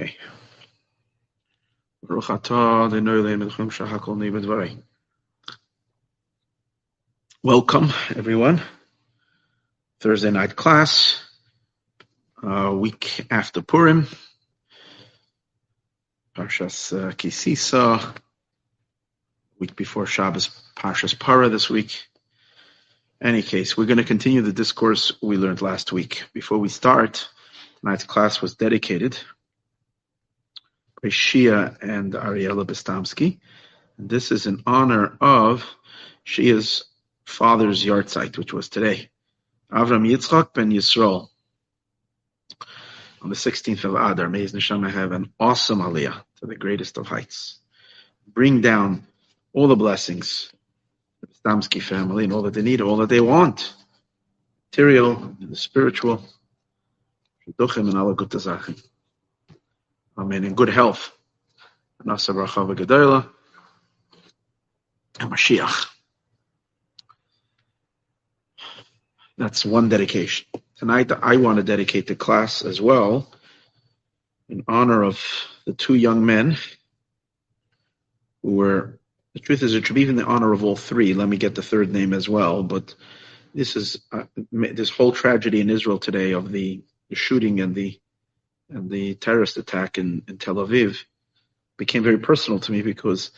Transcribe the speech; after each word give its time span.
Okay. 0.00 0.16
Welcome, 7.42 7.90
everyone. 8.16 8.62
Thursday 10.00 10.30
night 10.30 10.56
class, 10.56 11.22
uh, 12.42 12.72
week 12.74 13.26
after 13.30 13.60
Purim, 13.60 14.06
Parshas 16.34 16.96
uh, 16.98 17.12
Ki 17.12 17.28
Sisa, 17.28 18.14
week 19.58 19.76
before 19.76 20.06
Shabbos, 20.06 20.48
Parshas 20.76 21.18
Para 21.18 21.50
this 21.50 21.68
week. 21.68 22.06
Any 23.20 23.42
case, 23.42 23.76
we're 23.76 23.84
going 23.84 23.98
to 23.98 24.04
continue 24.04 24.40
the 24.40 24.54
discourse 24.54 25.12
we 25.20 25.36
learned 25.36 25.60
last 25.60 25.92
week. 25.92 26.24
Before 26.32 26.56
we 26.56 26.70
start, 26.70 27.28
tonight's 27.80 28.04
class 28.04 28.40
was 28.40 28.54
dedicated 28.54 29.18
Shia 31.08 31.76
and 31.82 32.12
Ariella 32.12 32.64
Bestamsky. 32.64 33.38
And 33.98 34.08
this 34.08 34.30
is 34.30 34.46
in 34.46 34.62
honor 34.66 35.16
of 35.20 35.64
Shia's 36.26 36.84
father's 37.24 37.84
yahrzeit, 37.84 38.36
which 38.38 38.52
was 38.52 38.68
today. 38.68 39.10
Avram 39.72 40.08
Yitzchak 40.08 40.52
ben 40.54 40.70
Yisrael. 40.70 41.28
On 43.22 43.28
the 43.28 43.36
16th 43.36 43.84
of 43.84 43.94
Adar, 43.94 44.28
may 44.28 44.40
his 44.40 44.52
neshama 44.52 44.90
have 44.90 45.12
an 45.12 45.32
awesome 45.38 45.80
aliyah 45.80 46.22
to 46.40 46.46
the 46.46 46.56
greatest 46.56 46.96
of 46.96 47.06
heights. 47.06 47.58
Bring 48.26 48.60
down 48.60 49.06
all 49.52 49.68
the 49.68 49.76
blessings 49.76 50.50
the 51.20 51.26
Stamsky 51.26 51.82
family 51.82 52.24
and 52.24 52.32
all 52.32 52.42
that 52.42 52.54
they 52.54 52.62
need, 52.62 52.80
all 52.80 52.96
that 52.98 53.08
they 53.08 53.20
want. 53.20 53.74
Material, 54.72 55.16
and 55.40 55.50
the 55.50 55.56
spiritual. 55.56 56.22
Amen. 60.20 60.44
In 60.44 60.54
good 60.54 60.68
health. 60.68 61.12
Nasa 62.04 62.34
Rachava 62.34 62.76
Gedola. 62.76 63.26
And 65.18 65.32
Mashiach. 65.32 65.86
That's 69.38 69.64
one 69.64 69.88
dedication. 69.88 70.46
Tonight 70.76 71.10
I 71.10 71.36
want 71.36 71.56
to 71.56 71.62
dedicate 71.62 72.06
the 72.06 72.16
class 72.16 72.62
as 72.62 72.82
well 72.82 73.32
in 74.50 74.62
honor 74.68 75.02
of 75.04 75.24
the 75.64 75.72
two 75.72 75.94
young 75.94 76.26
men 76.26 76.58
who 78.42 78.52
were 78.56 78.98
the 79.32 79.40
truth 79.40 79.62
is, 79.62 79.74
it 79.74 79.86
should 79.86 79.94
be 79.94 80.06
in 80.06 80.16
the 80.16 80.26
honor 80.26 80.52
of 80.52 80.64
all 80.64 80.76
three. 80.76 81.14
Let 81.14 81.28
me 81.28 81.38
get 81.38 81.54
the 81.54 81.62
third 81.62 81.90
name 81.92 82.12
as 82.12 82.28
well. 82.28 82.62
But 82.62 82.94
this 83.54 83.74
is 83.74 84.02
uh, 84.12 84.24
this 84.52 84.90
whole 84.90 85.12
tragedy 85.12 85.60
in 85.62 85.70
Israel 85.70 85.98
today 85.98 86.32
of 86.32 86.52
the, 86.52 86.82
the 87.08 87.16
shooting 87.16 87.60
and 87.60 87.74
the 87.74 87.98
and 88.70 88.90
the 88.90 89.14
terrorist 89.16 89.56
attack 89.58 89.98
in, 89.98 90.22
in 90.28 90.38
Tel 90.38 90.56
Aviv 90.56 90.98
became 91.78 92.02
very 92.02 92.18
personal 92.18 92.60
to 92.60 92.72
me 92.72 92.82
because 92.82 93.32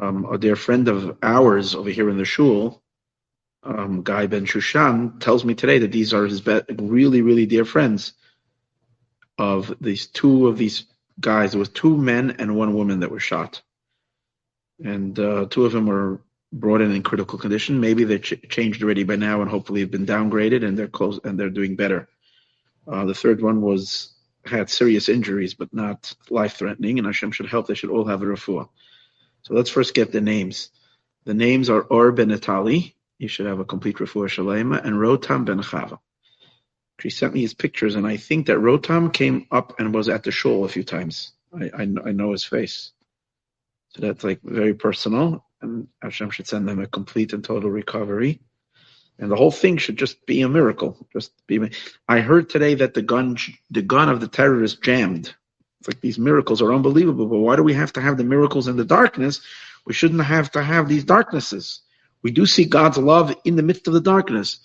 um, 0.00 0.26
a 0.32 0.38
dear 0.38 0.56
friend 0.56 0.88
of 0.88 1.18
ours 1.22 1.74
over 1.74 1.90
here 1.90 2.10
in 2.10 2.18
the 2.18 2.24
shul, 2.24 2.82
um, 3.62 4.02
Guy 4.02 4.26
Ben 4.26 4.46
Shushan, 4.46 5.20
tells 5.20 5.44
me 5.44 5.54
today 5.54 5.80
that 5.80 5.92
these 5.92 6.14
are 6.14 6.24
his 6.26 6.40
be- 6.40 6.62
really, 6.78 7.22
really 7.22 7.46
dear 7.46 7.64
friends 7.64 8.14
of 9.38 9.74
these 9.80 10.06
two 10.08 10.48
of 10.48 10.58
these 10.58 10.86
guys. 11.20 11.52
There 11.52 11.58
was 11.60 11.70
two 11.70 11.96
men 11.96 12.36
and 12.38 12.56
one 12.56 12.74
woman 12.74 13.00
that 13.00 13.10
were 13.10 13.20
shot 13.20 13.60
and 14.82 15.18
uh, 15.18 15.46
two 15.50 15.64
of 15.66 15.72
them 15.72 15.86
were 15.86 16.20
brought 16.52 16.80
in 16.80 16.92
in 16.92 17.02
critical 17.02 17.38
condition. 17.38 17.80
Maybe 17.80 18.04
they're 18.04 18.18
ch- 18.18 18.42
changed 18.48 18.82
already 18.82 19.04
by 19.04 19.16
now, 19.16 19.42
and 19.42 19.50
hopefully 19.50 19.80
have 19.80 19.90
been 19.90 20.06
downgraded, 20.06 20.64
and 20.64 20.78
they're 20.78 20.88
close 20.88 21.20
and 21.24 21.38
they're 21.38 21.50
doing 21.50 21.76
better. 21.76 22.08
Uh, 22.88 23.06
the 23.06 23.14
third 23.14 23.42
one 23.42 23.62
was 23.62 24.13
had 24.46 24.70
serious 24.70 25.08
injuries, 25.08 25.54
but 25.54 25.72
not 25.72 26.14
life-threatening, 26.30 26.98
and 26.98 27.06
Hashem 27.06 27.32
should 27.32 27.46
help. 27.46 27.66
They 27.66 27.74
should 27.74 27.90
all 27.90 28.06
have 28.06 28.22
a 28.22 28.26
refuah. 28.26 28.68
So 29.42 29.54
let's 29.54 29.70
first 29.70 29.94
get 29.94 30.12
the 30.12 30.20
names. 30.20 30.70
The 31.24 31.34
names 31.34 31.70
are 31.70 31.82
Or 31.82 32.12
ben. 32.12 32.30
You 33.18 33.28
should 33.28 33.46
have 33.46 33.60
a 33.60 33.64
complete 33.64 33.96
refuah 33.96 34.28
shalema, 34.28 34.84
and 34.84 34.96
Rotem 34.96 35.44
ben 35.44 35.60
Chava. 35.60 35.98
She 37.00 37.10
sent 37.10 37.34
me 37.34 37.40
his 37.40 37.54
pictures, 37.54 37.94
and 37.94 38.06
I 38.06 38.16
think 38.16 38.46
that 38.46 38.58
Rotem 38.58 39.12
came 39.12 39.46
up 39.50 39.78
and 39.78 39.94
was 39.94 40.08
at 40.08 40.22
the 40.22 40.30
shul 40.30 40.64
a 40.64 40.68
few 40.68 40.84
times. 40.84 41.32
I, 41.52 41.70
I, 41.74 41.82
I 41.82 42.12
know 42.12 42.32
his 42.32 42.44
face. 42.44 42.92
So 43.90 44.02
that's 44.02 44.24
like 44.24 44.40
very 44.42 44.74
personal, 44.74 45.44
and 45.60 45.88
Hashem 46.02 46.30
should 46.30 46.46
send 46.46 46.68
them 46.68 46.80
a 46.80 46.86
complete 46.86 47.32
and 47.32 47.44
total 47.44 47.70
recovery. 47.70 48.40
And 49.18 49.30
the 49.30 49.36
whole 49.36 49.52
thing 49.52 49.76
should 49.76 49.96
just 49.96 50.26
be 50.26 50.42
a 50.42 50.48
miracle. 50.48 50.96
Just 51.12 51.32
be. 51.46 51.70
I 52.08 52.20
heard 52.20 52.50
today 52.50 52.74
that 52.74 52.94
the 52.94 53.02
gun, 53.02 53.36
the 53.70 53.82
gun 53.82 54.08
of 54.08 54.20
the 54.20 54.28
terrorist 54.28 54.82
jammed. 54.82 55.34
It's 55.78 55.88
like 55.88 56.00
these 56.00 56.18
miracles 56.18 56.60
are 56.60 56.72
unbelievable. 56.72 57.26
But 57.26 57.38
why 57.38 57.56
do 57.56 57.62
we 57.62 57.74
have 57.74 57.92
to 57.92 58.00
have 58.00 58.16
the 58.16 58.24
miracles 58.24 58.66
in 58.66 58.76
the 58.76 58.84
darkness? 58.84 59.40
We 59.86 59.94
shouldn't 59.94 60.24
have 60.24 60.50
to 60.52 60.62
have 60.62 60.88
these 60.88 61.04
darknesses. 61.04 61.80
We 62.22 62.30
do 62.30 62.46
see 62.46 62.64
God's 62.64 62.98
love 62.98 63.36
in 63.44 63.56
the 63.56 63.62
midst 63.62 63.86
of 63.86 63.92
the 63.92 64.00
darkness, 64.00 64.58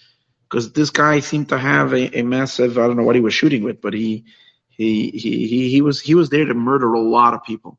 because 0.50 0.72
this 0.72 0.90
guy 0.90 1.20
seemed 1.20 1.50
to 1.50 1.58
have 1.58 1.94
a, 1.94 2.20
a 2.20 2.24
massive. 2.24 2.78
I 2.78 2.88
don't 2.88 2.98
know 2.98 3.04
what 3.04 3.16
he 3.16 3.22
was 3.22 3.34
shooting 3.34 3.64
with, 3.64 3.82
but 3.82 3.94
he, 3.94 4.24
he, 4.70 5.10
he, 5.12 5.46
he, 5.48 5.70
he 5.70 5.82
was 5.82 6.00
he 6.00 6.16
was 6.16 6.30
there 6.30 6.46
to 6.46 6.54
murder 6.54 6.94
a 6.94 7.02
lot 7.02 7.34
of 7.34 7.44
people. 7.44 7.78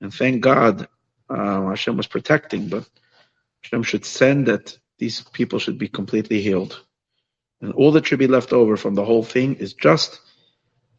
And 0.00 0.12
thank 0.12 0.40
God 0.40 0.88
uh, 1.30 1.68
Hashem 1.68 1.96
was 1.96 2.06
protecting, 2.08 2.68
but 2.68 2.88
Hashem 3.62 3.82
should 3.84 4.04
send 4.04 4.46
that 4.46 4.76
these 4.98 5.20
people 5.20 5.58
should 5.58 5.78
be 5.78 5.88
completely 5.88 6.40
healed. 6.40 6.80
And 7.60 7.72
all 7.72 7.92
that 7.92 8.06
should 8.06 8.18
be 8.18 8.26
left 8.26 8.52
over 8.52 8.76
from 8.76 8.94
the 8.94 9.04
whole 9.04 9.22
thing 9.22 9.54
is 9.56 9.74
just 9.74 10.20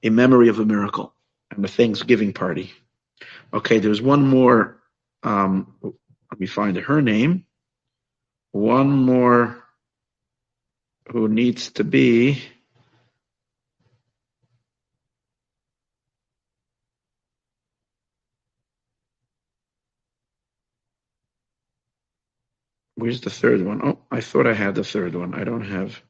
a 0.02 0.10
memory 0.10 0.50
of 0.50 0.60
a 0.60 0.66
miracle 0.66 1.14
and 1.52 1.64
a 1.64 1.68
Thanksgiving 1.68 2.34
party. 2.34 2.72
Okay, 3.54 3.80
there's 3.80 4.02
one 4.02 4.28
more. 4.28 4.82
Um, 5.24 5.76
let 5.82 6.40
me 6.40 6.48
find 6.48 6.78
her 6.78 7.02
name. 7.02 7.46
One 8.52 8.90
more 8.90 9.64
who 11.10 11.28
needs 11.28 11.72
to 11.72 11.84
be 11.84 12.42
Where's 23.04 23.20
the 23.20 23.30
third 23.30 23.62
one? 23.62 23.82
Oh, 23.84 24.00
I 24.10 24.22
thought 24.22 24.48
I 24.48 24.54
had 24.54 24.76
the 24.76 24.84
third 24.86 25.14
one. 25.14 25.34
I 25.34 25.44
don't 25.44 25.66
have. 25.66 26.02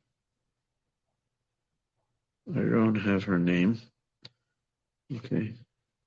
I 2.48 2.60
don't 2.60 2.94
have 2.94 3.24
her 3.24 3.40
name. 3.40 3.82
Okay, 5.12 5.56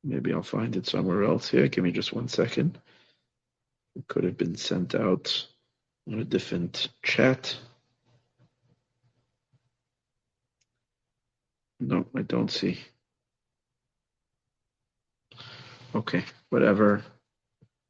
maybe 0.05 0.33
I'll 0.33 0.45
find 0.45 0.77
it 0.77 0.87
somewhere 0.87 1.25
else 1.25 1.49
here. 1.49 1.67
Give 1.67 1.83
me 1.83 1.91
just 1.91 2.13
one 2.13 2.29
second. 2.29 2.79
It 3.97 4.07
could 4.07 4.23
have 4.23 4.39
been 4.39 4.55
sent 4.55 4.95
out 4.95 5.49
on 6.07 6.21
a 6.21 6.25
different 6.25 6.87
chat. 7.03 7.57
No, 11.81 12.07
I 12.15 12.23
don't 12.23 12.53
see. 12.53 12.79
Okay, 15.97 16.25
whatever. 16.51 17.03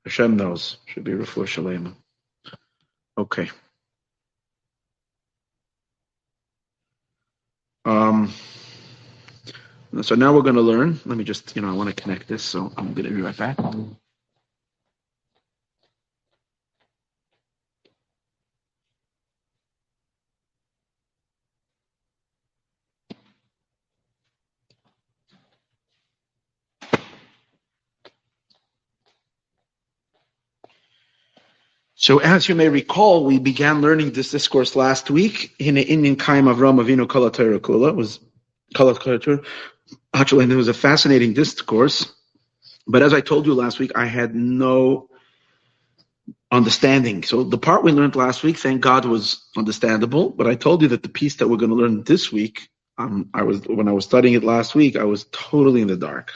Hashem 0.06 0.38
knows. 0.38 0.78
Should 0.86 1.04
be 1.04 1.12
Refuah 1.12 1.44
Shalema. 1.44 1.94
Okay. 3.18 3.50
Um, 7.84 8.32
so 10.02 10.14
now 10.14 10.34
we're 10.34 10.42
going 10.42 10.56
to 10.56 10.60
learn. 10.60 11.00
Let 11.06 11.18
me 11.18 11.24
just, 11.24 11.54
you 11.56 11.62
know, 11.62 11.68
I 11.70 11.72
want 11.72 11.94
to 11.94 12.02
connect 12.02 12.28
this, 12.28 12.42
so 12.42 12.72
I'm 12.76 12.94
going 12.94 13.08
to 13.08 13.14
be 13.14 13.22
right 13.22 13.36
back. 13.36 13.56
So 32.06 32.18
as 32.18 32.48
you 32.48 32.54
may 32.54 32.68
recall, 32.68 33.24
we 33.24 33.40
began 33.40 33.80
learning 33.80 34.12
this 34.12 34.30
discourse 34.30 34.76
last 34.76 35.10
week 35.10 35.52
in 35.58 35.74
the 35.74 35.82
Indian 35.82 36.14
Kaim 36.14 36.46
of 36.46 36.60
Ram 36.60 36.76
Avinu 36.76 37.04
Kalatera 37.04 37.58
Kula. 37.58 37.92
Was 37.96 38.20
Kalatera. 38.76 39.44
Actually, 40.14 40.44
and 40.44 40.52
it 40.52 40.54
was 40.54 40.68
a 40.68 40.72
fascinating 40.72 41.34
discourse. 41.34 42.06
But 42.86 43.02
as 43.02 43.12
I 43.12 43.20
told 43.20 43.44
you 43.44 43.54
last 43.54 43.80
week, 43.80 43.90
I 43.96 44.06
had 44.06 44.36
no 44.36 45.08
understanding. 46.52 47.24
So 47.24 47.42
the 47.42 47.58
part 47.58 47.82
we 47.82 47.90
learned 47.90 48.14
last 48.14 48.44
week, 48.44 48.56
thank 48.56 48.82
God, 48.82 49.04
was 49.04 49.44
understandable. 49.56 50.30
But 50.30 50.46
I 50.46 50.54
told 50.54 50.82
you 50.82 50.88
that 50.90 51.02
the 51.02 51.08
piece 51.08 51.34
that 51.38 51.48
we're 51.48 51.56
going 51.56 51.70
to 51.70 51.76
learn 51.76 52.04
this 52.04 52.30
week, 52.30 52.68
um, 52.98 53.30
I 53.34 53.42
was 53.42 53.66
when 53.66 53.88
I 53.88 53.92
was 53.92 54.04
studying 54.04 54.34
it 54.34 54.44
last 54.44 54.76
week, 54.76 54.94
I 54.94 55.02
was 55.02 55.26
totally 55.32 55.82
in 55.82 55.88
the 55.88 55.96
dark. 55.96 56.34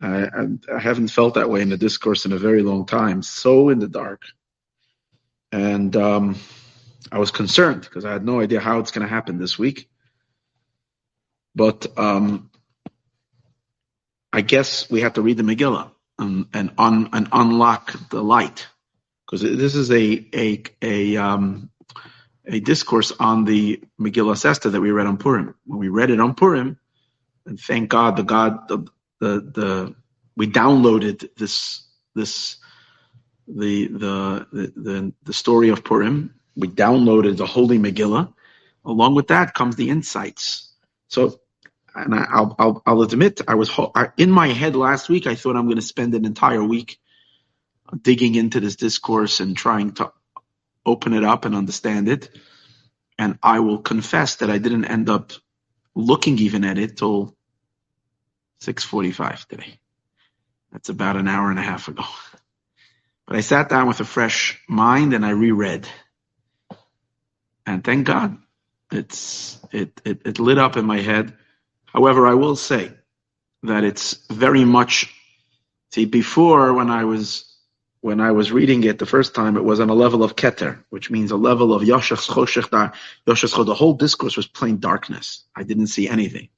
I, 0.00 0.28
I, 0.74 0.80
haven't 0.80 1.08
felt 1.08 1.34
that 1.34 1.48
way 1.48 1.62
in 1.62 1.68
the 1.68 1.76
discourse 1.76 2.24
in 2.24 2.32
a 2.32 2.38
very 2.38 2.62
long 2.62 2.84
time. 2.84 3.22
So 3.22 3.68
in 3.68 3.78
the 3.78 3.88
dark, 3.88 4.22
and 5.52 5.94
um, 5.96 6.36
I 7.12 7.18
was 7.18 7.30
concerned 7.30 7.82
because 7.82 8.04
I 8.04 8.12
had 8.12 8.24
no 8.24 8.40
idea 8.40 8.60
how 8.60 8.80
it's 8.80 8.90
going 8.90 9.06
to 9.06 9.12
happen 9.12 9.38
this 9.38 9.58
week. 9.58 9.88
But 11.54 11.86
um, 11.96 12.50
I 14.32 14.40
guess 14.40 14.90
we 14.90 15.02
have 15.02 15.14
to 15.14 15.22
read 15.22 15.36
the 15.36 15.44
Megillah 15.44 15.92
and 16.18 16.46
and, 16.52 16.72
un, 16.76 17.10
and 17.12 17.28
unlock 17.30 17.94
the 18.10 18.22
light 18.22 18.66
because 19.24 19.42
this 19.42 19.76
is 19.76 19.90
a 19.92 20.26
a 20.34 20.62
a 20.82 21.16
um 21.16 21.70
a 22.46 22.60
discourse 22.60 23.12
on 23.18 23.44
the 23.44 23.80
Megillah 24.00 24.44
Esther 24.44 24.70
that 24.70 24.80
we 24.80 24.90
read 24.90 25.06
on 25.06 25.18
Purim. 25.18 25.54
When 25.66 25.78
we 25.78 25.88
read 25.88 26.10
it 26.10 26.20
on 26.20 26.34
Purim, 26.34 26.78
and 27.46 27.60
thank 27.60 27.90
God 27.90 28.16
the 28.16 28.24
God 28.24 28.68
the 28.68 28.86
the, 29.24 29.40
the 29.60 29.94
we 30.36 30.46
downloaded 30.48 31.28
this 31.36 31.84
this 32.14 32.58
the, 33.48 33.88
the 33.88 34.46
the 34.52 35.12
the 35.24 35.32
story 35.32 35.70
of 35.70 35.84
Purim. 35.84 36.34
We 36.56 36.68
downloaded 36.68 37.36
the 37.36 37.46
Holy 37.46 37.78
Megillah. 37.78 38.32
Along 38.84 39.14
with 39.14 39.28
that 39.28 39.54
comes 39.54 39.76
the 39.76 39.90
insights. 39.90 40.72
So, 41.08 41.40
and 41.94 42.14
I, 42.14 42.40
will 42.40 42.56
I'll 42.58 42.82
I'll 42.86 43.02
admit 43.02 43.40
I 43.48 43.54
was 43.56 43.70
in 44.18 44.30
my 44.30 44.48
head 44.48 44.76
last 44.76 45.08
week. 45.08 45.26
I 45.26 45.34
thought 45.36 45.56
I'm 45.56 45.66
going 45.66 45.76
to 45.76 45.82
spend 45.94 46.14
an 46.14 46.24
entire 46.26 46.62
week 46.64 46.98
digging 48.02 48.34
into 48.34 48.60
this 48.60 48.76
discourse 48.76 49.40
and 49.40 49.56
trying 49.56 49.92
to 49.94 50.12
open 50.86 51.14
it 51.14 51.24
up 51.24 51.44
and 51.44 51.54
understand 51.54 52.08
it. 52.08 52.30
And 53.18 53.38
I 53.42 53.60
will 53.60 53.78
confess 53.78 54.36
that 54.36 54.50
I 54.50 54.58
didn't 54.58 54.86
end 54.86 55.08
up 55.10 55.32
looking 55.94 56.38
even 56.38 56.64
at 56.64 56.78
it 56.78 56.96
till 56.98 57.33
6:45 58.64 59.46
today. 59.46 59.78
That's 60.72 60.88
about 60.88 61.16
an 61.16 61.28
hour 61.28 61.50
and 61.50 61.58
a 61.58 61.62
half 61.62 61.88
ago. 61.88 62.04
But 63.26 63.36
I 63.36 63.40
sat 63.40 63.68
down 63.68 63.88
with 63.88 64.00
a 64.00 64.04
fresh 64.04 64.60
mind 64.68 65.14
and 65.14 65.24
I 65.24 65.30
reread. 65.30 65.88
And 67.66 67.82
thank 67.82 68.06
God, 68.06 68.36
it's 68.90 69.58
it, 69.72 70.00
it 70.04 70.22
it 70.26 70.38
lit 70.38 70.58
up 70.58 70.76
in 70.76 70.84
my 70.84 71.00
head. 71.00 71.34
However, 71.86 72.26
I 72.26 72.34
will 72.34 72.56
say 72.56 72.92
that 73.62 73.84
it's 73.84 74.14
very 74.28 74.64
much 74.64 75.12
see 75.92 76.04
before 76.04 76.74
when 76.74 76.90
I 76.90 77.04
was 77.04 77.54
when 78.00 78.20
I 78.20 78.32
was 78.32 78.52
reading 78.52 78.84
it 78.84 78.98
the 78.98 79.06
first 79.06 79.34
time, 79.34 79.56
it 79.56 79.64
was 79.64 79.80
on 79.80 79.88
a 79.88 79.94
level 79.94 80.22
of 80.22 80.36
keter, 80.36 80.84
which 80.90 81.10
means 81.10 81.30
a 81.30 81.36
level 81.38 81.72
of 81.72 81.80
yashas 81.80 82.28
choshech 82.28 82.92
yashas 83.26 83.64
The 83.64 83.74
whole 83.74 83.94
discourse 83.94 84.36
was 84.36 84.46
plain 84.46 84.78
darkness. 84.78 85.44
I 85.56 85.62
didn't 85.62 85.86
see 85.86 86.06
anything. 86.06 86.50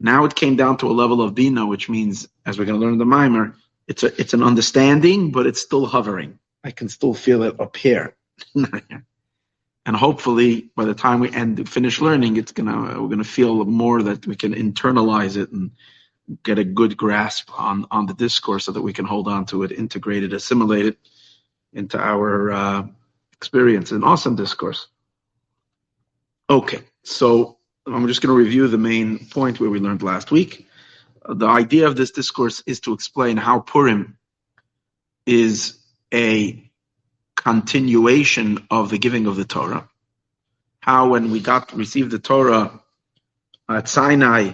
Now 0.00 0.24
it 0.24 0.34
came 0.34 0.56
down 0.56 0.76
to 0.78 0.88
a 0.88 0.92
level 0.92 1.22
of 1.22 1.34
bina, 1.34 1.66
which 1.66 1.88
means, 1.88 2.28
as 2.46 2.58
we're 2.58 2.64
going 2.64 2.78
to 2.78 2.84
learn 2.84 2.94
in 2.94 2.98
the 2.98 3.04
maamar, 3.04 3.54
it's 3.86 4.02
a 4.02 4.20
it's 4.20 4.34
an 4.34 4.42
understanding, 4.42 5.30
but 5.30 5.46
it's 5.46 5.60
still 5.60 5.86
hovering. 5.86 6.38
I 6.62 6.70
can 6.70 6.88
still 6.88 7.14
feel 7.14 7.42
it 7.42 7.60
up 7.60 7.76
here. 7.76 8.16
and 8.54 9.96
hopefully 9.96 10.70
by 10.74 10.84
the 10.84 10.94
time 10.94 11.20
we 11.20 11.30
end 11.32 11.68
finish 11.68 12.00
learning, 12.00 12.36
it's 12.36 12.52
gonna 12.52 13.00
we're 13.00 13.08
gonna 13.08 13.24
feel 13.24 13.64
more 13.64 14.02
that 14.02 14.26
we 14.26 14.36
can 14.36 14.54
internalize 14.54 15.36
it 15.36 15.52
and 15.52 15.70
get 16.42 16.58
a 16.58 16.64
good 16.64 16.96
grasp 16.96 17.50
on 17.58 17.86
on 17.90 18.06
the 18.06 18.14
discourse 18.14 18.64
so 18.64 18.72
that 18.72 18.82
we 18.82 18.92
can 18.92 19.04
hold 19.04 19.28
on 19.28 19.44
to 19.46 19.62
it, 19.62 19.72
integrate 19.72 20.24
it, 20.24 20.32
assimilate 20.32 20.86
it 20.86 20.98
into 21.74 21.98
our 21.98 22.50
uh, 22.50 22.86
experience. 23.32 23.90
An 23.90 24.04
awesome 24.04 24.36
discourse. 24.36 24.88
Okay, 26.48 26.82
so 27.02 27.53
I'm 27.86 28.06
just 28.08 28.22
going 28.22 28.34
to 28.34 28.42
review 28.42 28.68
the 28.68 28.78
main 28.78 29.26
point 29.26 29.60
where 29.60 29.70
we 29.70 29.78
learned 29.78 30.02
last 30.02 30.30
week 30.30 30.66
the 31.28 31.46
idea 31.46 31.86
of 31.86 31.96
this 31.96 32.10
discourse 32.10 32.62
is 32.66 32.80
to 32.80 32.92
explain 32.92 33.36
how 33.36 33.60
Purim 33.60 34.18
is 35.26 35.78
a 36.12 36.70
continuation 37.36 38.66
of 38.70 38.90
the 38.90 38.98
giving 38.98 39.26
of 39.26 39.36
the 39.36 39.44
Torah. 39.44 39.88
How 40.80 41.08
when 41.08 41.30
we 41.30 41.40
got 41.40 41.72
received 41.72 42.10
the 42.10 42.18
Torah 42.18 42.80
at 43.68 43.88
Sinai, 43.88 44.52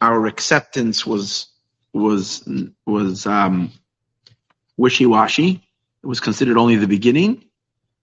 our 0.00 0.26
acceptance 0.26 1.06
was 1.06 1.46
was 1.92 2.48
was 2.84 3.26
um, 3.26 3.72
wishy-washy. 4.76 5.62
It 6.02 6.06
was 6.06 6.20
considered 6.20 6.56
only 6.56 6.76
the 6.76 6.86
beginning, 6.86 7.44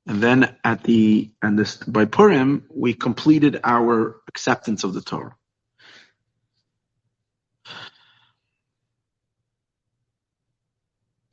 and 0.08 0.22
then 0.22 0.56
at 0.64 0.84
the 0.84 1.32
and 1.42 1.58
this 1.58 1.78
by 1.78 2.06
Purim 2.06 2.66
we 2.70 2.94
completed 2.94 3.60
our 3.64 4.18
acceptance 4.28 4.84
of 4.84 4.94
the 4.94 5.02
Torah. 5.02 5.36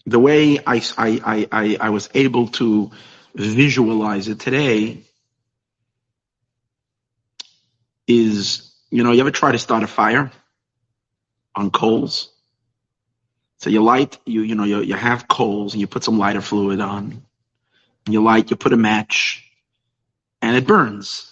the 0.06 0.18
way 0.18 0.58
I, 0.58 0.82
I, 0.98 1.46
I, 1.50 1.76
I 1.80 1.90
was 1.90 2.08
able 2.14 2.48
to 2.48 2.90
visualize 3.34 4.28
it 4.28 4.40
today 4.40 5.04
is, 8.06 8.72
you 8.90 9.04
know, 9.04 9.12
you 9.12 9.20
ever 9.20 9.30
try 9.30 9.52
to 9.52 9.58
start 9.58 9.82
a 9.82 9.86
fire 9.86 10.30
on 11.54 11.70
coals? 11.70 12.32
So 13.58 13.70
you 13.70 13.82
light, 13.82 14.18
you, 14.26 14.42
you 14.42 14.54
know, 14.54 14.64
you, 14.64 14.80
you 14.80 14.94
have 14.94 15.28
coals 15.28 15.74
and 15.74 15.80
you 15.80 15.86
put 15.86 16.02
some 16.02 16.18
lighter 16.18 16.40
fluid 16.40 16.80
on. 16.80 17.22
You 18.08 18.22
light, 18.22 18.50
you 18.50 18.56
put 18.56 18.72
a 18.72 18.76
match 18.76 19.44
and 20.40 20.56
it 20.56 20.66
burns. 20.66 21.28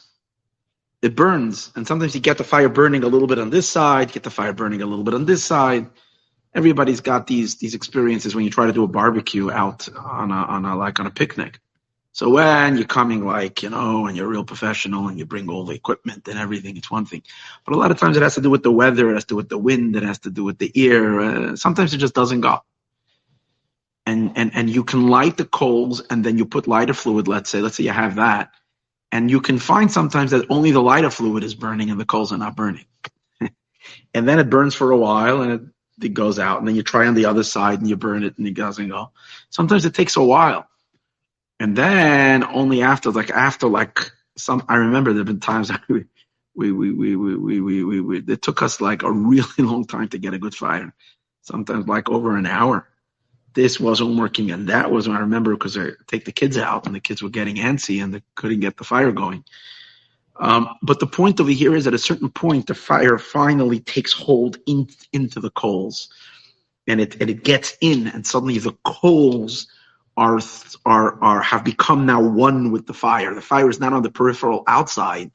It 1.02 1.16
burns. 1.16 1.72
And 1.74 1.86
sometimes 1.86 2.14
you 2.14 2.20
get 2.20 2.38
the 2.38 2.44
fire 2.44 2.68
burning 2.68 3.04
a 3.04 3.08
little 3.08 3.26
bit 3.26 3.38
on 3.38 3.50
this 3.50 3.68
side, 3.68 4.12
get 4.12 4.22
the 4.22 4.30
fire 4.30 4.52
burning 4.52 4.82
a 4.82 4.86
little 4.86 5.04
bit 5.04 5.14
on 5.14 5.24
this 5.24 5.42
side 5.42 5.88
everybody's 6.54 7.00
got 7.00 7.26
these 7.26 7.56
these 7.56 7.74
experiences 7.74 8.34
when 8.34 8.44
you 8.44 8.50
try 8.50 8.66
to 8.66 8.72
do 8.72 8.84
a 8.84 8.88
barbecue 8.88 9.50
out 9.50 9.88
on 9.96 10.30
a 10.30 10.34
on 10.34 10.64
a 10.64 10.76
like 10.76 11.00
on 11.00 11.06
a 11.06 11.10
picnic. 11.10 11.60
So 12.12 12.28
when 12.28 12.76
you're 12.76 12.86
coming 12.86 13.24
like 13.24 13.62
you 13.62 13.70
know 13.70 14.06
and 14.06 14.16
you're 14.16 14.26
real 14.26 14.44
professional 14.44 15.08
and 15.08 15.18
you 15.18 15.24
bring 15.24 15.48
all 15.48 15.64
the 15.64 15.74
equipment 15.74 16.26
and 16.28 16.38
everything, 16.38 16.76
it's 16.76 16.90
one 16.90 17.06
thing. 17.06 17.22
But 17.64 17.74
a 17.74 17.78
lot 17.78 17.90
of 17.90 17.98
times 17.98 18.16
it 18.16 18.22
has 18.22 18.34
to 18.34 18.40
do 18.40 18.50
with 18.50 18.62
the 18.62 18.72
weather, 18.72 19.10
it 19.10 19.14
has 19.14 19.24
to 19.24 19.34
do 19.34 19.36
with 19.36 19.48
the 19.48 19.58
wind, 19.58 19.96
it 19.96 20.02
has 20.02 20.18
to 20.20 20.30
do 20.30 20.44
with 20.44 20.58
the 20.58 20.72
ear. 20.74 21.20
Uh, 21.20 21.56
sometimes 21.56 21.94
it 21.94 21.98
just 21.98 22.14
doesn't 22.14 22.40
go. 22.40 22.60
And 24.10 24.32
and 24.34 24.50
and 24.56 24.68
you 24.68 24.82
can 24.82 25.06
light 25.06 25.36
the 25.36 25.44
coals 25.44 26.00
and 26.00 26.24
then 26.24 26.36
you 26.36 26.44
put 26.44 26.66
lighter 26.66 26.94
fluid. 26.94 27.28
Let's 27.28 27.48
say 27.48 27.60
let's 27.60 27.76
say 27.76 27.84
you 27.84 27.92
have 27.92 28.16
that, 28.16 28.50
and 29.12 29.30
you 29.30 29.40
can 29.40 29.60
find 29.60 29.88
sometimes 29.88 30.32
that 30.32 30.46
only 30.50 30.72
the 30.72 30.82
lighter 30.82 31.10
fluid 31.10 31.44
is 31.44 31.54
burning 31.54 31.90
and 31.90 32.00
the 32.00 32.04
coals 32.04 32.32
are 32.32 32.38
not 32.38 32.56
burning. 32.56 32.86
and 34.14 34.28
then 34.28 34.40
it 34.40 34.50
burns 34.50 34.74
for 34.74 34.90
a 34.90 34.96
while 34.96 35.42
and 35.42 35.52
it 35.52 35.62
it 36.02 36.14
goes 36.14 36.40
out, 36.40 36.58
and 36.58 36.66
then 36.66 36.74
you 36.74 36.82
try 36.82 37.06
on 37.06 37.14
the 37.14 37.26
other 37.26 37.44
side 37.44 37.78
and 37.78 37.88
you 37.88 37.96
burn 37.96 38.24
it 38.24 38.36
and 38.36 38.48
it 38.48 38.54
doesn't 38.54 38.88
go. 38.88 39.12
Sometimes 39.50 39.84
it 39.84 39.94
takes 39.94 40.16
a 40.16 40.24
while, 40.24 40.66
and 41.60 41.76
then 41.76 42.42
only 42.42 42.82
after 42.82 43.12
like 43.12 43.30
after 43.30 43.68
like 43.68 44.10
some. 44.36 44.64
I 44.68 44.76
remember 44.76 45.12
there've 45.12 45.24
been 45.24 45.38
times 45.38 45.70
we 45.88 46.06
we 46.56 46.72
we 46.72 46.92
we 46.92 47.36
we 47.36 47.60
we 47.60 47.84
we, 47.84 48.00
we 48.00 48.18
it 48.26 48.42
took 48.42 48.60
us 48.62 48.80
like 48.80 49.04
a 49.04 49.12
really 49.12 49.52
long 49.70 49.84
time 49.84 50.08
to 50.08 50.18
get 50.18 50.34
a 50.34 50.38
good 50.38 50.54
fire. 50.54 50.92
Sometimes 51.42 51.86
like 51.86 52.08
over 52.10 52.36
an 52.36 52.46
hour. 52.46 52.88
This 53.54 53.80
wasn't 53.80 54.16
working 54.18 54.50
and 54.50 54.68
that 54.68 54.90
wasn't. 54.90 55.16
I 55.16 55.20
remember 55.20 55.52
because 55.52 55.76
I 55.76 55.90
take 56.06 56.24
the 56.24 56.32
kids 56.32 56.56
out 56.56 56.86
and 56.86 56.94
the 56.94 57.00
kids 57.00 57.22
were 57.22 57.30
getting 57.30 57.56
antsy 57.56 58.02
and 58.02 58.14
they 58.14 58.22
couldn't 58.36 58.60
get 58.60 58.76
the 58.76 58.84
fire 58.84 59.12
going. 59.12 59.44
Um, 60.40 60.76
but 60.82 61.00
the 61.00 61.06
point 61.06 61.38
over 61.40 61.50
here 61.50 61.76
is 61.76 61.86
at 61.86 61.94
a 61.94 61.98
certain 61.98 62.30
point, 62.30 62.66
the 62.66 62.74
fire 62.74 63.18
finally 63.18 63.80
takes 63.80 64.12
hold 64.12 64.58
in, 64.66 64.88
into 65.12 65.38
the 65.38 65.50
coals, 65.50 66.08
and 66.86 67.00
it 67.00 67.20
and 67.20 67.28
it 67.28 67.44
gets 67.44 67.76
in, 67.82 68.06
and 68.08 68.26
suddenly 68.26 68.58
the 68.58 68.72
coals 68.84 69.66
are 70.16 70.40
are 70.86 71.22
are 71.22 71.42
have 71.42 71.62
become 71.62 72.06
now 72.06 72.22
one 72.22 72.70
with 72.70 72.86
the 72.86 72.94
fire. 72.94 73.34
The 73.34 73.42
fire 73.42 73.68
is 73.68 73.80
not 73.80 73.92
on 73.92 74.02
the 74.02 74.10
peripheral 74.10 74.64
outside; 74.66 75.30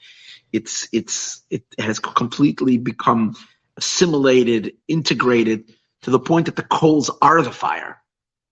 it's 0.52 0.88
it's 0.92 1.44
it 1.52 1.64
has 1.78 2.00
completely 2.00 2.80
become 2.80 3.36
assimilated, 3.78 4.74
integrated 4.88 5.72
to 6.02 6.10
the 6.10 6.20
point 6.20 6.48
that 6.48 6.56
the 6.56 6.64
coals 6.64 7.12
are 7.22 7.44
the 7.44 7.52
fire 7.52 8.02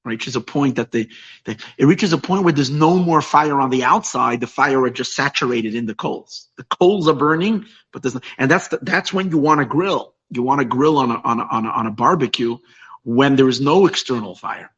reaches 0.05 0.36
a 0.36 0.41
point 0.41 0.75
that 0.75 0.91
the, 0.91 1.10
the, 1.45 1.57
it 1.77 1.86
reaches 1.86 2.13
a 2.13 2.17
point 2.17 2.43
where 2.43 2.53
there's 2.53 2.69
no 2.69 2.98
more 2.98 3.22
fire 3.22 3.60
on 3.60 3.69
the 3.69 3.83
outside. 3.83 4.41
The 4.41 4.48
fire 4.48 4.81
are 4.83 4.89
just 4.89 5.15
saturated 5.15 5.75
in 5.75 5.86
the 5.86 5.95
coals. 5.95 6.50
The 6.57 6.63
coals 6.65 7.07
are 7.07 7.13
burning, 7.13 7.65
but 7.91 8.01
there's 8.01 8.17
and 8.38 8.51
that's 8.51 8.69
the, 8.69 8.79
that's 8.81 9.13
when 9.13 9.31
you 9.31 9.38
want 9.38 9.60
to 9.60 9.65
grill. 9.65 10.13
You 10.29 10.43
want 10.43 10.60
to 10.60 10.65
grill 10.65 10.98
on 10.98 11.12
a, 11.12 11.15
on 11.15 11.39
a, 11.39 11.43
on 11.43 11.65
a, 11.65 11.69
on 11.69 11.88
a 11.88 11.91
barbecue 11.91 12.57
when 13.03 13.36
there 13.36 13.50
is 13.50 13.62
no 13.62 13.86
external 13.86 14.36
fire, 14.36 14.72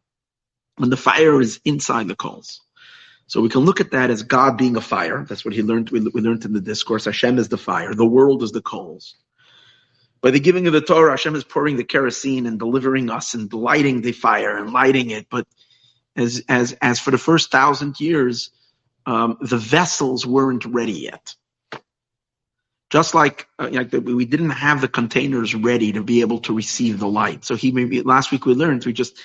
when 0.77 0.89
the 0.89 0.97
fire 0.97 1.39
is 1.41 1.59
inside 1.65 2.07
the 2.07 2.15
coals. 2.15 2.61
So 3.27 3.41
we 3.41 3.49
can 3.49 3.61
look 3.61 3.81
at 3.81 3.91
that 3.91 4.11
as 4.11 4.23
God 4.23 4.57
being 4.57 4.75
a 4.75 4.81
fire. 4.81 5.25
That's 5.27 5.43
what 5.43 5.53
he 5.53 5.63
learned. 5.63 5.89
We, 5.89 5.99
we 6.01 6.21
learned 6.21 6.45
in 6.45 6.53
the 6.53 6.61
discourse. 6.61 7.05
Hashem 7.05 7.39
is 7.39 7.49
the 7.49 7.57
fire. 7.57 7.93
The 7.95 8.05
world 8.05 8.43
is 8.43 8.51
the 8.51 8.61
coals. 8.61 9.15
By 10.25 10.31
the 10.31 10.39
giving 10.39 10.65
of 10.65 10.73
the 10.73 10.81
Torah, 10.81 11.11
Hashem 11.11 11.35
is 11.35 11.43
pouring 11.43 11.77
the 11.77 11.83
kerosene 11.83 12.47
and 12.47 12.57
delivering 12.57 13.11
us 13.11 13.35
and 13.35 13.53
lighting 13.53 14.01
the 14.01 14.11
fire 14.11 14.57
and 14.57 14.73
lighting 14.73 15.11
it. 15.11 15.27
But 15.29 15.45
as 16.15 16.43
as 16.49 16.75
as 16.81 16.99
for 16.99 17.11
the 17.11 17.19
first 17.19 17.51
thousand 17.51 17.99
years, 17.99 18.49
um, 19.05 19.37
the 19.39 19.59
vessels 19.59 20.25
weren't 20.25 20.65
ready 20.65 20.93
yet. 20.93 21.35
Just 22.89 23.13
like, 23.13 23.47
uh, 23.59 23.69
like 23.71 23.91
the, 23.91 24.01
we 24.01 24.25
didn't 24.25 24.49
have 24.49 24.81
the 24.81 24.87
containers 24.87 25.53
ready 25.53 25.91
to 25.91 26.01
be 26.01 26.21
able 26.21 26.39
to 26.39 26.55
receive 26.55 26.97
the 26.97 27.07
light. 27.07 27.45
So 27.45 27.53
he 27.53 27.71
maybe 27.71 28.01
last 28.01 28.31
week 28.31 28.47
we 28.47 28.55
learned 28.55 28.83
we 28.83 28.93
just 28.93 29.19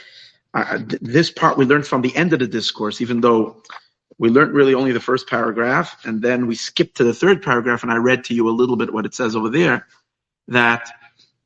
uh, 0.52 0.80
this 1.00 1.30
part 1.30 1.56
we 1.56 1.64
learned 1.64 1.86
from 1.86 2.02
the 2.02 2.14
end 2.14 2.34
of 2.34 2.40
the 2.40 2.46
discourse, 2.46 3.00
even 3.00 3.22
though 3.22 3.62
we 4.18 4.28
learned 4.28 4.52
really 4.52 4.74
only 4.74 4.92
the 4.92 5.00
first 5.00 5.30
paragraph, 5.30 6.04
and 6.04 6.20
then 6.20 6.46
we 6.46 6.56
skipped 6.56 6.98
to 6.98 7.04
the 7.04 7.14
third 7.14 7.40
paragraph, 7.40 7.84
and 7.84 7.90
I 7.90 7.96
read 7.96 8.24
to 8.24 8.34
you 8.34 8.50
a 8.50 8.52
little 8.52 8.76
bit 8.76 8.92
what 8.92 9.06
it 9.06 9.14
says 9.14 9.34
over 9.34 9.48
there 9.48 9.86
that 10.50 10.90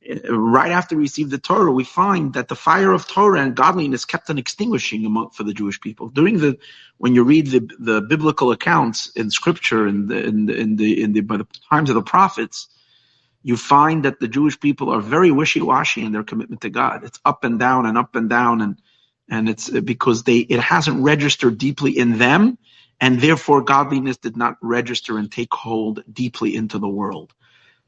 uh, 0.09 0.37
right 0.37 0.73
after 0.73 0.97
we 0.97 1.03
received 1.03 1.31
the 1.31 1.39
Torah, 1.39 1.73
we 1.73 1.85
find 1.85 2.35
that 2.35 2.49
the 2.49 2.57
fire 2.57 2.93
of 2.93 3.07
Torah 3.07 3.41
and 3.41 3.55
godliness 3.55 4.05
kept 4.05 4.29
on 4.31 4.39
extinguishing 4.39 5.07
among, 5.07 5.31
for 5.31 5.45
the 5.45 5.55
Jewish 5.55 5.81
people. 5.81 6.09
During 6.09 6.39
the, 6.39 6.59
when 6.99 7.15
you 7.15 7.25
read 7.25 7.47
the, 7.49 7.69
the 7.79 8.01
biblical 8.03 8.51
accounts 8.51 9.11
in 9.11 9.31
scripture 9.31 9.87
in 9.87 10.09
the, 10.09 10.25
in 10.25 10.47
the, 10.47 10.57
in 10.59 10.77
the, 10.77 11.03
in 11.03 11.13
the, 11.13 11.21
by 11.21 11.39
the 11.39 11.47
times 11.71 11.91
of 11.91 11.95
the 11.95 12.03
prophets, 12.03 12.69
you 13.43 13.57
find 13.57 14.05
that 14.07 14.21
the 14.21 14.29
Jewish 14.29 14.59
people 14.59 14.91
are 14.91 15.01
very 15.01 15.31
wishy-washy 15.31 16.03
in 16.03 16.13
their 16.13 16.25
commitment 16.25 16.63
to 16.63 16.71
God. 16.71 17.05
It's 17.05 17.21
up 17.25 17.45
and 17.45 17.59
down 17.59 17.87
and 17.87 17.99
up 17.99 18.17
and 18.17 18.29
down 18.29 18.63
and, 18.63 18.81
and 19.29 19.49
it's 19.49 19.73
uh, 19.73 19.81
because 19.81 20.23
they, 20.25 20.39
it 20.39 20.61
hasn't 20.61 21.03
registered 21.03 21.59
deeply 21.59 21.97
in 21.99 22.19
them 22.19 22.59
and 23.01 23.21
therefore 23.21 23.61
godliness 23.63 24.17
did 24.17 24.37
not 24.37 24.57
register 24.63 25.19
and 25.19 25.31
take 25.31 25.53
hold 25.53 26.03
deeply 26.11 26.57
into 26.57 26.79
the 26.79 26.89
world. 26.89 27.35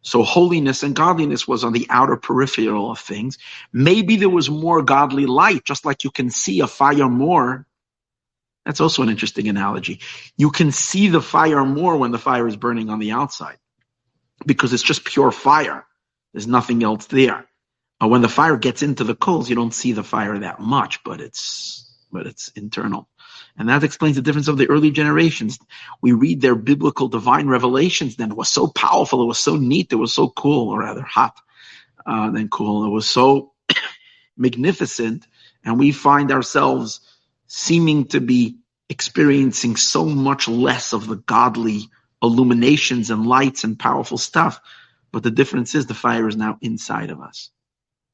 So 0.07 0.23
holiness 0.23 0.85
and 0.85 0.95
godliness 0.95 1.49
was 1.49 1.65
on 1.65 1.73
the 1.73 1.89
outer 1.91 2.17
peripheral 2.17 2.93
of 2.93 3.01
things. 3.01 3.39
Maybe 3.73 4.15
there 4.15 4.31
was 4.31 4.49
more 4.49 4.81
godly 4.81 5.27
light, 5.27 5.65
just 5.65 5.85
like 5.85 6.05
you 6.05 6.13
can 6.13 6.31
see 6.31 6.61
a 6.61 6.69
fire 6.69 7.09
more. 7.09 7.67
That's 8.65 8.81
also 8.81 9.03
an 9.03 9.09
interesting 9.09 9.49
analogy. 9.49 10.01
You 10.37 10.53
can 10.53 10.71
see 10.71 11.09
the 11.09 11.21
fire 11.21 11.65
more 11.65 11.97
when 11.97 12.13
the 12.13 12.19
fire 12.19 12.47
is 12.47 12.57
burning 12.57 12.89
on 12.89 13.01
the 13.01 13.11
outside 13.11 13.59
because 14.47 14.73
it's 14.73 14.85
just 14.85 15.05
pure 15.05 15.33
fire. 15.33 15.85
There's 16.33 16.47
nothing 16.47 16.85
else 16.85 17.07
there. 17.07 17.45
Uh, 18.01 18.07
when 18.07 18.23
the 18.23 18.29
fire 18.29 18.57
gets 18.57 18.83
into 18.83 19.03
the 19.03 19.17
coals, 19.17 19.51
you 19.51 19.57
don't 19.57 19.75
see 19.75 19.91
the 19.91 20.05
fire 20.05 20.39
that 20.39 20.61
much, 20.61 21.03
but 21.03 21.21
it's 21.21 21.83
but 22.13 22.29
it's 22.29 22.49
internal. 22.51 23.09
And 23.59 23.69
that 23.69 23.85
explains 23.85 24.17
the 24.17 24.23
difference 24.23 24.49
of 24.49 24.59
the 24.59 24.69
early 24.69 24.91
generations. 24.91 25.59
We 26.03 26.13
read 26.13 26.41
their 26.41 26.55
biblical 26.55 27.09
divine 27.09 27.49
revelations 27.49 28.17
then. 28.17 28.31
It 28.31 28.37
was 28.37 28.51
so 28.51 28.67
powerful. 28.69 29.23
It 29.23 29.27
was 29.27 29.39
so 29.39 29.57
neat. 29.57 29.93
It 29.93 29.97
was 29.97 30.13
so 30.13 30.29
cool, 30.29 30.71
or 30.71 30.81
rather 30.81 31.03
hot 31.03 31.39
uh, 32.05 32.31
than 32.31 32.49
cool. 32.49 32.85
It 32.85 32.91
was 32.91 33.09
so 33.09 33.53
magnificent. 34.37 35.27
And 35.65 35.79
we 35.79 35.93
find 35.93 36.33
ourselves 36.33 37.01
seeming 37.47 38.07
to 38.07 38.21
be 38.21 38.59
experiencing 38.89 39.77
so 39.77 40.05
much 40.05 40.49
less 40.49 40.93
of 40.93 41.07
the 41.07 41.17
godly 41.17 41.89
illuminations 42.23 43.11
and 43.11 43.27
lights 43.27 43.65
and 43.65 43.79
powerful 43.79 44.19
stuff. 44.19 44.61
But 45.13 45.23
the 45.23 45.31
difference 45.31 45.75
is 45.75 45.87
the 45.87 45.95
fire 45.95 46.29
is 46.29 46.37
now 46.37 46.59
inside 46.61 47.11
of 47.11 47.21
us. 47.21 47.51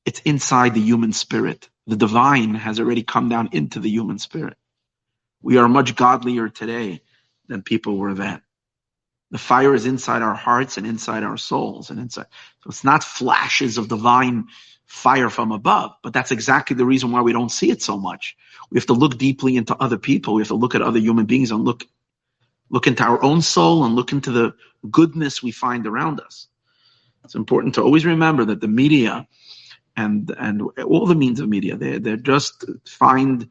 It's 0.04 0.20
inside 0.20 0.74
the 0.74 0.80
human 0.80 1.12
spirit. 1.12 1.68
The 1.86 1.96
divine 1.96 2.54
has 2.54 2.78
already 2.78 3.02
come 3.02 3.28
down 3.28 3.50
into 3.52 3.80
the 3.80 3.90
human 3.90 4.18
spirit. 4.18 4.56
We 5.42 5.58
are 5.58 5.68
much 5.68 5.96
godlier 5.96 6.48
today 6.48 7.02
than 7.48 7.62
people 7.62 7.96
were 7.96 8.14
then. 8.14 8.40
The 9.30 9.38
fire 9.38 9.74
is 9.74 9.86
inside 9.86 10.22
our 10.22 10.34
hearts 10.34 10.76
and 10.76 10.86
inside 10.86 11.24
our 11.24 11.38
souls 11.38 11.90
and 11.90 11.98
inside. 11.98 12.26
So 12.62 12.68
it's 12.68 12.84
not 12.84 13.02
flashes 13.02 13.78
of 13.78 13.88
divine 13.88 14.48
fire 14.84 15.30
from 15.30 15.52
above, 15.52 15.92
but 16.02 16.12
that's 16.12 16.30
exactly 16.30 16.76
the 16.76 16.84
reason 16.84 17.12
why 17.12 17.22
we 17.22 17.32
don't 17.32 17.50
see 17.50 17.70
it 17.70 17.82
so 17.82 17.96
much. 17.96 18.36
We 18.70 18.78
have 18.78 18.86
to 18.86 18.92
look 18.92 19.16
deeply 19.16 19.56
into 19.56 19.74
other 19.76 19.96
people. 19.96 20.34
We 20.34 20.42
have 20.42 20.48
to 20.48 20.54
look 20.54 20.74
at 20.74 20.82
other 20.82 20.98
human 20.98 21.24
beings 21.24 21.50
and 21.50 21.64
look, 21.64 21.84
look 22.68 22.86
into 22.86 23.02
our 23.02 23.22
own 23.22 23.40
soul 23.40 23.84
and 23.84 23.94
look 23.94 24.12
into 24.12 24.30
the 24.30 24.54
goodness 24.90 25.42
we 25.42 25.50
find 25.50 25.86
around 25.86 26.20
us. 26.20 26.48
It's 27.24 27.34
important 27.34 27.76
to 27.76 27.82
always 27.82 28.04
remember 28.04 28.44
that 28.44 28.60
the 28.60 28.68
media 28.68 29.26
and, 29.96 30.30
and 30.38 30.62
all 30.84 31.06
the 31.06 31.14
means 31.14 31.40
of 31.40 31.48
media, 31.48 31.76
they, 31.76 31.98
they're 31.98 32.16
just 32.16 32.64
find 32.86 33.48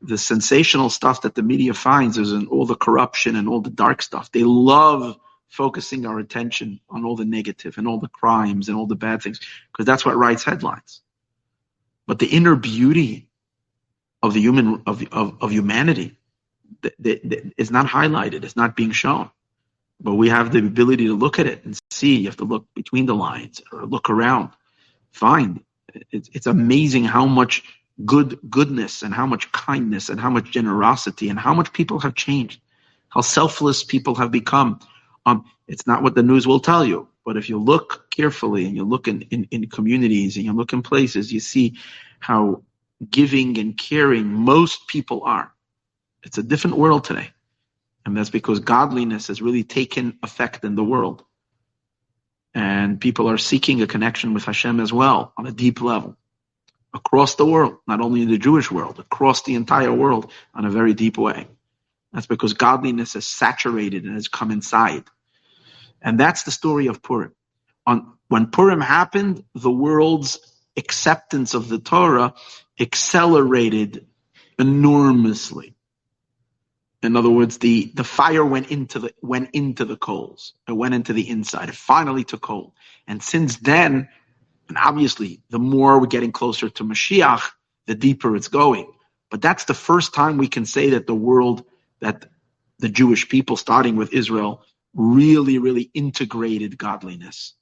the 0.00 0.18
sensational 0.18 0.90
stuff 0.90 1.22
that 1.22 1.34
the 1.34 1.42
media 1.42 1.74
finds 1.74 2.18
is 2.18 2.32
in 2.32 2.46
all 2.46 2.66
the 2.66 2.76
corruption 2.76 3.36
and 3.36 3.48
all 3.48 3.60
the 3.60 3.70
dark 3.70 4.02
stuff. 4.02 4.30
They 4.30 4.44
love 4.44 5.18
focusing 5.48 6.06
our 6.06 6.18
attention 6.18 6.80
on 6.88 7.04
all 7.04 7.16
the 7.16 7.24
negative 7.24 7.78
and 7.78 7.88
all 7.88 7.98
the 7.98 8.08
crimes 8.08 8.68
and 8.68 8.76
all 8.76 8.86
the 8.86 8.94
bad 8.94 9.22
things 9.22 9.40
because 9.72 9.86
that's 9.86 10.04
what 10.04 10.16
writes 10.16 10.44
headlines. 10.44 11.00
But 12.06 12.18
the 12.18 12.26
inner 12.26 12.54
beauty 12.54 13.28
of 14.22 14.34
the 14.34 14.40
human 14.40 14.82
of 14.86 15.02
of, 15.12 15.42
of 15.42 15.50
humanity 15.50 16.18
is 16.94 17.70
not 17.70 17.86
highlighted. 17.86 18.44
It's 18.44 18.56
not 18.56 18.76
being 18.76 18.92
shown. 18.92 19.30
But 20.00 20.14
we 20.14 20.28
have 20.28 20.52
the 20.52 20.58
ability 20.58 21.06
to 21.06 21.16
look 21.16 21.38
at 21.38 21.46
it 21.46 21.64
and 21.64 21.78
see. 21.90 22.18
You 22.18 22.26
have 22.26 22.36
to 22.36 22.44
look 22.44 22.66
between 22.74 23.06
the 23.06 23.14
lines 23.14 23.60
or 23.72 23.84
look 23.84 24.10
around. 24.10 24.50
Find. 25.10 25.64
It's, 26.12 26.28
it's 26.32 26.46
amazing 26.46 27.04
how 27.04 27.26
much 27.26 27.64
good 28.04 28.38
goodness 28.48 29.02
and 29.02 29.12
how 29.12 29.26
much 29.26 29.50
kindness 29.52 30.08
and 30.08 30.20
how 30.20 30.30
much 30.30 30.50
generosity 30.50 31.28
and 31.28 31.38
how 31.38 31.54
much 31.54 31.72
people 31.72 31.98
have 31.98 32.14
changed, 32.14 32.60
how 33.08 33.20
selfless 33.20 33.82
people 33.82 34.14
have 34.14 34.30
become. 34.30 34.80
Um, 35.26 35.44
it's 35.66 35.86
not 35.86 36.02
what 36.02 36.14
the 36.14 36.22
news 36.22 36.46
will 36.46 36.60
tell 36.60 36.84
you, 36.84 37.08
but 37.24 37.36
if 37.36 37.48
you 37.48 37.58
look 37.58 38.10
carefully 38.10 38.66
and 38.66 38.76
you 38.76 38.84
look 38.84 39.08
in, 39.08 39.22
in, 39.22 39.48
in 39.50 39.68
communities 39.68 40.36
and 40.36 40.44
you 40.44 40.52
look 40.52 40.72
in 40.72 40.82
places, 40.82 41.32
you 41.32 41.40
see 41.40 41.76
how 42.20 42.62
giving 43.10 43.58
and 43.58 43.76
caring 43.76 44.26
most 44.26 44.86
people 44.88 45.22
are. 45.24 45.52
It's 46.22 46.38
a 46.38 46.42
different 46.42 46.76
world 46.78 47.04
today. 47.04 47.30
And 48.04 48.16
that's 48.16 48.30
because 48.30 48.60
godliness 48.60 49.26
has 49.26 49.42
really 49.42 49.64
taken 49.64 50.18
effect 50.22 50.64
in 50.64 50.74
the 50.74 50.84
world. 50.84 51.24
And 52.54 53.00
people 53.00 53.28
are 53.28 53.38
seeking 53.38 53.82
a 53.82 53.86
connection 53.86 54.34
with 54.34 54.44
Hashem 54.44 54.80
as 54.80 54.92
well 54.92 55.32
on 55.36 55.46
a 55.46 55.52
deep 55.52 55.82
level 55.82 56.16
across 56.94 57.34
the 57.34 57.46
world, 57.46 57.78
not 57.86 58.00
only 58.00 58.22
in 58.22 58.30
the 58.30 58.38
Jewish 58.38 58.70
world, 58.70 58.98
across 58.98 59.42
the 59.42 59.54
entire 59.54 59.92
world 59.92 60.30
on 60.54 60.64
a 60.64 60.70
very 60.70 60.94
deep 60.94 61.18
way. 61.18 61.46
That's 62.12 62.26
because 62.26 62.54
godliness 62.54 63.14
has 63.14 63.26
saturated 63.26 64.04
and 64.04 64.14
has 64.14 64.28
come 64.28 64.50
inside. 64.50 65.04
And 66.00 66.18
that's 66.18 66.44
the 66.44 66.50
story 66.50 66.86
of 66.86 67.02
Purim. 67.02 67.34
On, 67.86 68.14
when 68.28 68.46
Purim 68.46 68.80
happened, 68.80 69.44
the 69.54 69.70
world's 69.70 70.38
acceptance 70.76 71.54
of 71.54 71.68
the 71.68 71.78
Torah 71.78 72.34
accelerated 72.80 74.06
enormously. 74.58 75.74
In 77.02 77.16
other 77.16 77.30
words, 77.30 77.58
the, 77.58 77.92
the 77.94 78.04
fire 78.04 78.44
went 78.44 78.70
into 78.70 78.98
the 78.98 79.14
went 79.22 79.50
into 79.52 79.84
the 79.84 79.96
coals. 79.96 80.54
It 80.66 80.72
went 80.72 80.94
into 80.94 81.12
the 81.12 81.28
inside. 81.28 81.68
It 81.68 81.76
finally 81.76 82.24
took 82.24 82.44
hold. 82.44 82.72
And 83.06 83.22
since 83.22 83.56
then, 83.56 84.08
and 84.68 84.78
obviously, 84.78 85.42
the 85.50 85.58
more 85.58 85.98
we're 85.98 86.06
getting 86.06 86.32
closer 86.32 86.68
to 86.68 86.84
Mashiach, 86.84 87.42
the 87.86 87.94
deeper 87.94 88.36
it's 88.36 88.48
going. 88.48 88.90
But 89.30 89.42
that's 89.42 89.64
the 89.64 89.74
first 89.74 90.14
time 90.14 90.38
we 90.38 90.48
can 90.48 90.66
say 90.66 90.90
that 90.90 91.06
the 91.06 91.14
world, 91.14 91.64
that 92.00 92.26
the 92.78 92.88
Jewish 92.88 93.28
people, 93.28 93.56
starting 93.56 93.96
with 93.96 94.12
Israel, 94.12 94.62
really, 94.94 95.58
really 95.58 95.90
integrated 95.94 96.78
godliness. 96.78 97.54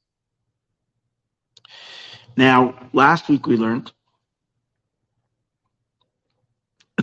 Now, 2.36 2.88
last 2.92 3.28
week 3.28 3.46
we 3.46 3.56
learned 3.56 3.90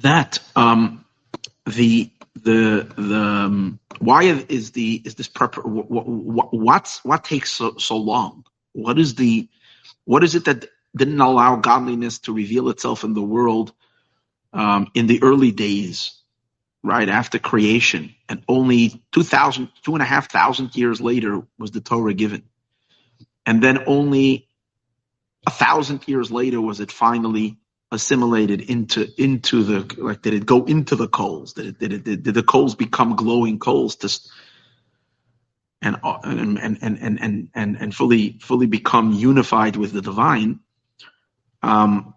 that 0.01 0.39
um, 0.55 1.05
the 1.65 2.11
the 2.35 2.87
the 2.97 3.15
um, 3.15 3.79
why 3.99 4.23
is 4.23 4.71
the 4.71 5.01
is 5.03 5.15
this 5.15 5.27
prep 5.27 5.55
what, 5.57 5.89
what, 5.89 6.99
what 7.03 7.23
takes 7.23 7.51
so, 7.51 7.77
so 7.77 7.97
long? 7.97 8.45
What 8.73 8.99
is 8.99 9.15
the 9.15 9.47
what 10.05 10.23
is 10.23 10.35
it 10.35 10.45
that 10.45 10.65
didn't 10.95 11.21
allow 11.21 11.57
godliness 11.57 12.19
to 12.19 12.33
reveal 12.33 12.69
itself 12.69 13.03
in 13.03 13.13
the 13.13 13.21
world 13.21 13.73
um, 14.53 14.87
in 14.95 15.07
the 15.07 15.23
early 15.23 15.51
days, 15.51 16.21
right 16.83 17.09
after 17.09 17.39
creation, 17.39 18.15
and 18.29 18.43
only 18.47 19.03
2,000, 19.13 19.69
two 19.83 19.93
and 19.93 20.01
a 20.01 20.05
half 20.05 20.31
thousand 20.31 20.75
years 20.75 21.01
later 21.01 21.41
was 21.59 21.71
the 21.71 21.81
Torah 21.81 22.13
given, 22.13 22.43
and 23.45 23.63
then 23.63 23.83
only 23.87 24.47
a 25.47 25.51
thousand 25.51 26.07
years 26.07 26.31
later 26.31 26.61
was 26.61 26.79
it 26.79 26.91
finally 26.91 27.57
assimilated 27.91 28.61
into 28.61 29.07
into 29.21 29.63
the 29.63 29.95
like 29.99 30.21
did 30.21 30.33
it 30.33 30.45
go 30.45 30.65
into 30.65 30.95
the 30.95 31.07
coals? 31.07 31.53
Did 31.53 31.67
it 31.67 31.79
did 31.79 31.93
it 31.93 32.03
did, 32.03 32.23
did 32.23 32.33
the 32.35 32.43
coals 32.43 32.75
become 32.75 33.15
glowing 33.15 33.59
coals 33.59 33.97
to 33.97 34.09
and 35.83 35.97
and 36.03 36.59
and 36.59 36.79
and 36.81 37.19
and 37.21 37.49
and, 37.53 37.77
and 37.79 37.95
fully 37.95 38.39
fully 38.41 38.67
become 38.67 39.13
unified 39.13 39.75
with 39.75 39.93
the 39.93 40.01
divine, 40.01 40.59
um, 41.61 42.13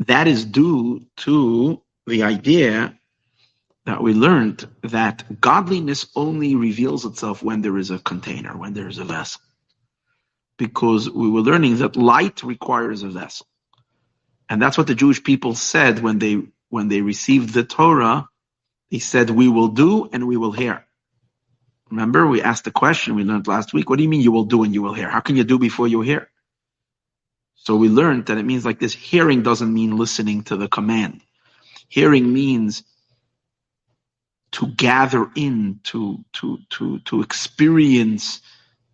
that 0.00 0.28
is 0.28 0.44
due 0.44 1.06
to 1.18 1.82
the 2.06 2.22
idea 2.24 2.98
that 3.86 4.02
we 4.02 4.14
learned 4.14 4.68
that 4.82 5.40
godliness 5.40 6.06
only 6.14 6.54
reveals 6.54 7.04
itself 7.04 7.42
when 7.42 7.62
there 7.62 7.78
is 7.78 7.90
a 7.90 7.98
container, 7.98 8.56
when 8.56 8.74
there 8.74 8.88
is 8.88 8.98
a 8.98 9.04
vessel. 9.04 9.40
Because 10.56 11.10
we 11.10 11.28
were 11.30 11.40
learning 11.40 11.78
that 11.78 11.96
light 11.96 12.42
requires 12.44 13.02
a 13.02 13.08
vessel. 13.08 13.46
And 14.48 14.60
that's 14.62 14.78
what 14.78 14.86
the 14.86 14.94
Jewish 14.94 15.22
people 15.24 15.54
said 15.54 16.00
when 16.00 16.18
they 16.18 16.42
when 16.68 16.88
they 16.88 17.00
received 17.00 17.52
the 17.52 17.64
Torah 17.64 18.28
he 18.92 19.00
said, 19.00 19.30
we 19.30 19.48
will 19.48 19.68
do 19.86 20.08
and 20.12 20.28
we 20.28 20.36
will 20.38 20.52
hear. 20.52 20.86
Remember, 21.90 22.26
we 22.26 22.42
asked 22.42 22.64
the 22.64 22.72
question 22.84 23.16
we 23.16 23.24
learned 23.24 23.48
last 23.48 23.72
week. 23.74 23.90
What 23.90 23.98
do 23.98 24.04
you 24.04 24.10
mean 24.10 24.22
you 24.22 24.32
will 24.32 24.50
do 24.56 24.64
and 24.64 24.74
you 24.74 24.82
will 24.82 24.94
hear? 24.94 25.10
How 25.10 25.20
can 25.20 25.36
you 25.36 25.44
do 25.44 25.58
before 25.58 25.88
you 25.88 26.02
hear? 26.02 26.28
So 27.56 27.76
we 27.76 27.88
learned 27.88 28.26
that 28.26 28.38
it 28.38 28.44
means 28.44 28.64
like 28.66 28.80
this. 28.80 28.94
Hearing 28.94 29.42
doesn't 29.42 29.72
mean 29.72 29.96
listening 29.98 30.44
to 30.44 30.56
the 30.56 30.68
command. 30.68 31.22
Hearing 31.88 32.32
means 32.32 32.84
to 34.52 34.68
gather 34.68 35.30
in, 35.36 35.80
to, 35.84 36.24
to, 36.34 36.58
to, 36.70 37.00
to 37.00 37.22
experience 37.22 38.42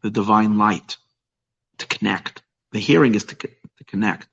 the 0.02 0.10
divine 0.10 0.58
light. 0.58 0.96
to 1.78 1.86
connect. 1.86 2.42
The 2.72 2.80
hearing 2.80 3.14
is 3.14 3.24
to, 3.24 3.36
to 3.36 3.84
connect. 3.86 4.28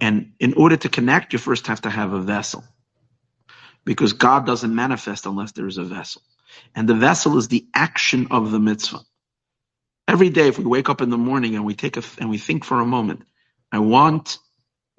And 0.00 0.32
in 0.40 0.54
order 0.54 0.76
to 0.78 0.88
connect, 0.88 1.32
you 1.32 1.38
first 1.40 1.68
have 1.68 1.82
to 1.82 1.90
have 1.90 2.12
a 2.14 2.20
vessel. 2.20 2.64
Because 3.88 4.12
God 4.12 4.44
doesn't 4.44 4.74
manifest 4.74 5.24
unless 5.24 5.52
there 5.52 5.66
is 5.66 5.78
a 5.78 5.82
vessel. 5.82 6.20
And 6.74 6.86
the 6.86 6.94
vessel 6.94 7.38
is 7.38 7.48
the 7.48 7.66
action 7.74 8.26
of 8.30 8.50
the 8.50 8.58
mitzvah. 8.58 9.00
Every 10.06 10.28
day, 10.28 10.48
if 10.48 10.58
we 10.58 10.66
wake 10.66 10.90
up 10.90 11.00
in 11.00 11.08
the 11.08 11.16
morning 11.16 11.54
and 11.54 11.64
we 11.64 11.74
take 11.74 11.96
a, 11.96 12.02
and 12.18 12.28
we 12.28 12.36
think 12.36 12.66
for 12.66 12.80
a 12.80 12.84
moment, 12.84 13.22
I 13.72 13.78
want 13.78 14.40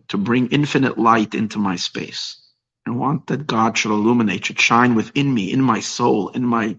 to 0.07 0.17
bring 0.17 0.47
infinite 0.47 0.97
light 0.97 1.35
into 1.35 1.59
my 1.59 1.75
space. 1.75 2.41
I 2.87 2.89
want 2.89 3.27
that 3.27 3.45
God 3.45 3.77
should 3.77 3.91
illuminate, 3.91 4.45
should 4.45 4.59
shine 4.59 4.95
within 4.95 5.31
me, 5.31 5.53
in 5.53 5.61
my 5.61 5.81
soul, 5.81 6.29
in 6.29 6.43
my, 6.43 6.75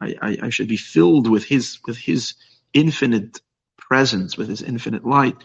I, 0.00 0.14
I, 0.22 0.38
I 0.44 0.50
should 0.50 0.68
be 0.68 0.76
filled 0.76 1.28
with 1.28 1.42
His, 1.42 1.80
with 1.84 1.98
His 1.98 2.34
infinite 2.74 3.40
presence, 3.76 4.38
with 4.38 4.48
His 4.48 4.62
infinite 4.62 5.04
light. 5.04 5.36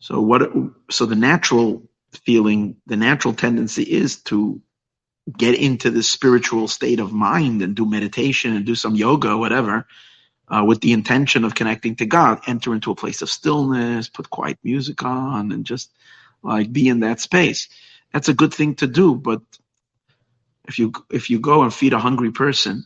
So 0.00 0.20
what? 0.20 0.50
So 0.90 1.06
the 1.06 1.14
natural 1.14 1.88
feeling, 2.10 2.78
the 2.86 2.96
natural 2.96 3.32
tendency 3.32 3.84
is 3.84 4.16
to 4.24 4.60
get 5.36 5.54
into 5.54 5.90
the 5.90 6.02
spiritual 6.02 6.68
state 6.68 7.00
of 7.00 7.12
mind 7.12 7.62
and 7.62 7.74
do 7.74 7.86
meditation 7.86 8.54
and 8.54 8.66
do 8.66 8.74
some 8.74 8.94
yoga, 8.94 9.36
whatever, 9.36 9.86
uh, 10.48 10.64
with 10.66 10.80
the 10.80 10.92
intention 10.92 11.44
of 11.44 11.54
connecting 11.54 11.96
to 11.96 12.06
God. 12.06 12.40
Enter 12.46 12.74
into 12.74 12.90
a 12.90 12.96
place 12.96 13.22
of 13.22 13.30
stillness, 13.30 14.08
put 14.08 14.30
quiet 14.30 14.58
music 14.62 15.02
on, 15.02 15.52
and 15.52 15.64
just 15.64 15.90
like 16.42 16.72
be 16.72 16.88
in 16.88 17.00
that 17.00 17.20
space. 17.20 17.68
That's 18.12 18.28
a 18.28 18.34
good 18.34 18.54
thing 18.54 18.76
to 18.76 18.86
do, 18.86 19.14
but 19.14 19.42
if 20.66 20.78
you 20.78 20.92
if 21.10 21.30
you 21.30 21.40
go 21.40 21.62
and 21.62 21.72
feed 21.74 21.92
a 21.92 21.98
hungry 21.98 22.32
person, 22.32 22.84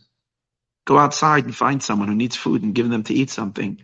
go 0.87 0.99
outside 0.99 1.45
and 1.45 1.55
find 1.55 1.83
someone 1.83 2.09
who 2.09 2.15
needs 2.15 2.37
food 2.37 2.63
and 2.63 2.75
give 2.75 2.89
them 2.89 3.05
to 3.05 3.15
eat 3.15 3.31
something. 3.31 3.83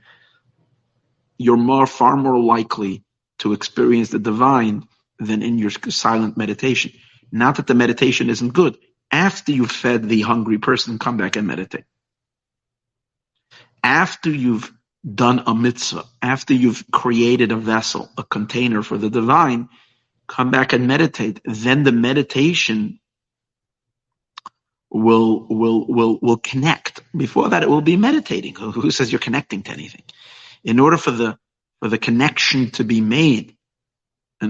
You're 1.38 1.56
more 1.56 1.87
far 1.87 2.16
more 2.16 2.38
likely 2.38 3.04
to 3.38 3.52
experience 3.52 4.11
the 4.11 4.18
divine 4.18 4.88
than 5.18 5.42
in 5.42 5.58
your 5.58 5.70
silent 5.70 6.37
meditation. 6.37 6.92
Not 7.33 7.57
that 7.57 7.66
the 7.66 7.75
meditation 7.75 8.31
isn't 8.31 8.52
good. 8.54 8.78
After 9.12 9.52
you've 9.52 9.71
fed 9.73 10.09
the 10.09 10.23
hungry 10.23 10.59
person, 10.59 10.99
come 10.99 11.16
back 11.16 11.37
and 11.37 11.47
meditate. 11.47 11.85
After 13.83 14.31
you've 14.31 14.73
done 15.14 15.43
a 15.47 15.54
mitzvah, 15.54 16.04
after 16.23 16.54
you've 16.54 16.85
created 16.93 17.52
a 17.52 17.57
vessel, 17.57 18.11
a 18.19 18.25
container 18.25 18.83
for 18.83 18.99
the 18.99 19.11
divine, 19.11 19.69
come 20.28 20.50
back 20.50 20.73
and 20.73 20.87
meditate. 20.88 21.40
Then 21.45 21.85
the 21.85 21.93
meditation 21.93 23.00
will 24.90 25.47
will 25.49 25.87
will 25.88 26.19
will 26.23 26.38
connect. 26.38 27.02
Before 27.16 27.50
that, 27.50 27.62
it 27.64 27.71
will 27.71 27.83
be 27.83 27.97
meditating. 27.97 28.57
Who 28.57 28.90
says 28.93 29.12
you're 29.12 29.21
connecting 29.21 29.64
to 29.64 29.73
anything? 29.73 30.04
In 30.64 30.81
order 30.81 30.99
for 30.99 31.12
the 31.12 31.38
for 31.81 31.88
the 31.88 31.99
connection 31.99 32.71
to 32.73 32.85
be 32.85 33.00
made. 33.02 33.53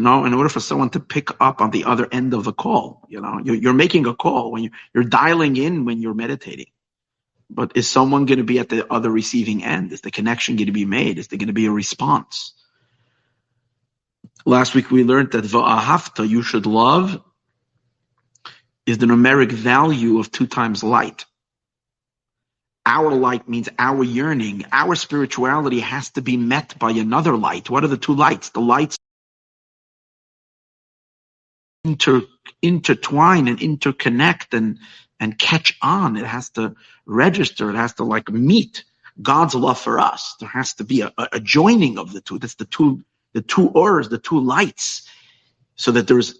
Now, 0.02 0.24
in 0.24 0.34
order 0.34 0.48
for 0.48 0.60
someone 0.60 0.90
to 0.90 1.00
pick 1.00 1.28
up 1.40 1.60
on 1.60 1.70
the 1.70 1.84
other 1.84 2.08
end 2.10 2.34
of 2.34 2.44
the 2.44 2.52
call, 2.52 3.06
you 3.08 3.20
know, 3.20 3.40
you're, 3.42 3.56
you're 3.56 3.74
making 3.74 4.06
a 4.06 4.14
call 4.14 4.52
when 4.52 4.64
you, 4.64 4.70
you're 4.94 5.04
dialing 5.04 5.56
in 5.56 5.84
when 5.84 6.00
you're 6.00 6.14
meditating. 6.14 6.66
But 7.50 7.72
is 7.76 7.88
someone 7.88 8.26
going 8.26 8.38
to 8.38 8.44
be 8.44 8.58
at 8.58 8.68
the 8.68 8.90
other 8.92 9.10
receiving 9.10 9.62
end? 9.64 9.92
Is 9.92 10.00
the 10.00 10.10
connection 10.10 10.56
going 10.56 10.66
to 10.66 10.72
be 10.72 10.86
made? 10.86 11.18
Is 11.18 11.28
there 11.28 11.38
going 11.38 11.48
to 11.48 11.52
be 11.52 11.66
a 11.66 11.70
response? 11.70 12.54
Last 14.46 14.74
week 14.74 14.90
we 14.90 15.04
learned 15.04 15.32
that 15.32 15.44
va'ahavta, 15.44 16.28
you 16.28 16.42
should 16.42 16.66
love, 16.66 17.22
is 18.86 18.98
the 18.98 19.06
numeric 19.06 19.52
value 19.52 20.18
of 20.18 20.30
two 20.30 20.46
times 20.46 20.82
light. 20.82 21.24
Our 22.86 23.12
light 23.12 23.48
means 23.48 23.70
our 23.78 24.04
yearning. 24.04 24.66
Our 24.70 24.94
spirituality 24.94 25.80
has 25.80 26.10
to 26.10 26.22
be 26.22 26.36
met 26.36 26.78
by 26.78 26.90
another 26.90 27.36
light. 27.36 27.70
What 27.70 27.84
are 27.84 27.88
the 27.88 27.96
two 27.96 28.14
lights? 28.14 28.50
The 28.50 28.60
lights 28.60 28.98
intertwine 31.84 33.48
and 33.48 33.58
interconnect 33.60 34.56
and, 34.56 34.78
and 35.20 35.38
catch 35.38 35.76
on. 35.82 36.16
It 36.16 36.26
has 36.26 36.50
to 36.50 36.74
register. 37.06 37.70
It 37.70 37.76
has 37.76 37.94
to 37.94 38.04
like 38.04 38.30
meet 38.30 38.84
God's 39.22 39.54
love 39.54 39.78
for 39.78 40.00
us. 40.00 40.34
There 40.40 40.48
has 40.48 40.74
to 40.74 40.84
be 40.84 41.02
a, 41.02 41.12
a 41.18 41.40
joining 41.40 41.98
of 41.98 42.12
the 42.12 42.20
two. 42.20 42.38
That's 42.38 42.56
the 42.56 42.64
two, 42.64 43.02
the 43.34 43.42
two 43.42 43.68
ors, 43.68 44.08
the 44.08 44.18
two 44.18 44.40
lights. 44.40 45.08
So 45.76 45.92
that 45.92 46.06
there's, 46.08 46.38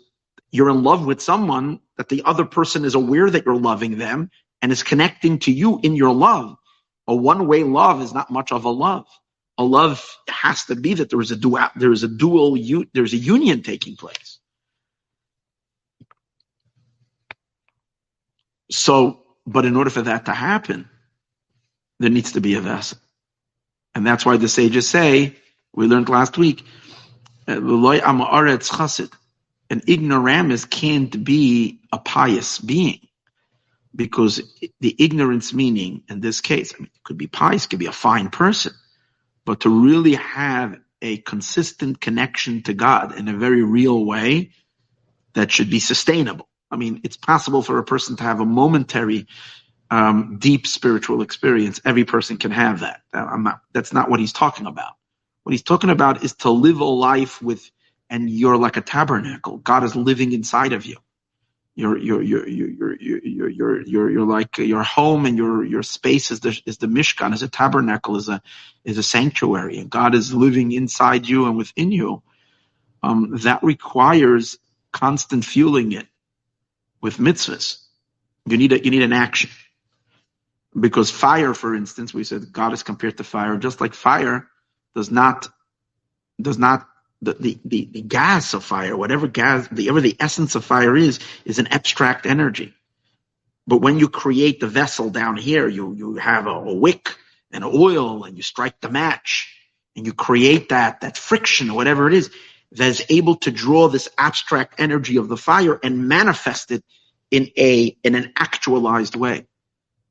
you're 0.53 0.71
in 0.71 0.83
love 0.85 1.07
with 1.07 1.21
someone 1.21 1.81
that 1.97 2.09
the 2.09 2.23
other 2.25 2.45
person 2.45 2.85
is 2.85 2.95
aware 2.95 3.29
that 3.31 3.45
you're 3.45 3.57
loving 3.57 3.99
them 3.99 4.31
and 4.63 4.73
is 4.73 4.83
connecting 4.83 5.39
to 5.41 5.53
you 5.53 5.81
in 5.83 5.97
your 5.97 6.15
love. 6.15 6.57
A 7.07 7.15
one-way 7.15 7.65
love 7.65 8.01
is 8.01 8.15
not 8.15 8.31
much 8.31 8.53
of 8.53 8.65
a 8.65 8.71
love. 8.71 9.07
A 9.59 9.65
love 9.65 10.05
has 10.29 10.65
to 10.67 10.75
be 10.77 10.95
that 10.95 11.11
there 11.11 11.21
is 11.21 11.31
a 11.31 11.37
dual, 11.37 11.69
there 11.77 11.93
is 11.93 12.03
a 12.03 12.09
dual, 12.09 12.57
there's 12.95 13.13
a 13.13 13.19
union 13.19 13.63
taking 13.63 13.97
place. 13.97 14.24
So, 18.71 19.23
but 19.47 19.65
in 19.65 19.77
order 19.77 19.91
for 19.91 20.03
that 20.03 20.27
to 20.27 20.33
happen, 20.33 20.89
there 22.01 22.11
needs 22.11 22.33
to 22.33 22.41
be 22.41 22.55
a 22.55 22.61
vessel. 22.61 22.99
And 23.95 24.07
that's 24.07 24.27
why 24.27 24.37
the 24.37 24.49
sages 24.49 24.89
say, 24.89 25.37
we 25.75 25.87
learned 25.87 26.09
last 26.09 26.37
week, 26.39 26.65
an 27.47 27.63
ignoramus 29.89 30.65
can't 30.65 31.25
be 31.25 31.81
a 31.93 31.99
pious 31.99 32.59
being 32.59 33.01
because 33.95 34.43
the 34.81 34.97
ignorance 34.99 35.53
meaning 35.55 36.03
in 36.09 36.21
this 36.21 36.41
case, 36.41 36.75
I 36.75 36.79
mean, 36.79 36.91
it 36.95 37.05
could 37.05 37.19
be 37.19 37.27
pious, 37.27 37.67
could 37.67 37.79
be 37.79 37.87
a 37.87 37.93
fine 37.93 38.31
person, 38.31 38.73
but 39.45 39.61
to 39.61 39.69
really 39.69 40.15
have 40.15 40.79
a 41.01 41.19
consistent 41.19 42.01
connection 42.01 42.63
to 42.63 42.75
God 42.75 43.17
in 43.17 43.29
a 43.29 43.37
very 43.37 43.63
real 43.63 44.05
way 44.05 44.51
that 45.35 45.53
should 45.53 45.71
be 45.71 45.81
sustainable. 45.81 46.49
I 46.75 46.77
mean, 46.77 47.01
it's 47.05 47.17
possible 47.17 47.63
for 47.63 47.79
a 47.79 47.85
person 47.85 48.17
to 48.17 48.25
have 48.25 48.41
a 48.41 48.45
momentary, 48.45 49.29
um, 49.91 50.39
deep 50.41 50.67
spiritual 50.67 51.23
experience. 51.23 51.81
Every 51.85 52.05
person 52.05 52.37
can 52.37 52.51
have 52.51 52.81
that. 52.81 53.03
Not, 53.15 53.61
that's 53.73 53.93
not 53.93 54.11
what 54.11 54.21
he's 54.21 54.33
talking 54.33 54.67
about. 54.67 54.95
What 55.45 55.53
he's 55.53 55.63
talking 55.63 55.91
about 55.91 56.25
is 56.25 56.35
to 56.39 56.51
live 56.51 56.81
a 56.81 56.85
life 56.85 57.41
with, 57.41 57.71
and 58.11 58.29
you're 58.29 58.57
like 58.57 58.77
a 58.77 58.81
tabernacle. 58.81 59.59
God 59.59 59.85
is 59.85 59.95
living 59.95 60.33
inside 60.33 60.73
of 60.73 60.85
you. 60.85 60.97
You're, 61.77 61.97
you're, 61.97 62.23
you're, 62.23 62.49
you're, 62.49 62.97
you're, 63.01 63.49
you're, 63.49 63.81
you're, 63.83 64.11
you're 64.11 64.27
like 64.27 64.59
your 64.59 64.83
home 64.83 65.27
and 65.27 65.37
your, 65.37 65.65
your 65.65 65.83
space 65.85 66.33
is 66.33 66.41
the, 66.41 66.61
is 66.67 66.79
the 66.79 66.89
Mishkan, 66.89 67.33
is 67.35 67.43
a 67.43 67.49
tabernacle, 67.49 68.17
is 68.17 68.29
a, 68.29 68.43
is 68.85 68.99
a 68.99 69.03
sanctuary. 69.03 69.79
And 69.79 69.91
God 69.91 70.15
is 70.15 70.35
living 70.35 70.73
inside 70.73 71.29
you 71.29 71.47
and 71.47 71.57
within 71.57 71.93
you. 71.93 72.23
Um, 73.03 73.39
that 73.43 73.63
requires 73.63 74.59
constant 74.93 75.45
fueling 75.45 75.93
it 75.93 76.07
with 77.05 77.19
mitzvahs. 77.19 77.77
You 78.47 78.57
need 78.57 78.73
a 78.73 78.83
you 78.83 78.91
need 78.91 79.03
an 79.03 79.13
action 79.13 79.51
because 80.79 81.11
fire, 81.11 81.53
for 81.53 81.75
instance, 81.75 82.15
we 82.15 82.25
said 82.25 82.51
God 82.51 82.73
is 82.73 82.83
compared 82.83 83.19
to 83.19 83.25
fire, 83.25 83.59
just 83.59 83.81
like 83.83 83.93
fire 83.93 84.49
does 84.95 85.11
not 85.11 85.47
does 86.41 86.59
not 86.59 86.89
the, 87.21 87.35
the, 87.35 87.59
the, 87.65 87.89
the 87.93 88.03
gas 88.03 88.55
of 88.55 88.65
fire, 88.65 88.97
whatever 88.97 89.29
gas, 89.29 89.71
whatever 89.71 90.01
the 90.01 90.17
essence 90.19 90.55
of 90.55 90.65
fire 90.65 90.97
is, 90.97 91.21
is 91.45 91.59
an 91.59 91.67
abstract 91.69 92.25
energy. 92.27 92.73
But 93.67 93.79
when 93.79 93.99
you 93.99 94.09
create 94.09 94.61
the 94.61 94.67
vessel 94.67 95.11
down 95.11 95.37
here, 95.37 95.69
you, 95.69 95.95
you 95.95 96.17
have 96.17 96.47
a, 96.47 96.51
a 96.51 96.75
wick 96.75 97.17
and 97.51 97.65
oil 97.65 98.25
and 98.25 98.37
you 98.37 98.43
strike 98.43 98.81
the 98.81 98.91
match 98.91 99.57
and 99.97 100.05
you 100.05 100.13
create 100.13 100.69
that, 100.71 101.01
that 101.01 101.17
friction 101.17 101.71
or 101.71 101.77
whatever 101.77 102.09
it 102.09 102.15
is 102.15 102.31
that 102.75 102.89
is 102.89 103.05
able 103.09 103.37
to 103.37 103.51
draw 103.51 103.89
this 103.89 104.09
abstract 104.19 104.81
energy 104.81 105.17
of 105.17 105.29
the 105.29 105.37
fire 105.37 105.79
and 105.83 106.09
manifest 106.09 106.71
it 106.71 106.85
in 107.31 107.51
a, 107.57 107.97
in 108.05 108.15
an 108.15 108.33
actualized 108.37 109.17
way. 109.17 109.47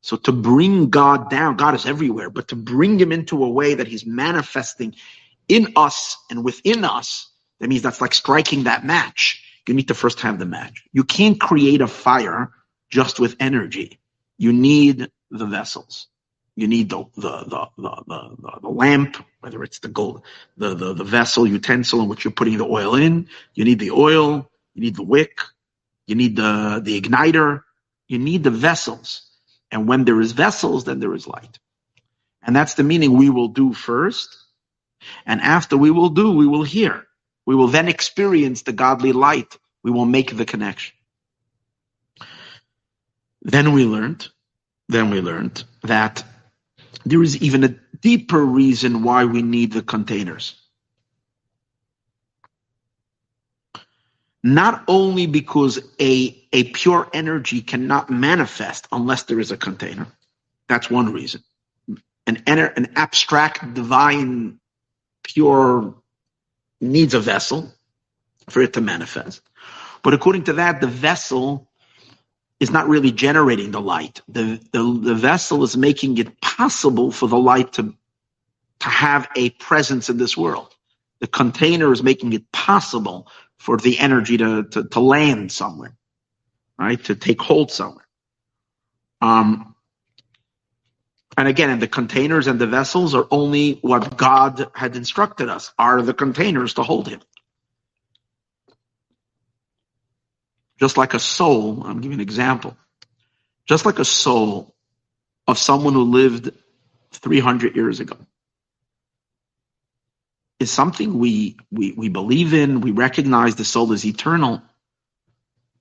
So 0.02 0.17
to 0.17 0.32
bring 0.32 0.89
God 0.89 1.30
down, 1.30 1.58
God 1.58 1.76
is 1.76 1.86
everywhere, 1.86 2.30
but 2.30 2.49
to 2.49 2.56
bring 2.56 2.99
him 2.99 3.12
into 3.12 3.43
a 3.43 3.49
way 3.49 3.76
that 3.76 3.88
he's 3.88 4.06
manifesting 4.06 4.95
in 5.47 5.73
us 5.76 6.17
and 6.30 6.43
within 6.43 6.86
us, 6.86 7.32
that 7.60 7.69
means 7.69 7.82
that's 7.84 8.02
like 8.02 8.13
striking 8.13 8.63
that 8.65 8.86
match. 8.86 9.43
You 9.67 9.73
need 9.73 9.89
to 9.89 9.93
first 9.93 10.21
have 10.21 10.39
the 10.39 10.45
match. 10.45 10.84
You 10.93 11.04
can't 11.06 11.39
create 11.39 11.82
a 11.82 11.88
fire 11.88 12.52
just 12.89 13.19
with 13.19 13.36
energy. 13.39 13.99
You 14.38 14.54
need 14.54 15.10
the 15.32 15.45
vessels. 15.45 16.08
You 16.56 16.68
need 16.68 16.89
the 16.89 17.06
the 17.16 17.44
the 17.46 17.68
the, 17.78 18.04
the, 18.08 18.60
the 18.62 18.70
lamp, 18.70 19.18
whether 19.39 19.63
it's 19.63 19.80
the 19.80 19.88
gold, 19.88 20.24
the, 20.58 20.76
the 20.76 20.94
the 20.94 21.04
vessel 21.04 21.48
utensil 21.48 22.02
in 22.02 22.10
which 22.10 22.24
you're 22.24 22.32
putting 22.32 22.58
the 22.58 22.66
oil 22.66 22.96
in. 22.96 23.28
You 23.56 23.66
need 23.66 23.80
the 23.80 23.92
oil. 23.92 24.50
You 24.76 24.82
need 24.82 24.96
the 24.96 25.04
wick. 25.04 25.39
You 26.08 26.16
need 26.16 26.36
the 26.36 26.82
the 26.84 27.00
igniter. 27.00 27.63
You 28.08 28.20
need 28.20 28.44
the 28.44 28.52
vessels. 28.52 29.30
And 29.72 29.88
when 29.88 30.06
there 30.06 30.22
is 30.22 30.34
vessels, 30.34 30.84
then 30.84 31.00
there 31.00 31.13
is 31.16 31.28
light. 31.28 31.58
And 32.44 32.56
that's 32.56 32.76
the 32.76 32.84
meaning 32.84 33.18
we 33.18 33.30
will 33.30 33.48
do 33.48 33.74
first 33.74 34.38
and 35.26 35.42
after 35.42 35.78
we 35.78 35.92
will 35.92 36.10
do, 36.10 36.32
we 36.32 36.48
will 36.48 36.63
hear. 36.63 37.08
We 37.46 37.56
will 37.56 37.68
then 37.68 37.88
experience 37.88 38.63
the 38.63 38.74
godly 38.74 39.12
light. 39.12 39.58
We 39.84 39.92
will 39.92 40.06
make 40.06 40.36
the 40.36 40.46
connection. 40.46 40.96
Then 43.42 43.74
we 43.74 43.86
learned, 43.86 44.28
then 44.88 45.10
we 45.10 45.20
learned 45.20 45.63
that 45.84 46.24
there 47.06 47.24
is 47.24 47.38
even 47.38 47.63
a 47.63 47.76
deeper 48.02 48.44
reason 48.44 49.04
why 49.04 49.26
we 49.26 49.42
need 49.42 49.72
the 49.74 49.82
containers. 49.82 50.56
Not 54.44 54.84
only 54.88 55.26
because 55.26 55.80
a, 56.00 56.38
a 56.52 56.66
pure 56.72 57.10
energy 57.13 57.62
cannot 57.62 58.10
manifest 58.10 58.88
unless 58.92 59.24
there 59.24 59.39
is 59.39 59.52
a 59.52 59.58
container. 59.58 60.08
That's 60.68 60.89
one 60.89 61.13
reason. 61.13 61.44
An, 62.28 62.44
an 62.48 62.92
abstract, 62.96 63.74
divine, 63.74 64.60
pure 65.24 65.96
needs 66.82 67.13
a 67.13 67.20
vessel 67.20 67.72
for 68.50 68.62
it 68.62 68.74
to 68.74 68.82
manifest. 68.82 69.42
But 70.04 70.13
according 70.13 70.44
to 70.46 70.54
that, 70.54 70.82
the 70.82 70.88
vessel 70.88 71.70
is 72.63 72.71
not 72.71 72.88
really 72.88 73.12
generating 73.12 73.71
the 73.71 73.82
light. 73.82 74.21
The, 74.30 74.60
the, 74.71 74.99
the 75.02 75.15
vessel 75.15 75.63
is 75.63 75.78
making 75.78 76.17
it 76.17 76.41
possible 76.41 77.12
for 77.12 77.28
the 77.28 77.38
light 77.38 77.73
to, 77.73 77.93
to 78.80 78.89
have 78.89 79.30
a 79.36 79.52
presence 79.52 80.10
in 80.10 80.17
this 80.17 80.36
world. 80.38 80.73
The 81.19 81.28
container 81.28 81.91
is 81.91 82.02
making 82.02 82.34
it 82.34 82.52
possible 82.52 83.28
for 83.58 83.78
the 83.78 83.99
energy 83.99 84.38
to, 84.38 84.63
to, 84.63 84.86
to 84.86 84.99
land 84.99 85.52
somewhere, 85.52 85.95
right? 86.80 87.04
To 87.06 87.15
take 87.15 87.41
hold 87.41 87.71
somewhere. 87.71 88.08
Um, 89.21 89.76
and 91.38 91.47
again, 91.47 91.69
and 91.69 91.82
the 91.82 91.88
containers 91.88 92.47
and 92.47 92.60
the 92.60 92.67
vessels 92.67 93.15
are 93.15 93.28
only 93.32 93.73
what 93.82 94.17
God 94.17 94.69
had 94.73 94.95
instructed 94.95 95.49
us, 95.49 95.73
are 95.80 96.02
the 96.02 96.13
containers 96.13 96.76
to 96.76 96.84
hold 96.84 97.08
him. 97.08 97.21
Just 100.84 100.98
like 100.98 101.13
a 101.13 101.19
soul, 101.19 101.82
I'm 101.86 102.02
giving 102.02 102.15
an 102.15 102.19
example. 102.19 102.76
Just 103.65 103.86
like 103.86 104.00
a 104.00 104.04
soul 104.04 104.76
of 105.48 105.58
someone 105.58 105.93
who 105.93 106.04
lived 106.04 106.52
300 107.13 107.74
years 107.78 108.02
ago 108.02 108.17
is 110.60 110.69
something 110.69 111.19
we, 111.19 111.56
we, 111.72 111.93
we 111.93 112.10
believe 112.10 112.54
in. 112.54 112.82
We 112.82 112.91
recognize 112.91 113.56
the 113.56 113.63
soul 113.63 113.93
is 113.93 114.06
eternal, 114.06 114.62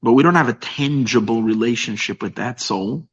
but 0.00 0.12
we 0.12 0.22
don't 0.22 0.36
have 0.36 0.48
a 0.48 0.52
tangible 0.54 1.42
relationship 1.42 2.22
with 2.22 2.36
that 2.36 2.60
soul 2.60 3.08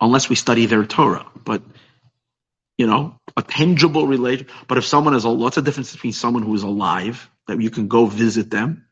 unless 0.00 0.30
we 0.30 0.36
study 0.36 0.64
their 0.64 0.86
Torah. 0.86 1.26
But, 1.44 1.60
you 2.78 2.86
know, 2.86 3.18
a 3.36 3.42
tangible 3.42 4.06
relation. 4.06 4.46
But 4.68 4.78
if 4.78 4.86
someone 4.86 5.14
is, 5.14 5.26
what's 5.26 5.56
the 5.56 5.60
difference 5.60 5.92
between 5.92 6.14
someone 6.14 6.44
who 6.44 6.54
is 6.54 6.62
alive, 6.62 7.28
that 7.46 7.60
you 7.60 7.68
can 7.68 7.88
go 7.88 8.06
visit 8.06 8.50
them, 8.50 8.86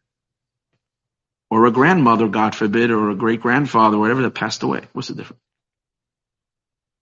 or 1.51 1.67
a 1.67 1.71
grandmother, 1.71 2.29
God 2.29 2.55
forbid, 2.55 2.91
or 2.91 3.11
a 3.11 3.15
great 3.15 3.41
grandfather, 3.41 3.99
whatever 3.99 4.23
that 4.23 4.35
passed 4.35 4.63
away. 4.63 4.83
What's 4.93 5.09
the 5.09 5.15
difference? 5.15 5.43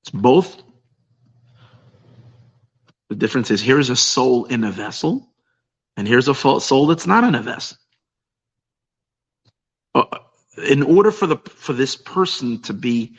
It's 0.02 0.10
both. 0.10 0.62
The 3.08 3.16
difference 3.16 3.50
is 3.50 3.60
here's 3.60 3.90
a 3.90 3.96
soul 3.96 4.44
in 4.46 4.64
a 4.64 4.70
vessel, 4.70 5.28
and 5.96 6.06
here's 6.06 6.28
a 6.28 6.34
soul 6.34 6.86
that's 6.86 7.06
not 7.06 7.24
in 7.24 7.34
a 7.34 7.42
vessel. 7.42 7.76
Uh, 9.94 10.04
in 10.68 10.82
order 10.82 11.10
for 11.10 11.26
the 11.26 11.36
for 11.36 11.72
this 11.72 11.96
person 11.96 12.62
to 12.62 12.72
be, 12.72 13.16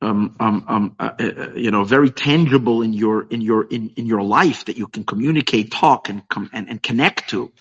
um, 0.00 0.36
um, 0.40 0.64
um, 0.68 0.96
uh, 0.98 1.10
uh, 1.18 1.52
you 1.54 1.70
know, 1.70 1.84
very 1.84 2.10
tangible 2.10 2.82
in 2.82 2.92
your 2.92 3.26
in 3.28 3.40
your 3.40 3.64
in, 3.64 3.90
in 3.96 4.06
your 4.06 4.22
life 4.22 4.64
that 4.66 4.76
you 4.76 4.86
can 4.86 5.04
communicate, 5.04 5.70
talk, 5.70 6.08
and 6.08 6.26
come 6.28 6.50
and, 6.52 6.68
and 6.68 6.82
connect 6.82 7.30
to, 7.30 7.52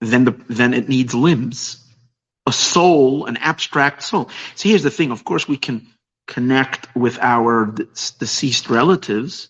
then 0.00 0.24
the 0.24 0.32
then 0.48 0.74
it 0.74 0.88
needs 0.88 1.14
limbs, 1.14 1.84
a 2.46 2.52
soul, 2.52 3.26
an 3.26 3.36
abstract 3.38 4.02
soul. 4.02 4.30
See, 4.54 4.70
here's 4.70 4.82
the 4.82 4.90
thing. 4.90 5.10
Of 5.10 5.24
course, 5.24 5.48
we 5.48 5.56
can 5.56 5.86
connect 6.26 6.94
with 6.94 7.18
our 7.20 7.74
deceased 8.18 8.70
relatives, 8.70 9.48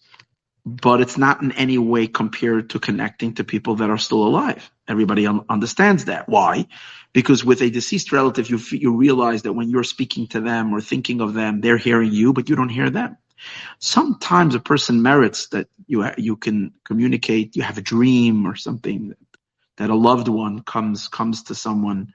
but 0.65 1.01
it's 1.01 1.19
not 1.19 1.43
in 1.43 1.53
any 1.53 1.79
way 1.79 2.07
compared 2.07 2.71
to 2.71 2.79
connecting 2.79 3.35
to 3.35 3.45
people 3.45 3.77
that 3.77 3.91
are 3.91 3.99
still 3.99 4.25
alive. 4.27 4.71
Everybody 4.89 5.27
un- 5.27 5.45
understands 5.49 6.07
that. 6.07 6.29
Why? 6.29 6.67
Because 7.13 7.45
with 7.45 7.63
a 7.63 7.71
deceased 7.71 8.13
relative, 8.13 8.49
you 8.49 8.59
you 8.73 8.97
realize 8.97 9.43
that 9.43 9.53
when 9.53 9.69
you're 9.69 9.85
speaking 9.85 10.27
to 10.29 10.41
them 10.41 10.73
or 10.75 10.81
thinking 10.81 11.21
of 11.21 11.35
them, 11.35 11.61
they're 11.61 11.79
hearing 11.79 12.13
you, 12.13 12.33
but 12.33 12.49
you 12.49 12.57
don't 12.57 12.69
hear 12.71 12.91
them. 12.91 13.17
Sometimes 13.81 14.55
a 14.55 14.61
person 14.61 15.03
merits 15.03 15.49
that 15.49 15.69
you 15.87 16.09
you 16.17 16.37
can 16.37 16.73
communicate. 16.85 17.57
You 17.57 17.63
have 17.63 17.79
a 17.79 17.83
dream 17.83 18.47
or 18.47 18.57
something 18.57 19.15
that 19.79 19.91
a 19.91 19.95
loved 19.95 20.29
one 20.29 20.61
comes 20.62 21.09
comes 21.09 21.45
to 21.45 21.55
someone 21.55 22.12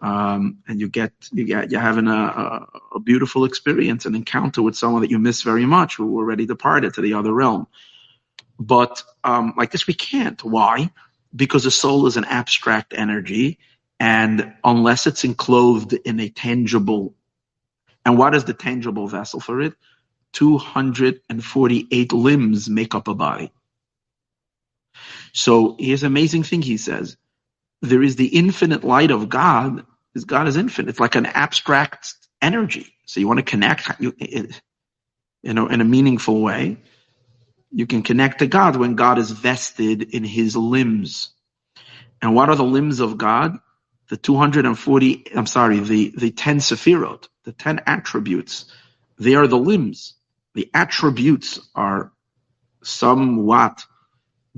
um, 0.00 0.58
and 0.68 0.80
you 0.80 0.88
get 0.88 1.12
you 1.32 1.44
get 1.44 1.70
you're 1.72 1.80
having 1.80 2.06
a, 2.06 2.12
a, 2.12 2.68
a, 2.96 3.00
beautiful 3.00 3.44
experience, 3.44 4.06
an 4.06 4.14
encounter 4.14 4.62
with 4.62 4.76
someone 4.76 5.02
that 5.02 5.10
you 5.10 5.18
miss 5.18 5.42
very 5.42 5.66
much, 5.66 5.96
who 5.96 6.16
already 6.16 6.46
departed 6.46 6.94
to 6.94 7.00
the 7.00 7.14
other 7.14 7.32
realm. 7.32 7.66
But 8.60 9.02
um, 9.24 9.54
like 9.56 9.72
this, 9.72 9.88
we 9.88 9.94
can't. 9.94 10.42
Why? 10.44 10.90
Because 11.34 11.64
the 11.64 11.70
soul 11.70 12.06
is 12.06 12.16
an 12.16 12.24
abstract 12.26 12.94
energy, 12.96 13.58
and 13.98 14.54
unless 14.62 15.08
it's 15.08 15.24
enclosed 15.24 15.92
in 15.92 16.20
a 16.20 16.28
tangible, 16.28 17.16
and 18.06 18.16
what 18.16 18.36
is 18.36 18.44
the 18.44 18.54
tangible 18.54 19.08
vessel 19.08 19.40
for 19.40 19.60
it? 19.60 19.74
248 20.34 22.12
limbs 22.12 22.68
make 22.68 22.94
up 22.94 23.08
a 23.08 23.14
body. 23.14 23.50
So 25.32 25.76
here's 25.78 26.02
an 26.02 26.08
amazing 26.08 26.42
thing 26.42 26.62
he 26.62 26.76
says. 26.76 27.16
There 27.82 28.02
is 28.02 28.16
the 28.16 28.26
infinite 28.26 28.84
light 28.84 29.10
of 29.10 29.28
God. 29.28 29.84
Is 30.14 30.24
God 30.24 30.48
is 30.48 30.56
infinite. 30.56 30.90
It's 30.90 31.00
like 31.00 31.14
an 31.14 31.26
abstract 31.26 32.14
energy. 32.40 32.94
So 33.06 33.20
you 33.20 33.28
want 33.28 33.38
to 33.38 33.44
connect, 33.44 34.00
you, 34.00 34.14
you 35.42 35.54
know, 35.54 35.68
in 35.68 35.80
a 35.80 35.84
meaningful 35.84 36.40
way. 36.40 36.78
You 37.70 37.86
can 37.86 38.02
connect 38.02 38.38
to 38.40 38.46
God 38.46 38.76
when 38.76 38.94
God 38.94 39.18
is 39.18 39.30
vested 39.30 40.02
in 40.02 40.24
his 40.24 40.56
limbs. 40.56 41.30
And 42.20 42.34
what 42.34 42.48
are 42.48 42.56
the 42.56 42.64
limbs 42.64 43.00
of 43.00 43.18
God? 43.18 43.58
The 44.08 44.16
240, 44.16 45.24
I'm 45.36 45.46
sorry, 45.46 45.80
the, 45.80 46.12
the 46.16 46.30
10 46.30 46.58
sephirot, 46.58 47.28
the 47.44 47.52
10 47.52 47.82
attributes. 47.86 48.64
They 49.18 49.34
are 49.34 49.46
the 49.46 49.58
limbs. 49.58 50.14
The 50.54 50.70
attributes 50.72 51.60
are 51.74 52.12
somewhat 52.82 53.84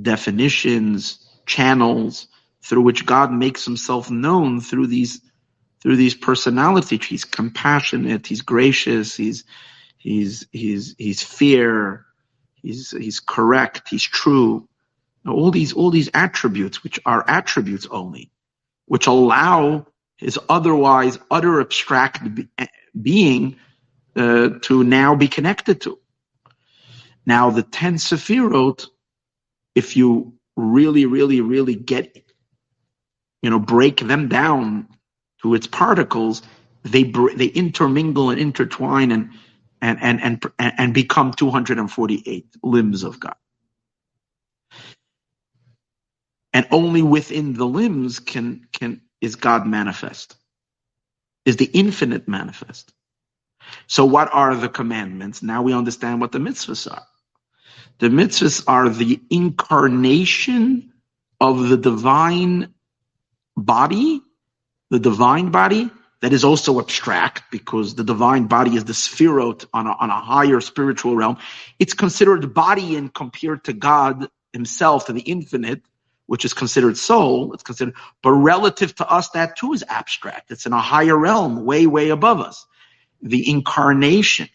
definitions, 0.02 1.18
channels 1.46 2.28
through 2.62 2.82
which 2.82 3.06
God 3.06 3.32
makes 3.32 3.64
himself 3.64 4.10
known 4.10 4.60
through 4.60 4.86
these 4.86 5.20
through 5.82 5.96
these 5.96 6.14
personalities. 6.14 7.04
He's 7.04 7.24
compassionate, 7.24 8.26
he's 8.26 8.42
gracious, 8.42 9.16
he's 9.16 9.44
he's 9.96 10.46
he's 10.52 10.94
he's 10.98 11.22
fair, 11.22 12.06
he's 12.54 12.90
he's 12.90 13.20
correct, 13.20 13.88
he's 13.88 14.02
true. 14.04 14.68
All 15.26 15.50
these 15.50 15.72
all 15.72 15.90
these 15.90 16.10
attributes, 16.14 16.82
which 16.82 17.00
are 17.04 17.24
attributes 17.26 17.86
only, 17.90 18.30
which 18.86 19.06
allow 19.06 19.86
his 20.16 20.38
otherwise 20.48 21.18
utter 21.30 21.60
abstract 21.60 22.22
being 23.00 23.56
uh, 24.16 24.50
to 24.62 24.84
now 24.84 25.14
be 25.14 25.28
connected 25.28 25.80
to. 25.82 25.98
Now 27.26 27.50
the 27.50 27.62
ten 27.62 27.94
Sefirot 27.94 28.86
if 29.74 29.96
you 29.96 30.34
really, 30.56 31.06
really, 31.06 31.40
really 31.40 31.74
get, 31.74 32.16
you 33.42 33.50
know, 33.50 33.58
break 33.58 34.00
them 34.00 34.28
down 34.28 34.88
to 35.42 35.54
its 35.54 35.66
particles, 35.66 36.42
they 36.84 37.04
they 37.04 37.46
intermingle 37.46 38.30
and 38.30 38.40
intertwine 38.40 39.12
and 39.12 39.30
and 39.82 39.98
and 40.02 40.20
and 40.58 40.74
and 40.78 40.94
become 40.94 41.32
248 41.32 42.46
limbs 42.62 43.02
of 43.04 43.20
God. 43.20 43.36
And 46.52 46.66
only 46.70 47.02
within 47.02 47.54
the 47.54 47.66
limbs 47.66 48.20
can 48.20 48.66
can 48.72 49.02
is 49.20 49.36
God 49.36 49.66
manifest. 49.66 50.36
Is 51.46 51.56
the 51.56 51.70
infinite 51.72 52.28
manifest. 52.28 52.92
So 53.88 54.04
what 54.04 54.30
are 54.32 54.56
the 54.56 54.68
commandments? 54.68 55.42
Now 55.42 55.62
we 55.62 55.74
understand 55.74 56.20
what 56.20 56.32
the 56.32 56.38
mitzvahs 56.38 56.90
are. 56.90 57.06
The 58.00 58.08
mitzvahs 58.08 58.64
are 58.66 58.88
the 58.88 59.20
incarnation 59.28 60.94
of 61.38 61.68
the 61.68 61.76
divine 61.76 62.72
body, 63.58 64.22
the 64.88 64.98
divine 64.98 65.50
body 65.50 65.90
that 66.22 66.32
is 66.32 66.42
also 66.42 66.80
abstract 66.80 67.42
because 67.50 67.94
the 67.94 68.04
divine 68.04 68.46
body 68.46 68.76
is 68.76 68.84
the 68.84 68.94
sphirot 68.94 69.66
on 69.74 69.86
a, 69.86 69.92
on 69.92 70.08
a 70.08 70.18
higher 70.18 70.62
spiritual 70.62 71.14
realm. 71.14 71.36
It's 71.78 71.92
considered 71.92 72.54
body 72.54 72.96
and 72.96 73.12
compared 73.12 73.64
to 73.64 73.74
God 73.74 74.30
himself, 74.54 75.06
to 75.06 75.12
the 75.12 75.20
infinite, 75.20 75.82
which 76.24 76.46
is 76.46 76.54
considered 76.54 76.96
soul. 76.96 77.52
It's 77.52 77.62
considered, 77.62 77.96
but 78.22 78.32
relative 78.32 78.94
to 78.94 79.10
us, 79.10 79.28
that 79.30 79.56
too 79.56 79.74
is 79.74 79.84
abstract. 79.86 80.50
It's 80.50 80.64
in 80.64 80.72
a 80.72 80.80
higher 80.80 81.18
realm, 81.18 81.66
way, 81.66 81.86
way 81.86 82.08
above 82.08 82.40
us. 82.40 82.66
The 83.20 83.50
incarnation 83.50 84.48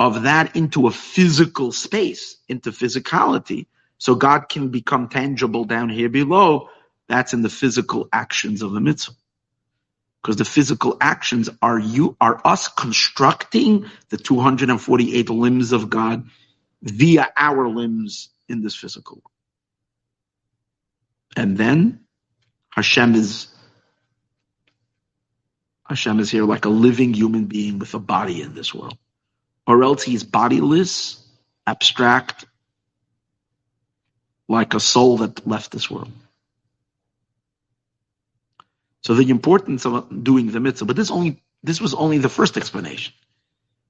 of 0.00 0.24
that 0.24 0.56
into 0.56 0.86
a 0.88 0.90
physical 0.92 1.72
space, 1.72 2.36
into 2.48 2.72
physicality, 2.72 3.66
so 3.98 4.14
God 4.16 4.48
can 4.48 4.70
become 4.70 5.08
tangible 5.08 5.64
down 5.64 5.88
here 5.88 6.08
below. 6.08 6.68
That's 7.08 7.34
in 7.34 7.42
the 7.42 7.50
physical 7.50 8.08
actions 8.12 8.62
of 8.62 8.72
the 8.72 8.80
mitzvah. 8.80 9.12
because 10.22 10.36
the 10.36 10.46
physical 10.46 10.98
actions 11.00 11.50
are 11.62 11.80
you 11.80 12.16
are 12.20 12.40
us 12.44 12.68
constructing 12.68 13.86
the 14.10 14.18
248 14.18 15.30
limbs 15.30 15.72
of 15.72 15.90
God 15.90 16.26
via 16.82 17.28
our 17.36 17.68
limbs 17.68 18.30
in 18.48 18.62
this 18.62 18.76
physical 18.76 19.16
world. 19.16 19.32
And 21.36 21.56
then 21.56 22.02
Hashem 22.70 23.14
is 23.14 23.48
Hashem 25.88 26.20
is 26.20 26.30
here 26.30 26.44
like 26.44 26.64
a 26.66 26.70
living 26.70 27.14
human 27.14 27.46
being 27.46 27.78
with 27.78 27.94
a 27.94 27.98
body 27.98 28.42
in 28.42 28.54
this 28.54 28.74
world. 28.74 28.98
Or 29.66 29.84
else 29.84 30.02
he's 30.02 30.24
bodiless, 30.24 31.24
abstract, 31.66 32.46
like 34.48 34.74
a 34.74 34.80
soul 34.80 35.18
that 35.18 35.46
left 35.46 35.70
this 35.70 35.90
world. 35.90 36.12
So 39.02 39.14
the 39.14 39.30
importance 39.30 39.84
of 39.84 40.24
doing 40.24 40.50
the 40.50 40.60
mitzvah, 40.60 40.86
but 40.86 40.96
this 40.96 41.10
only 41.10 41.42
this 41.64 41.80
was 41.80 41.94
only 41.94 42.18
the 42.18 42.28
first 42.28 42.56
explanation, 42.56 43.14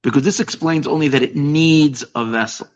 because 0.02 0.22
this 0.22 0.40
explains 0.40 0.87
only 0.87 1.08
that 1.08 1.22
it 1.22 1.37
needs 1.37 2.04
a 2.14 2.24
vessel. 2.24 2.68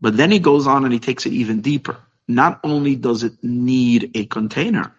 But 0.00 0.16
then 0.16 0.30
he 0.30 0.38
goes 0.38 0.66
on 0.66 0.84
and 0.84 0.92
he 0.92 1.00
takes 1.00 1.26
it 1.26 1.32
even 1.32 1.60
deeper. 1.60 1.96
Not 2.26 2.60
only 2.62 2.94
does 2.96 3.24
it 3.24 3.32
need 3.42 4.12
a 4.14 4.26
container, 4.26 4.94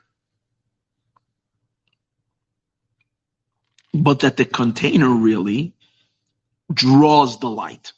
but 3.93 4.19
that 4.19 4.37
the 4.37 4.45
container 4.45 5.09
really 5.09 5.73
draws 6.73 7.39
the 7.39 7.49
light. 7.49 7.93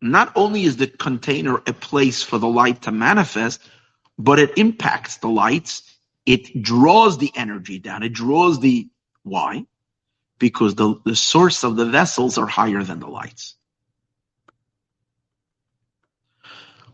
Not 0.00 0.32
only 0.36 0.64
is 0.64 0.76
the 0.76 0.86
container 0.86 1.56
a 1.66 1.72
place 1.72 2.22
for 2.22 2.38
the 2.38 2.48
light 2.48 2.82
to 2.82 2.92
manifest, 2.92 3.60
but 4.18 4.38
it 4.38 4.56
impacts 4.58 5.16
the 5.18 5.28
lights. 5.28 5.82
It 6.26 6.62
draws 6.62 7.18
the 7.18 7.32
energy 7.34 7.78
down. 7.78 8.02
It 8.02 8.12
draws 8.12 8.60
the 8.60 8.88
why? 9.22 9.66
Because 10.38 10.74
the, 10.74 11.00
the 11.04 11.16
source 11.16 11.64
of 11.64 11.76
the 11.76 11.86
vessels 11.86 12.38
are 12.38 12.46
higher 12.46 12.82
than 12.82 13.00
the 13.00 13.08
lights. 13.08 13.56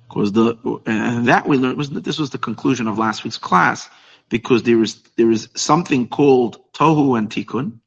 Because 0.08 0.32
the 0.32 0.56
and 0.86 1.26
that 1.26 1.48
we 1.48 1.56
learned 1.56 1.76
was 1.76 1.90
this 1.90 2.18
was 2.18 2.30
the 2.30 2.38
conclusion 2.38 2.86
of 2.86 2.98
last 2.98 3.24
week's 3.24 3.38
class, 3.38 3.88
because 4.28 4.62
there 4.62 4.80
is 4.80 5.02
there 5.16 5.30
is 5.30 5.48
something 5.56 6.08
called 6.08 6.60
tohu 6.72 7.18
and 7.18 7.30
tikkun. 7.30 7.80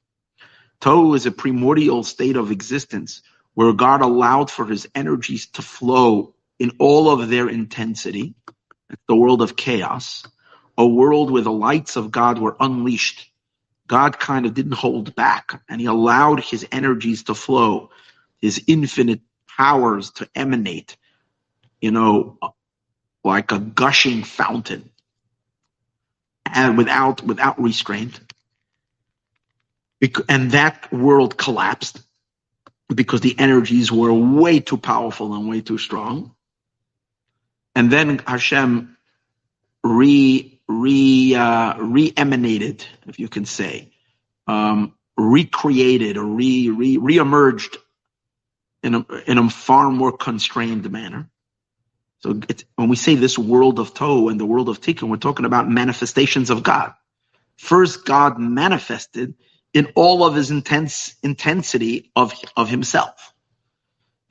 Tohu 0.81 1.15
is 1.15 1.25
a 1.25 1.31
primordial 1.31 2.03
state 2.03 2.37
of 2.37 2.51
existence 2.51 3.21
where 3.55 3.73
God 3.73 4.01
allowed 4.01 4.51
for 4.51 4.65
his 4.65 4.87
energies 4.93 5.47
to 5.53 5.61
flow 5.61 6.35
in 6.59 6.71
all 6.79 7.09
of 7.09 7.29
their 7.29 7.49
intensity, 7.49 8.35
the 9.07 9.15
world 9.15 9.41
of 9.41 9.55
chaos, 9.55 10.25
a 10.77 10.85
world 10.87 11.31
where 11.31 11.41
the 11.41 11.51
lights 11.51 11.95
of 11.95 12.11
God 12.11 12.39
were 12.39 12.55
unleashed. 12.59 13.31
God 13.87 14.19
kind 14.19 14.45
of 14.45 14.53
didn't 14.53 14.73
hold 14.73 15.15
back 15.15 15.61
and 15.69 15.81
he 15.81 15.87
allowed 15.87 16.41
his 16.41 16.67
energies 16.71 17.23
to 17.23 17.35
flow, 17.35 17.89
his 18.39 18.63
infinite 18.67 19.21
powers 19.47 20.11
to 20.11 20.29
emanate, 20.35 20.97
you 21.81 21.91
know, 21.91 22.37
like 23.23 23.51
a 23.51 23.59
gushing 23.59 24.23
fountain 24.23 24.91
and 26.45 26.77
without, 26.77 27.23
without 27.23 27.61
restraint. 27.61 28.19
And 30.29 30.51
that 30.51 30.91
world 30.93 31.37
collapsed 31.37 32.01
because 32.93 33.21
the 33.21 33.37
energies 33.37 33.91
were 33.91 34.13
way 34.13 34.59
too 34.59 34.77
powerful 34.77 35.33
and 35.33 35.49
way 35.49 35.61
too 35.61 35.77
strong. 35.77 36.35
And 37.75 37.91
then 37.91 38.19
Hashem 38.19 38.97
re 39.83 40.59
re 40.67 41.35
uh, 41.35 41.77
re-emanated, 41.77 42.85
if 43.07 43.19
you 43.19 43.27
can 43.27 43.45
say, 43.45 43.91
um, 44.47 44.93
recreated 45.17 46.17
or 46.17 46.25
re 46.25 46.69
re 46.69 46.97
re-emerged 46.97 47.77
in 48.83 48.95
a 48.95 49.05
in 49.25 49.37
a 49.37 49.49
far 49.49 49.91
more 49.91 50.15
constrained 50.15 50.89
manner. 50.91 51.29
So 52.19 52.39
when 52.75 52.89
we 52.89 52.95
say 52.95 53.15
this 53.15 53.37
world 53.37 53.79
of 53.79 53.93
Tohu 53.93 54.31
and 54.31 54.39
the 54.39 54.45
world 54.45 54.69
of 54.69 54.81
Tikkun, 54.81 55.09
we're 55.09 55.17
talking 55.17 55.45
about 55.45 55.69
manifestations 55.69 56.49
of 56.49 56.63
God. 56.63 56.93
First, 57.57 58.05
God 58.05 58.39
manifested 58.39 59.35
in 59.77 59.87
all 59.95 60.25
of 60.25 60.35
his 60.35 60.51
intense 60.51 61.15
intensity 61.23 62.11
of 62.15 62.33
of 62.57 62.69
himself. 62.69 63.33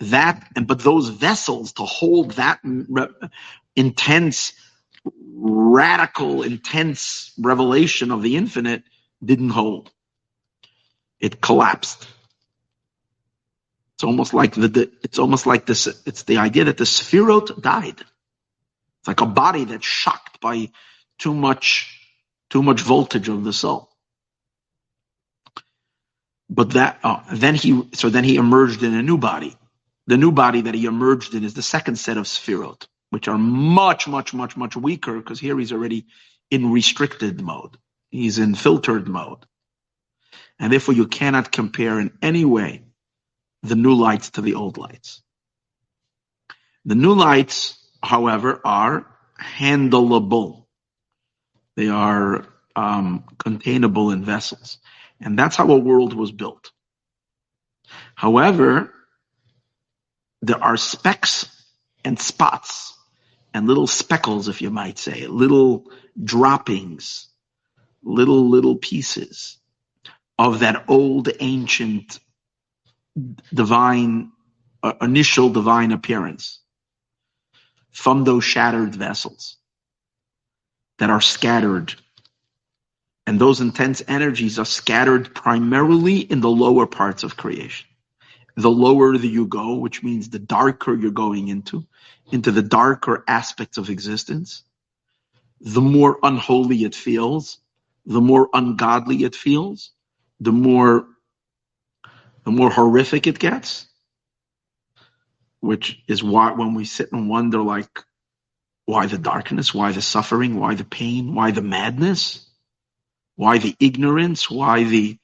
That 0.01 0.49
and 0.57 0.67
but 0.67 0.81
those 0.81 1.11
vessels 1.11 1.75
to 1.75 1.85
hold 1.85 2.33
that 2.33 2.61
re- 2.65 3.09
intense, 3.77 4.55
radical, 5.35 6.43
intense 6.43 7.33
revelation 7.39 8.13
of 8.13 8.23
the 8.23 8.37
infinite 8.37 8.85
didn't 9.25 9.51
hold. 9.51 9.91
It 11.21 11.41
collapsed. 11.41 12.07
It's 13.97 14.05
almost 14.05 14.35
like 14.35 14.55
the, 14.55 14.69
the 14.69 14.93
it's 15.05 15.19
almost 15.19 15.47
like 15.47 15.67
this. 15.67 15.87
It's 16.07 16.25
the 16.25 16.39
idea 16.39 16.65
that 16.65 16.79
the 16.79 16.85
sphirot 16.85 17.63
died. 17.63 18.01
It's 18.01 19.09
like 19.09 19.23
a 19.23 19.27
body 19.27 19.65
that's 19.65 19.87
shocked 19.87 20.41
by 20.41 20.71
too 21.19 21.35
much 21.35 21.93
too 22.51 22.63
much 22.63 22.83
voltage 22.83 23.29
of 23.29 23.45
the 23.45 23.53
soul. 23.53 23.91
But 26.49 26.71
that 26.71 26.99
uh, 27.03 27.23
then 27.33 27.55
he 27.55 27.89
so 27.95 28.09
then 28.11 28.25
he 28.25 28.37
emerged 28.37 28.83
in 28.83 28.95
a 28.95 29.03
new 29.03 29.19
body. 29.19 29.57
The 30.07 30.17
new 30.17 30.31
body 30.33 30.63
that 30.63 30.75
he 30.75 30.87
emerged 30.87 31.35
in 31.35 31.45
is 31.45 31.55
the 31.55 31.63
second 31.63 31.97
set 31.97 32.17
of 32.17 32.27
sphirot, 32.27 32.87
which 33.11 33.29
are 33.29 33.39
much, 33.39 34.07
much, 34.07 34.33
much, 34.33 34.57
much 34.57 34.77
weaker 34.77 35.19
because 35.19 35.41
here 35.41 35.59
he's 35.59 35.73
already 35.73 36.07
in 36.51 36.71
restricted 36.73 37.41
mode. 37.41 37.77
He's 38.11 38.39
in 38.39 38.55
filtered 38.55 39.09
mode. 39.09 39.45
And 40.59 40.73
therefore 40.73 40.95
you 40.95 41.07
cannot 41.09 41.51
compare 41.53 41.99
in 42.01 42.13
any 42.23 42.45
way 42.45 42.85
the 43.63 43.75
new 43.75 43.95
lights 43.95 44.31
to 44.31 44.43
the 44.43 44.55
old 44.55 44.79
lights. 44.79 45.23
The 46.85 46.95
new 46.95 47.15
lights, 47.15 47.79
however, 48.03 48.61
are 48.65 49.07
handleable. 49.41 50.67
They 51.77 51.89
are 51.89 52.47
um, 52.77 53.25
containable 53.39 54.13
in 54.13 54.25
vessels. 54.25 54.79
And 55.21 55.39
that's 55.39 55.57
how 55.57 55.71
a 55.71 55.79
world 55.79 56.15
was 56.15 56.33
built. 56.33 56.71
However, 58.15 58.93
there 60.43 60.63
are 60.63 60.77
specks 60.77 61.47
and 62.05 62.19
spots 62.21 62.95
and 63.55 63.67
little 63.67 63.87
speckles, 63.87 64.49
if 64.49 64.63
you 64.63 64.71
might 64.71 64.99
say, 64.99 65.27
little 65.27 65.91
droppings, 66.23 67.29
little, 68.03 68.49
little 68.49 68.77
pieces 68.77 69.59
of 70.39 70.61
that 70.61 70.85
old 70.89 71.29
ancient 71.41 72.21
divine, 73.53 74.33
uh, 74.83 74.95
initial 75.01 75.51
divine 75.51 75.93
appearance 75.93 76.61
from 77.93 78.25
those 78.25 78.45
shattered 78.45 78.95
vessels 78.95 79.57
that 80.99 81.11
are 81.11 81.21
scattered 81.21 81.95
and 83.27 83.41
those 83.41 83.61
intense 83.61 84.03
energies 84.09 84.59
are 84.59 84.65
scattered 84.65 85.35
primarily 85.35 86.21
in 86.21 86.41
the 86.41 86.51
lower 86.51 86.87
parts 86.87 87.25
of 87.25 87.37
creation. 87.37 87.89
The 88.57 88.71
lower 88.71 89.17
that 89.19 89.27
you 89.27 89.47
go, 89.47 89.75
which 89.77 90.03
means 90.03 90.29
the 90.29 90.39
darker 90.39 90.95
you're 90.95 91.11
going 91.11 91.49
into, 91.49 91.87
into 92.33 92.53
the 92.53 92.63
darker 92.63 93.25
aspects 93.29 93.79
of 93.79 93.91
existence, 93.91 94.63
the 95.61 95.81
more 95.81 96.19
unholy 96.23 96.85
it 96.85 96.95
feels, 96.95 97.59
the 98.07 98.21
more 98.21 98.49
ungodly 98.55 99.25
it 99.25 99.35
feels, 99.35 99.91
the 100.41 100.53
more 100.53 101.07
the 102.45 102.53
more 102.53 102.71
horrific 102.71 103.27
it 103.27 103.39
gets. 103.39 103.87
Which 105.61 106.01
is 106.09 106.23
why 106.23 106.53
when 106.53 106.75
we 106.75 106.85
sit 106.85 107.13
and 107.13 107.29
wonder 107.29 107.61
like 107.63 108.05
why 108.87 109.07
the 109.07 109.19
darkness, 109.19 109.75
why 109.75 109.93
the 109.93 110.03
suffering, 110.03 110.61
why 110.61 110.75
the 110.75 110.85
pain, 110.85 111.35
why 111.35 111.51
the 111.51 111.63
madness? 111.63 112.46
Why 113.37 113.59
the 113.59 113.77
ignorance? 113.81 114.51
Why 114.51 114.85
the 114.85 115.19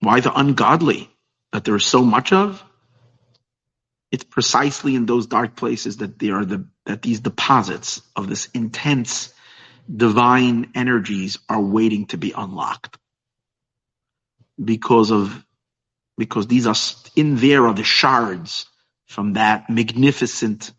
why 0.00 0.20
the 0.20 0.34
ungodly 0.34 1.10
that 1.52 1.64
there 1.64 1.76
is 1.76 1.84
so 1.86 2.04
much 2.04 2.32
of? 2.32 2.62
It's 4.10 4.24
precisely 4.24 4.94
in 4.96 5.06
those 5.06 5.26
dark 5.26 5.56
places 5.56 5.98
that 5.98 6.18
there 6.18 6.36
are 6.36 6.44
the 6.44 6.66
that 6.86 7.02
these 7.02 7.20
deposits 7.20 8.02
of 8.16 8.28
this 8.28 8.48
intense 8.54 9.32
divine 9.94 10.72
energies 10.74 11.38
are 11.48 11.60
waiting 11.60 12.06
to 12.06 12.18
be 12.18 12.32
unlocked 12.32 12.98
because 14.62 15.10
of 15.10 15.44
because 16.18 16.46
these 16.46 16.66
are 16.66 16.74
in 17.16 17.36
there 17.36 17.66
are 17.66 17.74
the 17.74 17.84
shards 17.84 18.66
from 19.06 19.34
that 19.34 19.70
magnificent 19.70 20.72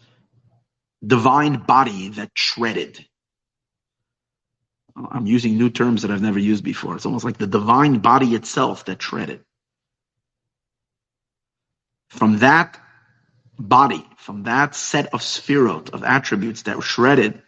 divine 1.06 1.58
body 1.58 2.10
that 2.10 2.32
shredded. 2.34 3.06
I'm 4.96 5.26
using 5.26 5.58
new 5.58 5.70
terms 5.70 6.02
that 6.02 6.12
I've 6.12 6.22
never 6.22 6.40
used 6.40 6.64
before. 6.64 6.96
It's 6.96 7.06
almost 7.06 7.24
like 7.24 7.38
the 7.38 7.48
divine 7.48 8.00
body 8.00 8.36
itself 8.36 8.86
that 8.86 9.02
shredded. 9.02 9.46
From 12.10 12.40
that 12.40 12.80
body, 13.58 14.06
from 14.18 14.44
that 14.44 14.76
set 14.76 15.14
of 15.14 15.22
sphirot, 15.22 15.92
of 15.92 16.04
attributes 16.04 16.64
that 16.64 16.76
were 16.76 16.82
shredded, 16.82 17.42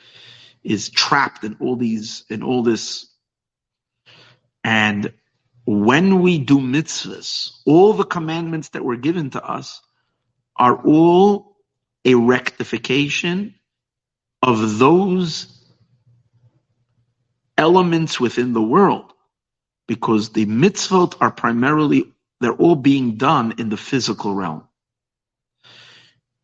is 0.63 0.89
trapped 0.89 1.43
in 1.43 1.57
all 1.59 1.75
these 1.75 2.23
in 2.29 2.43
all 2.43 2.63
this. 2.63 3.07
And 4.63 5.13
when 5.65 6.21
we 6.21 6.37
do 6.37 6.59
mitzvahs, 6.59 7.51
all 7.65 7.93
the 7.93 8.05
commandments 8.05 8.69
that 8.69 8.83
were 8.83 8.95
given 8.95 9.31
to 9.31 9.43
us 9.43 9.81
are 10.55 10.75
all 10.85 11.50
a 12.05 12.15
rectification 12.15 13.55
of 14.41 14.79
those 14.79 15.47
elements 17.57 18.19
within 18.19 18.53
the 18.53 18.61
world 18.61 19.13
because 19.87 20.29
the 20.29 20.45
mitzvot 20.45 21.15
are 21.21 21.31
primarily 21.31 22.11
they're 22.39 22.53
all 22.53 22.75
being 22.75 23.17
done 23.17 23.55
in 23.59 23.69
the 23.69 23.77
physical 23.77 24.33
realm. 24.33 24.63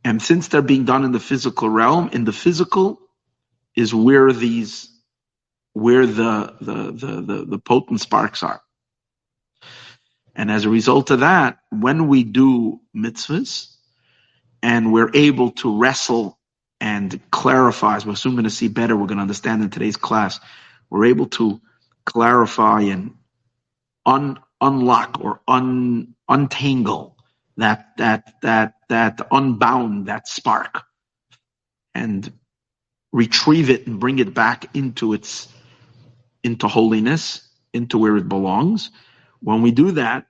And 0.04 0.22
since 0.22 0.48
they're 0.48 0.62
being 0.62 0.86
done 0.86 1.04
in 1.04 1.12
the 1.12 1.20
physical 1.20 1.70
realm 1.70 2.10
in 2.14 2.24
the 2.24 2.34
physical 2.34 3.00
is 3.76 3.94
where 3.94 4.32
these 4.32 4.90
where 5.74 6.06
the 6.06 6.56
the 6.62 6.92
the 6.92 7.22
the, 7.22 7.46
the 7.46 7.60
potent 7.60 8.02
sparks 8.02 8.44
are. 8.44 8.62
And 10.36 10.52
as 10.52 10.66
a 10.66 10.70
result 10.70 11.10
of 11.12 11.22
that 11.22 11.60
when 11.72 12.08
we 12.08 12.24
do 12.24 12.80
mitzvahs 12.96 13.77
and 14.64 14.92
we're 14.94 15.12
able 15.14 15.52
to 15.52 15.78
wrestle 15.78 16.40
and 16.80 17.20
clarify 17.32 17.96
as 17.96 18.06
we're 18.06 18.16
soon 18.16 18.34
going 18.34 18.44
to 18.44 18.50
see 18.50 18.68
better 18.68 18.96
we're 18.96 19.08
going 19.08 19.18
to 19.18 19.22
understand 19.22 19.64
in 19.64 19.70
today's 19.70 19.98
class 19.98 20.40
we're 20.90 21.06
able 21.06 21.26
to 21.26 21.60
clarify 22.06 22.82
and 22.82 23.14
un, 24.06 24.40
unlock 24.62 25.20
or 25.22 25.42
un, 25.48 26.16
untangle 26.30 27.18
that 27.58 27.98
that 27.98 28.34
that 28.42 28.76
that 28.90 29.28
unbound 29.32 30.08
that 30.08 30.28
spark 30.28 30.84
and 31.96 32.32
retrieve 33.12 33.70
it 33.70 33.88
and 33.88 34.00
bring 34.00 34.20
it 34.20 34.34
back 34.34 34.76
into 34.76 35.14
its 35.14 35.48
into 36.44 36.68
holiness 36.68 37.48
into 37.74 37.98
where 37.98 38.18
it 38.18 38.28
belongs. 38.28 38.92
When 39.40 39.62
we 39.62 39.72
do 39.72 39.92
that 39.92 40.28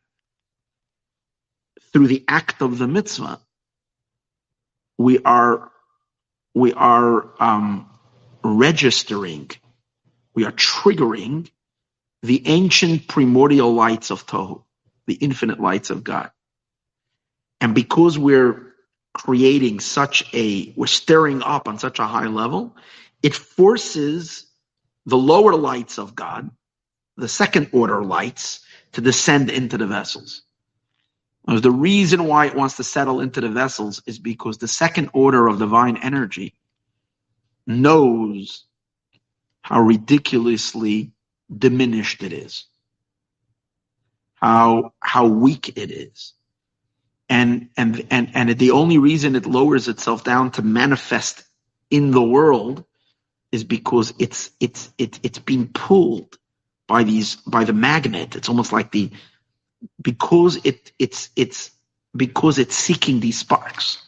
through 1.91 2.07
the 2.07 2.23
act 2.27 2.61
of 2.61 2.77
the 2.77 2.87
mitzvah 2.87 3.39
we 4.97 5.19
are 5.19 5.71
we 6.55 6.73
are 6.73 7.29
um, 7.39 7.89
registering 8.43 9.51
we 10.35 10.45
are 10.45 10.51
triggering 10.53 11.49
the 12.23 12.47
ancient 12.47 13.07
primordial 13.07 13.73
lights 13.73 14.11
of 14.11 14.25
Tohu, 14.27 14.63
the 15.07 15.15
infinite 15.15 15.59
lights 15.59 15.89
of 15.89 16.03
God. 16.03 16.31
And 17.61 17.75
because 17.75 18.19
we're 18.19 18.73
creating 19.13 19.79
such 19.79 20.23
a, 20.33 20.73
we're 20.77 20.87
stirring 20.87 21.43
up 21.43 21.67
on 21.67 21.79
such 21.79 21.99
a 21.99 22.05
high 22.07 22.27
level, 22.27 22.75
it 23.23 23.35
forces 23.35 24.45
the 25.05 25.17
lower 25.17 25.55
lights 25.55 25.99
of 25.99 26.15
God, 26.15 26.51
the 27.17 27.29
second 27.29 27.69
order 27.73 28.03
lights, 28.03 28.61
to 28.93 29.01
descend 29.01 29.51
into 29.51 29.77
the 29.77 29.87
vessels. 29.87 30.43
The 31.47 31.71
reason 31.71 32.25
why 32.25 32.47
it 32.47 32.55
wants 32.55 32.77
to 32.77 32.83
settle 32.85 33.21
into 33.21 33.41
the 33.41 33.49
vessels 33.49 34.01
is 34.07 34.19
because 34.19 34.57
the 34.57 34.67
second 34.67 35.11
order 35.13 35.47
of 35.47 35.59
divine 35.59 35.97
energy 35.97 36.55
knows 37.67 38.65
how 39.61 39.81
ridiculously 39.81 41.13
diminished 41.55 42.23
it 42.23 42.33
is, 42.33 42.65
how 44.35 44.93
how 45.01 45.27
weak 45.27 45.77
it 45.77 45.91
is, 45.91 46.33
and 47.29 47.69
and 47.77 48.07
and 48.11 48.31
and 48.35 48.59
the 48.59 48.71
only 48.71 48.97
reason 48.97 49.35
it 49.35 49.45
lowers 49.45 49.87
itself 49.87 50.23
down 50.23 50.51
to 50.51 50.61
manifest 50.63 51.43
in 51.91 52.11
the 52.11 52.23
world 52.23 52.85
is 53.51 53.63
because 53.63 54.13
it's 54.19 54.51
it's 54.59 54.91
it's 54.97 55.19
it's 55.23 55.39
being 55.39 55.67
pulled 55.69 56.37
by 56.87 57.03
these 57.03 57.37
by 57.47 57.63
the 57.65 57.73
magnet. 57.73 58.35
It's 58.35 58.49
almost 58.49 58.73
like 58.73 58.91
the 58.91 59.11
because 60.01 60.57
it 60.65 60.91
it's 60.99 61.29
it's 61.35 61.71
because 62.15 62.59
it's 62.59 62.75
seeking 62.75 63.19
these 63.19 63.39
sparks 63.39 63.99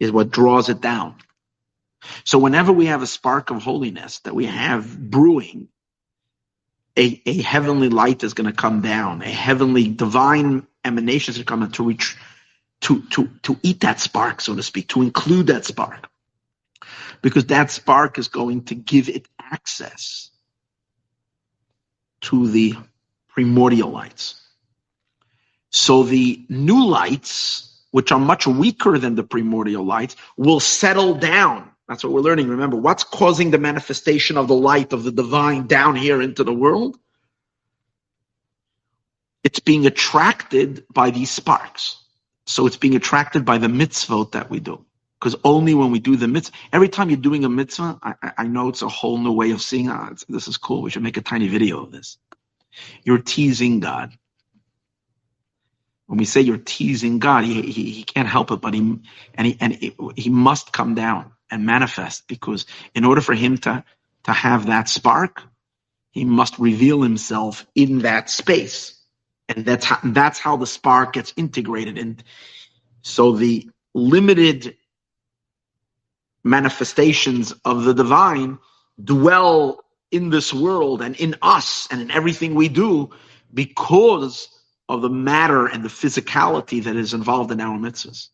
is 0.00 0.12
what 0.12 0.30
draws 0.30 0.68
it 0.68 0.80
down. 0.80 1.16
So 2.24 2.38
whenever 2.38 2.72
we 2.72 2.86
have 2.86 3.02
a 3.02 3.06
spark 3.06 3.50
of 3.50 3.62
holiness 3.62 4.20
that 4.20 4.34
we 4.34 4.46
have 4.46 4.98
brewing, 4.98 5.68
a, 6.96 7.20
a 7.26 7.42
heavenly 7.42 7.88
light 7.88 8.24
is 8.24 8.34
going 8.34 8.50
to 8.50 8.56
come 8.56 8.80
down, 8.80 9.22
a 9.22 9.28
heavenly 9.28 9.88
divine 9.88 10.66
emanation 10.84 11.32
is 11.32 11.38
going 11.38 11.60
to 11.60 11.66
come 11.66 11.72
to 11.72 11.84
reach, 11.84 12.16
to, 12.82 13.02
to, 13.10 13.30
to 13.42 13.58
eat 13.62 13.80
that 13.80 14.00
spark, 14.00 14.40
so 14.40 14.54
to 14.54 14.62
speak, 14.62 14.88
to 14.88 15.02
include 15.02 15.46
that 15.48 15.64
spark. 15.64 16.08
Because 17.22 17.46
that 17.46 17.70
spark 17.70 18.18
is 18.18 18.28
going 18.28 18.64
to 18.64 18.74
give 18.74 19.08
it 19.08 19.28
access 19.40 20.30
to 22.22 22.48
the 22.48 22.74
primordial 23.28 23.90
lights. 23.90 24.41
So 25.72 26.04
the 26.04 26.44
new 26.48 26.86
lights, 26.86 27.82
which 27.90 28.12
are 28.12 28.20
much 28.20 28.46
weaker 28.46 28.98
than 28.98 29.16
the 29.16 29.24
primordial 29.24 29.84
lights, 29.84 30.16
will 30.36 30.60
settle 30.60 31.14
down 31.14 31.72
that's 31.92 32.04
what 32.04 32.14
we're 32.14 32.20
learning. 32.20 32.48
Remember, 32.48 32.76
what's 32.78 33.04
causing 33.04 33.50
the 33.50 33.58
manifestation 33.58 34.38
of 34.38 34.48
the 34.48 34.54
light 34.54 34.94
of 34.94 35.04
the 35.04 35.12
divine 35.12 35.66
down 35.66 35.94
here 35.94 36.22
into 36.22 36.42
the 36.42 36.52
world? 36.52 36.98
It's 39.44 39.60
being 39.60 39.84
attracted 39.84 40.86
by 40.90 41.10
these 41.10 41.30
sparks. 41.30 42.02
So 42.46 42.66
it's 42.66 42.78
being 42.78 42.94
attracted 42.94 43.44
by 43.44 43.58
the 43.58 43.66
mitzvot 43.66 44.32
that 44.32 44.48
we 44.48 44.58
do. 44.58 44.84
Because 45.20 45.36
only 45.44 45.74
when 45.74 45.90
we 45.90 46.00
do 46.00 46.16
the 46.16 46.28
mitzvah, 46.28 46.56
every 46.72 46.88
time 46.88 47.10
you're 47.10 47.18
doing 47.18 47.44
a 47.44 47.48
mitzvah, 47.50 47.98
I, 48.02 48.32
I 48.38 48.46
know 48.46 48.68
it's 48.68 48.80
a 48.80 48.88
whole 48.88 49.18
new 49.18 49.32
way 49.32 49.50
of 49.50 49.60
seeing. 49.60 49.90
Ah, 49.90 50.14
this 50.28 50.48
is 50.48 50.56
cool. 50.56 50.80
We 50.80 50.90
should 50.90 51.02
make 51.02 51.18
a 51.18 51.20
tiny 51.20 51.48
video 51.48 51.82
of 51.82 51.92
this. 51.92 52.16
You're 53.04 53.18
teasing 53.18 53.80
God. 53.80 54.16
When 56.12 56.18
we 56.18 56.26
say 56.26 56.42
you're 56.42 56.58
teasing 56.58 57.20
God, 57.20 57.44
he, 57.44 57.62
he, 57.62 57.90
he 57.90 58.02
can't 58.02 58.28
help 58.28 58.50
it, 58.50 58.60
but 58.60 58.74
he, 58.74 58.80
and 59.32 59.46
he, 59.46 59.56
and 59.58 59.72
he, 60.14 60.28
must 60.28 60.70
come 60.70 60.94
down 60.94 61.32
and 61.50 61.64
manifest 61.64 62.28
because 62.28 62.66
in 62.94 63.06
order 63.06 63.22
for 63.22 63.32
him 63.32 63.56
to, 63.56 63.82
to 64.24 64.30
have 64.30 64.66
that 64.66 64.90
spark, 64.90 65.42
he 66.10 66.26
must 66.26 66.58
reveal 66.58 67.00
himself 67.00 67.66
in 67.74 68.00
that 68.00 68.28
space. 68.28 69.00
And 69.48 69.64
that's 69.64 69.86
how, 69.86 70.00
that's 70.04 70.38
how 70.38 70.58
the 70.58 70.66
spark 70.66 71.14
gets 71.14 71.32
integrated. 71.38 71.96
And 71.96 72.22
so 73.00 73.32
the 73.32 73.70
limited 73.94 74.76
manifestations 76.44 77.54
of 77.64 77.84
the 77.84 77.94
divine 77.94 78.58
dwell 79.02 79.82
in 80.10 80.28
this 80.28 80.52
world 80.52 81.00
and 81.00 81.16
in 81.16 81.36
us 81.40 81.88
and 81.90 82.02
in 82.02 82.10
everything 82.10 82.54
we 82.54 82.68
do 82.68 83.08
because 83.54 84.50
of 84.92 85.00
the 85.00 85.08
matter 85.08 85.66
and 85.66 85.82
the 85.82 85.88
physicality 85.88 86.84
that 86.84 86.96
is 86.96 87.14
involved 87.14 87.50
in 87.50 87.60
our 87.60 87.78
mitzvahs 87.78 88.28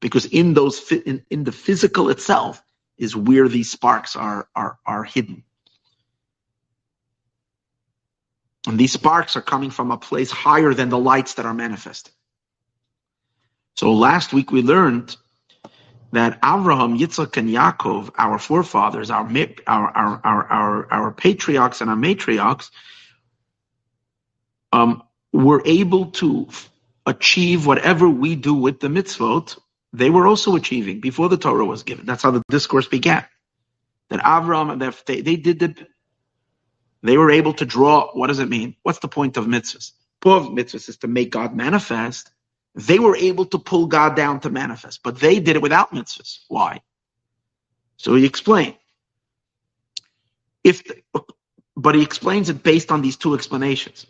because 0.00 0.26
in 0.26 0.54
those 0.54 0.92
in, 0.92 1.24
in 1.30 1.42
the 1.42 1.50
physical 1.50 2.08
itself 2.08 2.62
is 2.98 3.16
where 3.16 3.48
these 3.48 3.68
sparks 3.68 4.14
are 4.14 4.48
are 4.54 4.78
are 4.86 5.02
hidden. 5.02 5.42
And 8.68 8.78
these 8.78 8.92
sparks 8.92 9.36
are 9.36 9.42
coming 9.42 9.70
from 9.70 9.90
a 9.90 9.96
place 9.96 10.30
higher 10.30 10.72
than 10.72 10.88
the 10.88 10.98
lights 10.98 11.34
that 11.34 11.46
are 11.46 11.54
manifesting. 11.54 12.12
So 13.76 13.92
last 13.92 14.32
week 14.32 14.52
we 14.52 14.62
learned 14.62 15.16
that 16.12 16.38
Abraham, 16.44 16.96
Yitzchak, 16.96 17.36
and 17.36 17.48
Yaakov, 17.48 18.10
our 18.18 18.38
forefathers, 18.38 19.10
our 19.10 19.28
our 19.66 19.90
our 19.96 20.20
our 20.22 20.46
our, 20.46 20.92
our 20.92 21.12
patriarchs 21.12 21.80
and 21.80 21.90
our 21.90 21.96
matriarchs, 21.96 22.70
um, 24.72 25.02
were 25.32 25.62
able 25.64 26.06
to 26.06 26.48
achieve 27.06 27.66
whatever 27.66 28.08
we 28.08 28.36
do 28.36 28.54
with 28.54 28.80
the 28.80 28.88
mitzvot 28.88 29.58
they 29.92 30.10
were 30.10 30.26
also 30.26 30.56
achieving 30.56 31.00
before 31.00 31.28
the 31.28 31.38
Torah 31.38 31.64
was 31.64 31.82
given. 31.82 32.04
That's 32.04 32.22
how 32.22 32.30
the 32.30 32.42
discourse 32.50 32.86
began. 32.86 33.24
That 34.10 34.20
Avram, 34.20 34.72
and 34.72 34.94
they, 35.06 35.20
they 35.22 35.36
did 35.36 35.58
the, 35.58 35.86
they 37.02 37.16
were 37.16 37.30
able 37.30 37.54
to 37.54 37.64
draw. 37.64 38.10
What 38.12 38.26
does 38.26 38.38
it 38.38 38.48
mean? 38.48 38.76
What's 38.82 38.98
the 38.98 39.08
point 39.08 39.36
of 39.36 39.46
mitzvahs? 39.46 39.92
Point 40.20 40.46
of 40.46 40.52
mitzvahs 40.52 40.88
is 40.88 40.98
to 40.98 41.08
make 41.08 41.30
God 41.30 41.54
manifest. 41.54 42.30
They 42.74 42.98
were 42.98 43.16
able 43.16 43.46
to 43.46 43.58
pull 43.58 43.86
God 43.86 44.14
down 44.14 44.40
to 44.40 44.50
manifest, 44.50 45.00
but 45.02 45.18
they 45.18 45.40
did 45.40 45.56
it 45.56 45.62
without 45.62 45.92
mitzvahs. 45.92 46.40
Why? 46.48 46.82
So 47.96 48.14
he 48.14 48.24
explained. 48.24 48.76
If, 50.62 50.84
the, 50.84 51.02
but 51.76 51.94
he 51.94 52.02
explains 52.02 52.50
it 52.50 52.62
based 52.62 52.92
on 52.92 53.00
these 53.00 53.16
two 53.16 53.34
explanations. 53.34 54.06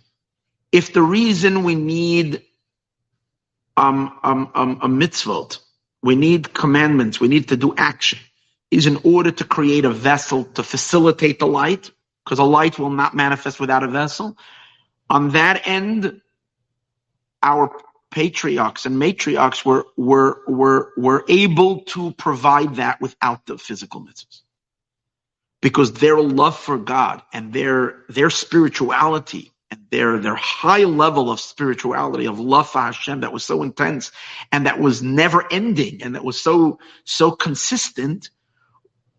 If 0.72 0.92
the 0.92 1.02
reason 1.02 1.64
we 1.64 1.74
need 1.76 2.42
um, 3.76 4.18
um, 4.24 4.50
um, 4.54 4.80
a 4.82 4.88
mitzvot 4.88 5.60
we 6.02 6.16
need 6.16 6.54
commandments. 6.54 7.20
We 7.20 7.28
need 7.28 7.48
to 7.48 7.56
do 7.56 7.74
action. 7.76 8.20
Is 8.70 8.86
in 8.86 8.98
order 9.04 9.30
to 9.32 9.44
create 9.44 9.84
a 9.86 9.90
vessel 9.90 10.44
to 10.44 10.62
facilitate 10.62 11.38
the 11.40 11.46
light, 11.46 11.90
because 12.24 12.38
a 12.38 12.44
light 12.44 12.78
will 12.78 12.90
not 12.90 13.14
manifest 13.14 13.60
without 13.60 13.84
a 13.84 13.88
vessel. 13.88 14.38
On 15.10 15.30
that 15.30 15.66
end, 15.66 16.20
our 17.42 17.70
patriarchs 18.10 18.86
and 18.86 18.96
matriarchs 18.96 19.64
were 19.64 19.86
were 19.96 20.42
were 20.48 20.92
were 20.96 21.24
able 21.28 21.80
to 21.82 22.12
provide 22.14 22.76
that 22.76 23.00
without 23.00 23.46
the 23.46 23.58
physical 23.58 24.02
mitzvahs. 24.02 24.42
because 25.62 25.94
their 25.94 26.20
love 26.20 26.58
for 26.58 26.78
God 26.78 27.22
and 27.34 27.52
their 27.54 28.04
their 28.10 28.30
spirituality 28.30 29.52
and 29.70 29.80
their 29.90 30.18
their 30.18 30.34
high 30.34 30.84
level 30.84 31.30
of 31.30 31.40
spirituality 31.40 32.26
of 32.26 32.40
love 32.40 32.68
for 32.70 32.80
Hashem 32.80 33.20
that 33.20 33.32
was 33.32 33.44
so 33.44 33.62
intense 33.62 34.12
and 34.52 34.66
that 34.66 34.80
was 34.80 35.02
never 35.02 35.50
ending 35.52 36.02
and 36.02 36.14
that 36.14 36.24
was 36.24 36.40
so 36.40 36.78
so 37.04 37.30
consistent, 37.30 38.30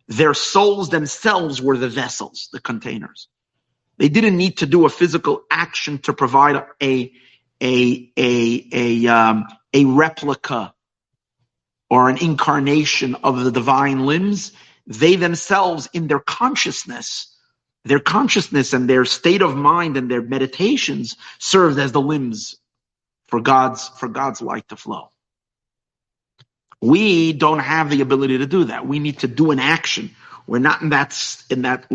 their 0.07 0.33
souls 0.33 0.89
themselves 0.89 1.61
were 1.61 1.77
the 1.77 1.89
vessels, 1.89 2.49
the 2.51 2.59
containers. 2.59 3.27
They 3.97 4.09
didn't 4.09 4.37
need 4.37 4.59
to 4.59 4.65
do 4.65 4.85
a 4.85 4.89
physical 4.89 5.43
action 5.51 5.99
to 5.99 6.13
provide 6.13 6.63
a 6.81 7.11
a 7.61 8.11
a 8.17 8.67
a 8.73 9.07
um, 9.07 9.45
a 9.73 9.85
replica 9.85 10.73
or 11.89 12.09
an 12.09 12.17
incarnation 12.17 13.15
of 13.15 13.43
the 13.43 13.51
divine 13.51 14.05
limbs 14.05 14.53
they 14.89 15.15
themselves 15.15 15.87
in 15.93 16.07
their 16.07 16.19
consciousness, 16.19 17.28
their 17.85 17.99
consciousness 17.99 18.73
and 18.73 18.89
their 18.89 19.05
state 19.05 19.41
of 19.41 19.55
mind 19.55 19.97
and 19.97 20.09
their 20.09 20.21
meditations 20.21 21.15
served 21.39 21.79
as 21.79 21.91
the 21.91 22.01
limbs 22.01 22.57
for 23.27 23.39
God's, 23.39 23.87
for 23.89 24.07
God's 24.09 24.41
light 24.41 24.67
to 24.69 24.75
flow. 24.75 25.09
We 26.81 27.33
don't 27.33 27.59
have 27.59 27.89
the 27.89 28.01
ability 28.01 28.37
to 28.37 28.45
do 28.45 28.65
that. 28.65 28.87
We 28.87 28.99
need 28.99 29.19
to 29.19 29.27
do 29.27 29.51
an 29.51 29.59
action. 29.59 30.15
We're 30.47 30.59
not 30.59 30.81
in 30.81 30.89
that, 30.89 31.15
in 31.49 31.61
that, 31.63 31.89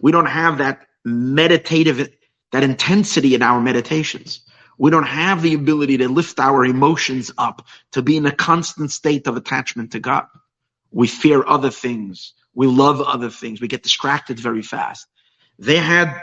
we 0.00 0.12
don't 0.12 0.26
have 0.26 0.58
that 0.58 0.86
meditative, 1.04 2.08
that 2.52 2.62
intensity 2.62 3.34
in 3.34 3.42
our 3.42 3.60
meditations. 3.60 4.40
We 4.78 4.90
don't 4.90 5.04
have 5.04 5.42
the 5.42 5.54
ability 5.54 5.98
to 5.98 6.08
lift 6.08 6.40
our 6.40 6.64
emotions 6.64 7.30
up, 7.38 7.66
to 7.92 8.02
be 8.02 8.16
in 8.16 8.26
a 8.26 8.32
constant 8.32 8.90
state 8.90 9.26
of 9.26 9.36
attachment 9.36 9.92
to 9.92 10.00
God. 10.00 10.26
We 10.90 11.06
fear 11.06 11.44
other 11.46 11.70
things. 11.70 12.32
We 12.54 12.66
love 12.66 13.00
other 13.00 13.30
things. 13.30 13.60
We 13.60 13.68
get 13.68 13.82
distracted 13.82 14.40
very 14.40 14.62
fast. 14.62 15.06
They 15.58 15.78
had, 15.78 16.22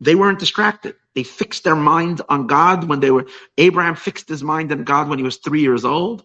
they 0.00 0.14
weren't 0.14 0.40
distracted. 0.40 0.96
They 1.14 1.24
fixed 1.24 1.64
their 1.64 1.76
mind 1.76 2.22
on 2.28 2.46
God 2.46 2.88
when 2.88 3.00
they 3.00 3.10
were, 3.10 3.26
Abraham 3.58 3.96
fixed 3.96 4.28
his 4.28 4.42
mind 4.44 4.72
on 4.72 4.84
God 4.84 5.08
when 5.08 5.18
he 5.18 5.24
was 5.24 5.38
three 5.38 5.62
years 5.62 5.84
old. 5.84 6.24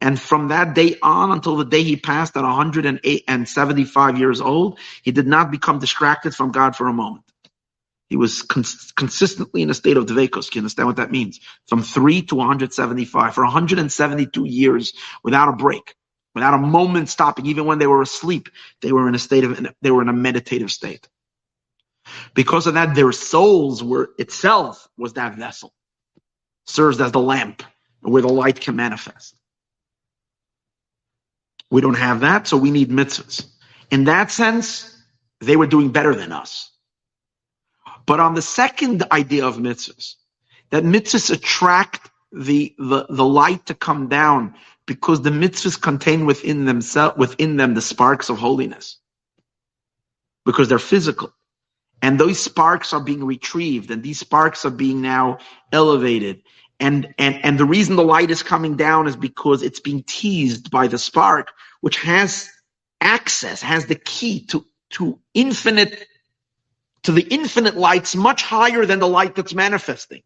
And 0.00 0.20
from 0.20 0.48
that 0.48 0.74
day 0.74 0.96
on 1.02 1.32
until 1.32 1.56
the 1.56 1.64
day 1.66 1.82
he 1.84 1.96
passed 1.96 2.36
at 2.36 2.42
108 2.44 3.24
and 3.28 3.48
75 3.48 4.18
years 4.18 4.40
old, 4.40 4.78
he 5.02 5.12
did 5.12 5.26
not 5.26 5.50
become 5.50 5.78
distracted 5.80 6.34
from 6.34 6.52
God 6.52 6.76
for 6.76 6.88
a 6.88 6.92
moment. 6.94 7.24
He 8.08 8.16
was 8.16 8.42
cons- 8.42 8.92
consistently 8.92 9.62
in 9.62 9.70
a 9.70 9.74
state 9.74 9.96
of 9.96 10.06
dveikos. 10.06 10.54
You 10.54 10.60
understand 10.60 10.88
what 10.88 10.96
that 10.96 11.10
means? 11.12 11.40
From 11.68 11.82
three 11.82 12.22
to 12.22 12.36
175 12.36 13.34
for 13.34 13.44
172 13.44 14.44
years 14.46 14.94
without 15.24 15.48
a 15.48 15.54
break 15.54 15.94
without 16.34 16.54
a 16.54 16.58
moment 16.58 17.08
stopping, 17.08 17.46
even 17.46 17.64
when 17.64 17.78
they 17.78 17.86
were 17.86 18.02
asleep, 18.02 18.50
they 18.82 18.92
were 18.92 19.08
in 19.08 19.14
a 19.16 19.18
state 19.18 19.44
of, 19.44 19.66
they 19.82 19.90
were 19.90 20.02
in 20.02 20.10
a 20.10 20.12
meditative 20.14 20.70
state. 20.70 21.08
Because 22.34 22.66
of 22.66 22.74
that, 22.74 22.94
their 22.94 23.12
souls 23.12 23.82
were 23.82 24.10
itself 24.18 24.88
was 24.96 25.14
that 25.14 25.36
vessel, 25.36 25.72
serves 26.66 27.00
as 27.00 27.12
the 27.12 27.20
lamp 27.20 27.62
where 28.00 28.22
the 28.22 28.28
light 28.28 28.60
can 28.60 28.76
manifest. 28.76 29.34
We 31.70 31.80
don't 31.80 31.94
have 31.94 32.20
that, 32.20 32.46
so 32.46 32.56
we 32.56 32.70
need 32.70 32.90
mitzvahs. 32.90 33.46
In 33.90 34.04
that 34.04 34.30
sense, 34.30 35.02
they 35.40 35.56
were 35.56 35.66
doing 35.66 35.90
better 35.90 36.14
than 36.14 36.32
us. 36.32 36.70
But 38.06 38.20
on 38.20 38.34
the 38.34 38.42
second 38.42 39.04
idea 39.10 39.44
of 39.44 39.56
mitzvahs, 39.56 40.14
that 40.70 40.84
mitzvahs 40.84 41.32
attract 41.32 42.10
the, 42.32 42.74
the, 42.78 43.06
the 43.08 43.24
light 43.24 43.66
to 43.66 43.74
come 43.74 44.08
down 44.08 44.54
because 44.86 45.22
the 45.22 45.30
mitzvahs 45.30 45.80
contain 45.80 46.26
within 46.26 46.64
themselves, 46.64 47.16
within 47.18 47.56
them 47.56 47.74
the 47.74 47.82
sparks 47.82 48.28
of 48.28 48.38
holiness. 48.38 48.98
Because 50.44 50.68
they're 50.68 50.78
physical. 50.78 51.32
And 52.02 52.20
those 52.20 52.38
sparks 52.38 52.92
are 52.92 53.00
being 53.00 53.24
retrieved 53.24 53.90
and 53.90 54.02
these 54.02 54.18
sparks 54.18 54.64
are 54.64 54.70
being 54.70 55.00
now 55.00 55.38
elevated. 55.72 56.42
And, 56.78 57.14
and, 57.18 57.42
and 57.44 57.58
the 57.58 57.64
reason 57.64 57.96
the 57.96 58.04
light 58.04 58.30
is 58.30 58.42
coming 58.42 58.76
down 58.76 59.06
is 59.06 59.16
because 59.16 59.62
it's 59.62 59.80
being 59.80 60.02
teased 60.02 60.70
by 60.70 60.88
the 60.88 60.98
spark, 60.98 61.52
which 61.80 61.98
has 62.02 62.50
access, 63.00 63.62
has 63.62 63.86
the 63.86 63.94
key 63.94 64.44
to, 64.46 64.64
to 64.90 65.18
infinite, 65.32 66.06
to 67.04 67.12
the 67.12 67.22
infinite 67.22 67.76
lights 67.76 68.14
much 68.14 68.42
higher 68.42 68.84
than 68.84 68.98
the 68.98 69.08
light 69.08 69.34
that's 69.34 69.54
manifesting, 69.54 70.22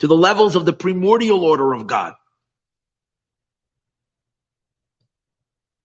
to 0.00 0.08
the 0.08 0.16
levels 0.16 0.56
of 0.56 0.64
the 0.64 0.72
primordial 0.72 1.44
order 1.44 1.72
of 1.72 1.86
God. 1.86 2.14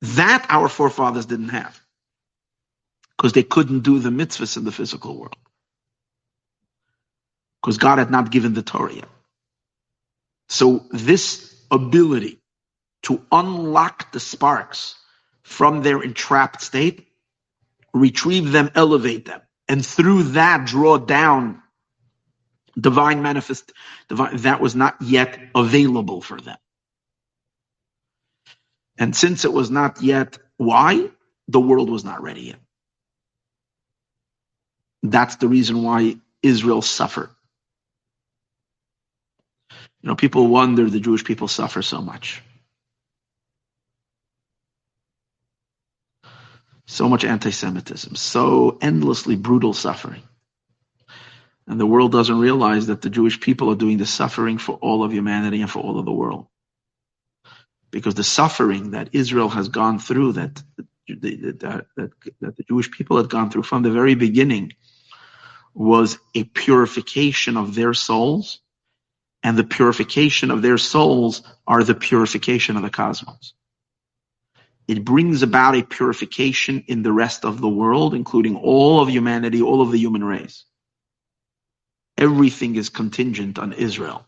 That 0.02 0.46
our 0.50 0.70
forefathers 0.70 1.26
didn't 1.28 1.50
have 1.50 1.80
because 3.20 3.34
they 3.34 3.43
couldn't 3.43 3.82
do 3.82 3.99
the 3.99 4.11
mitzvahs 4.11 4.57
in 4.57 4.65
the 4.65 4.74
physical 4.74 5.20
world 5.20 5.38
because 7.61 7.78
God 7.78 7.99
had 7.99 8.11
not 8.11 8.32
given 8.32 8.53
the 8.55 8.63
Torah 8.63 8.93
yet. 8.95 9.09
So 10.49 10.86
this 10.91 11.55
ability 11.72 12.39
to 13.03 13.22
unlock 13.32 14.11
the 14.11 14.20
sparks 14.20 14.95
from 15.43 15.84
their 15.84 16.01
entrapped 16.01 16.61
state, 16.61 17.07
retrieve 17.93 18.51
them, 18.51 18.72
elevate 18.76 19.26
them, 19.26 19.41
and 19.70 19.86
through 19.86 20.24
that 20.24 20.65
draw 20.67 20.97
down 20.97 21.61
divine 22.80 23.22
manifest, 23.22 23.74
divine, 24.09 24.38
that 24.38 24.61
was 24.61 24.76
not 24.76 24.97
yet 25.01 25.39
available 25.55 26.22
for 26.22 26.39
them. 26.41 26.57
And 28.99 29.15
since 29.15 29.45
it 29.45 29.53
was 29.53 29.72
not 29.72 30.01
yet, 30.01 30.38
why? 30.57 31.09
The 31.49 31.59
world 31.61 31.89
was 31.89 32.05
not 32.05 32.24
ready 32.24 32.41
yet. 32.43 32.59
That's 35.04 35.38
the 35.38 35.47
reason 35.47 35.84
why 35.84 36.18
Israel 36.43 36.82
suffered. 36.82 37.30
You 40.02 40.10
know, 40.10 40.16
people 40.16 40.47
wonder 40.47 40.89
the 40.89 41.00
Jewish 41.00 41.24
people 41.24 41.47
suffer 41.47 41.82
so 41.82 42.02
much. 42.02 42.41
So 46.88 47.10
much 47.10 47.26
anti 47.26 47.52
Semitism, 47.52 48.16
so 48.16 48.78
endlessly 48.82 49.36
brutal 49.36 49.74
suffering. 49.74 50.24
And 51.68 51.80
the 51.80 51.86
world 51.86 52.12
doesn't 52.12 52.39
realize 52.39 52.88
that 52.88 53.02
the 53.02 53.12
Jewish 53.12 53.39
people 53.39 53.70
are 53.72 53.76
doing 53.76 53.97
the 54.00 54.06
suffering 54.08 54.58
for 54.58 54.76
all 54.78 55.04
of 55.04 55.14
humanity 55.14 55.62
and 55.62 55.70
for 55.70 55.80
all 55.82 56.00
of 56.00 56.06
the 56.06 56.12
world 56.14 56.47
because 57.91 58.16
the 58.16 58.24
suffering 58.24 58.91
that 58.91 59.10
Israel 59.14 59.50
has 59.50 59.70
gone 59.70 60.00
through, 60.00 60.34
that, 60.34 60.62
that, 61.08 61.86
that, 61.97 62.12
that 62.41 62.58
the 62.58 62.64
Jewish 62.64 62.91
people 62.91 63.18
had 63.18 63.30
gone 63.30 63.50
through 63.50 63.64
from 63.64 63.84
the 63.84 63.91
very 63.91 64.16
beginning, 64.16 64.74
was 65.74 66.17
a 66.36 66.43
purification 66.43 67.57
of 67.57 67.76
their 67.76 67.93
souls, 67.93 68.59
and 69.43 69.57
the 69.57 69.63
purification 69.63 70.51
of 70.51 70.61
their 70.61 70.78
souls 70.78 71.41
are 71.65 71.84
the 71.84 71.95
purification 71.95 72.76
of 72.76 72.84
the 72.84 72.89
cosmos. 72.89 73.53
It 74.88 75.05
brings 75.05 75.43
about 75.43 75.76
a 75.76 75.84
purification 75.84 76.84
in 76.88 77.03
the 77.03 77.11
rest 77.11 77.45
of 77.45 77.61
the 77.61 77.70
world, 77.70 78.15
including 78.15 78.55
all 78.55 79.01
of 79.01 79.09
humanity, 79.09 79.61
all 79.61 79.82
of 79.82 79.91
the 79.91 79.99
human 79.99 80.24
race. 80.24 80.65
Everything 82.17 82.76
is 82.76 82.89
contingent 82.89 83.59
on 83.59 83.72
Israel. 83.74 84.26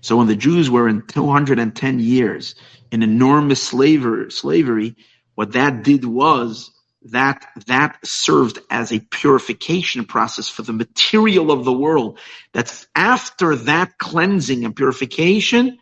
So 0.00 0.16
when 0.16 0.28
the 0.28 0.36
Jews 0.36 0.70
were 0.70 0.88
in 0.88 1.06
210 1.06 1.98
years 1.98 2.54
in 2.90 3.02
enormous 3.02 3.62
slavery, 3.62 4.30
slavery, 4.30 4.96
what 5.34 5.52
that 5.52 5.82
did 5.82 6.04
was 6.04 6.70
that 7.06 7.46
that 7.66 7.98
served 8.04 8.58
as 8.70 8.92
a 8.92 9.00
purification 9.00 10.04
process 10.04 10.48
for 10.48 10.62
the 10.62 10.72
material 10.72 11.50
of 11.50 11.64
the 11.64 11.72
world. 11.72 12.18
That's 12.52 12.86
after 12.94 13.56
that 13.56 13.98
cleansing 13.98 14.64
and 14.64 14.74
purification, 14.76 15.78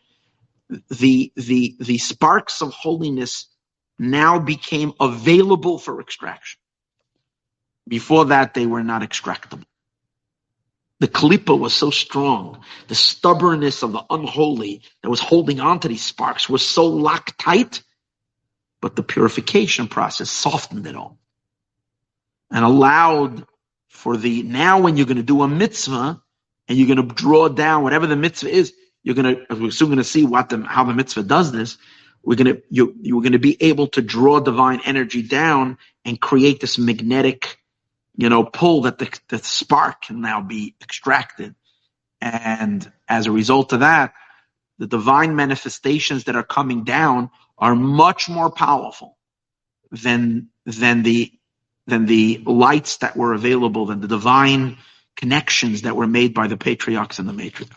the 0.88 1.32
the 1.36 1.76
the 1.78 1.98
sparks 1.98 2.62
of 2.62 2.72
holiness 2.72 3.46
now 3.98 4.38
became 4.38 4.92
available 5.00 5.78
for 5.78 6.00
extraction. 6.00 6.58
Before 7.86 8.26
that, 8.26 8.54
they 8.54 8.66
were 8.66 8.82
not 8.82 9.02
extractable. 9.02 9.64
The 11.00 11.08
klipa 11.08 11.58
was 11.58 11.74
so 11.74 11.90
strong. 11.90 12.62
The 12.88 12.94
stubbornness 12.94 13.82
of 13.82 13.92
the 13.92 14.04
unholy 14.10 14.82
that 15.02 15.10
was 15.10 15.20
holding 15.20 15.58
on 15.58 15.80
to 15.80 15.88
these 15.88 16.02
sparks 16.02 16.48
was 16.48 16.66
so 16.66 16.86
locked 16.86 17.38
tight, 17.38 17.82
but 18.80 18.96
the 18.96 19.02
purification 19.02 19.88
process 19.88 20.30
softened 20.30 20.86
it 20.86 20.96
all 20.96 21.18
and 22.50 22.64
allowed 22.64 23.46
for 23.88 24.16
the 24.16 24.42
now 24.42 24.80
when 24.80 24.96
you're 24.96 25.06
going 25.06 25.16
to 25.16 25.22
do 25.22 25.42
a 25.42 25.48
mitzvah 25.48 26.20
and 26.68 26.78
you're 26.78 26.94
going 26.94 27.08
to 27.08 27.14
draw 27.14 27.48
down 27.48 27.82
whatever 27.82 28.06
the 28.06 28.16
mitzvah 28.16 28.50
is, 28.50 28.72
you're 29.02 29.14
going 29.14 29.36
to, 29.36 29.54
we're 29.54 29.70
soon 29.70 29.88
going 29.88 29.98
to 29.98 30.04
see 30.04 30.24
what 30.24 30.48
the, 30.48 30.62
how 30.62 30.84
the 30.84 30.94
mitzvah 30.94 31.22
does 31.22 31.52
this. 31.52 31.78
We're 32.22 32.36
going 32.36 32.54
to, 32.54 32.62
you, 32.70 32.94
you're 33.00 33.22
going 33.22 33.32
to 33.32 33.38
be 33.38 33.56
able 33.62 33.88
to 33.88 34.02
draw 34.02 34.40
divine 34.40 34.80
energy 34.84 35.22
down 35.22 35.78
and 36.04 36.20
create 36.20 36.60
this 36.60 36.78
magnetic 36.78 37.60
you 38.20 38.28
know, 38.28 38.44
pull 38.44 38.82
that 38.82 38.98
the, 38.98 39.18
the 39.28 39.38
spark 39.38 40.02
can 40.02 40.20
now 40.20 40.42
be 40.42 40.74
extracted. 40.82 41.54
And 42.20 42.92
as 43.08 43.26
a 43.26 43.32
result 43.32 43.72
of 43.72 43.80
that, 43.80 44.12
the 44.78 44.86
divine 44.86 45.36
manifestations 45.36 46.24
that 46.24 46.36
are 46.36 46.42
coming 46.42 46.84
down 46.84 47.30
are 47.60 47.74
much 47.74 48.28
more 48.28 48.50
powerful 48.50 49.16
than, 49.90 50.48
than 50.64 51.02
the, 51.02 51.32
than 51.86 52.06
the 52.06 52.42
lights 52.46 52.98
that 52.98 53.16
were 53.16 53.34
available, 53.34 53.86
than 53.86 54.00
the 54.00 54.08
divine 54.08 54.78
connections 55.16 55.82
that 55.82 55.96
were 55.96 56.06
made 56.06 56.32
by 56.34 56.46
the 56.46 56.56
patriarchs 56.56 57.18
and 57.18 57.28
the 57.28 57.32
matriarchs. 57.32 57.76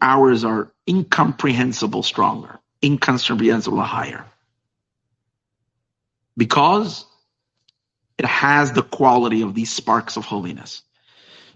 Ours 0.00 0.44
are 0.44 0.72
incomprehensible 0.88 2.02
stronger, 2.02 2.58
incomprehensible 2.82 3.82
higher. 3.82 4.24
Because 6.36 7.04
it 8.18 8.24
has 8.24 8.72
the 8.72 8.82
quality 8.82 9.42
of 9.42 9.54
these 9.54 9.72
sparks 9.72 10.16
of 10.16 10.24
holiness. 10.24 10.82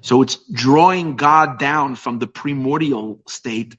So 0.00 0.22
it's 0.22 0.36
drawing 0.52 1.16
God 1.16 1.58
down 1.58 1.94
from 1.94 2.18
the 2.18 2.26
primordial 2.26 3.20
state, 3.26 3.76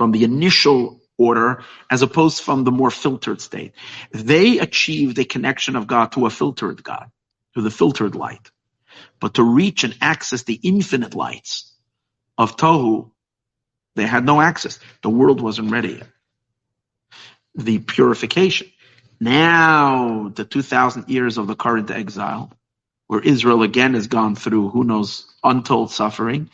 from 0.00 0.12
the 0.12 0.24
initial 0.24 0.98
order, 1.18 1.62
as 1.90 2.00
opposed 2.00 2.42
from 2.42 2.64
the 2.64 2.70
more 2.70 2.90
filtered 2.90 3.38
state. 3.38 3.72
They 4.12 4.58
achieved 4.58 5.18
a 5.18 5.26
connection 5.26 5.76
of 5.76 5.86
God 5.86 6.12
to 6.12 6.24
a 6.24 6.30
filtered 6.30 6.82
God, 6.82 7.10
to 7.54 7.60
the 7.60 7.70
filtered 7.70 8.14
light. 8.14 8.50
But 9.20 9.34
to 9.34 9.42
reach 9.42 9.84
and 9.84 9.94
access 10.00 10.42
the 10.44 10.58
infinite 10.62 11.14
lights 11.14 11.76
of 12.38 12.56
Tohu, 12.56 13.10
they 13.94 14.06
had 14.06 14.24
no 14.24 14.40
access. 14.40 14.78
The 15.02 15.10
world 15.10 15.42
wasn't 15.42 15.70
ready 15.70 15.96
yet. 15.98 16.08
The 17.54 17.78
purification. 17.80 18.68
Now, 19.20 20.32
the 20.34 20.46
2,000 20.46 21.10
years 21.10 21.36
of 21.36 21.46
the 21.46 21.56
current 21.56 21.90
exile, 21.90 22.54
where 23.06 23.20
Israel 23.20 23.62
again 23.62 23.92
has 23.92 24.06
gone 24.06 24.34
through 24.34 24.70
who 24.70 24.82
knows 24.82 25.26
untold 25.44 25.90
suffering, 25.90 26.48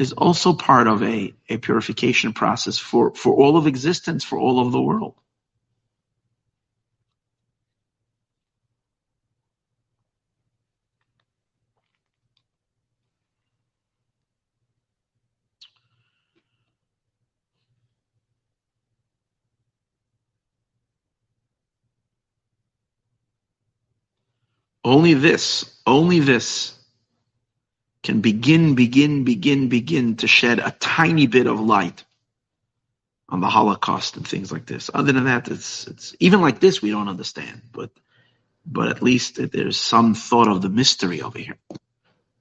is 0.00 0.12
also 0.14 0.54
part 0.54 0.88
of 0.88 1.04
a, 1.04 1.34
a 1.50 1.58
purification 1.58 2.34
process 2.34 2.78
for, 2.78 3.14
for 3.14 3.34
all 3.34 3.58
of 3.58 3.68
existence, 3.68 4.24
for 4.24 4.38
all 4.40 4.60
of 4.66 4.72
the 4.72 4.82
world. 4.82 5.14
Only 24.84 25.14
this, 25.14 25.78
only 25.86 26.20
this 26.20 26.74
can 28.02 28.20
begin, 28.20 28.74
begin, 28.74 29.24
begin, 29.24 29.68
begin 29.68 30.16
to 30.16 30.26
shed 30.28 30.58
a 30.58 30.74
tiny 30.80 31.26
bit 31.26 31.46
of 31.46 31.60
light 31.60 32.04
on 33.28 33.40
the 33.40 33.48
Holocaust 33.48 34.16
and 34.16 34.26
things 34.26 34.50
like 34.52 34.66
this. 34.66 34.90
Other 34.92 35.12
than 35.12 35.24
that, 35.24 35.48
it's 35.48 35.86
it's 35.86 36.16
even 36.20 36.40
like 36.40 36.60
this 36.60 36.82
we 36.82 36.90
don't 36.90 37.08
understand, 37.08 37.62
but 37.72 37.90
but 38.66 38.88
at 38.88 39.02
least 39.02 39.38
there's 39.52 39.78
some 39.78 40.14
thought 40.14 40.48
of 40.48 40.62
the 40.62 40.68
mystery 40.68 41.22
over 41.22 41.38
here. 41.38 41.58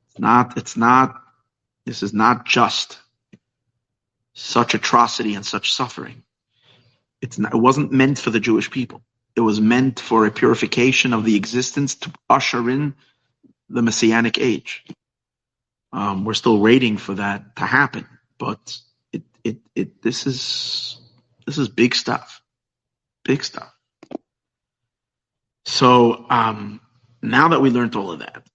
It's 0.10 0.20
not 0.20 0.58
it's 0.58 0.78
not 0.78 1.22
this 1.86 2.04
is 2.04 2.14
not 2.14 2.46
just 2.46 3.00
such 4.34 4.74
atrocity 4.74 5.36
and 5.36 5.46
such 5.46 5.74
suffering. 5.74 6.24
It's 7.22 7.38
not, 7.38 7.54
it 7.54 7.58
wasn't 7.58 7.92
meant 7.92 8.20
for 8.20 8.30
the 8.30 8.40
Jewish 8.40 8.72
people. 8.72 9.02
It 9.36 9.42
was 9.42 9.62
meant 9.62 10.00
for 10.00 10.26
a 10.26 10.32
purification 10.32 11.14
of 11.14 11.26
the 11.26 11.36
existence 11.36 11.96
to 11.96 12.12
usher 12.30 12.70
in 12.70 12.96
the 13.70 13.82
messianic 13.82 14.38
age. 14.40 14.86
Um, 15.92 16.26
we're 16.26 16.34
still 16.36 16.60
waiting 16.60 16.98
for 16.98 17.16
that 17.16 17.56
to 17.58 17.66
happen, 17.66 18.06
but 18.38 18.78
it, 19.12 19.24
it, 19.44 19.58
it, 19.76 20.02
this 20.02 20.28
is, 20.28 21.00
this 21.46 21.58
is 21.58 21.68
big 21.68 21.96
stuff. 21.96 22.42
Big 23.24 23.44
stuff. 23.44 23.74
So, 25.66 26.26
um, 26.30 26.82
now 27.22 27.50
that 27.50 27.62
we 27.62 27.70
learned 27.70 27.96
all 27.96 28.12
of 28.12 28.20
that, 28.20 28.48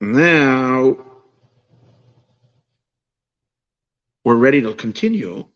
now 0.00 0.96
we're 4.24 4.36
ready 4.36 4.62
to 4.62 4.74
continue, 4.74 5.46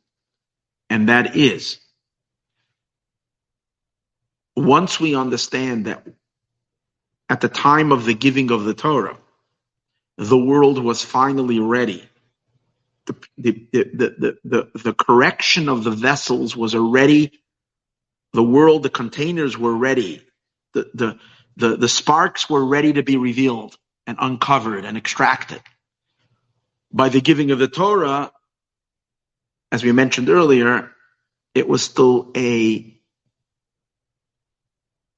and 0.89 1.09
that 1.09 1.37
is 1.37 1.79
once 4.57 4.99
we 4.99 5.15
understand 5.15 5.87
that 5.87 6.07
at 7.29 7.41
the 7.41 7.49
time 7.49 7.93
of 7.93 8.05
the 8.05 8.15
giving 8.15 8.51
of 8.51 8.65
the 8.65 8.75
Torah, 8.75 9.19
the 10.19 10.39
world 10.39 10.83
was 10.83 11.03
finally 11.03 11.61
ready. 11.61 12.09
The, 13.07 13.15
the, 13.39 13.69
the, 13.73 14.39
the, 14.45 14.71
the, 14.75 14.95
correction 14.95 15.69
of 15.69 15.85
the 15.85 15.93
vessels 15.93 16.57
was 16.57 16.75
already, 16.75 17.33
the 18.33 18.43
world, 18.43 18.83
the 18.83 18.91
containers 18.91 19.57
were 19.57 19.77
ready. 19.77 20.23
The, 20.75 20.91
the, 20.95 21.19
the, 21.57 21.77
the 21.77 21.89
sparks 21.89 22.51
were 22.51 22.65
ready 22.65 22.95
to 22.95 23.03
be 23.03 23.17
revealed 23.17 23.77
and 24.07 24.19
uncovered 24.21 24.85
and 24.85 24.97
extracted. 24.97 25.63
By 26.93 27.09
the 27.11 27.21
giving 27.21 27.53
of 27.53 27.59
the 27.59 27.69
Torah, 27.69 28.33
as 29.71 29.85
we 29.85 29.93
mentioned 29.93 30.29
earlier, 30.29 30.91
it 31.55 31.69
was 31.69 31.83
still 31.83 32.33
a, 32.37 32.99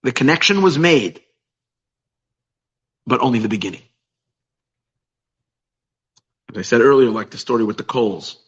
the 0.02 0.12
connection 0.12 0.62
was 0.62 0.78
made, 0.78 1.22
but 3.06 3.20
only 3.20 3.38
the 3.38 3.48
beginning. 3.48 3.82
As 6.50 6.58
I 6.58 6.62
said 6.62 6.80
earlier, 6.80 7.10
like 7.10 7.30
the 7.30 7.38
story 7.38 7.64
with 7.64 7.76
the 7.76 7.84
coals. 7.84 8.38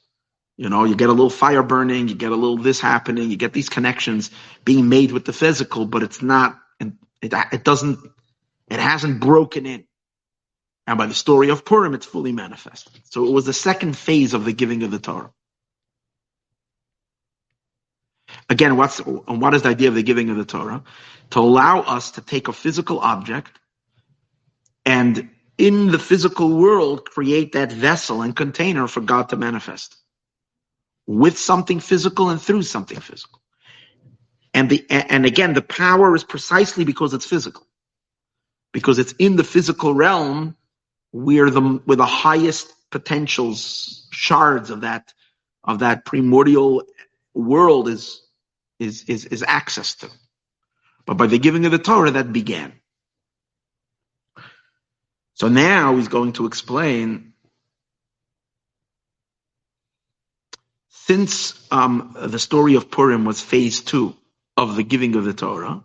You 0.57 0.69
know, 0.69 0.85
you 0.85 0.95
get 0.95 1.09
a 1.09 1.13
little 1.13 1.31
fire 1.31 1.63
burning, 1.63 2.09
you 2.09 2.15
get 2.15 2.33
a 2.33 2.37
little 2.37 2.59
this 2.59 2.81
happening, 2.81 3.31
you 3.31 3.37
get 3.37 3.53
these 3.53 3.69
connections 3.69 4.31
being 4.65 4.89
made 4.89 5.11
with 5.13 5.25
the 5.25 5.33
physical, 5.33 5.87
but 5.87 6.03
it's 6.03 6.21
not, 6.21 6.59
it, 6.79 7.33
it 7.53 7.65
doesn't, 7.65 7.99
it 8.69 8.79
hasn't 8.79 9.21
broken 9.21 9.65
in. 9.65 9.85
And 10.87 10.99
by 10.99 11.07
the 11.07 11.15
story 11.15 11.51
of 11.51 11.65
Purim, 11.65 11.95
it's 11.95 12.07
fully 12.07 12.33
manifested. 12.33 13.01
So 13.05 13.27
it 13.27 13.33
was 13.33 13.47
the 13.47 13.53
second 13.53 13.97
phase 13.97 14.35
of 14.35 14.45
the 14.45 14.53
giving 14.53 14.83
of 14.83 14.91
the 14.91 14.99
Torah. 14.99 15.31
Again, 18.49 18.77
what's 18.77 18.99
and 18.99 19.41
what 19.41 19.55
is 19.55 19.63
the 19.63 19.69
idea 19.69 19.89
of 19.89 19.95
the 19.95 20.03
giving 20.03 20.31
of 20.31 20.37
the 20.37 20.45
Torah? 20.45 20.83
To 21.31 21.39
allow 21.39 21.81
us 21.81 22.13
to 22.13 22.21
take 22.21 22.49
a 22.49 22.53
physical 22.53 22.99
object 22.99 23.59
and 24.85 25.31
in 25.61 25.89
the 25.89 25.99
physical 25.99 26.57
world 26.57 27.11
create 27.11 27.53
that 27.53 27.71
vessel 27.71 28.23
and 28.23 28.35
container 28.35 28.89
for 28.89 29.03
God 29.03 29.29
to 29.29 29.37
manifest 29.37 29.95
with 31.07 31.39
something 31.39 31.81
physical 31.81 32.31
and 32.31 32.41
through 32.41 32.63
something 32.63 32.99
physical. 32.99 33.43
And 34.55 34.71
the 34.71 34.85
and 34.89 35.27
again, 35.27 35.53
the 35.53 35.63
power 35.63 36.15
is 36.17 36.25
precisely 36.25 36.85
because 36.85 37.13
it's 37.13 37.27
physical, 37.27 37.67
because 38.73 38.99
it's 38.99 39.13
in 39.19 39.37
the 39.37 39.45
physical 39.45 39.93
realm 39.95 40.57
where 41.13 41.51
the 41.51 41.61
where 41.61 41.97
the 41.97 42.07
highest 42.07 42.73
potentials 42.91 44.09
shards 44.13 44.71
of 44.71 44.81
that 44.81 45.13
of 45.63 45.81
that 45.81 46.07
primordial 46.07 46.85
world 47.35 47.87
is 47.87 48.23
is 48.79 49.05
is 49.05 49.27
is 49.27 49.45
access 49.47 49.95
to. 49.97 50.09
But 51.07 51.19
by 51.19 51.27
the 51.27 51.39
giving 51.39 51.67
of 51.67 51.73
the 51.73 51.79
Torah, 51.79 52.13
that 52.13 52.33
began. 52.33 52.80
So 55.41 55.49
now 55.49 55.97
he's 55.97 56.09
going 56.09 56.35
to 56.35 56.45
explain 56.45 57.33
since 60.91 61.59
um, 61.71 62.15
the 62.15 62.39
story 62.39 62.75
of 62.75 62.91
Purim 62.91 63.25
was 63.25 63.41
phase 63.41 63.81
two 63.81 64.15
of 64.59 64.77
the 64.77 64.83
giving 64.83 65.17
of 65.17 65.25
the 65.25 65.33
Torah, 65.33 65.83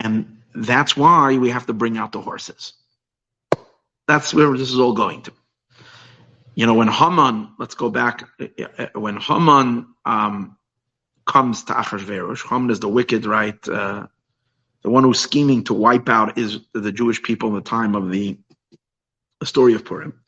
and 0.00 0.42
that's 0.52 0.96
why 0.96 1.38
we 1.38 1.50
have 1.50 1.66
to 1.66 1.72
bring 1.72 1.98
out 1.98 2.10
the 2.10 2.20
horses. 2.20 2.72
That's 4.08 4.34
where 4.34 4.50
this 4.56 4.72
is 4.72 4.80
all 4.80 4.94
going 4.94 5.22
to. 5.22 5.32
You 6.56 6.66
know, 6.66 6.74
when 6.74 6.88
Haman, 6.88 7.50
let's 7.60 7.76
go 7.76 7.90
back, 7.90 8.28
when 8.96 9.18
Haman 9.18 9.86
um, 10.04 10.56
comes 11.24 11.62
to 11.66 11.74
Achashverosh, 11.74 12.44
Haman 12.44 12.70
is 12.70 12.80
the 12.80 12.88
wicked, 12.88 13.24
right? 13.24 13.68
Uh, 13.68 14.08
the 14.82 14.90
one 14.90 15.04
who's 15.04 15.20
scheming 15.20 15.62
to 15.66 15.74
wipe 15.74 16.08
out 16.08 16.38
is 16.38 16.58
the 16.72 16.90
Jewish 16.90 17.22
people 17.22 17.50
in 17.50 17.54
the 17.54 17.60
time 17.60 17.94
of 17.94 18.10
the 18.10 18.36
a 19.40 19.46
story 19.46 19.74
of 19.74 19.84
Purim. 19.84 20.20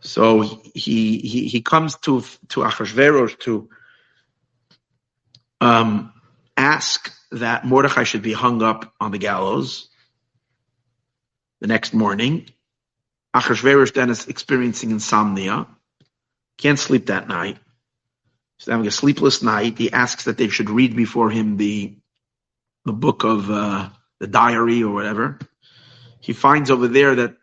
So 0.00 0.42
he 0.74 1.18
he 1.18 1.48
he 1.48 1.60
comes 1.62 1.96
to 1.98 2.22
to 2.48 2.60
Achashverosh 2.60 3.38
to 3.40 3.68
um, 5.60 6.12
ask 6.56 7.12
that 7.32 7.64
Mordechai 7.64 8.04
should 8.04 8.22
be 8.22 8.32
hung 8.32 8.62
up 8.62 8.92
on 9.00 9.10
the 9.10 9.18
gallows 9.18 9.88
the 11.60 11.66
next 11.66 11.92
morning. 11.92 12.48
Achashverosh 13.34 13.92
then 13.92 14.10
is 14.10 14.28
experiencing 14.28 14.90
insomnia, 14.90 15.66
can't 16.58 16.78
sleep 16.78 17.06
that 17.06 17.28
night. 17.28 17.58
He's 18.58 18.66
having 18.66 18.86
a 18.86 18.90
sleepless 18.90 19.42
night. 19.42 19.78
He 19.78 19.92
asks 19.92 20.24
that 20.24 20.36
they 20.36 20.48
should 20.48 20.70
read 20.70 20.96
before 20.96 21.30
him 21.30 21.56
the 21.56 21.96
the 22.84 22.92
book 22.92 23.24
of 23.24 23.50
uh, 23.50 23.90
the 24.20 24.26
diary 24.26 24.82
or 24.82 24.92
whatever. 24.92 25.38
He 26.20 26.32
finds 26.32 26.70
over 26.70 26.88
there 26.88 27.14
that 27.16 27.36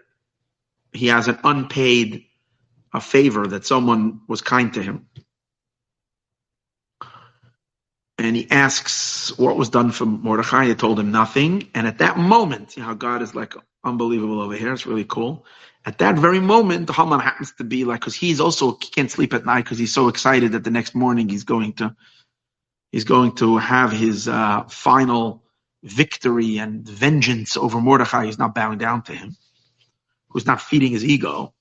he 0.95 1.07
has 1.07 1.27
an 1.27 1.39
unpaid 1.43 2.25
a 2.93 3.01
favor 3.01 3.45
that 3.47 3.65
someone 3.65 4.21
was 4.27 4.41
kind 4.41 4.73
to 4.73 4.81
him. 4.81 5.07
and 8.17 8.35
he 8.35 8.49
asks 8.49 9.37
what 9.37 9.57
was 9.57 9.69
done 9.69 9.91
for 9.91 10.05
Mordechai. 10.05 10.65
He 10.65 10.75
told 10.75 10.99
him 10.99 11.11
nothing. 11.11 11.69
And 11.73 11.85
at 11.87 11.97
that 11.99 12.17
moment, 12.17 12.75
you 12.75 12.81
know 12.81 12.87
how 12.89 12.93
God 12.93 13.21
is 13.21 13.35
like 13.35 13.53
unbelievable 13.83 14.41
over 14.41 14.55
here. 14.55 14.73
It's 14.73 14.85
really 14.85 15.05
cool. 15.05 15.45
At 15.85 15.99
that 15.99 16.15
very 16.17 16.39
moment, 16.39 16.89
Haman 16.89 17.19
happens 17.19 17.53
to 17.57 17.63
be 17.63 17.83
like, 17.83 17.99
because 17.99 18.15
he's 18.15 18.39
also 18.39 18.71
can't 18.73 19.11
sleep 19.11 19.33
at 19.33 19.45
night 19.45 19.65
because 19.65 19.77
he's 19.77 19.93
so 19.93 20.07
excited 20.07 20.53
that 20.53 20.63
the 20.63 20.71
next 20.71 20.95
morning 20.95 21.29
he's 21.29 21.43
going 21.43 21.73
to 21.73 21.95
he's 22.91 23.03
going 23.03 23.33
to 23.35 23.57
have 23.57 23.91
his 23.91 24.27
uh, 24.27 24.63
final 24.63 25.43
victory 25.83 26.57
and 26.57 26.87
vengeance 26.87 27.57
over 27.57 27.79
Mordechai. 27.79 28.25
He's 28.25 28.39
not 28.39 28.55
bowing 28.55 28.79
down 28.79 29.03
to 29.03 29.13
him, 29.13 29.35
who's 30.29 30.45
not 30.45 30.61
feeding 30.61 30.91
his 30.91 31.05
ego. 31.05 31.53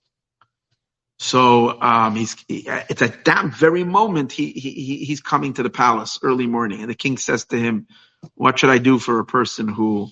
So 1.19 1.81
um, 1.81 2.17
he's 2.17 2.37
he, 2.49 2.65
it's 2.69 3.03
at 3.03 3.25
that 3.27 3.47
very 3.55 3.85
moment 3.85 4.33
he, 4.33 4.51
he 4.51 5.05
he's 5.05 5.21
coming 5.21 5.55
to 5.55 5.63
the 5.63 5.71
palace 5.71 6.19
early 6.23 6.47
morning, 6.47 6.81
and 6.81 6.91
the 6.91 6.95
king 6.95 7.19
says 7.19 7.45
to 7.47 7.59
him, 7.59 7.87
"What 8.35 8.59
should 8.59 8.71
I 8.71 8.79
do 8.79 8.99
for 8.99 9.21
a 9.21 9.25
person 9.25 9.69
who 9.69 10.09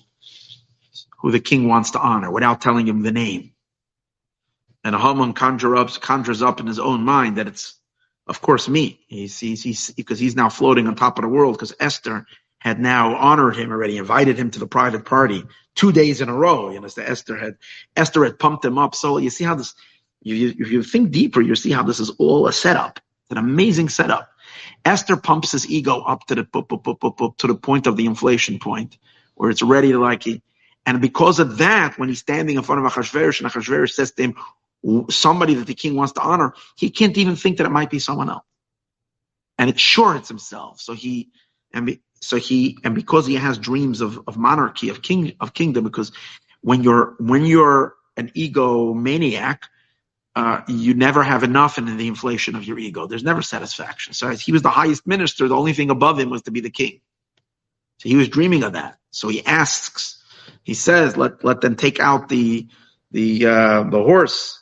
who 1.19 1.31
the 1.31 1.41
king 1.41 1.67
wants 1.67 1.91
to 1.91 1.99
honor?" 1.99 2.31
Without 2.31 2.61
telling 2.61 2.87
him 2.87 3.01
the 3.01 3.11
name. 3.11 3.51
And 4.83 4.95
Haman 4.95 5.33
conjure 5.33 5.75
up, 5.75 5.89
conjures 6.01 6.41
up 6.41 6.59
in 6.59 6.67
his 6.67 6.79
own 6.79 7.03
mind 7.03 7.37
that 7.37 7.47
it's, 7.47 7.79
of 8.27 8.41
course, 8.41 8.67
me. 8.67 8.99
He 9.07 9.27
sees 9.27 9.63
he's 9.63 9.91
because 9.91 10.19
he's 10.19 10.35
now 10.35 10.49
floating 10.49 10.87
on 10.87 10.95
top 10.95 11.17
of 11.17 11.23
the 11.23 11.29
world 11.29 11.55
because 11.55 11.73
Esther 11.79 12.25
had 12.59 12.79
now 12.79 13.15
honored 13.15 13.55
him 13.55 13.71
already, 13.71 13.97
invited 13.97 14.37
him 14.37 14.51
to 14.51 14.59
the 14.59 14.67
private 14.67 15.05
party 15.05 15.43
two 15.75 15.91
days 15.91 16.21
in 16.21 16.29
a 16.29 16.33
row. 16.33 16.71
You 16.71 16.79
know, 16.79 16.87
so 16.87 17.01
Esther 17.01 17.37
had 17.37 17.57
Esther 17.95 18.23
had 18.23 18.39
pumped 18.39 18.65
him 18.65 18.77
up. 18.77 18.95
So 18.95 19.17
you 19.17 19.29
see 19.29 19.43
how 19.43 19.55
this 19.55 19.73
you, 20.21 20.35
you, 20.35 20.55
if 20.59 20.71
you 20.71 20.83
think 20.83 21.11
deeper, 21.11 21.41
you 21.41 21.55
see 21.55 21.71
how 21.71 21.83
this 21.83 21.99
is 21.99 22.09
all 22.11 22.47
a 22.47 22.53
setup. 22.53 22.99
An 23.29 23.37
amazing 23.37 23.89
setup. 23.89 24.29
Esther 24.85 25.17
pumps 25.17 25.53
his 25.53 25.69
ego 25.69 26.01
up 26.01 26.25
to 26.27 26.35
the 26.35 26.43
to 27.37 27.47
the 27.47 27.55
point 27.55 27.87
of 27.87 27.97
the 27.97 28.05
inflation 28.05 28.59
point, 28.59 28.97
where 29.35 29.49
it's 29.49 29.63
ready 29.63 29.91
to 29.91 29.99
like. 29.99 30.25
And 30.85 31.01
because 31.01 31.39
of 31.39 31.57
that, 31.59 31.97
when 31.97 32.09
he's 32.09 32.19
standing 32.19 32.57
in 32.57 32.63
front 32.63 32.85
of 32.85 32.91
Achashverosh, 32.91 33.41
and 33.41 33.49
Achashverosh 33.49 33.91
says 33.91 34.11
to 34.11 34.23
him, 34.23 34.35
somebody 35.09 35.53
that 35.55 35.67
the 35.67 35.73
king 35.73 35.95
wants 35.95 36.13
to 36.13 36.21
honor, 36.21 36.53
he 36.75 36.89
can't 36.89 37.17
even 37.17 37.35
think 37.35 37.57
that 37.57 37.65
it 37.65 37.71
might 37.71 37.89
be 37.89 37.99
someone 37.99 38.29
else. 38.29 38.43
And 39.57 39.69
it's 39.69 39.81
sure 39.81 40.15
it's 40.15 40.27
himself. 40.27 40.81
So 40.81 40.93
he, 40.93 41.29
and 41.73 41.97
so 42.23 42.37
he, 42.37 42.77
and 42.83 42.95
because 42.95 43.27
he 43.27 43.35
has 43.35 43.57
dreams 43.57 44.01
of, 44.01 44.19
of 44.27 44.37
monarchy, 44.37 44.89
of 44.89 45.01
king, 45.01 45.33
of 45.39 45.53
kingdom, 45.53 45.83
because 45.83 46.11
when 46.61 46.83
you're, 46.83 47.15
when 47.19 47.45
you're 47.45 47.95
an 48.17 48.29
egomaniac, 48.29 49.59
uh, 50.35 50.61
you 50.67 50.93
never 50.93 51.21
have 51.21 51.43
enough 51.43 51.77
in 51.77 51.97
the 51.97 52.07
inflation 52.07 52.55
of 52.55 52.63
your 52.63 52.79
ego. 52.79 53.05
There's 53.05 53.23
never 53.23 53.41
satisfaction. 53.41 54.13
So 54.13 54.29
he 54.29 54.51
was 54.51 54.63
the 54.63 54.69
highest 54.69 55.05
minister. 55.05 55.47
The 55.47 55.55
only 55.55 55.73
thing 55.73 55.91
above 55.91 56.19
him 56.19 56.29
was 56.29 56.41
to 56.43 56.51
be 56.51 56.61
the 56.61 56.71
king. 56.71 57.01
So 57.99 58.09
he 58.09 58.15
was 58.15 58.29
dreaming 58.29 58.63
of 58.63 58.73
that. 58.73 58.97
So 59.11 59.27
he 59.27 59.45
asks, 59.45 60.23
he 60.63 60.73
says, 60.73 61.15
let, 61.17 61.43
let 61.43 61.61
them 61.61 61.75
take 61.75 61.99
out 61.99 62.29
the, 62.29 62.67
the, 63.11 63.45
uh, 63.45 63.83
the 63.83 64.01
horse. 64.01 64.59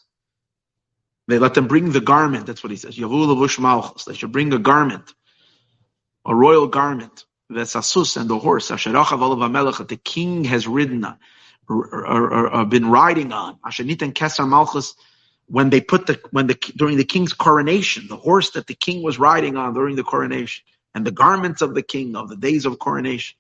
They 1.28 1.40
let 1.40 1.54
them 1.54 1.68
bring 1.68 1.92
the 1.92 2.02
garment. 2.02 2.48
That's 2.48 2.64
what 2.64 2.72
he 2.72 2.78
says. 2.78 2.98
They 2.98 4.14
should 4.14 4.32
bring 4.34 4.52
a 4.52 4.60
garment, 4.60 5.14
a 6.26 6.36
royal 6.36 6.68
garment. 6.68 7.26
Vesasus 7.52 8.18
and 8.18 8.30
the 8.30 8.40
horse. 8.40 8.70
The 8.70 10.00
king 10.04 10.44
has 10.46 10.68
ridden, 10.68 11.06
or, 11.70 11.96
or, 12.06 12.54
or, 12.54 12.66
been 12.66 12.90
riding 12.90 13.32
on. 13.32 13.58
Ashenitan 13.66 14.14
Kesar 14.14 14.48
Malchus 14.48 14.96
when 15.52 15.70
they 15.70 15.82
put 15.82 16.08
the 16.08 16.18
when 16.32 16.48
the 16.48 16.54
during 16.78 16.96
the 16.96 17.04
king's 17.04 17.34
coronation, 17.34 18.08
the 18.08 18.16
horse 18.16 18.52
that 18.52 18.68
the 18.68 18.74
king 18.74 19.04
was 19.04 19.20
riding 19.20 19.58
on 19.58 19.74
during 19.74 19.98
the 19.98 20.04
coronation, 20.04 20.64
and 20.96 21.06
the 21.06 21.12
garments 21.12 21.62
of 21.62 21.76
the 21.76 21.82
king 21.82 22.16
of 22.16 22.30
the 22.30 22.38
days 22.38 22.66
of 22.66 22.80
coronation. 22.80 23.38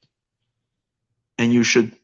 And 1.37 1.53
you 1.53 1.63
should 1.63 1.95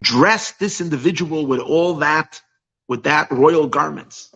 dress 0.00 0.52
this 0.52 0.80
individual 0.80 1.46
with 1.46 1.58
all 1.58 1.94
that, 1.96 2.40
with 2.86 3.02
that 3.02 3.32
royal 3.32 3.66
garments, 3.66 4.32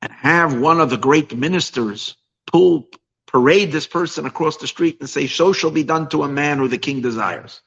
and 0.00 0.10
have 0.10 0.58
one 0.58 0.80
of 0.80 0.88
the 0.88 0.96
great 0.96 1.36
ministers 1.36 2.16
pull 2.46 2.88
parade 3.34 3.72
this 3.72 3.88
person 3.88 4.26
across 4.26 4.56
the 4.58 4.68
street 4.68 4.98
and 5.00 5.10
say, 5.10 5.26
"So 5.26 5.52
shall 5.52 5.72
be 5.72 5.84
done 5.84 6.08
to 6.10 6.22
a 6.22 6.28
man 6.28 6.58
who 6.58 6.68
the 6.68 6.78
king 6.78 7.02
desires." 7.02 7.60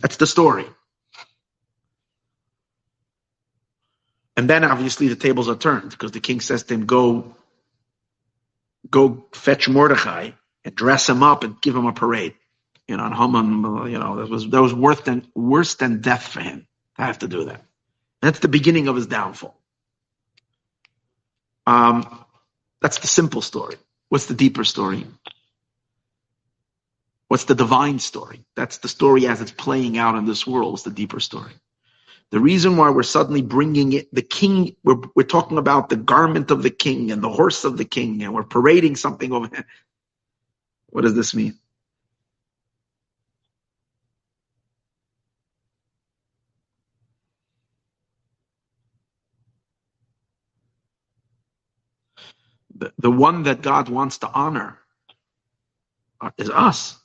That's 0.00 0.16
the 0.16 0.26
story. 0.26 0.66
And 4.36 4.50
then 4.50 4.64
obviously 4.64 5.08
the 5.08 5.16
tables 5.16 5.48
are 5.48 5.56
turned 5.56 5.90
because 5.90 6.10
the 6.10 6.20
king 6.20 6.40
says 6.40 6.64
to 6.64 6.74
him, 6.74 6.86
go, 6.86 7.36
go 8.90 9.26
fetch 9.32 9.68
Mordechai 9.68 10.32
and 10.64 10.74
dress 10.74 11.08
him 11.08 11.22
up 11.22 11.44
and 11.44 11.60
give 11.60 11.76
him 11.76 11.86
a 11.86 11.92
parade. 11.92 12.34
You 12.88 12.96
know, 12.96 13.04
and 13.04 13.14
Haman, 13.14 13.90
you 13.90 13.98
know, 13.98 14.16
that 14.16 14.28
was, 14.28 14.48
that 14.50 14.60
was 14.60 14.74
worse 14.74 15.00
than, 15.02 15.26
worse 15.34 15.76
than 15.76 16.00
death 16.00 16.26
for 16.26 16.40
him 16.40 16.66
to 16.96 17.02
have 17.02 17.20
to 17.20 17.28
do 17.28 17.44
that. 17.46 17.64
That's 18.20 18.40
the 18.40 18.48
beginning 18.48 18.88
of 18.88 18.96
his 18.96 19.06
downfall. 19.06 19.56
Um, 21.66 22.23
that's 22.84 22.98
the 22.98 23.06
simple 23.06 23.40
story. 23.40 23.76
What's 24.10 24.26
the 24.26 24.34
deeper 24.34 24.62
story? 24.62 25.06
What's 27.28 27.44
the 27.44 27.54
divine 27.54 27.98
story? 27.98 28.44
That's 28.56 28.76
the 28.76 28.88
story 28.88 29.26
as 29.26 29.40
it's 29.40 29.52
playing 29.52 29.96
out 29.96 30.16
in 30.16 30.26
this 30.26 30.46
world. 30.46 30.72
What's 30.72 30.82
the 30.82 30.90
deeper 30.90 31.18
story? 31.18 31.52
The 32.30 32.40
reason 32.40 32.76
why 32.76 32.90
we're 32.90 33.02
suddenly 33.02 33.40
bringing 33.40 33.94
it, 33.94 34.14
the 34.14 34.20
king, 34.20 34.76
we're, 34.84 35.00
we're 35.16 35.22
talking 35.22 35.56
about 35.56 35.88
the 35.88 35.96
garment 35.96 36.50
of 36.50 36.62
the 36.62 36.68
king 36.68 37.10
and 37.10 37.22
the 37.22 37.30
horse 37.30 37.64
of 37.64 37.78
the 37.78 37.86
king, 37.86 38.22
and 38.22 38.34
we're 38.34 38.42
parading 38.42 38.96
something 38.96 39.32
over. 39.32 39.48
What 40.90 41.04
does 41.04 41.14
this 41.14 41.34
mean? 41.34 41.58
The, 52.76 52.92
the 52.98 53.10
one 53.10 53.44
that 53.44 53.62
God 53.62 53.88
wants 53.88 54.18
to 54.18 54.28
honor 54.28 54.78
uh, 56.20 56.30
is 56.38 56.50
us. 56.50 56.98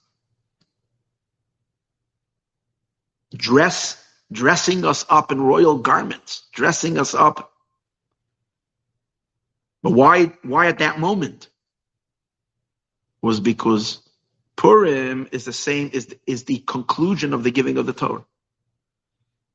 Dress 3.36 4.04
dressing 4.32 4.86
us 4.86 5.06
up 5.10 5.32
in 5.32 5.42
royal 5.42 5.78
garments, 5.78 6.44
dressing 6.54 6.98
us 6.98 7.14
up. 7.14 7.52
But 9.82 9.94
why, 9.94 10.34
why 10.44 10.68
at 10.68 10.80
that 10.80 11.00
moment? 11.00 11.50
Was 13.22 13.40
because 13.40 14.02
Purim 14.56 15.28
is 15.32 15.46
the 15.46 15.54
same, 15.54 15.90
is, 15.94 16.16
is 16.26 16.46
the 16.46 16.60
conclusion 16.60 17.34
of 17.34 17.44
the 17.44 17.52
giving 17.52 17.78
of 17.78 17.86
the 17.86 17.94
Torah. 17.94 18.26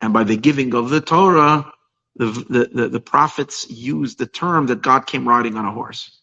And 0.00 0.12
by 0.12 0.24
the 0.24 0.36
giving 0.36 0.74
of 0.74 0.90
the 0.90 1.00
Torah, 1.00 1.72
the, 2.16 2.68
the, 2.72 2.88
the, 2.88 3.00
prophets 3.00 3.68
used 3.68 4.18
the 4.18 4.26
term 4.26 4.66
that 4.66 4.82
God 4.82 5.06
came 5.06 5.28
riding 5.28 5.56
on 5.56 5.64
a 5.64 5.72
horse. 5.72 6.16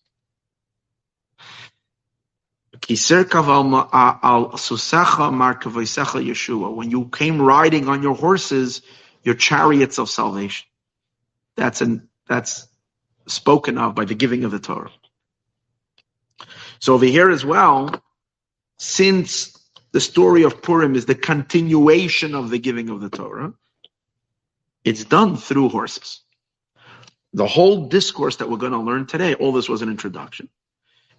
When 6.75 6.91
you 6.91 7.09
came 7.09 7.41
riding 7.41 7.89
on 7.89 8.01
your 8.01 8.15
horses, 8.15 8.81
your 9.23 9.35
chariots 9.35 9.99
of 9.99 10.09
salvation. 10.09 10.67
That's 11.55 11.81
an, 11.81 12.07
that's 12.27 12.67
spoken 13.27 13.77
of 13.77 13.93
by 13.95 14.05
the 14.05 14.15
giving 14.15 14.45
of 14.45 14.51
the 14.51 14.59
Torah. 14.59 14.91
So 16.79 16.93
over 16.93 17.05
here 17.05 17.29
as 17.29 17.45
well, 17.45 18.01
since 18.77 19.57
the 19.91 19.99
story 19.99 20.43
of 20.43 20.61
Purim 20.61 20.95
is 20.95 21.05
the 21.05 21.15
continuation 21.15 22.33
of 22.33 22.49
the 22.49 22.57
giving 22.57 22.89
of 22.89 23.01
the 23.01 23.09
Torah, 23.09 23.53
it's 24.83 25.03
done 25.03 25.37
through 25.37 25.69
horses. 25.69 26.21
The 27.33 27.47
whole 27.47 27.87
discourse 27.87 28.37
that 28.37 28.49
we're 28.49 28.57
going 28.57 28.73
to 28.73 28.79
learn 28.79 29.05
today, 29.05 29.35
all 29.35 29.53
this 29.53 29.69
was 29.69 29.81
an 29.81 29.89
introduction, 29.89 30.49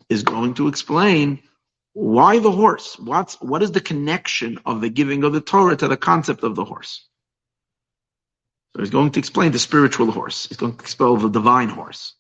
is 0.08 0.22
going 0.22 0.54
to 0.54 0.68
explain 0.68 1.42
why 1.94 2.38
the 2.38 2.50
horse? 2.50 2.98
What's 2.98 3.40
what 3.40 3.62
is 3.62 3.72
the 3.72 3.80
connection 3.80 4.58
of 4.64 4.80
the 4.80 4.88
giving 4.88 5.24
of 5.24 5.32
the 5.32 5.40
Torah 5.40 5.76
to 5.76 5.88
the 5.88 5.96
concept 5.96 6.42
of 6.42 6.54
the 6.54 6.64
horse? 6.64 7.06
So 8.74 8.80
he's 8.80 8.90
going 8.90 9.10
to 9.12 9.18
explain 9.18 9.52
the 9.52 9.58
spiritual 9.58 10.10
horse. 10.10 10.46
He's 10.46 10.56
going 10.56 10.76
to 10.76 10.82
explain 10.82 11.18
the 11.18 11.28
divine 11.28 11.68
horse. 11.68 12.14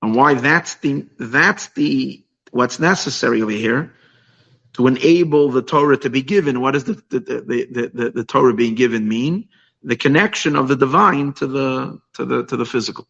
And 0.00 0.14
why 0.14 0.34
that's 0.34 0.76
the 0.76 1.06
that's 1.18 1.68
the 1.68 2.24
what's 2.50 2.80
necessary 2.80 3.42
over 3.42 3.50
here 3.50 3.94
to 4.74 4.86
enable 4.86 5.50
the 5.50 5.62
Torah 5.62 5.98
to 5.98 6.10
be 6.10 6.22
given. 6.22 6.60
What 6.60 6.72
does 6.72 6.84
the 6.84 6.94
the, 7.10 7.20
the, 7.20 7.90
the, 7.92 8.10
the 8.10 8.24
Torah 8.24 8.54
being 8.54 8.74
given 8.74 9.06
mean? 9.06 9.48
The 9.84 9.96
connection 9.96 10.56
of 10.56 10.68
the 10.68 10.76
divine 10.76 11.34
to 11.34 11.46
the 11.48 12.00
to 12.14 12.24
the 12.26 12.44
to 12.46 12.56
the 12.56 12.66
physical. 12.66 13.06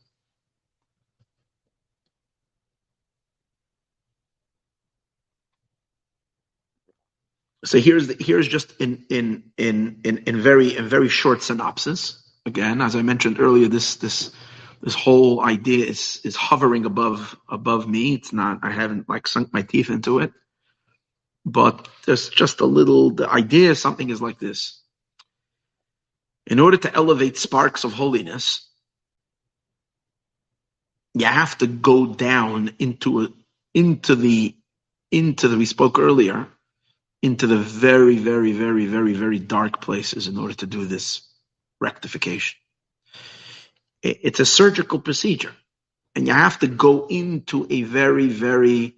So 7.64 7.78
here's 7.78 8.08
the, 8.08 8.16
here's 8.18 8.48
just 8.48 8.72
in 8.80 9.04
in 9.10 9.44
in 9.58 10.00
in 10.04 10.18
in 10.26 10.40
very 10.40 10.76
in 10.76 10.88
very 10.88 11.08
short 11.08 11.42
synopsis. 11.42 12.22
Again, 12.46 12.80
as 12.80 12.96
I 12.96 13.02
mentioned 13.02 13.40
earlier, 13.40 13.68
this 13.68 13.96
this 13.96 14.32
this 14.82 14.94
whole 14.94 15.42
idea 15.44 15.86
is 15.86 16.22
is 16.24 16.36
hovering 16.36 16.86
above 16.86 17.36
above 17.50 17.88
me. 17.88 18.14
It's 18.14 18.32
not. 18.32 18.60
I 18.62 18.70
haven't 18.72 19.08
like 19.10 19.26
sunk 19.26 19.52
my 19.52 19.62
teeth 19.62 19.90
into 19.90 20.20
it, 20.20 20.32
but 21.46 21.88
there's 22.06 22.30
just 22.30 22.60
a 22.60 22.66
little. 22.66 23.10
The 23.12 23.28
idea 23.30 23.74
something 23.76 24.10
is 24.10 24.22
like 24.22 24.38
this. 24.40 24.79
In 26.46 26.60
order 26.60 26.78
to 26.78 26.94
elevate 26.94 27.38
sparks 27.38 27.84
of 27.84 27.92
holiness, 27.94 28.68
you 31.14 31.26
have 31.26 31.58
to 31.58 31.66
go 31.66 32.06
down 32.06 32.74
into 32.78 33.22
a, 33.24 33.28
into 33.74 34.16
the 34.16 34.56
into 35.12 35.48
the 35.48 35.58
we 35.58 35.66
spoke 35.66 35.98
earlier 35.98 36.48
into 37.22 37.46
the 37.46 37.58
very 37.58 38.18
very 38.18 38.52
very 38.52 38.86
very 38.86 39.14
very 39.14 39.38
dark 39.38 39.80
places 39.80 40.28
in 40.28 40.38
order 40.38 40.54
to 40.54 40.66
do 40.66 40.86
this 40.86 41.22
rectification. 41.80 42.58
It's 44.02 44.40
a 44.40 44.46
surgical 44.46 45.00
procedure 45.00 45.54
and 46.16 46.26
you 46.26 46.34
have 46.34 46.60
to 46.60 46.68
go 46.68 47.06
into 47.08 47.66
a 47.70 47.82
very 47.82 48.28
very 48.28 48.94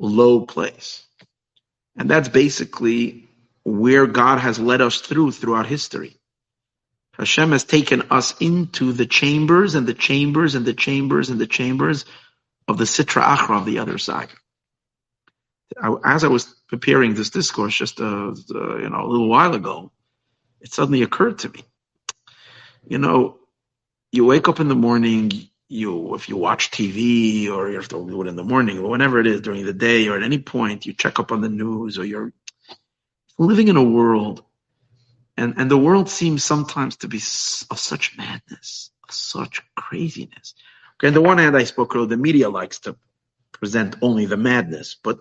low 0.00 0.46
place. 0.46 1.04
And 1.96 2.10
that's 2.10 2.28
basically 2.30 3.28
where 3.64 4.06
god 4.06 4.40
has 4.40 4.58
led 4.60 4.80
us 4.82 5.00
through 5.00 5.32
throughout 5.32 5.66
history 5.66 6.16
Hashem 7.18 7.52
has 7.52 7.64
taken 7.64 8.02
us 8.10 8.34
into 8.40 8.92
the 8.92 9.06
chambers 9.06 9.74
and 9.74 9.86
the 9.86 9.94
chambers 9.94 10.54
and 10.54 10.66
the 10.66 10.74
chambers 10.74 11.30
and 11.30 11.40
the 11.40 11.46
chambers 11.46 12.04
of 12.66 12.78
the 12.78 12.84
Sitra 12.84 13.22
Achra 13.22 13.58
of 13.58 13.66
the 13.66 13.78
other 13.78 13.98
side. 13.98 14.30
As 16.04 16.24
I 16.24 16.28
was 16.28 16.54
preparing 16.68 17.14
this 17.14 17.30
discourse 17.30 17.74
just 17.74 18.00
a, 18.00 18.06
uh, 18.06 18.34
uh, 18.54 18.76
you 18.78 18.90
know 18.90 19.04
a 19.04 19.10
little 19.10 19.28
while 19.28 19.54
ago, 19.54 19.92
it 20.60 20.72
suddenly 20.72 21.02
occurred 21.02 21.38
to 21.40 21.48
me. 21.48 21.60
You 22.86 22.98
know, 22.98 23.38
you 24.12 24.24
wake 24.24 24.48
up 24.48 24.60
in 24.60 24.68
the 24.68 24.74
morning, 24.74 25.32
you 25.68 26.14
if 26.14 26.28
you 26.28 26.36
watch 26.36 26.70
TV 26.70 27.48
or 27.50 27.70
you 27.70 27.76
have 27.76 27.88
to 27.88 28.06
do 28.06 28.22
it 28.22 28.28
in 28.28 28.36
the 28.36 28.44
morning 28.44 28.78
or 28.78 28.90
whenever 28.90 29.18
it 29.18 29.26
is 29.26 29.40
during 29.40 29.64
the 29.64 29.72
day 29.72 30.08
or 30.08 30.16
at 30.16 30.22
any 30.22 30.38
point, 30.38 30.86
you 30.86 30.92
check 30.92 31.18
up 31.18 31.32
on 31.32 31.40
the 31.40 31.48
news 31.48 31.98
or 31.98 32.04
you're 32.04 32.32
living 33.38 33.68
in 33.68 33.76
a 33.76 33.82
world 33.82 34.44
and, 35.36 35.54
and 35.56 35.70
the 35.70 35.78
world 35.78 36.08
seems 36.08 36.44
sometimes 36.44 36.96
to 36.96 37.08
be 37.08 37.16
of 37.18 37.78
such 37.78 38.16
madness, 38.16 38.90
of 39.08 39.14
such 39.14 39.62
craziness. 39.74 40.54
Okay, 40.96 41.08
on 41.08 41.14
the 41.14 41.20
one 41.20 41.38
hand, 41.38 41.56
I 41.56 41.64
spoke 41.64 41.94
earlier, 41.94 42.08
the 42.08 42.16
media 42.16 42.48
likes 42.48 42.80
to 42.80 42.96
present 43.52 43.96
only 44.00 44.26
the 44.26 44.36
madness, 44.36 44.96
but 45.02 45.18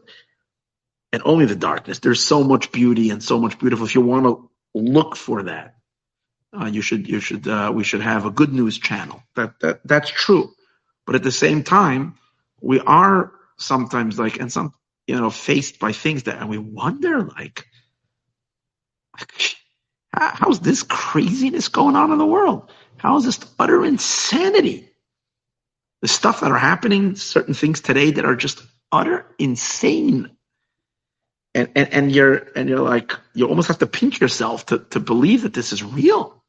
and 1.11 1.21
only 1.25 1.45
the 1.45 1.55
darkness. 1.55 1.99
There's 1.99 2.21
so 2.23 2.43
much 2.43 2.71
beauty 2.71 3.09
and 3.09 3.23
so 3.23 3.39
much 3.39 3.59
beautiful. 3.59 3.85
If 3.85 3.95
you 3.95 4.01
want 4.01 4.25
to 4.25 4.49
look 4.73 5.15
for 5.15 5.43
that, 5.43 5.75
uh, 6.59 6.65
you 6.65 6.81
should 6.81 7.07
you 7.07 7.19
should 7.19 7.47
uh, 7.47 7.71
we 7.73 7.83
should 7.83 8.01
have 8.01 8.25
a 8.25 8.31
good 8.31 8.53
news 8.53 8.77
channel. 8.77 9.23
That 9.35 9.59
that 9.61 9.81
that's 9.85 10.09
true, 10.09 10.53
but 11.05 11.15
at 11.15 11.23
the 11.23 11.31
same 11.31 11.63
time, 11.63 12.15
we 12.61 12.79
are 12.79 13.31
sometimes 13.57 14.19
like 14.19 14.39
and 14.39 14.51
some 14.51 14.73
you 15.07 15.15
know 15.15 15.31
faced 15.31 15.79
by 15.79 15.91
things 15.91 16.23
that 16.23 16.39
and 16.39 16.49
we 16.49 16.59
wonder 16.59 17.23
like 17.23 17.65
How's 20.15 20.59
this 20.59 20.83
craziness 20.83 21.67
going 21.67 21.95
on 21.95 22.11
in 22.11 22.17
the 22.17 22.25
world? 22.25 22.71
How 22.97 23.17
is 23.17 23.25
this 23.25 23.39
utter 23.59 23.83
insanity? 23.83 24.89
The 26.01 26.07
stuff 26.07 26.41
that 26.41 26.51
are 26.51 26.57
happening, 26.57 27.15
certain 27.15 27.53
things 27.53 27.81
today 27.81 28.11
that 28.11 28.25
are 28.25 28.35
just 28.35 28.61
utter 28.91 29.25
insane. 29.39 30.29
And, 31.55 31.69
and, 31.75 31.93
and 31.93 32.11
you're, 32.11 32.47
and 32.55 32.69
you're 32.69 32.79
like, 32.79 33.13
you 33.33 33.47
almost 33.47 33.67
have 33.69 33.79
to 33.79 33.87
pinch 33.87 34.21
yourself 34.21 34.67
to, 34.67 34.79
to 34.91 34.99
believe 34.99 35.43
that 35.43 35.53
this 35.53 35.73
is 35.73 35.83
real. 35.83 36.43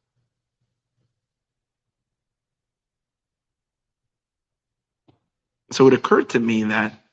So 5.71 5.87
it 5.87 5.95
occurred 5.95 6.31
to 6.31 6.41
me 6.41 6.65
that 6.65 7.04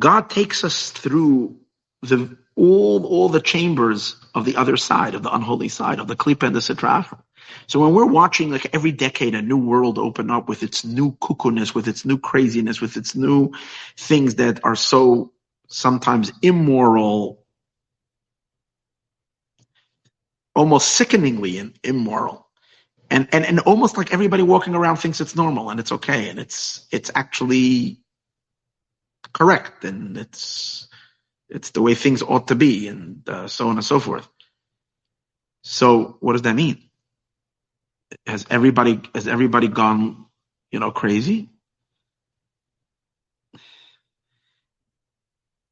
God 0.00 0.30
takes 0.30 0.64
us 0.64 0.90
through 0.90 1.56
the 2.02 2.38
all 2.56 3.04
all 3.06 3.28
the 3.28 3.40
chambers 3.40 4.16
of 4.34 4.44
the 4.44 4.56
other 4.56 4.76
side, 4.76 5.14
of 5.14 5.22
the 5.22 5.34
unholy 5.34 5.68
side, 5.68 6.00
of 6.00 6.08
the 6.08 6.16
Klippa 6.16 6.46
and 6.46 6.56
the 6.56 6.60
Sitra. 6.60 7.06
So 7.66 7.80
when 7.80 7.94
we're 7.94 8.06
watching 8.06 8.50
like 8.50 8.74
every 8.74 8.92
decade 8.92 9.34
a 9.34 9.42
new 9.42 9.58
world 9.58 9.98
open 9.98 10.30
up 10.30 10.48
with 10.48 10.62
its 10.62 10.84
new 10.84 11.16
cuckoo-ness, 11.20 11.74
with 11.74 11.88
its 11.88 12.04
new 12.04 12.18
craziness, 12.18 12.80
with 12.80 12.96
its 12.96 13.14
new 13.14 13.52
things 13.96 14.36
that 14.36 14.64
are 14.64 14.76
so 14.76 15.32
sometimes 15.68 16.32
immoral, 16.42 17.44
almost 20.54 20.88
sickeningly 20.90 21.72
immoral. 21.84 22.46
And, 23.12 23.28
and 23.32 23.44
and 23.44 23.60
almost 23.60 23.96
like 23.96 24.12
everybody 24.12 24.44
walking 24.44 24.74
around 24.74 24.96
thinks 24.96 25.20
it's 25.20 25.34
normal 25.34 25.70
and 25.70 25.80
it's 25.80 25.92
okay 25.92 26.28
and 26.28 26.38
it's 26.38 26.86
it's 26.92 27.10
actually 27.14 28.00
correct 29.32 29.84
and 29.84 30.16
it's 30.16 30.88
it's 31.48 31.70
the 31.70 31.82
way 31.82 31.94
things 31.94 32.22
ought 32.22 32.48
to 32.48 32.54
be 32.54 32.88
and 32.88 33.28
uh, 33.28 33.48
so 33.48 33.68
on 33.68 33.76
and 33.76 33.84
so 33.84 33.98
forth. 34.00 34.28
So 35.62 36.16
what 36.20 36.32
does 36.32 36.42
that 36.42 36.54
mean? 36.54 36.90
Has 38.26 38.46
everybody 38.50 39.00
has 39.14 39.28
everybody 39.28 39.68
gone, 39.68 40.26
you 40.70 40.80
know, 40.80 40.90
crazy? 40.90 41.50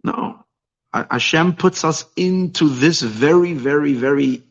No. 0.05 0.45
Hashem 0.93 1.55
puts 1.57 1.85
us 1.85 2.05
into 2.17 2.69
this 2.69 3.01
very, 3.03 3.53
very, 3.53 3.95
very. 3.95 4.43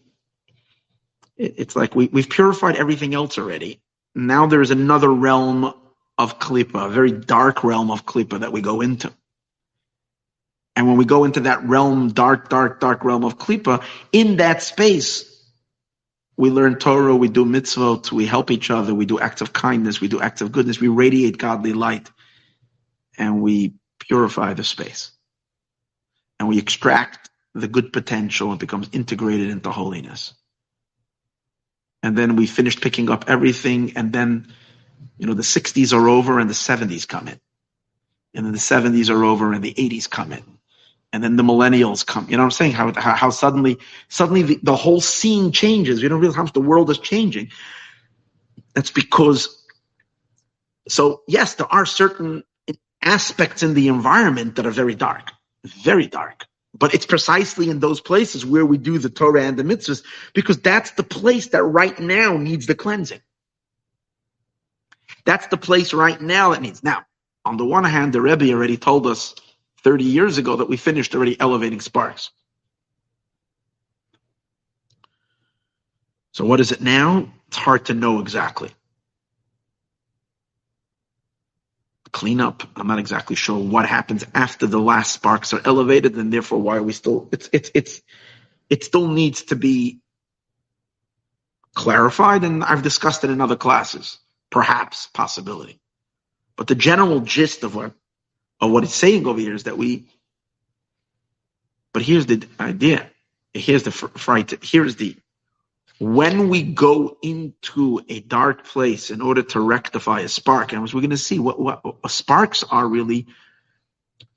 It's 1.36 1.76
like 1.76 1.96
we, 1.96 2.08
we've 2.08 2.30
purified 2.30 2.76
everything 2.76 3.14
else 3.14 3.38
already. 3.38 3.82
Now 4.16 4.48
there's 4.48 4.72
another 4.72 5.10
realm 5.10 5.74
of 6.18 6.40
Klippa, 6.40 6.88
a 6.88 6.90
very 6.90 7.12
dark 7.12 7.64
realm 7.64 7.92
of 7.92 8.06
Klippa 8.06 8.40
that 8.40 8.52
we 8.52 8.62
go 8.62 8.82
into. 8.82 9.14
And 10.76 10.88
when 10.88 10.98
we 10.98 11.06
go 11.06 11.24
into 11.24 11.42
that 11.42 11.64
realm, 11.64 12.10
dark, 12.10 12.50
dark, 12.50 12.80
dark 12.80 13.04
realm 13.04 13.24
of 13.24 13.38
Klippa, 13.38 13.84
in 14.12 14.38
that 14.38 14.62
space, 14.62 15.34
we 16.38 16.52
learn 16.52 16.78
Torah, 16.78 17.16
we 17.16 17.30
do 17.30 17.46
mitzvot, 17.46 18.12
we 18.12 18.28
help 18.28 18.52
each 18.52 18.70
other, 18.70 18.94
we 18.94 19.08
do 19.08 19.20
acts 19.20 19.42
of 19.42 19.54
kindness, 19.54 20.00
we 20.00 20.08
do 20.08 20.22
acts 20.22 20.42
of 20.42 20.52
goodness, 20.52 20.80
we 20.80 20.88
radiate 20.88 21.40
godly 21.40 21.74
light, 21.74 22.12
and 23.18 23.42
we 23.42 23.74
purify 24.00 24.54
the 24.54 24.64
space. 24.64 25.12
And 26.40 26.48
we 26.48 26.60
extract 26.60 27.32
the 27.56 27.68
good 27.68 27.92
potential 27.92 28.52
and 28.52 28.60
becomes 28.60 28.88
integrated 28.94 29.50
into 29.50 29.72
holiness. 29.72 30.36
And 32.04 32.16
then 32.16 32.36
we 32.36 32.46
finish 32.46 32.80
picking 32.80 33.10
up 33.10 33.26
everything, 33.28 33.98
and 33.98 34.14
then 34.14 34.54
you 35.18 35.26
know, 35.26 35.34
the 35.34 35.44
60s 35.44 35.94
are 35.94 36.08
over 36.08 36.40
and 36.40 36.50
the 36.50 36.54
70s 36.54 37.08
come 37.08 37.28
in. 37.28 37.40
And 38.34 38.46
then 38.46 38.54
the 38.54 38.60
70s 38.60 39.10
are 39.10 39.24
over 39.24 39.54
and 39.54 39.64
the 39.64 39.74
80s 39.74 40.10
come 40.10 40.32
in. 40.32 40.44
And 41.14 41.24
then 41.24 41.38
the 41.38 41.44
millennials 41.44 42.06
come. 42.06 42.28
You 42.30 42.38
know 42.38 42.44
what 42.44 42.48
I'm 42.48 42.52
saying? 42.52 42.74
How, 42.74 42.94
how, 42.94 43.16
how 43.16 43.30
suddenly, 43.30 43.78
suddenly 44.10 44.44
the, 44.44 44.60
the 44.62 44.76
whole 44.76 45.02
scene 45.02 45.52
changes. 45.52 46.02
You 46.02 46.10
don't 46.10 46.20
realize 46.20 46.36
how 46.36 46.44
much 46.44 46.54
the 46.54 46.62
world 46.62 46.90
is 46.90 47.00
changing. 47.00 47.50
That's 48.76 48.92
because, 48.92 49.64
so 50.88 51.22
yes, 51.28 51.56
there 51.56 51.72
are 51.74 51.86
certain 51.86 52.44
aspects 53.02 53.64
in 53.64 53.74
the 53.74 53.88
environment 53.88 54.56
that 54.58 54.66
are 54.66 54.72
very 54.72 54.96
dark, 54.96 55.32
very 55.64 56.08
dark. 56.08 56.46
But 56.78 56.94
it's 56.94 57.06
precisely 57.06 57.70
in 57.70 57.80
those 57.80 58.02
places 58.02 58.46
where 58.46 58.66
we 58.66 58.78
do 58.78 59.00
the 59.00 59.10
Torah 59.10 59.44
and 59.44 59.58
the 59.58 59.64
mitzvahs 59.64 60.04
because 60.34 60.60
that's 60.60 60.92
the 60.92 61.04
place 61.04 61.48
that 61.48 61.64
right 61.64 61.98
now 62.00 62.38
needs 62.38 62.68
the 62.68 62.76
cleansing. 62.76 63.22
That's 65.26 65.48
the 65.48 65.58
place 65.58 65.94
right 65.94 66.20
now 66.20 66.54
it 66.54 66.62
needs. 66.62 66.84
Now, 66.84 67.06
on 67.46 67.58
the 67.58 67.66
one 67.66 67.84
hand, 67.84 68.14
the 68.14 68.22
Rebbe 68.22 68.52
already 68.52 68.78
told 68.78 69.08
us 69.08 69.36
30 69.84 70.04
years 70.04 70.38
ago 70.38 70.58
that 70.58 70.70
we 70.70 70.78
finished 70.78 71.16
already 71.16 71.40
elevating 71.40 71.80
sparks. 71.82 72.32
So 76.34 76.46
what 76.46 76.60
is 76.60 76.72
it 76.72 76.82
now? 76.82 77.32
It's 77.48 77.58
hard 77.58 77.86
to 77.86 77.94
know 77.94 78.20
exactly. 78.20 78.72
Clean 82.12 82.42
up. 82.42 82.64
I'm 82.76 82.88
not 82.88 83.00
exactly 83.00 83.36
sure 83.36 83.58
what 83.60 83.86
happens 83.86 84.26
after 84.34 84.68
the 84.68 84.80
last 84.80 85.14
sparks 85.14 85.54
are 85.54 85.62
elevated, 85.66 86.16
and 86.16 86.32
therefore 86.32 86.60
why 86.60 86.78
are 86.78 86.84
we 86.84 86.94
still 86.94 87.30
it's 87.32 87.50
it's 87.54 87.72
it's 87.74 88.02
it 88.70 88.84
still 88.84 89.08
needs 89.08 89.44
to 89.44 89.56
be 89.56 90.00
clarified, 91.76 92.44
and 92.44 92.64
I've 92.64 92.82
discussed 92.82 93.24
it 93.24 93.30
in 93.30 93.42
other 93.42 93.56
classes 93.56 94.18
perhaps 94.50 95.08
possibility. 95.08 95.80
But 96.56 96.68
the 96.68 96.76
general 96.76 97.22
gist 97.22 97.64
of 97.64 97.76
what 97.76 97.94
of 98.60 98.72
what 98.72 98.84
it's 98.84 98.96
saying 98.96 99.28
over 99.28 99.40
here 99.40 99.54
is 99.54 99.64
that 99.64 99.78
we. 99.78 100.08
But 101.94 102.02
here's 102.02 102.26
the 102.26 102.48
idea. 102.60 103.10
Here's 103.54 103.84
the 103.84 103.92
fright. 103.92 104.54
Here's 104.64 104.96
the 104.96 105.16
when 106.00 106.50
we 106.50 106.62
go 106.62 107.18
into 107.24 108.02
a 108.08 108.20
dark 108.20 108.66
place 108.66 109.10
in 109.10 109.22
order 109.22 109.42
to 109.42 109.60
rectify 109.60 110.20
a 110.22 110.28
spark, 110.28 110.72
and 110.72 110.82
we're 110.82 111.02
going 111.02 111.10
to 111.10 111.18
see 111.18 111.40
what, 111.40 111.60
what, 111.60 111.84
what 111.84 112.12
sparks 112.12 112.64
are 112.64 112.88
really. 112.88 113.28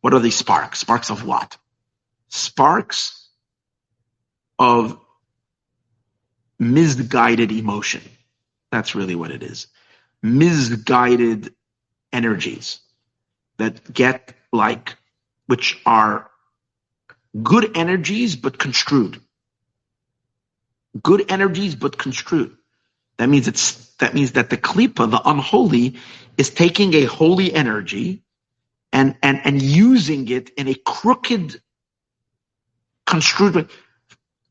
What 0.00 0.14
are 0.14 0.20
these 0.20 0.36
sparks? 0.36 0.80
Sparks 0.80 1.10
of 1.10 1.26
what? 1.26 1.58
Sparks 2.28 3.28
of 4.58 4.98
misguided 6.58 7.52
emotion. 7.52 8.02
That's 8.72 8.94
really 8.94 9.14
what 9.14 9.30
it 9.30 9.42
is. 9.42 9.66
Misguided 10.22 11.54
energies 12.12 12.80
that 13.58 13.92
get 13.92 14.34
like, 14.52 14.96
which 15.46 15.80
are 15.86 16.30
good 17.42 17.76
energies 17.76 18.36
but 18.36 18.58
construed. 18.58 19.20
Good 21.02 21.30
energies 21.30 21.74
but 21.74 21.98
construed. 21.98 22.56
That 23.18 23.28
means 23.28 23.46
it's 23.48 23.94
that 23.96 24.14
means 24.14 24.32
that 24.32 24.50
the 24.50 24.56
klipa, 24.56 25.10
the 25.10 25.20
unholy, 25.28 25.96
is 26.38 26.50
taking 26.50 26.94
a 26.94 27.04
holy 27.04 27.52
energy 27.52 28.22
and 28.92 29.14
and 29.22 29.40
and 29.44 29.62
using 29.62 30.26
it 30.28 30.50
in 30.50 30.68
a 30.68 30.74
crooked, 30.74 31.60
construed 33.06 33.54
way. 33.54 33.66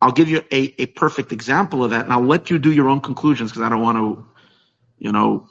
I'll 0.01 0.13
give 0.13 0.29
you 0.29 0.43
a, 0.51 0.73
a 0.81 0.85
perfect 0.85 1.33
example 1.33 1.83
of 1.83 1.89
that, 1.89 2.05
and 2.05 2.13
I'll 2.13 2.21
let 2.21 2.49
you 2.49 2.57
do 2.57 2.71
your 2.71 2.87
own 2.87 3.01
conclusions 3.01 3.51
because 3.51 3.63
I 3.63 3.69
don't 3.69 3.81
want 3.81 3.97
to, 3.97 4.25
you 4.97 5.11
know, 5.11 5.49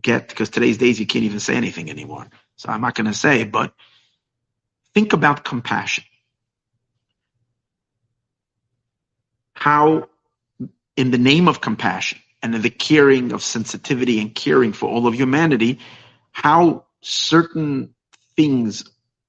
get 0.00 0.28
because 0.28 0.50
today's 0.50 0.78
days 0.78 1.00
you 1.00 1.06
can't 1.06 1.24
even 1.24 1.40
say 1.40 1.54
anything 1.54 1.90
anymore. 1.90 2.26
So 2.56 2.68
I'm 2.68 2.80
not 2.80 2.94
going 2.94 3.06
to 3.06 3.14
say, 3.14 3.44
but 3.44 3.72
think 4.94 5.12
about 5.12 5.44
compassion. 5.44 6.04
How, 9.54 10.08
in 10.96 11.10
the 11.10 11.18
name 11.18 11.48
of 11.48 11.60
compassion 11.60 12.18
and 12.42 12.54
in 12.54 12.62
the 12.62 12.70
caring 12.70 13.32
of 13.32 13.42
sensitivity 13.42 14.20
and 14.20 14.34
caring 14.34 14.72
for 14.72 14.88
all 14.88 15.06
of 15.06 15.14
humanity, 15.14 15.80
how 16.32 16.84
certain 17.00 17.94
things 18.36 18.84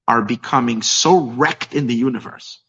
are 0.07 0.24
becoming 0.24 0.82
so 0.82 1.20
wrecked 1.20 1.74
in 1.74 1.88
the 1.88 1.95
universe, 1.95 2.60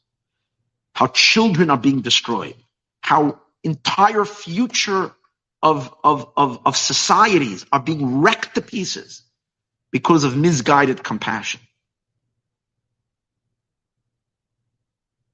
how 0.95 1.07
children 1.09 1.71
are 1.71 1.79
being 1.79 2.01
destroyed, 2.03 2.55
how 3.01 3.41
entire 3.63 4.25
future 4.25 5.13
of, 5.63 5.95
of, 6.03 6.33
of, 6.37 6.61
of 6.67 6.77
societies 6.77 7.67
are 7.73 7.81
being 7.81 8.21
wrecked 8.21 8.55
to 8.55 8.63
pieces 8.63 9.23
because 9.91 10.25
of 10.25 10.37
misguided 10.37 11.03
compassion. 11.03 11.61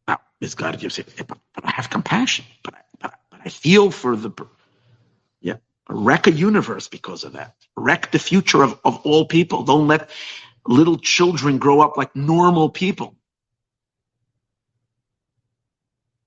Now, 0.09 0.21
misguided, 0.41 0.83
you 0.83 0.91
say, 0.91 1.05
but, 1.17 1.39
but 1.55 1.65
I 1.65 1.71
have 1.71 1.91
compassion, 1.91 2.45
but 2.63 2.75
I, 2.75 2.79
but, 3.01 3.15
but 3.31 3.41
I 3.45 3.49
feel 3.49 3.91
for 3.91 4.17
the, 4.17 4.31
yeah, 5.41 5.57
wreck 5.89 6.27
a 6.27 6.33
universe 6.33 6.89
because 6.89 7.25
of 7.25 7.35
that. 7.35 7.55
Wreck 7.77 8.11
the 8.11 8.19
future 8.19 8.63
of, 8.63 8.81
of 8.85 9.01
all 9.05 9.27
people. 9.27 9.63
Don't 9.63 9.87
let 9.87 10.11
little 10.67 10.99
children 10.99 11.59
grow 11.59 11.81
up 11.81 11.97
like 11.97 12.17
normal 12.17 12.71
people. 12.71 13.15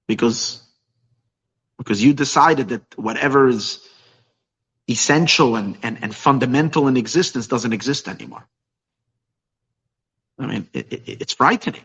Because, 0.08 0.64
because 1.80 2.04
you 2.04 2.14
decided 2.14 2.70
that 2.70 2.84
whatever 3.00 3.50
is 3.50 3.82
essential 4.90 5.58
and, 5.58 5.78
and, 5.84 6.00
and 6.04 6.16
fundamental 6.16 6.88
in 6.88 6.98
existence 6.98 7.48
doesn't 7.48 7.74
exist 7.74 8.08
anymore. 8.08 8.48
I 10.40 10.48
mean, 10.48 10.70
it, 10.74 10.94
it, 10.94 11.04
it's 11.22 11.34
frightening. 11.34 11.84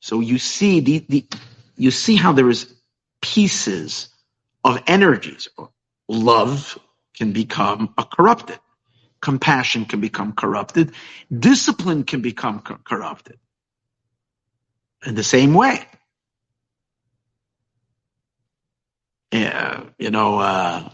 So 0.00 0.20
you 0.20 0.38
see 0.38 0.80
the, 0.80 1.06
the, 1.08 1.26
you 1.76 1.90
see 1.90 2.16
how 2.16 2.32
there 2.32 2.50
is 2.50 2.74
pieces 3.22 4.08
of 4.64 4.82
energies. 4.86 5.48
Love 6.08 6.78
can 7.16 7.32
become 7.32 7.94
corrupted. 8.12 8.58
Compassion 9.20 9.86
can 9.86 10.00
become 10.00 10.32
corrupted. 10.32 10.92
Discipline 11.36 12.04
can 12.04 12.22
become 12.22 12.60
co- 12.60 12.78
corrupted. 12.84 13.38
In 15.06 15.14
the 15.16 15.24
same 15.24 15.54
way. 15.54 15.86
Yeah, 19.32 19.84
you 20.02 20.10
know, 20.10 20.40
uh, 20.40 20.90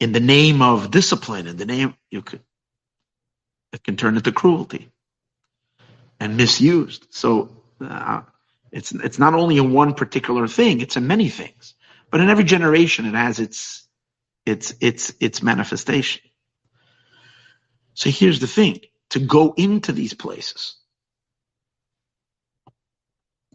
in 0.00 0.12
the 0.12 0.20
name 0.20 0.62
of 0.62 0.90
discipline, 0.90 1.46
in 1.46 1.56
the 1.56 1.66
name, 1.66 1.94
you 2.10 2.22
could, 2.22 2.42
it 3.72 3.84
can 3.84 3.96
turn 3.96 4.16
into 4.16 4.32
cruelty 4.32 4.90
and 6.20 6.36
misused. 6.36 7.06
So 7.10 7.50
uh, 7.80 8.22
it's 8.72 8.92
it's 8.92 9.18
not 9.18 9.34
only 9.34 9.58
in 9.58 9.72
one 9.72 9.94
particular 9.94 10.48
thing; 10.48 10.80
it's 10.80 10.96
in 10.96 11.06
many 11.06 11.28
things. 11.28 11.74
But 12.10 12.20
in 12.20 12.30
every 12.30 12.44
generation, 12.44 13.06
it 13.06 13.14
has 13.14 13.40
its 13.40 13.86
its 14.46 14.74
its 14.80 15.14
its 15.20 15.42
manifestation. 15.42 16.22
So 17.94 18.10
here's 18.10 18.40
the 18.40 18.46
thing: 18.48 18.80
to 19.10 19.20
go 19.20 19.54
into 19.56 19.92
these 19.92 20.14
places, 20.14 20.76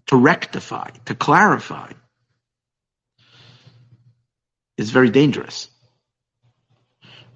to 0.07 0.18
rectify, 0.18 0.91
to 1.05 1.16
clarify, 1.16 1.93
is 4.78 4.92
very 4.92 5.10
dangerous 5.10 5.70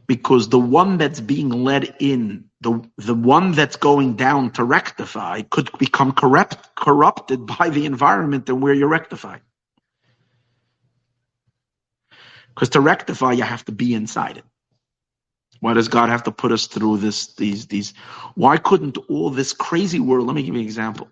because 0.07 0.49
the 0.49 0.59
one 0.59 0.97
that's 0.97 1.19
being 1.19 1.49
led 1.49 1.95
in, 1.99 2.45
the 2.61 2.81
the 2.97 3.15
one 3.15 3.53
that's 3.53 3.75
going 3.75 4.15
down 4.15 4.51
to 4.51 4.63
rectify, 4.63 5.41
could 5.41 5.69
become 5.77 6.11
corrupt 6.11 6.75
corrupted 6.75 7.45
by 7.45 7.69
the 7.69 7.85
environment 7.85 8.47
and 8.49 8.61
where 8.61 8.73
you're 8.73 8.87
rectifying. 8.87 9.41
Because 12.53 12.69
to 12.69 12.79
rectify, 12.79 13.33
you 13.33 13.43
have 13.43 13.65
to 13.65 13.71
be 13.71 13.93
inside 13.93 14.37
it. 14.37 14.45
Why 15.59 15.73
does 15.73 15.87
God 15.87 16.09
have 16.09 16.23
to 16.23 16.31
put 16.31 16.51
us 16.51 16.67
through 16.67 16.97
this? 16.97 17.33
These 17.35 17.67
these. 17.67 17.93
Why 18.35 18.57
couldn't 18.57 18.97
all 19.09 19.29
this 19.29 19.53
crazy 19.53 19.99
world? 19.99 20.27
Let 20.27 20.35
me 20.35 20.43
give 20.43 20.53
you 20.53 20.61
an 20.61 20.65
example. 20.65 21.09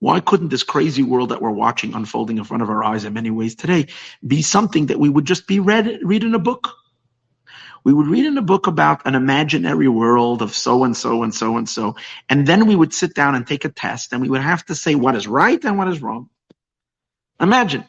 Why 0.00 0.20
couldn't 0.20 0.48
this 0.48 0.62
crazy 0.62 1.02
world 1.02 1.30
that 1.30 1.40
we're 1.40 1.50
watching 1.50 1.94
unfolding 1.94 2.38
in 2.38 2.44
front 2.44 2.62
of 2.62 2.70
our 2.70 2.84
eyes 2.84 3.04
in 3.04 3.14
many 3.14 3.30
ways 3.30 3.54
today 3.54 3.86
be 4.26 4.42
something 4.42 4.86
that 4.86 4.98
we 4.98 5.08
would 5.08 5.24
just 5.24 5.46
be 5.46 5.60
read 5.60 6.00
read 6.02 6.24
in 6.24 6.34
a 6.34 6.38
book? 6.38 6.74
we 7.84 7.92
would 7.92 8.06
read 8.06 8.24
in 8.24 8.38
a 8.38 8.42
book 8.42 8.66
about 8.66 9.06
an 9.06 9.14
imaginary 9.14 9.88
world 9.88 10.40
of 10.40 10.54
so 10.54 10.84
and 10.84 10.96
so 10.96 11.22
and 11.22 11.34
so 11.34 11.58
and 11.58 11.68
so. 11.68 11.94
And 12.28 12.46
then 12.46 12.66
we 12.66 12.74
would 12.74 12.94
sit 12.94 13.14
down 13.14 13.34
and 13.34 13.46
take 13.46 13.66
a 13.66 13.68
test 13.68 14.12
and 14.12 14.22
we 14.22 14.30
would 14.30 14.40
have 14.40 14.64
to 14.66 14.74
say 14.74 14.94
what 14.94 15.14
is 15.14 15.28
right 15.28 15.62
and 15.64 15.76
what 15.76 15.88
is 15.88 16.00
wrong. 16.00 16.30
Imagine, 17.38 17.84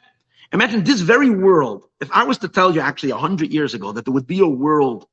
imagine 0.52 0.84
this 0.84 1.00
very 1.00 1.30
world. 1.30 1.86
If 2.02 2.12
I 2.12 2.26
was 2.26 2.40
to 2.40 2.50
tell 2.50 2.76
you 2.76 2.82
actually 2.82 3.12
a 3.12 3.18
hundred 3.18 3.54
years 3.54 3.74
ago 3.74 3.94
that 3.94 4.04
there 4.04 4.14
would 4.14 4.28
be 4.28 4.42
a 4.42 4.48
world 4.48 5.08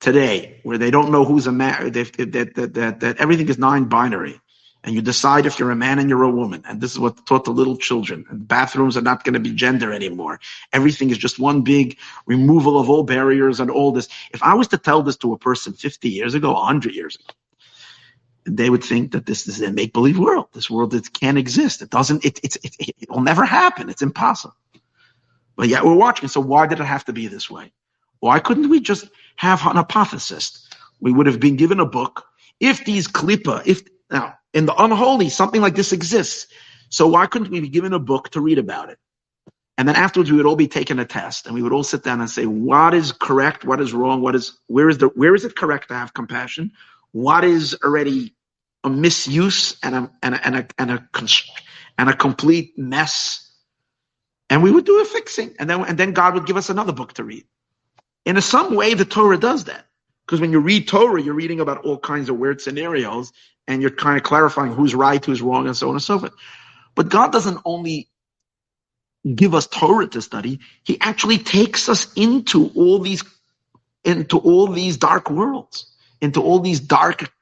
today 0.00 0.60
where 0.62 0.78
they 0.78 0.90
don't 0.90 1.12
know 1.12 1.24
who's 1.26 1.46
a 1.46 1.52
man, 1.52 1.92
that, 1.92 2.12
that, 2.32 2.72
that, 2.74 3.00
that 3.00 3.16
everything 3.18 3.48
is 3.48 3.58
nine 3.58 3.84
binary 3.84 4.40
and 4.84 4.94
you 4.94 5.00
decide 5.00 5.46
if 5.46 5.58
you're 5.58 5.70
a 5.70 5.76
man 5.76 5.98
and 5.98 6.10
you're 6.10 6.22
a 6.22 6.30
woman. 6.30 6.62
And 6.68 6.80
this 6.80 6.92
is 6.92 6.98
what 6.98 7.24
taught 7.26 7.46
the 7.46 7.50
little 7.50 7.76
children. 7.76 8.26
And 8.28 8.46
bathrooms 8.46 8.98
are 8.98 9.02
not 9.02 9.24
going 9.24 9.32
to 9.32 9.40
be 9.40 9.52
gender 9.52 9.92
anymore. 9.92 10.40
Everything 10.74 11.08
is 11.08 11.16
just 11.16 11.38
one 11.38 11.62
big 11.62 11.98
removal 12.26 12.78
of 12.78 12.90
all 12.90 13.02
barriers 13.02 13.60
and 13.60 13.70
all 13.70 13.92
this. 13.92 14.08
If 14.34 14.42
I 14.42 14.52
was 14.52 14.68
to 14.68 14.78
tell 14.78 15.02
this 15.02 15.16
to 15.16 15.32
a 15.32 15.38
person 15.38 15.72
50 15.72 16.10
years 16.10 16.34
ago, 16.34 16.52
100 16.52 16.94
years 16.94 17.16
ago, 17.16 17.34
they 18.44 18.68
would 18.68 18.84
think 18.84 19.12
that 19.12 19.24
this 19.24 19.48
is 19.48 19.62
a 19.62 19.72
make 19.72 19.94
believe 19.94 20.18
world. 20.18 20.48
This 20.52 20.68
world 20.68 20.90
that 20.90 21.14
can't 21.14 21.38
exist. 21.38 21.80
It 21.80 21.88
doesn't, 21.88 22.22
it, 22.22 22.38
it, 22.42 22.56
it, 22.62 22.76
it 22.78 23.10
will 23.10 23.22
never 23.22 23.46
happen. 23.46 23.88
It's 23.88 24.02
impossible. 24.02 24.54
But 25.56 25.68
yet 25.68 25.82
we're 25.82 25.94
watching. 25.94 26.28
So 26.28 26.42
why 26.42 26.66
did 26.66 26.78
it 26.80 26.84
have 26.84 27.06
to 27.06 27.14
be 27.14 27.26
this 27.26 27.50
way? 27.50 27.72
Why 28.20 28.38
couldn't 28.38 28.68
we 28.68 28.80
just 28.80 29.08
have 29.36 29.64
an 29.66 29.76
hypothesis? 29.76 30.68
We 31.00 31.10
would 31.10 31.26
have 31.26 31.40
been 31.40 31.56
given 31.56 31.80
a 31.80 31.86
book. 31.86 32.26
If 32.60 32.84
these 32.84 33.08
klipa, 33.08 33.66
if 33.66 33.82
now 34.10 34.34
in 34.54 34.66
the 34.66 34.74
unholy, 34.82 35.28
something 35.28 35.60
like 35.60 35.76
this 35.76 35.92
exists. 35.92 36.46
So 36.90 37.08
why 37.08 37.26
couldn't 37.26 37.50
we 37.50 37.60
be 37.60 37.68
given 37.68 37.92
a 37.92 37.98
book 37.98 38.30
to 38.30 38.40
read 38.40 38.58
about 38.58 38.90
it? 38.90 38.98
And 39.76 39.88
then 39.88 39.96
afterwards, 39.96 40.30
we 40.30 40.36
would 40.36 40.46
all 40.46 40.56
be 40.56 40.68
taking 40.68 41.00
a 41.00 41.04
test, 41.04 41.46
and 41.46 41.54
we 41.54 41.62
would 41.62 41.72
all 41.72 41.84
sit 41.84 42.04
down 42.04 42.20
and 42.20 42.30
say, 42.30 42.46
"What 42.46 42.94
is 42.94 43.12
correct? 43.12 43.64
What 43.64 43.80
is 43.80 43.92
wrong? 43.92 44.22
What 44.22 44.36
is 44.36 44.58
where 44.68 44.88
is 44.88 44.98
the 44.98 45.08
where 45.08 45.34
is 45.34 45.44
it 45.44 45.56
correct 45.56 45.88
to 45.88 45.94
have 45.94 46.14
compassion? 46.14 46.72
What 47.12 47.44
is 47.44 47.76
already 47.84 48.36
a 48.84 48.90
misuse 48.90 49.76
and 49.82 49.94
a 49.96 50.10
and 50.22 50.36
a 50.36 50.46
and 50.46 50.56
a 50.56 50.68
and 50.78 50.90
a, 50.92 51.08
and 51.98 52.10
a 52.10 52.16
complete 52.16 52.78
mess?" 52.78 53.52
And 54.50 54.62
we 54.62 54.70
would 54.70 54.84
do 54.86 55.00
a 55.02 55.04
fixing, 55.04 55.56
and 55.58 55.68
then 55.68 55.84
and 55.84 55.98
then 55.98 56.12
God 56.12 56.34
would 56.34 56.46
give 56.46 56.56
us 56.56 56.70
another 56.70 56.92
book 56.92 57.14
to 57.14 57.24
read. 57.24 57.44
In 58.24 58.40
some 58.40 58.74
way, 58.76 58.94
the 58.94 59.04
Torah 59.04 59.38
does 59.38 59.64
that. 59.64 59.86
Because 60.26 60.40
when 60.40 60.52
you 60.52 60.60
read 60.60 60.88
Torah, 60.88 61.20
you're 61.20 61.34
reading 61.34 61.60
about 61.60 61.84
all 61.84 61.98
kinds 61.98 62.28
of 62.28 62.36
weird 62.36 62.60
scenarios 62.60 63.32
and 63.66 63.82
you're 63.82 63.90
kind 63.90 64.16
of 64.16 64.22
clarifying 64.22 64.72
who's 64.72 64.94
right, 64.94 65.24
who's 65.24 65.42
wrong, 65.42 65.66
and 65.66 65.76
so 65.76 65.88
on 65.88 65.94
and 65.94 66.02
so 66.02 66.18
forth. 66.18 66.32
But 66.94 67.08
God 67.08 67.32
doesn't 67.32 67.58
only 67.64 68.08
give 69.34 69.54
us 69.54 69.66
Torah 69.66 70.06
to 70.08 70.22
study, 70.22 70.60
He 70.84 71.00
actually 71.00 71.38
takes 71.38 71.88
us 71.88 72.12
into 72.14 72.70
all 72.74 72.98
these 72.98 73.22
into 74.04 74.38
all 74.38 74.66
these 74.66 74.98
dark 74.98 75.30
worlds, 75.30 75.86
into 76.20 76.42
all 76.42 76.60
these 76.60 76.80
dark 76.80 77.32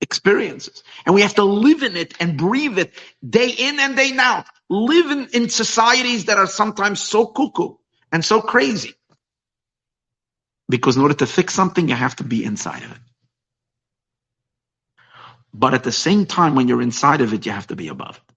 experiences. 0.00 0.82
And 1.04 1.14
we 1.14 1.22
have 1.22 1.34
to 1.34 1.44
live 1.44 1.82
in 1.82 1.96
it 1.96 2.14
and 2.20 2.38
breathe 2.38 2.78
it 2.78 2.94
day 3.28 3.50
in 3.50 3.78
and 3.78 3.96
day 3.96 4.12
out. 4.18 4.46
Live 4.68 5.10
in, 5.10 5.28
in 5.32 5.48
societies 5.48 6.26
that 6.26 6.38
are 6.38 6.46
sometimes 6.46 7.00
so 7.00 7.26
cuckoo 7.26 7.76
and 8.12 8.24
so 8.24 8.40
crazy. 8.40 8.94
Because 10.68 10.96
in 10.96 11.02
order 11.02 11.14
to 11.14 11.26
fix 11.26 11.54
something, 11.54 11.88
you 11.88 11.94
have 11.94 12.16
to 12.16 12.24
be 12.24 12.44
inside 12.44 12.82
of 12.82 12.92
it. 12.92 12.98
But 15.54 15.74
at 15.74 15.84
the 15.84 15.92
same 15.92 16.26
time, 16.26 16.54
when 16.54 16.68
you're 16.68 16.82
inside 16.82 17.20
of 17.22 17.32
it, 17.34 17.46
you 17.46 17.52
have 17.52 17.68
to 17.68 17.76
be 17.76 17.88
above 17.88 18.16
it. 18.16 18.34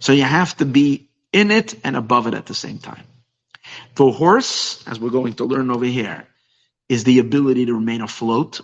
So 0.00 0.12
you 0.12 0.24
have 0.24 0.56
to 0.58 0.64
be 0.66 1.08
in 1.32 1.50
it 1.50 1.74
and 1.84 1.96
above 1.96 2.26
it 2.26 2.34
at 2.34 2.46
the 2.46 2.54
same 2.54 2.78
time. 2.78 3.04
The 3.96 4.10
horse, 4.10 4.84
as 4.88 5.00
we're 5.00 5.10
going 5.10 5.34
to 5.34 5.44
learn 5.44 5.70
over 5.70 5.84
here, 5.84 6.26
is 6.88 7.04
the 7.04 7.18
ability 7.20 7.66
to 7.66 7.74
remain 7.74 8.02
afloat, 8.02 8.60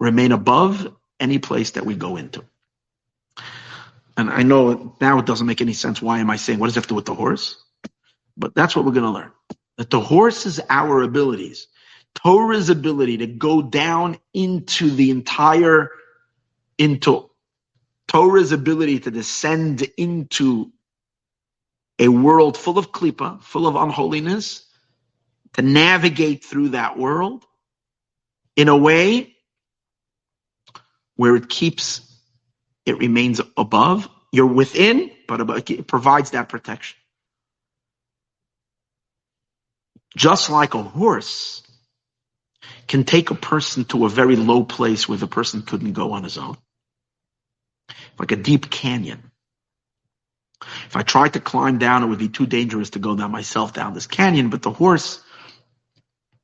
remain 0.00 0.32
above 0.32 0.94
any 1.20 1.38
place 1.38 1.72
that 1.72 1.86
we 1.86 1.94
go 1.96 2.16
into. 2.16 2.44
And 4.16 4.30
I 4.30 4.42
know 4.42 4.96
now 5.00 5.18
it 5.18 5.26
doesn't 5.26 5.46
make 5.46 5.60
any 5.60 5.72
sense. 5.74 6.02
Why 6.02 6.18
am 6.20 6.30
I 6.30 6.36
saying 6.36 6.58
what 6.58 6.66
does 6.68 6.76
it 6.76 6.80
have 6.80 6.84
to 6.84 6.90
do 6.90 6.94
with 6.96 7.06
the 7.06 7.14
horse? 7.14 7.56
But 8.36 8.54
that's 8.54 8.76
what 8.76 8.84
we're 8.84 8.92
going 8.92 9.04
to 9.04 9.10
learn. 9.10 9.32
That 9.78 9.90
the 9.90 10.00
horse 10.00 10.46
is 10.46 10.60
our 10.68 11.02
abilities. 11.02 11.66
Torah's 12.14 12.68
ability 12.68 13.18
to 13.18 13.26
go 13.26 13.62
down 13.62 14.18
into 14.34 14.90
the 14.90 15.10
entire, 15.10 15.90
into 16.78 17.30
Torah's 18.06 18.52
ability 18.52 19.00
to 19.00 19.10
descend 19.10 19.82
into 19.96 20.70
a 21.98 22.08
world 22.08 22.58
full 22.58 22.78
of 22.78 22.92
klipa, 22.92 23.40
full 23.42 23.66
of 23.66 23.76
unholiness, 23.76 24.66
to 25.54 25.62
navigate 25.62 26.44
through 26.44 26.70
that 26.70 26.98
world 26.98 27.44
in 28.56 28.68
a 28.68 28.76
way 28.76 29.34
where 31.16 31.36
it 31.36 31.48
keeps, 31.48 32.00
it 32.84 32.98
remains 32.98 33.40
above. 33.56 34.08
You're 34.32 34.46
within, 34.46 35.10
but 35.28 35.70
it 35.70 35.86
provides 35.86 36.32
that 36.32 36.48
protection. 36.48 36.98
Just 40.16 40.50
like 40.50 40.74
a 40.74 40.82
horse 40.82 41.62
can 42.86 43.04
take 43.04 43.30
a 43.30 43.34
person 43.34 43.84
to 43.86 44.04
a 44.04 44.08
very 44.08 44.36
low 44.36 44.64
place 44.64 45.08
where 45.08 45.18
the 45.18 45.26
person 45.26 45.62
couldn't 45.62 45.92
go 45.92 46.12
on 46.12 46.24
his 46.24 46.38
own. 46.38 46.56
Like 48.18 48.32
a 48.32 48.36
deep 48.36 48.70
canyon. 48.70 49.30
If 50.60 50.96
I 50.96 51.02
tried 51.02 51.32
to 51.32 51.40
climb 51.40 51.78
down, 51.78 52.02
it 52.02 52.06
would 52.06 52.18
be 52.18 52.28
too 52.28 52.46
dangerous 52.46 52.90
to 52.90 52.98
go 52.98 53.16
down 53.16 53.30
myself 53.30 53.72
down 53.72 53.94
this 53.94 54.06
canyon, 54.06 54.50
but 54.50 54.62
the 54.62 54.70
horse, 54.70 55.20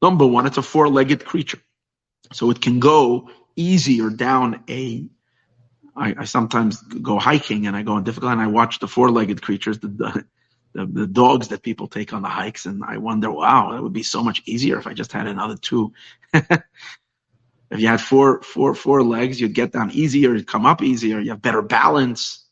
number 0.03 0.27
one, 0.27 0.47
it's 0.47 0.59
a 0.59 0.63
four-legged 0.63 1.25
creature. 1.25 1.61
So 2.33 2.51
it 2.51 2.61
can 2.61 2.81
go 2.81 3.31
easier 3.57 4.11
down 4.11 4.65
a 4.69 5.09
I, 5.99 6.15
I 6.21 6.25
sometimes 6.25 6.81
go 6.81 7.19
hiking 7.19 7.67
and 7.67 7.77
I 7.77 7.83
go 7.83 7.95
on 7.95 8.05
difficult 8.05 8.31
and 8.31 8.41
I 8.41 8.47
watch 8.47 8.79
the 8.79 8.87
four-legged 8.87 9.43
creatures, 9.43 9.81
the, 9.81 9.89
the 9.89 10.25
the, 10.79 10.87
the 10.87 11.07
dogs 11.09 11.49
that 11.49 11.63
people 11.65 11.89
take 11.89 12.13
on 12.13 12.23
the 12.23 12.29
hikes, 12.29 12.65
and 12.65 12.85
I 12.85 12.99
wonder, 12.99 13.33
wow, 13.33 13.77
it 13.77 13.83
would 13.83 13.93
be 13.93 14.05
so 14.05 14.23
much 14.23 14.43
easier 14.47 14.79
if 14.79 14.87
I 14.87 14.93
just 14.93 15.11
had 15.11 15.27
another 15.27 15.57
two. 15.57 15.93
if 16.33 16.63
you 17.73 17.89
had 17.89 18.01
four, 18.01 18.43
four, 18.43 18.77
four 18.77 19.03
legs, 19.03 19.41
you'd 19.41 19.55
get 19.55 19.73
down 19.73 19.91
easier, 19.91 20.35
you'd 20.35 20.47
come 20.47 20.67
up 20.67 20.81
easier, 20.81 21.19
you 21.19 21.31
have 21.31 21.43
better 21.43 21.63
balance, 21.63 22.45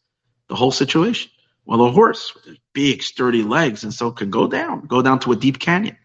the 0.49 0.57
whole 0.57 0.73
situation. 0.73 1.31
Well, 1.67 1.85
a 1.85 1.91
horse 1.93 2.35
with 2.35 2.59
big, 2.73 3.05
sturdy 3.05 3.45
legs, 3.45 3.85
and 3.85 3.95
so 3.95 4.11
can 4.11 4.31
go 4.31 4.49
down, 4.49 4.87
go 4.87 5.03
down 5.03 5.21
to 5.21 5.33
a 5.33 5.37
deep 5.37 5.61
canyon. 5.61 5.97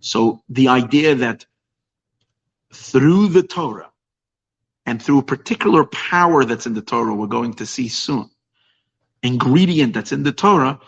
So 0.00 0.42
the 0.48 0.68
idea 0.68 1.16
that 1.16 1.44
through 2.72 3.28
the 3.28 3.42
Torah 3.42 3.90
and 4.86 5.02
through 5.02 5.18
a 5.18 5.22
particular 5.22 5.84
power 5.84 6.46
that's 6.46 6.66
in 6.66 6.72
the 6.72 6.80
Torah, 6.80 7.14
we're 7.14 7.26
going 7.26 7.54
to 7.54 7.66
see 7.66 7.88
soon, 7.88 8.30
ingredient 9.22 9.92
that's 9.92 10.12
in 10.12 10.22
the 10.22 10.32
Torah, 10.32 10.80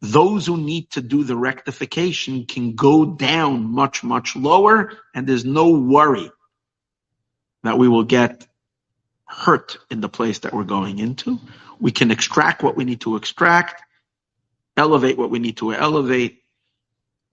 those 0.00 0.46
who 0.46 0.56
need 0.56 0.90
to 0.92 1.02
do 1.02 1.24
the 1.24 1.36
rectification 1.36 2.46
can 2.46 2.74
go 2.74 3.04
down 3.04 3.64
much, 3.64 4.02
much 4.02 4.34
lower, 4.34 4.92
and 5.14 5.26
there's 5.26 5.44
no 5.44 5.70
worry 5.70 6.30
that 7.62 7.78
we 7.78 7.86
will 7.86 8.04
get 8.04 8.46
hurt 9.26 9.78
in 9.90 10.00
the 10.00 10.08
place 10.08 10.40
that 10.40 10.54
we're 10.54 10.64
going 10.64 10.98
into. 10.98 11.38
We 11.78 11.92
can 11.92 12.10
extract 12.10 12.62
what 12.62 12.76
we 12.76 12.84
need 12.84 13.02
to 13.02 13.16
extract, 13.16 13.82
elevate 14.76 15.18
what 15.18 15.30
we 15.30 15.38
need 15.38 15.58
to 15.58 15.74
elevate, 15.74 16.42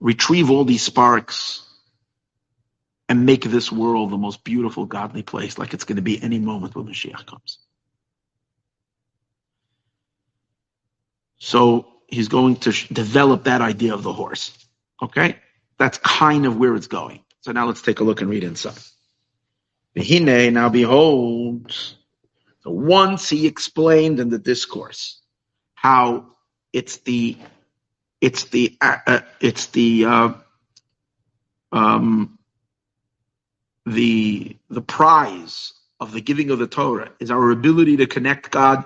retrieve 0.00 0.50
all 0.50 0.64
these 0.64 0.82
sparks, 0.82 1.64
and 3.08 3.24
make 3.24 3.44
this 3.44 3.72
world 3.72 4.10
the 4.10 4.18
most 4.18 4.44
beautiful, 4.44 4.84
godly 4.84 5.22
place 5.22 5.56
like 5.56 5.72
it's 5.72 5.84
going 5.84 5.96
to 5.96 6.02
be 6.02 6.22
any 6.22 6.38
moment 6.38 6.76
when 6.76 6.86
Mashiach 6.86 7.24
comes. 7.24 7.58
So 11.38 11.97
he's 12.08 12.28
going 12.28 12.56
to 12.56 12.72
sh- 12.72 12.88
develop 12.88 13.44
that 13.44 13.60
idea 13.60 13.94
of 13.94 14.02
the 14.02 14.12
horse. 14.12 14.52
Okay? 15.00 15.36
That's 15.78 15.98
kind 15.98 16.46
of 16.46 16.56
where 16.56 16.74
it's 16.74 16.88
going. 16.88 17.20
So 17.40 17.52
now 17.52 17.66
let's 17.66 17.82
take 17.82 18.00
a 18.00 18.04
look 18.04 18.20
and 18.20 18.28
read 18.28 18.42
inside. 18.42 18.78
Vihine, 19.96 20.52
now 20.52 20.68
behold, 20.68 21.72
so 22.60 22.70
once 22.70 23.28
he 23.28 23.46
explained 23.46 24.20
in 24.20 24.28
the 24.28 24.38
discourse 24.38 25.20
how 25.74 26.26
it's 26.72 26.98
the 26.98 27.36
it's 28.20 28.44
the 28.44 28.76
uh, 28.80 28.96
uh, 29.06 29.20
it's 29.40 29.66
the 29.66 30.04
uh, 30.04 30.32
um, 31.72 32.38
the 33.86 34.56
the 34.68 34.82
prize 34.82 35.72
of 36.00 36.12
the 36.12 36.20
giving 36.20 36.50
of 36.50 36.58
the 36.58 36.66
Torah 36.66 37.10
is 37.20 37.30
our 37.30 37.50
ability 37.50 37.96
to 37.98 38.06
connect 38.06 38.50
God 38.50 38.84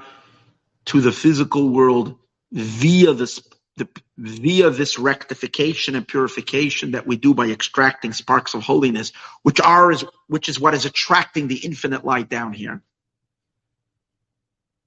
to 0.86 1.00
the 1.00 1.12
physical 1.12 1.70
world 1.70 2.16
via 2.52 3.14
this 3.14 3.42
the, 3.76 3.88
via 4.18 4.68
this 4.68 4.98
rectification 4.98 5.94
and 5.94 6.06
purification 6.06 6.90
that 6.90 7.06
we 7.06 7.16
do 7.16 7.32
by 7.32 7.46
extracting 7.46 8.12
sparks 8.12 8.52
of 8.52 8.62
holiness, 8.62 9.12
which 9.42 9.60
are 9.60 9.90
is 9.90 10.04
which 10.28 10.48
is 10.48 10.60
what 10.60 10.74
is 10.74 10.84
attracting 10.84 11.48
the 11.48 11.56
infinite 11.56 12.04
light 12.04 12.28
down 12.28 12.52
here. 12.52 12.82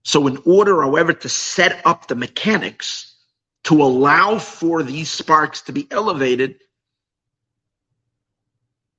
So, 0.03 0.27
in 0.27 0.37
order, 0.45 0.83
however, 0.83 1.13
to 1.13 1.29
set 1.29 1.81
up 1.83 2.07
the 2.07 2.15
mechanics 2.15 3.15
to 3.63 3.81
allow 3.81 4.37
for 4.37 4.83
these 4.83 5.09
sparks 5.09 5.63
to 5.63 5.71
be 5.71 5.87
elevated, 5.89 6.59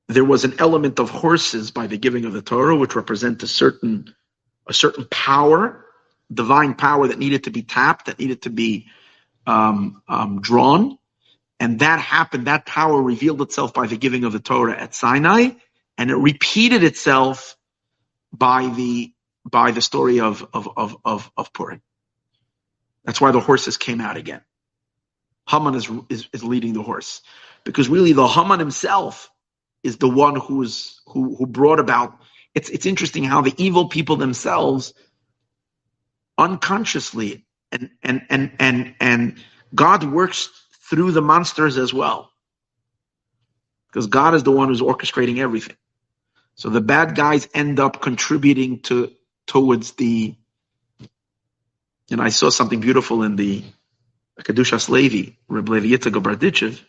there 0.09 0.25
was 0.25 0.45
an 0.45 0.55
element 0.59 0.99
of 0.99 1.11
horses 1.11 1.71
by 1.71 1.87
the 1.87 1.97
giving 1.97 2.25
of 2.25 2.33
the 2.33 2.43
Torah, 2.43 2.75
which 2.75 2.97
represent 2.97 3.45
a 3.45 3.47
certain 3.47 4.13
a 4.67 4.75
certain 4.75 5.07
power 5.13 5.86
divine 6.33 6.75
power 6.75 7.09
that 7.09 7.19
needed 7.19 7.45
to 7.45 7.51
be 7.51 7.63
tapped, 7.63 8.07
that 8.07 8.19
needed 8.19 8.43
to 8.43 8.51
be 8.51 8.87
um, 9.47 10.03
um, 10.09 10.41
drawn. 10.41 10.99
And 11.59 11.81
that 11.81 12.01
happened, 12.01 12.47
that 12.47 12.67
power 12.67 13.01
revealed 13.01 13.41
itself 13.43 13.73
by 13.73 13.87
the 13.87 13.97
giving 13.97 14.25
of 14.25 14.33
the 14.33 14.41
Torah 14.41 14.79
at 14.79 14.95
Sinai, 14.95 15.51
and 15.97 16.11
it 16.11 16.17
repeated 16.17 16.85
itself 16.85 17.57
by 18.33 18.69
the 18.69 19.13
by 19.51 19.71
the 19.71 19.81
story 19.81 20.21
of 20.21 20.47
of 20.53 20.69
of 20.77 20.97
of, 21.05 21.31
of 21.37 21.53
Purim. 21.53 21.81
That's 23.05 23.21
why 23.21 23.31
the 23.31 23.41
horses 23.41 23.77
came 23.79 24.01
out 24.01 24.17
again. 24.17 24.43
Haman 25.49 25.75
is, 25.75 25.91
is 26.11 26.29
is 26.33 26.45
leading 26.45 26.75
the 26.75 26.83
horse 26.83 27.23
because 27.65 27.89
really 27.89 28.13
the 28.13 28.27
Haman 28.27 28.59
himself 28.59 29.31
is 29.83 29.97
the 29.97 30.09
one 30.09 30.37
who's 30.37 31.01
who 31.07 31.37
who 31.37 31.47
brought 31.47 31.81
about. 31.81 32.19
It's 32.55 32.69
it's 32.69 32.87
interesting 32.87 33.25
how 33.25 33.43
the 33.43 33.55
evil 33.57 33.89
people 33.89 34.17
themselves 34.17 34.93
unconsciously 36.39 37.47
and 37.73 37.91
and 38.03 38.23
and 38.31 38.53
and 38.59 38.95
and 39.01 39.37
God 39.75 40.05
works 40.05 40.51
through 40.89 41.13
the 41.13 41.23
monsters 41.23 41.79
as 41.79 41.93
well. 41.93 42.31
Because 43.89 44.07
God 44.09 44.35
is 44.35 44.43
the 44.43 44.53
one 44.53 44.69
who's 44.69 44.83
orchestrating 44.83 45.39
everything. 45.39 45.77
So 46.55 46.71
the 46.71 46.81
bad 46.81 47.15
guys 47.15 47.49
end 47.55 47.81
up 47.81 48.01
contributing 48.01 48.81
to 48.83 49.13
towards 49.47 49.93
the 49.93 50.37
and 52.11 52.21
I 52.21 52.29
saw 52.29 52.51
something 52.51 52.81
beautiful 52.81 53.23
in 53.23 53.37
the 53.37 53.65
Kedushas 54.43 54.89
Levi, 54.89 55.33
Reb 55.49 55.69
Levi 55.69 55.87
Yitzchak. 55.89 56.81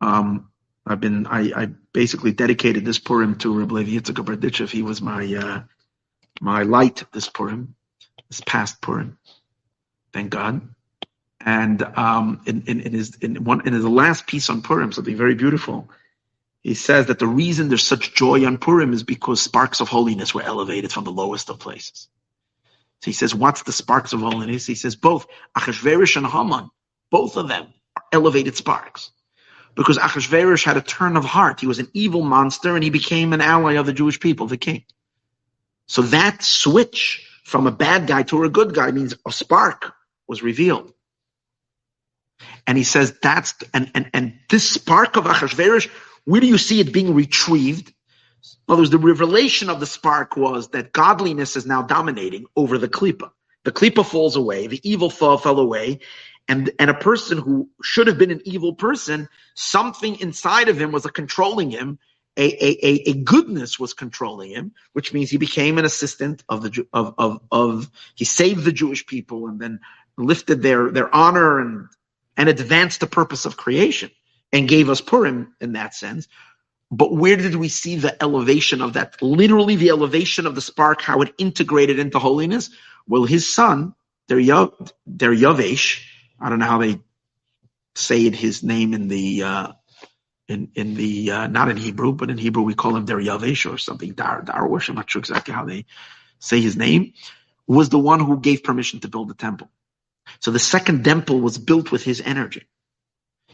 Um, 0.00 0.50
I've 0.86 1.00
been, 1.00 1.26
I, 1.26 1.52
I 1.54 1.68
basically 1.92 2.32
dedicated 2.32 2.84
this 2.84 2.98
Purim 2.98 3.36
to 3.38 3.58
Reb 3.58 3.72
Levi 3.72 3.98
Yitzchak. 3.98 4.70
He 4.70 4.82
was 4.82 5.02
my, 5.02 5.34
uh, 5.34 5.62
my 6.40 6.62
light 6.62 7.04
this 7.12 7.28
Purim 7.28 7.74
this 8.32 8.40
past 8.46 8.80
Purim. 8.80 9.18
Thank 10.14 10.30
God. 10.30 10.62
And 11.44 11.82
um, 11.82 12.40
in, 12.46 12.62
in, 12.66 12.80
in, 12.80 12.92
his 12.94 13.16
in 13.16 13.44
one 13.44 13.66
in 13.66 13.74
his 13.74 13.84
last 13.84 14.26
piece 14.26 14.48
on 14.48 14.62
Purim, 14.62 14.92
something 14.92 15.16
very 15.16 15.34
beautiful. 15.34 15.90
He 16.62 16.74
says 16.74 17.06
that 17.06 17.18
the 17.18 17.26
reason 17.26 17.68
there's 17.68 17.86
such 17.86 18.14
joy 18.14 18.46
on 18.46 18.56
Purim 18.56 18.92
is 18.94 19.02
because 19.02 19.42
sparks 19.42 19.80
of 19.80 19.88
holiness 19.88 20.32
were 20.32 20.42
elevated 20.42 20.92
from 20.92 21.04
the 21.04 21.10
lowest 21.10 21.50
of 21.50 21.58
places. 21.58 22.08
So 23.02 23.06
he 23.06 23.12
says, 23.12 23.34
what's 23.34 23.64
the 23.64 23.72
sparks 23.72 24.12
of 24.12 24.20
holiness? 24.20 24.64
He 24.64 24.76
says 24.76 24.94
both 24.94 25.26
Achashverosh 25.58 26.16
and 26.16 26.26
Haman, 26.26 26.70
both 27.10 27.36
of 27.36 27.48
them 27.48 27.66
are 27.96 28.04
elevated 28.12 28.56
sparks. 28.56 29.10
Because 29.74 29.98
Achashverosh 29.98 30.64
had 30.64 30.76
a 30.76 30.82
turn 30.82 31.16
of 31.16 31.24
heart. 31.24 31.58
He 31.60 31.66
was 31.66 31.80
an 31.80 31.88
evil 31.92 32.22
monster 32.22 32.76
and 32.76 32.84
he 32.84 32.90
became 32.90 33.32
an 33.32 33.40
ally 33.40 33.72
of 33.74 33.86
the 33.86 33.92
Jewish 33.92 34.20
people, 34.20 34.46
the 34.46 34.56
king. 34.56 34.84
So 35.88 36.02
that 36.02 36.44
switch 36.44 37.26
from 37.42 37.66
a 37.66 37.72
bad 37.72 38.06
guy 38.06 38.22
to 38.24 38.44
a 38.44 38.48
good 38.48 38.74
guy 38.74 38.90
means 38.90 39.14
a 39.26 39.32
spark 39.32 39.92
was 40.28 40.42
revealed. 40.42 40.92
And 42.66 42.78
he 42.78 42.84
says 42.84 43.16
that's 43.22 43.54
and 43.74 43.90
and 43.94 44.10
and 44.14 44.38
this 44.48 44.68
spark 44.68 45.16
of 45.16 45.24
Achashverosh, 45.24 45.88
where 46.24 46.40
do 46.40 46.46
you 46.46 46.58
see 46.58 46.80
it 46.80 46.92
being 46.92 47.14
retrieved? 47.14 47.88
In 47.88 48.72
other 48.72 48.82
words, 48.82 48.90
the 48.90 48.98
revelation 48.98 49.70
of 49.70 49.80
the 49.80 49.86
spark 49.86 50.36
was 50.36 50.68
that 50.68 50.92
godliness 50.92 51.56
is 51.56 51.66
now 51.66 51.82
dominating 51.82 52.46
over 52.56 52.78
the 52.78 52.88
klipa. 52.88 53.30
The 53.64 53.72
klipa 53.72 54.04
falls 54.04 54.36
away, 54.36 54.66
the 54.66 54.80
evil 54.88 55.10
fall 55.10 55.38
fell 55.38 55.58
away, 55.58 56.00
and 56.48 56.70
and 56.78 56.90
a 56.90 56.94
person 56.94 57.38
who 57.38 57.70
should 57.82 58.08
have 58.08 58.18
been 58.18 58.30
an 58.30 58.42
evil 58.44 58.74
person, 58.74 59.28
something 59.54 60.18
inside 60.20 60.68
of 60.68 60.80
him 60.80 60.92
was 60.92 61.06
controlling 61.06 61.70
him. 61.70 61.98
A, 62.38 62.44
a, 62.44 63.10
a, 63.10 63.14
goodness 63.14 63.78
was 63.78 63.92
controlling 63.92 64.50
him, 64.50 64.72
which 64.94 65.12
means 65.12 65.28
he 65.28 65.36
became 65.36 65.76
an 65.76 65.84
assistant 65.84 66.42
of 66.48 66.62
the 66.62 66.86
of 66.90 67.14
of 67.18 67.40
of 67.50 67.90
he 68.14 68.24
saved 68.24 68.64
the 68.64 68.72
Jewish 68.72 69.04
people 69.06 69.48
and 69.48 69.60
then 69.60 69.80
lifted 70.16 70.62
their 70.62 70.90
their 70.90 71.14
honor 71.14 71.60
and 71.60 71.88
and 72.38 72.48
advanced 72.48 73.00
the 73.00 73.06
purpose 73.06 73.44
of 73.44 73.58
creation 73.58 74.10
and 74.50 74.68
gave 74.68 74.88
us 74.88 75.02
Purim 75.02 75.54
in 75.60 75.72
that 75.74 75.94
sense. 75.94 76.26
But 76.90 77.14
where 77.14 77.36
did 77.36 77.56
we 77.56 77.68
see 77.68 77.96
the 77.96 78.22
elevation 78.22 78.82
of 78.82 78.94
that? 78.94 79.20
Literally, 79.22 79.76
the 79.76 79.90
elevation 79.90 80.46
of 80.46 80.54
the 80.54 80.60
spark, 80.60 81.00
how 81.00 81.22
it 81.22 81.34
integrated 81.38 81.98
into 81.98 82.18
holiness. 82.18 82.70
Well, 83.06 83.24
his 83.24 83.52
son, 83.52 83.94
Daryavesh, 84.28 86.04
I 86.40 86.48
don't 86.48 86.58
know 86.58 86.66
how 86.66 86.78
they 86.78 87.00
say 87.94 88.26
it, 88.26 88.34
his 88.34 88.62
name 88.62 88.92
in 88.92 89.08
the 89.08 89.42
uh, 89.42 89.72
in 90.52 90.72
in 90.76 90.94
the 90.96 91.32
uh, 91.32 91.48
not 91.48 91.70
in 91.70 91.78
Hebrew, 91.78 92.12
but 92.14 92.30
in 92.30 92.38
Hebrew 92.38 92.64
we 92.64 92.74
call 92.74 92.96
him 92.96 93.06
Daryavesh 93.06 93.72
or 93.72 93.78
something 93.78 94.12
Dar 94.14 94.42
Darwish. 94.42 94.90
I'm 94.90 94.96
not 94.96 95.10
sure 95.10 95.20
exactly 95.20 95.54
how 95.54 95.66
they 95.66 95.86
say 96.40 96.60
his 96.60 96.76
name. 96.76 97.14
Was 97.66 97.90
the 97.90 97.98
one 98.00 98.20
who 98.20 98.40
gave 98.40 98.64
permission 98.64 99.00
to 99.00 99.08
build 99.08 99.28
the 99.28 99.34
temple. 99.34 99.70
So 100.40 100.50
the 100.52 100.58
second 100.60 101.04
temple 101.04 101.40
was 101.40 101.58
built 101.58 101.92
with 101.92 102.04
his 102.04 102.20
energy. 102.20 102.64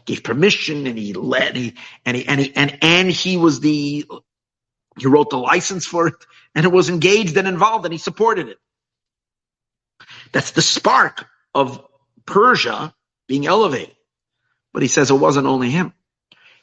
Gave 0.05 0.23
permission 0.23 0.87
and 0.87 0.97
he 0.99 1.13
led 1.13 1.55
he, 1.57 1.75
and 2.05 2.17
he 2.17 2.27
and 2.27 2.41
he 2.41 2.55
and 2.55 2.79
and 2.83 3.11
he 3.11 3.37
was 3.37 3.59
the 3.61 4.05
he 4.97 5.07
wrote 5.07 5.29
the 5.31 5.37
license 5.37 5.85
for 5.85 6.07
it 6.09 6.15
and 6.55 6.65
it 6.65 6.71
was 6.71 6.89
engaged 6.89 7.37
and 7.37 7.47
involved 7.47 7.85
and 7.85 7.93
he 7.93 7.99
supported 7.99 8.49
it. 8.49 8.59
That's 10.31 10.51
the 10.51 10.61
spark 10.61 11.27
of 11.55 11.85
Persia 12.25 12.93
being 13.27 13.47
elevated. 13.47 13.95
But 14.73 14.83
he 14.83 14.89
says 14.89 15.11
it 15.11 15.15
wasn't 15.15 15.47
only 15.47 15.69
him. 15.71 15.93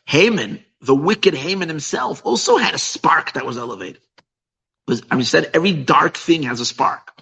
Haman, 0.06 0.64
the 0.80 0.94
wicked 0.94 1.34
Haman 1.34 1.68
himself, 1.68 2.22
also 2.24 2.56
had 2.56 2.74
a 2.74 2.78
spark 2.78 3.32
that 3.32 3.44
was 3.44 3.58
elevated. 3.58 4.00
I 5.10 5.16
mean, 5.16 5.24
said 5.24 5.50
every 5.52 5.72
dark 5.72 6.16
thing 6.16 6.44
has 6.44 6.60
a 6.60 6.66
spark. 6.66 7.12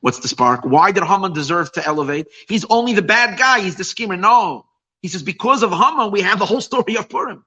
What's 0.00 0.20
the 0.20 0.28
spark? 0.28 0.64
Why 0.64 0.92
did 0.92 1.02
Haman 1.02 1.32
deserve 1.32 1.72
to 1.72 1.84
elevate? 1.86 2.28
He's 2.46 2.64
only 2.68 2.92
the 2.92 3.02
bad 3.02 3.38
guy. 3.38 3.60
He's 3.60 3.76
the 3.76 3.84
schemer. 3.84 4.16
No. 4.16 4.66
He 5.00 5.08
says, 5.08 5.22
because 5.22 5.62
of 5.62 5.70
Haman, 5.72 6.10
we 6.10 6.20
have 6.20 6.38
the 6.38 6.46
whole 6.46 6.60
story 6.60 6.96
of 6.96 7.08
Purim. 7.08 7.44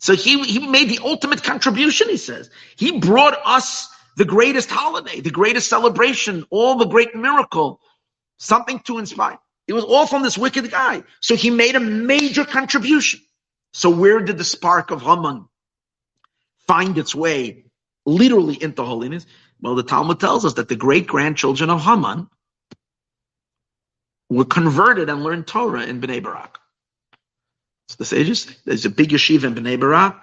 So 0.00 0.14
he, 0.14 0.42
he 0.42 0.66
made 0.66 0.88
the 0.90 0.98
ultimate 1.02 1.42
contribution, 1.42 2.08
he 2.08 2.16
says. 2.16 2.50
He 2.76 2.98
brought 2.98 3.38
us 3.44 3.88
the 4.16 4.24
greatest 4.24 4.70
holiday, 4.70 5.20
the 5.20 5.30
greatest 5.30 5.68
celebration, 5.68 6.44
all 6.50 6.76
the 6.76 6.86
great 6.86 7.14
miracle, 7.14 7.80
something 8.38 8.80
to 8.80 8.98
inspire. 8.98 9.38
It 9.66 9.72
was 9.72 9.84
all 9.84 10.06
from 10.06 10.22
this 10.22 10.36
wicked 10.36 10.70
guy. 10.70 11.04
So 11.20 11.36
he 11.36 11.50
made 11.50 11.76
a 11.76 11.80
major 11.80 12.44
contribution. 12.44 13.20
So 13.74 13.90
where 13.90 14.20
did 14.20 14.38
the 14.38 14.44
spark 14.44 14.92
of 14.92 15.02
Haman 15.02 15.46
find 16.68 16.96
its 16.96 17.12
way 17.12 17.64
literally 18.06 18.60
into 18.62 18.84
holiness? 18.84 19.26
Well, 19.60 19.74
the 19.74 19.82
Talmud 19.82 20.20
tells 20.20 20.44
us 20.44 20.54
that 20.54 20.68
the 20.68 20.76
great 20.76 21.08
grandchildren 21.08 21.70
of 21.70 21.80
Haman 21.80 22.28
were 24.30 24.44
converted 24.44 25.10
and 25.10 25.24
learned 25.24 25.48
Torah 25.48 25.82
in 25.82 26.00
Bnei 26.00 26.22
Barak. 26.22 26.58
So 27.88 27.96
the 27.98 28.04
sages, 28.04 28.46
there's 28.64 28.86
a 28.86 28.90
big 28.90 29.10
yeshiva 29.10 29.44
in 29.44 29.56
Bnei 29.56 29.78
Barak, 29.78 30.22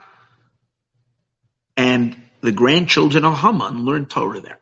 and 1.76 2.16
the 2.40 2.54
grandchildren 2.54 3.26
of 3.26 3.38
Haman 3.38 3.84
learned 3.84 4.10
Torah 4.10 4.40
there. 4.40 4.60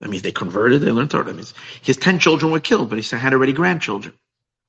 That 0.00 0.10
means 0.10 0.22
they 0.22 0.30
converted, 0.30 0.82
they 0.82 0.92
learned 0.92 1.10
Torah. 1.10 1.24
That 1.24 1.36
means 1.36 1.54
his 1.82 1.96
ten 1.96 2.18
children 2.18 2.52
were 2.52 2.60
killed, 2.60 2.90
but 2.90 2.98
he 2.98 3.16
had 3.16 3.32
already 3.32 3.54
grandchildren. 3.54 4.14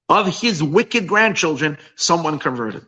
Of 0.09 0.27
his 0.41 0.61
wicked 0.63 1.07
grandchildren, 1.07 1.77
someone 1.95 2.39
converted. 2.39 2.85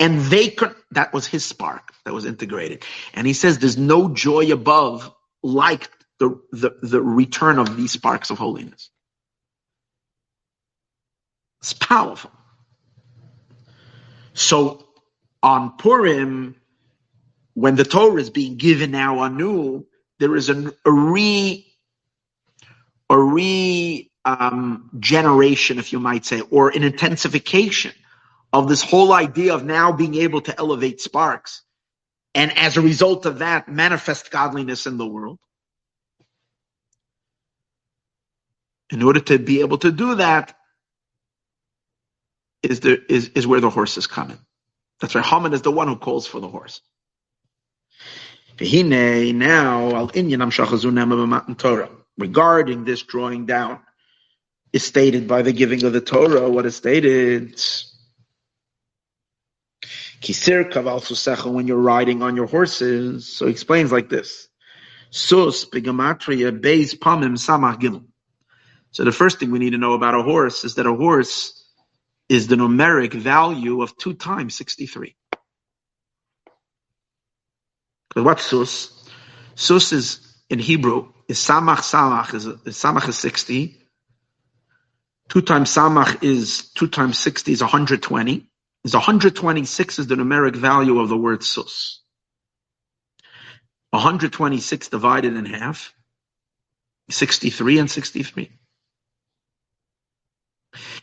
And 0.00 0.20
they 0.22 0.48
could, 0.48 0.74
that 0.92 1.12
was 1.12 1.26
his 1.26 1.44
spark 1.44 1.92
that 2.04 2.14
was 2.14 2.24
integrated. 2.24 2.84
And 3.14 3.26
he 3.26 3.32
says 3.32 3.58
there's 3.58 3.78
no 3.78 4.08
joy 4.08 4.50
above 4.52 5.14
like 5.42 5.90
the, 6.18 6.40
the, 6.50 6.76
the 6.82 7.02
return 7.02 7.58
of 7.58 7.76
these 7.76 7.92
sparks 7.92 8.30
of 8.30 8.38
holiness. 8.38 8.90
It's 11.60 11.72
powerful. 11.72 12.32
So 14.34 14.88
on 15.42 15.76
Purim, 15.76 16.56
when 17.54 17.76
the 17.76 17.84
Torah 17.84 18.20
is 18.20 18.30
being 18.30 18.56
given 18.56 18.90
now 18.92 19.22
anew, 19.22 19.86
there 20.20 20.36
is 20.36 20.48
a, 20.48 20.72
a 20.84 20.92
re 20.92 21.66
a 23.10 23.18
re 23.18 24.07
um, 24.24 24.90
generation, 24.98 25.78
if 25.78 25.92
you 25.92 26.00
might 26.00 26.24
say, 26.26 26.40
or 26.40 26.70
an 26.70 26.82
intensification 26.82 27.92
of 28.52 28.68
this 28.68 28.82
whole 28.82 29.12
idea 29.12 29.54
of 29.54 29.64
now 29.64 29.92
being 29.92 30.14
able 30.16 30.40
to 30.42 30.58
elevate 30.58 31.00
sparks, 31.00 31.62
and 32.34 32.56
as 32.56 32.76
a 32.76 32.80
result 32.80 33.26
of 33.26 33.40
that, 33.40 33.68
manifest 33.68 34.30
godliness 34.30 34.86
in 34.86 34.98
the 34.98 35.06
world. 35.06 35.38
In 38.90 39.02
order 39.02 39.20
to 39.20 39.38
be 39.38 39.60
able 39.60 39.78
to 39.78 39.92
do 39.92 40.16
that, 40.16 40.54
is 42.62 42.80
the 42.80 43.00
is, 43.12 43.28
is 43.30 43.46
where 43.46 43.60
the 43.60 43.70
horse 43.70 43.96
is 43.96 44.06
coming. 44.06 44.38
That's 45.00 45.14
right. 45.14 45.24
Haman 45.24 45.52
is 45.52 45.62
the 45.62 45.72
one 45.72 45.88
who 45.88 45.96
calls 45.96 46.26
for 46.26 46.40
the 46.40 46.48
horse. 46.48 46.80
Now, 48.60 50.10
regarding 52.18 52.84
this 52.84 53.02
drawing 53.02 53.46
down, 53.46 53.80
is 54.72 54.84
stated 54.84 55.26
by 55.26 55.42
the 55.42 55.52
giving 55.52 55.84
of 55.84 55.92
the 55.92 56.00
Torah. 56.00 56.48
What 56.48 56.66
is 56.66 56.76
stated? 56.76 57.56
Kisir 60.20 60.70
kaval 60.70 61.52
when 61.52 61.66
you're 61.66 61.76
riding 61.76 62.22
on 62.22 62.36
your 62.36 62.46
horses. 62.46 63.26
So 63.26 63.46
he 63.46 63.52
explains 63.52 63.92
like 63.92 64.08
this. 64.08 64.48
Sus 65.10 65.64
beis 65.64 66.94
pamim 66.98 67.36
samach 67.36 67.80
gimel. 67.80 68.04
So 68.90 69.04
the 69.04 69.12
first 69.12 69.38
thing 69.38 69.50
we 69.50 69.58
need 69.58 69.70
to 69.70 69.78
know 69.78 69.92
about 69.92 70.14
a 70.14 70.22
horse 70.22 70.64
is 70.64 70.74
that 70.74 70.86
a 70.86 70.94
horse 70.94 71.54
is 72.28 72.46
the 72.46 72.56
numeric 72.56 73.14
value 73.14 73.82
of 73.82 73.96
2 73.96 74.14
times 74.14 74.56
63. 74.56 75.14
Because 78.08 78.24
what's 78.24 78.44
sus? 78.44 79.08
Sus 79.54 79.92
is, 79.92 80.36
in 80.50 80.58
Hebrew, 80.58 81.12
is 81.28 81.38
samach 81.38 81.78
samach, 81.78 82.34
is, 82.34 82.46
is 82.46 82.76
samach 82.76 83.08
is 83.08 83.18
60. 83.18 83.76
2 85.28 85.42
times 85.42 85.70
samach 85.70 86.22
is, 86.22 86.70
2 86.74 86.88
times 86.88 87.18
60 87.18 87.52
is 87.52 87.60
120. 87.60 88.46
Is 88.84 88.94
126 88.94 89.98
is 89.98 90.06
the 90.06 90.14
numeric 90.14 90.56
value 90.56 91.00
of 91.00 91.08
the 91.08 91.16
word 91.16 91.42
sus. 91.42 92.00
126 93.90 94.88
divided 94.88 95.34
in 95.34 95.44
half, 95.46 95.94
63 97.10 97.78
and 97.78 97.90
63. 97.90 98.50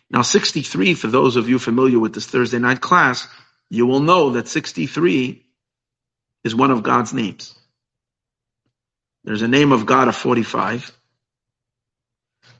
Now, 0.09 0.21
63, 0.21 0.93
for 0.93 1.07
those 1.07 1.35
of 1.35 1.49
you 1.49 1.59
familiar 1.59 1.99
with 1.99 2.13
this 2.13 2.27
Thursday 2.27 2.59
night 2.59 2.79
class, 2.79 3.27
you 3.69 3.85
will 3.85 3.99
know 3.99 4.31
that 4.31 4.47
63 4.47 5.45
is 6.43 6.55
one 6.55 6.71
of 6.71 6.83
God's 6.83 7.13
names. 7.13 7.55
There's 9.23 9.41
a 9.41 9.47
name 9.47 9.71
of 9.71 9.87
God 9.87 10.07
of 10.07 10.15
45. 10.15 10.91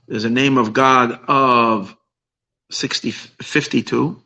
There's 0.07 0.25
a 0.25 0.29
name 0.29 0.57
of 0.57 0.73
God 0.73 1.19
of 1.27 1.95
60, 2.71 3.11
52. 3.11 4.21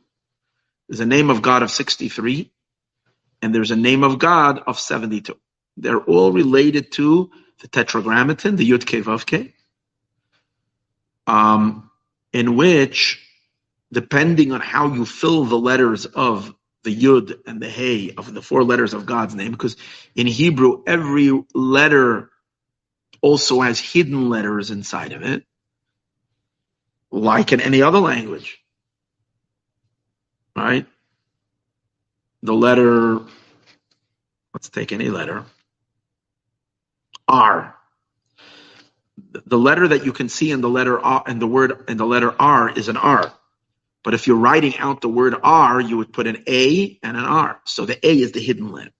There's 0.90 1.00
a 1.00 1.06
name 1.06 1.30
of 1.30 1.42
God 1.42 1.64
of 1.64 1.72
63. 1.72 2.52
And 3.42 3.56
there's 3.56 3.72
a 3.72 3.76
name 3.76 4.04
of 4.04 4.20
God 4.20 4.60
of 4.68 4.80
72. 4.80 5.38
They're 5.78 6.00
all 6.00 6.32
related 6.32 6.92
to 6.94 7.32
the 7.62 7.68
tetragrammaton, 7.68 8.56
the 8.56 8.70
Yud 8.70 8.86
Ke. 8.86 9.54
Um, 11.28 11.90
in 12.34 12.56
which, 12.56 13.26
depending 13.92 14.52
on 14.52 14.62
how 14.62 14.94
you 14.94 15.06
fill 15.06 15.46
the 15.46 15.58
letters 15.58 16.06
of 16.06 16.54
the 16.84 16.96
Yud 16.96 17.40
and 17.46 17.62
the 17.62 17.70
Hey 17.70 18.12
of 18.18 18.34
the 18.34 18.42
four 18.42 18.64
letters 18.64 18.94
of 18.94 19.06
God's 19.06 19.36
name, 19.36 19.52
because 19.52 19.78
in 20.16 20.28
Hebrew, 20.28 20.84
every 20.88 21.32
letter 21.54 22.30
also 23.22 23.62
has 23.62 23.80
hidden 23.80 24.30
letters 24.30 24.72
inside 24.72 25.14
of 25.14 25.22
it, 25.24 25.46
like 27.12 27.52
in 27.52 27.62
any 27.62 27.82
other 27.82 28.00
language. 28.00 28.60
Right? 30.56 30.86
The 32.44 32.54
letter, 32.54 33.20
let's 34.54 34.70
take 34.70 34.92
any 34.92 35.10
letter, 35.10 35.46
R 37.28 37.76
the 39.46 39.58
letter 39.58 39.88
that 39.88 40.06
you 40.06 40.14
can 40.14 40.30
see 40.30 40.52
in 40.52 40.62
the 40.62 40.70
letter 40.70 41.00
R 41.00 41.24
and 41.26 41.42
the 41.42 41.48
word 41.48 41.86
in 41.88 41.98
the 41.98 42.06
letter 42.06 42.34
R 42.40 42.70
is 42.70 42.88
an 42.88 42.98
R. 42.98 43.32
But 44.04 44.14
if 44.14 44.28
you're 44.28 44.38
writing 44.38 44.78
out 44.78 45.02
the 45.02 45.10
word 45.10 45.36
R, 45.44 45.82
you 45.82 45.98
would 45.98 46.14
put 46.14 46.28
an 46.28 46.44
A 46.48 47.00
and 47.04 47.18
an 47.18 47.26
R. 47.26 47.60
So 47.66 47.86
the 47.86 48.06
A 48.06 48.20
is 48.20 48.32
the 48.32 48.40
hidden 48.40 48.72
letter. 48.72 48.92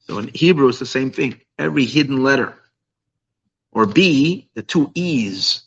So 0.00 0.18
in 0.18 0.30
Hebrew, 0.32 0.68
it's 0.68 0.78
the 0.78 0.86
same 0.86 1.10
thing. 1.10 1.40
every 1.58 1.84
hidden 1.84 2.22
letter. 2.22 2.54
Or 3.72 3.86
B, 3.86 4.50
the 4.54 4.62
two 4.62 4.90
E's 4.94 5.62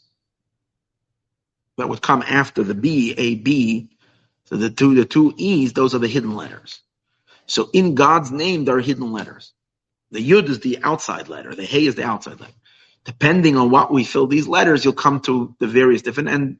that 1.77 1.89
would 1.89 2.01
come 2.01 2.23
after 2.23 2.63
the 2.63 2.75
B, 2.75 3.13
A, 3.17 3.35
B. 3.35 3.89
So 4.45 4.57
the 4.57 4.69
two, 4.69 4.95
the 4.95 5.05
two 5.05 5.33
E's, 5.37 5.73
those 5.73 5.95
are 5.95 5.99
the 5.99 6.07
hidden 6.07 6.35
letters. 6.35 6.81
So 7.47 7.69
in 7.73 7.95
God's 7.95 8.31
name, 8.31 8.65
there 8.65 8.77
are 8.77 8.81
hidden 8.81 9.11
letters. 9.11 9.53
The 10.11 10.27
Yud 10.27 10.49
is 10.49 10.59
the 10.59 10.79
outside 10.83 11.29
letter. 11.29 11.55
The 11.55 11.65
Hey 11.65 11.85
is 11.85 11.95
the 11.95 12.03
outside 12.03 12.39
letter. 12.39 12.53
Depending 13.05 13.57
on 13.57 13.71
what 13.71 13.91
we 13.91 14.03
fill 14.03 14.27
these 14.27 14.47
letters, 14.47 14.83
you'll 14.85 14.93
come 14.93 15.21
to 15.21 15.55
the 15.59 15.67
various 15.67 16.01
different, 16.01 16.29
and 16.29 16.59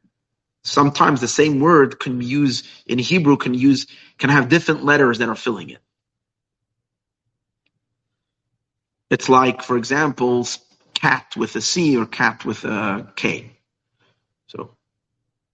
sometimes 0.64 1.22
the 1.22 1.28
same 1.28 1.60
word 1.60 2.00
can 2.00 2.20
be 2.20 2.26
used 2.26 2.68
in 2.88 3.00
Hebrew 3.00 3.38
can 3.38 3.54
use, 3.54 3.88
can 4.18 4.30
have 4.30 4.50
different 4.50 4.84
letters 4.86 5.20
that 5.20 5.30
are 5.30 5.36
filling 5.36 5.70
it. 5.70 5.80
It's 9.10 9.30
like, 9.30 9.62
for 9.64 9.78
example, 9.78 10.48
cat 10.94 11.36
with 11.38 11.56
a 11.56 11.62
C 11.62 11.98
or 11.98 12.06
cat 12.06 12.46
with 12.46 12.64
a 12.66 13.12
K. 13.16 13.52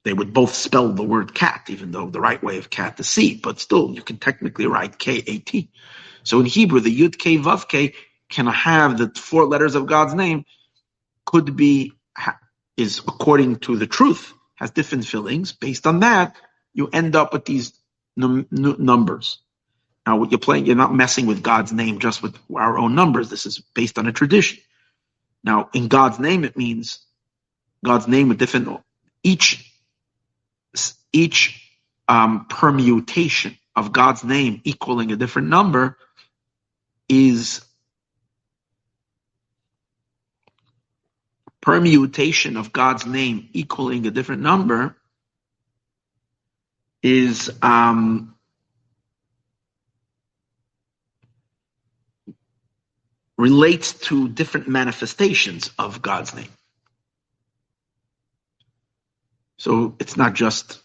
They 0.08 0.14
would 0.14 0.34
both 0.34 0.56
spell 0.56 0.94
the 0.94 1.04
word 1.04 1.36
cat, 1.36 1.66
even 1.70 1.92
though 1.92 2.10
the 2.10 2.22
right 2.22 2.44
way 2.44 2.58
of 2.60 2.72
cat 2.72 3.00
is 3.00 3.10
C, 3.10 3.36
but 3.44 3.60
still 3.60 3.94
you 3.94 4.02
can 4.02 4.18
technically 4.18 4.68
write 4.68 4.98
K 5.00 5.18
A 5.28 5.40
T. 5.40 5.72
So 6.24 6.40
in 6.42 6.48
Hebrew, 6.48 6.82
the 6.82 6.98
Yud 7.02 7.18
K 7.18 7.38
Vav 7.38 7.68
K 7.70 7.94
can 8.30 8.48
have 8.48 8.98
the 8.98 9.12
four 9.16 9.46
letters 9.46 9.76
of 9.76 9.88
God's 9.88 10.16
name, 10.16 10.46
could 11.26 11.56
be, 11.58 11.94
is 12.78 13.00
according 13.00 13.58
to 13.62 13.78
the 13.78 13.88
truth, 13.88 14.34
has 14.56 14.72
different 14.72 15.06
fillings. 15.08 15.54
Based 15.54 15.88
on 15.88 16.02
that, 16.02 16.36
you 16.74 16.90
end 16.94 17.16
up 17.16 17.34
with 17.34 17.46
these 17.46 17.74
num- 18.18 18.48
numbers. 18.52 19.40
Now, 20.08 20.18
what 20.18 20.32
you're 20.32 20.40
playing, 20.40 20.66
you're 20.68 20.76
not 20.76 20.94
messing 20.96 21.28
with 21.28 21.44
God's 21.44 21.74
name 21.74 22.00
just 22.00 22.24
with 22.24 22.38
our 22.56 22.78
own 22.78 22.96
numbers. 22.96 23.30
This 23.30 23.46
is 23.46 23.60
based 23.60 24.00
on 24.00 24.08
a 24.08 24.14
tradition. 24.14 24.60
Now, 25.44 25.70
in 25.74 25.88
God's 25.90 26.20
name, 26.20 26.46
it 26.46 26.58
means 26.58 27.00
God's 27.86 28.08
name 28.08 28.30
with 28.30 28.40
different, 28.40 28.82
each, 29.24 29.67
each 31.18 31.72
um, 32.08 32.46
permutation 32.48 33.58
of 33.76 33.92
God's 33.92 34.24
name 34.24 34.62
equaling 34.64 35.12
a 35.12 35.16
different 35.16 35.50
number 35.50 35.98
is 37.10 37.62
permutation 41.62 42.56
of 42.56 42.72
God's 42.72 43.06
name 43.06 43.50
equaling 43.54 44.06
a 44.06 44.12
different 44.12 44.42
number 44.42 44.96
is 47.02 47.52
um, 47.62 48.36
relates 53.38 53.94
to 53.94 54.30
different 54.30 54.68
manifestations 54.68 55.72
of 55.78 56.02
God's 56.02 56.34
name. 56.36 56.50
So 59.58 59.96
it's 60.00 60.16
not 60.16 60.34
just 60.36 60.80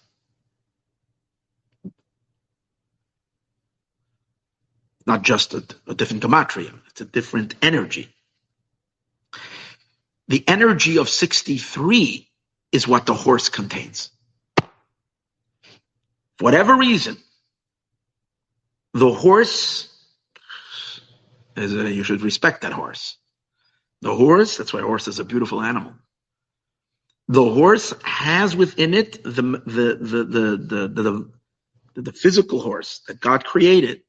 not 5.06 5.22
just 5.22 5.54
a, 5.54 5.64
a 5.86 5.94
different 5.94 6.22
gematria, 6.22 6.72
it's 6.90 7.00
a 7.00 7.04
different 7.06 7.54
energy. 7.62 8.08
The 10.28 10.44
energy 10.48 10.98
of 10.98 11.08
63 11.08 12.28
is 12.72 12.88
what 12.88 13.06
the 13.06 13.14
horse 13.14 13.48
contains. 13.48 14.10
For 16.38 16.44
whatever 16.44 16.76
reason, 16.76 17.16
the 18.94 19.12
horse 19.12 19.88
is 21.56 21.74
a, 21.74 21.90
you 21.92 22.04
should 22.04 22.22
respect 22.22 22.62
that 22.62 22.72
horse. 22.72 23.16
The 24.02 24.14
horse, 24.14 24.56
that's 24.56 24.72
why 24.72 24.80
a 24.80 24.84
horse 24.86 25.08
is 25.08 25.18
a 25.20 25.24
beautiful 25.24 25.62
animal. 25.62 25.94
The 27.28 27.44
horse 27.44 27.94
has 28.04 28.56
within 28.56 28.94
it 28.94 29.22
the 29.24 29.42
the 29.42 29.96
the 30.00 30.24
the 30.24 30.56
the, 30.56 30.88
the, 30.88 31.30
the, 31.94 32.02
the 32.02 32.12
physical 32.12 32.60
horse 32.60 33.02
that 33.08 33.20
God 33.20 33.44
created 33.44 34.02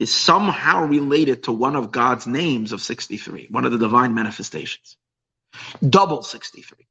is 0.00 0.12
somehow 0.12 0.84
related 0.84 1.44
to 1.44 1.52
one 1.52 1.76
of 1.76 1.92
God's 1.92 2.26
names 2.26 2.72
of 2.72 2.82
63, 2.82 3.46
one 3.50 3.64
of 3.64 3.70
the 3.70 3.78
divine 3.78 4.14
manifestations. 4.14 4.96
Double 5.88 6.22
63. 6.22 6.86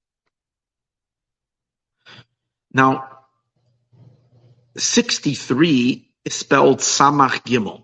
Now, 2.71 3.09
63 4.77 6.09
is 6.23 6.33
spelled 6.33 6.79
Samach 6.79 7.41
Gimel 7.43 7.83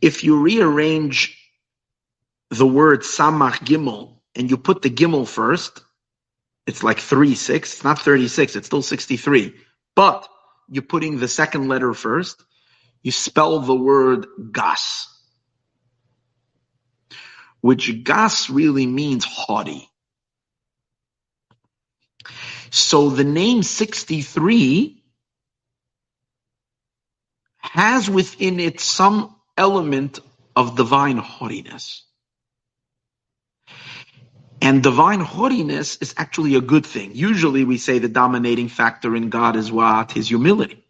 if 0.00 0.24
you 0.24 0.40
rearrange 0.40 1.36
the 2.50 2.66
word 2.66 3.00
samach 3.00 3.58
gimel 3.64 4.20
and 4.34 4.50
you 4.50 4.56
put 4.56 4.82
the 4.82 4.90
gimel 4.90 5.26
first, 5.26 5.82
it's 6.66 6.82
like 6.82 6.98
3 6.98 7.34
6. 7.34 7.72
It's 7.72 7.84
not 7.84 7.98
36, 8.00 8.56
it's 8.56 8.66
still 8.66 8.82
63. 8.82 9.54
But 9.94 10.28
you're 10.68 10.82
putting 10.82 11.18
the 11.18 11.28
second 11.28 11.68
letter 11.68 11.94
first, 11.94 12.44
you 13.06 13.12
spell 13.12 13.60
the 13.60 13.76
word 13.76 14.26
gas, 14.52 15.08
which 17.62 18.04
gas 18.04 18.50
really 18.50 18.86
means 18.86 19.24
haughty. 19.24 19.88
So 22.70 23.10
the 23.10 23.24
name 23.24 23.62
63 23.64 25.02
has 27.60 28.10
within 28.10 28.60
it 28.60 28.80
some 28.80 29.36
element 29.58 30.20
of 30.56 30.76
divine 30.76 31.18
haughtiness. 31.18 32.04
And 34.62 34.82
divine 34.82 35.20
haughtiness 35.20 35.96
is 35.98 36.14
actually 36.18 36.56
a 36.56 36.62
good 36.62 36.86
thing. 36.86 37.12
Usually 37.14 37.64
we 37.64 37.78
say 37.78 38.00
the 38.00 38.08
dominating 38.08 38.68
factor 38.70 39.16
in 39.16 39.30
God 39.30 39.56
is 39.56 39.72
what? 39.72 40.12
His 40.12 40.28
humility. 40.28 40.85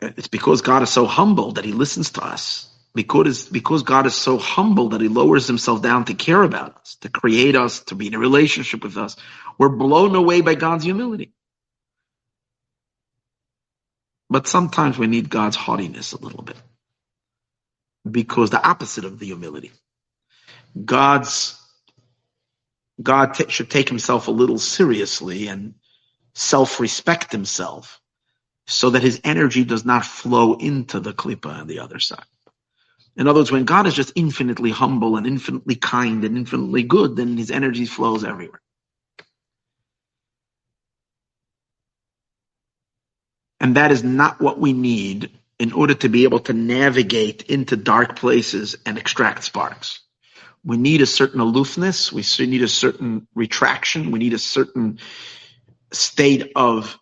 It's 0.00 0.28
because 0.28 0.62
God 0.62 0.82
is 0.82 0.90
so 0.90 1.06
humble 1.06 1.52
that 1.52 1.64
he 1.64 1.72
listens 1.72 2.10
to 2.12 2.22
us. 2.22 2.68
Because, 2.94 3.48
because 3.48 3.84
God 3.84 4.06
is 4.06 4.14
so 4.14 4.38
humble 4.38 4.90
that 4.90 5.00
he 5.00 5.08
lowers 5.08 5.46
himself 5.46 5.82
down 5.82 6.06
to 6.06 6.14
care 6.14 6.42
about 6.42 6.76
us, 6.78 6.96
to 7.02 7.08
create 7.08 7.54
us, 7.56 7.80
to 7.84 7.94
be 7.94 8.08
in 8.08 8.14
a 8.14 8.18
relationship 8.18 8.82
with 8.82 8.96
us. 8.96 9.16
We're 9.58 9.68
blown 9.68 10.16
away 10.16 10.40
by 10.40 10.56
God's 10.56 10.84
humility. 10.84 11.32
But 14.30 14.48
sometimes 14.48 14.98
we 14.98 15.06
need 15.06 15.30
God's 15.30 15.56
haughtiness 15.56 16.12
a 16.12 16.20
little 16.20 16.42
bit. 16.42 16.56
Because 18.10 18.50
the 18.50 18.66
opposite 18.66 19.04
of 19.04 19.18
the 19.18 19.26
humility. 19.26 19.72
God's 20.84 21.56
God 23.02 23.34
t- 23.34 23.50
should 23.50 23.70
take 23.70 23.88
himself 23.88 24.28
a 24.28 24.32
little 24.32 24.58
seriously 24.58 25.48
and 25.48 25.74
self-respect 26.34 27.32
himself 27.32 27.99
so 28.70 28.90
that 28.90 29.02
his 29.02 29.20
energy 29.24 29.64
does 29.64 29.84
not 29.86 30.06
flow 30.06 30.54
into 30.54 31.00
the 31.00 31.14
klipa 31.14 31.48
on 31.60 31.68
the 31.68 31.80
other 31.80 32.00
side. 32.00 32.24
In 33.16 33.28
other 33.28 33.40
words, 33.40 33.52
when 33.52 33.64
God 33.66 33.86
is 33.86 33.94
just 33.94 34.12
infinitely 34.16 34.70
humble 34.70 35.16
and 35.16 35.26
infinitely 35.26 35.76
kind 35.76 36.24
and 36.24 36.36
infinitely 36.38 36.84
good, 36.84 37.16
then 37.16 37.36
his 37.36 37.50
energy 37.50 37.86
flows 37.86 38.24
everywhere. 38.24 38.60
And 43.60 43.76
that 43.76 43.92
is 43.92 44.04
not 44.04 44.40
what 44.40 44.60
we 44.60 44.72
need 44.74 45.30
in 45.58 45.72
order 45.72 45.94
to 45.94 46.08
be 46.08 46.24
able 46.24 46.40
to 46.40 46.54
navigate 46.54 47.44
into 47.44 47.76
dark 47.76 48.16
places 48.16 48.76
and 48.86 48.98
extract 48.98 49.44
sparks. 49.44 50.00
We 50.64 50.78
need 50.78 51.02
a 51.02 51.06
certain 51.06 51.40
aloofness. 51.40 52.12
We 52.12 52.24
need 52.46 52.62
a 52.62 52.68
certain 52.68 53.28
retraction. 53.34 54.12
We 54.12 54.20
need 54.20 54.34
a 54.34 54.38
certain 54.40 55.00
state 55.92 56.52
of 56.56 56.99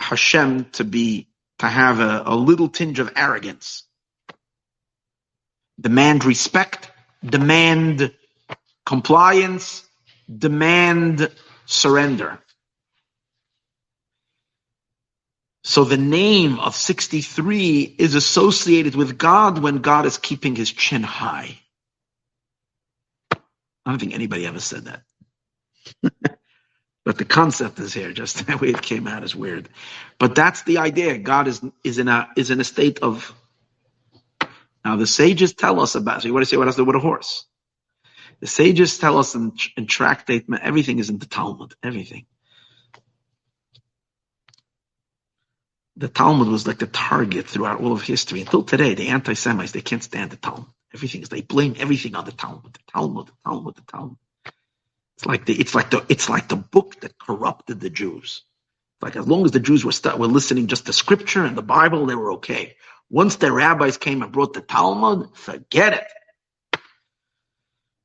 Hashem 0.00 0.66
to 0.72 0.84
be, 0.84 1.28
to 1.60 1.66
have 1.66 2.00
a, 2.00 2.22
a 2.26 2.36
little 2.36 2.68
tinge 2.68 2.98
of 2.98 3.12
arrogance. 3.16 3.84
Demand 5.80 6.24
respect, 6.24 6.90
demand 7.24 8.12
compliance, 8.86 9.86
demand 10.38 11.30
surrender. 11.66 12.38
So 15.64 15.84
the 15.84 15.98
name 15.98 16.58
of 16.58 16.74
63 16.74 17.96
is 17.98 18.14
associated 18.14 18.94
with 18.94 19.18
God 19.18 19.58
when 19.62 19.78
God 19.78 20.06
is 20.06 20.18
keeping 20.18 20.56
his 20.56 20.72
chin 20.72 21.02
high. 21.02 21.58
I 23.86 23.90
don't 23.90 23.98
think 23.98 24.14
anybody 24.14 24.46
ever 24.46 24.60
said 24.60 24.86
that. 24.86 25.02
But 27.10 27.18
the 27.18 27.26
concept 27.26 27.80
is 27.80 27.94
here, 27.94 28.12
just 28.12 28.46
the 28.48 28.56
way 28.58 28.68
it 28.70 28.82
came 28.82 29.08
out 29.08 29.24
is 29.24 29.36
weird. 29.36 29.68
But 30.20 30.36
that's 30.36 30.62
the 30.64 30.78
idea. 30.78 31.18
God 31.18 31.48
is, 31.48 31.60
is 31.84 31.98
in 31.98 32.08
a, 32.08 32.28
is 32.36 32.52
in 32.52 32.60
a 32.60 32.64
state 32.64 33.00
of, 33.00 33.34
now 34.84 34.96
the 34.96 35.06
sages 35.08 35.54
tell 35.54 35.80
us 35.80 35.96
about, 35.96 36.22
so 36.22 36.28
you 36.28 36.34
want 36.34 36.44
to 36.44 36.50
say 36.50 36.56
what 36.58 36.68
else 36.68 36.78
with 36.78 36.96
a 36.96 37.00
horse? 37.00 37.46
The 38.40 38.48
sages 38.48 38.98
tell 38.98 39.18
us 39.18 39.34
in, 39.34 39.52
in 39.76 39.86
tractate, 39.86 40.46
everything 40.62 41.00
is 41.00 41.10
in 41.10 41.18
the 41.18 41.26
Talmud, 41.26 41.74
everything. 41.82 42.18
the 45.96 46.08
Talmud 46.08 46.48
was 46.48 46.66
like 46.66 46.80
the 46.80 46.88
target 46.88 47.46
throughout 47.48 47.80
all 47.80 47.92
of 47.92 48.02
history. 48.02 48.40
Until 48.42 48.64
today, 48.64 48.94
the 48.94 49.08
anti-Semites, 49.10 49.72
they 49.72 49.82
can't 49.82 50.02
stand 50.02 50.30
the 50.30 50.36
Talmud. 50.38 50.66
Everything 50.94 51.22
is, 51.22 51.30
they 51.30 51.42
blame 51.42 51.76
everything 51.78 52.16
on 52.16 52.24
the 52.24 52.32
Talmud, 52.32 52.72
the 52.74 52.80
Talmud, 52.92 53.26
the 53.28 53.32
Talmud, 53.46 53.76
the 53.76 53.82
Talmud. 53.82 54.16
It's 55.20 55.26
like 55.26 55.44
the, 55.44 55.52
it's 55.60 55.74
like 55.74 55.90
the, 55.90 56.02
it's 56.08 56.30
like 56.30 56.48
the 56.48 56.56
book 56.56 56.98
that 57.02 57.18
corrupted 57.18 57.78
the 57.78 57.90
Jews. 57.90 58.40
Like 59.02 59.16
as 59.16 59.28
long 59.28 59.44
as 59.44 59.50
the 59.50 59.60
Jews 59.60 59.84
were, 59.84 59.92
st- 59.92 60.18
were 60.18 60.26
listening 60.26 60.66
just 60.66 60.86
to 60.86 60.94
scripture 60.94 61.44
and 61.44 61.58
the 61.58 61.62
Bible, 61.62 62.06
they 62.06 62.14
were 62.14 62.32
okay. 62.32 62.76
Once 63.10 63.36
the 63.36 63.52
rabbis 63.52 63.98
came 63.98 64.22
and 64.22 64.32
brought 64.32 64.54
the 64.54 64.62
Talmud, 64.62 65.36
forget 65.36 65.92
it. 65.92 66.06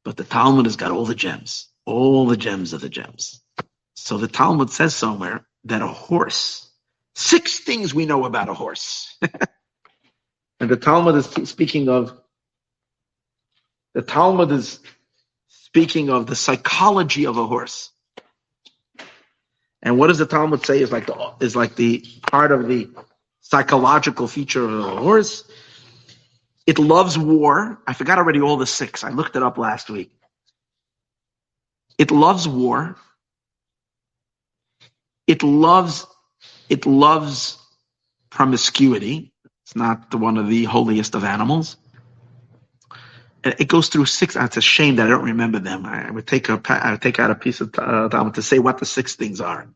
But 0.04 0.18
the 0.18 0.26
Talmud 0.26 0.66
has 0.66 0.76
got 0.76 0.92
all 0.92 1.06
the 1.06 1.16
gems, 1.16 1.70
all 1.86 2.26
the 2.28 2.36
gems 2.36 2.74
of 2.74 2.82
the 2.82 2.90
gems. 2.90 3.42
So 3.96 4.18
the 4.18 4.28
Talmud 4.28 4.70
says 4.70 4.94
somewhere 4.94 5.48
that 5.64 5.82
a 5.82 5.88
horse, 5.88 6.70
six 7.16 7.60
things 7.60 7.94
we 7.94 8.06
know 8.06 8.26
about 8.26 8.50
a 8.50 8.54
horse. 8.54 9.18
and 10.60 10.70
the 10.70 10.76
Talmud 10.76 11.16
is 11.16 11.50
speaking 11.50 11.88
of, 11.88 12.12
the 13.94 14.02
Talmud 14.02 14.52
is 14.52 14.82
speaking 15.76 16.10
of 16.10 16.26
the 16.26 16.38
psychology 16.38 17.26
of 17.26 17.35
a 17.35 17.45
horse. 17.45 17.91
And 19.81 19.99
what 19.99 20.07
does 20.07 20.19
the 20.19 20.26
Talmud 20.26 20.65
say 20.65 20.80
is 20.81 20.89
like 20.89 21.06
the, 21.06 21.34
is 21.41 21.53
like 21.53 21.76
the 21.76 22.02
part 22.31 22.53
of 22.53 22.69
the 22.69 22.89
psychological 23.41 24.30
feature 24.30 24.64
of 24.64 24.80
a 24.80 25.02
horse? 25.02 25.43
It 26.65 26.80
loves 26.80 27.18
war. 27.18 27.77
I 27.85 27.91
forgot 27.91 28.18
already 28.19 28.39
all 28.39 28.56
the 28.56 28.65
six. 28.65 29.03
I 29.03 29.10
looked 29.10 29.35
it 29.35 29.43
up 29.43 29.57
last 29.57 29.89
week. 29.89 30.14
It 31.97 32.10
loves 32.10 32.47
war. 32.47 32.95
It 35.27 35.43
loves, 35.43 36.07
it 36.69 36.85
loves 36.85 37.57
promiscuity. 38.30 39.34
It's 39.65 39.76
not 39.76 40.15
one 40.15 40.38
of 40.38 40.47
the 40.47 40.64
holiest 40.64 41.15
of 41.15 41.26
animals. 41.26 41.76
It 43.45 43.67
goes 43.67 43.89
through 43.89 44.05
six. 44.05 44.35
It's 44.35 44.57
a 44.57 44.61
shame 44.61 44.95
that 44.95 45.05
I 45.05 45.09
don't 45.09 45.23
remember 45.26 45.59
them. 45.59 45.85
I 45.85 46.09
would 46.09 46.26
take 46.26 46.49
a, 46.49 46.59
I 46.67 46.91
would 46.91 47.01
take 47.01 47.19
out 47.19 47.30
a 47.30 47.35
piece 47.35 47.61
of 47.61 47.73
uh, 47.77 48.09
Talmud 48.09 48.34
to 48.35 48.41
say 48.41 48.57
what 48.57 48.80
the 48.80 48.88
six 48.88 49.15
things 49.15 49.39
are. 49.39 49.67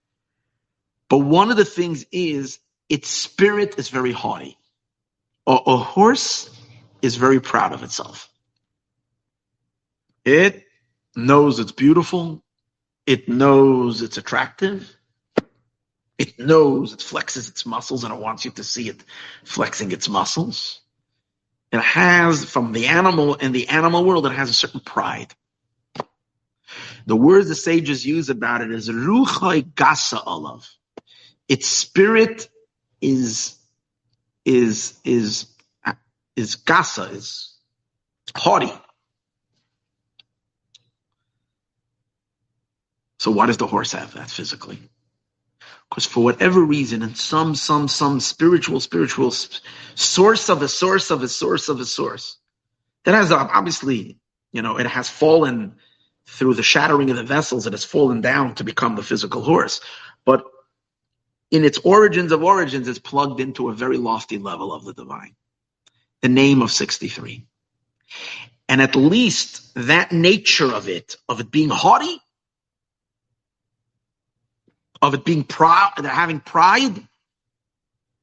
But 1.08 1.20
one 1.20 1.52
of 1.52 1.58
the 1.58 1.66
things 1.66 2.06
is 2.12 2.60
its 2.90 3.10
spirit 3.10 3.78
is 3.78 3.90
very 3.90 4.12
haughty. 4.12 4.58
A, 5.46 5.54
a 5.54 5.78
horse 5.78 6.50
is 7.04 7.16
very 7.16 7.40
proud 7.40 7.72
of 7.74 7.84
itself. 7.84 8.30
It 10.26 10.66
knows 11.16 11.60
it's 11.60 11.72
beautiful. 11.72 12.44
It 13.06 13.30
knows 13.30 14.02
it's 14.02 14.18
attractive. 14.18 14.96
It 16.18 16.40
knows 16.40 16.94
it 16.94 17.00
flexes 17.00 17.50
its 17.50 17.66
muscles 17.66 18.04
and 18.04 18.14
it 18.14 18.20
wants 18.20 18.46
you 18.46 18.52
to 18.52 18.64
see 18.64 18.90
it 18.90 19.04
flexing 19.46 19.92
its 19.92 20.10
muscles. 20.10 20.82
It 21.72 21.82
has, 21.82 22.46
from 22.46 22.72
the 22.72 22.88
animal, 22.88 23.36
in 23.36 23.52
the 23.52 23.68
animal 23.68 24.04
world, 24.04 24.26
it 24.26 24.32
has 24.32 24.50
a 24.50 24.54
certain 24.54 24.80
pride. 24.80 25.34
The 27.06 27.16
words 27.16 27.48
the 27.48 27.56
sages 27.56 28.06
use 28.06 28.30
about 28.30 28.62
it 28.62 28.72
is 28.72 28.90
ruchai 28.90 29.64
gasa 29.74 30.22
olav. 30.26 30.68
Its 31.48 31.68
spirit 31.68 32.50
is, 33.02 33.56
is, 34.46 34.98
is, 35.04 35.48
is 36.36 36.56
gasa, 36.56 37.12
is 37.14 37.56
haughty. 38.36 38.72
So 43.20 43.32
what 43.32 43.48
does 43.48 43.58
the 43.58 43.68
horse 43.68 43.92
have 43.92 44.14
that 44.14 44.30
physically? 44.30 44.80
Because 45.90 46.06
for 46.06 46.24
whatever 46.24 46.62
reason, 46.62 47.02
in 47.02 47.16
some, 47.16 47.56
some, 47.56 47.88
some 47.88 48.20
spiritual, 48.20 48.80
spiritual 48.80 49.32
source 49.96 50.50
of 50.50 50.62
a 50.62 50.68
source 50.68 51.10
of 51.10 51.24
a 51.24 51.28
source 51.28 51.68
of 51.68 51.80
a 51.80 51.86
source, 51.86 52.38
that 53.06 53.16
has 53.16 53.32
um, 53.32 53.50
obviously, 53.52 54.20
you 54.52 54.62
know, 54.62 54.78
it 54.78 54.86
has 54.86 55.10
fallen 55.10 55.76
through 56.28 56.54
the 56.54 56.64
shattering 56.64 57.10
of 57.10 57.18
the 57.18 57.24
vessels, 57.24 57.66
it 57.66 57.74
has 57.74 57.84
fallen 57.84 58.22
down 58.22 58.54
to 58.56 58.64
become 58.64 58.96
the 58.96 59.04
physical 59.04 59.42
horse. 59.42 59.82
But 60.26 60.44
in 61.50 61.66
its 61.66 61.80
origins 61.80 62.32
of 62.32 62.44
origins, 62.44 62.88
it's 62.88 63.00
plugged 63.00 63.40
into 63.40 63.70
a 63.70 63.74
very 63.74 63.98
lofty 63.98 64.38
level 64.38 64.72
of 64.72 64.86
the 64.86 64.94
divine. 64.94 65.36
The 66.22 66.30
name 66.30 66.62
of 66.62 66.72
63. 66.72 67.48
And 68.68 68.82
at 68.82 68.96
least 68.96 69.74
that 69.74 70.12
nature 70.12 70.72
of 70.72 70.88
it, 70.88 71.16
of 71.28 71.40
it 71.40 71.50
being 71.50 71.70
haughty, 71.70 72.20
of 75.02 75.14
it 75.16 75.26
being 75.26 75.44
proud, 75.46 75.94
having 76.06 76.40
pride, 76.42 77.08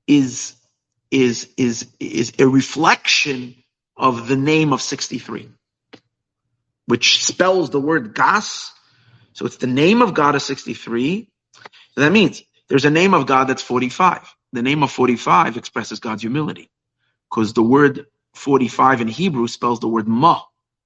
is 0.07 0.55
is 1.11 1.49
is 1.57 1.89
is 2.01 2.33
a 2.39 2.47
reflection 2.49 3.57
of 3.97 4.29
the 4.29 4.37
name 4.37 4.73
of 4.73 4.83
63, 4.83 5.51
which 6.87 7.25
spells 7.25 7.71
the 7.71 7.81
word 7.81 8.15
Gas. 8.15 8.73
So 9.35 9.47
it's 9.47 9.59
the 9.59 9.67
name 9.69 10.03
of 10.03 10.15
God 10.15 10.35
of 10.37 10.43
63. 10.43 11.29
So 11.95 12.03
that 12.03 12.13
means 12.13 12.43
there's 12.69 12.87
a 12.87 12.91
name 12.91 13.15
of 13.15 13.27
God 13.27 13.47
that's 13.47 13.63
45. 13.63 14.35
The 14.53 14.63
name 14.63 14.83
of 14.83 14.93
45 14.93 15.57
expresses 15.59 16.01
God's 16.01 16.23
humility 16.23 16.71
because 17.31 17.55
the 17.55 17.63
word 17.63 18.07
45 18.35 19.03
in 19.03 19.09
Hebrew 19.09 19.49
spells 19.49 19.81
the 19.81 19.89
word 19.89 20.09
Ma. 20.09 20.43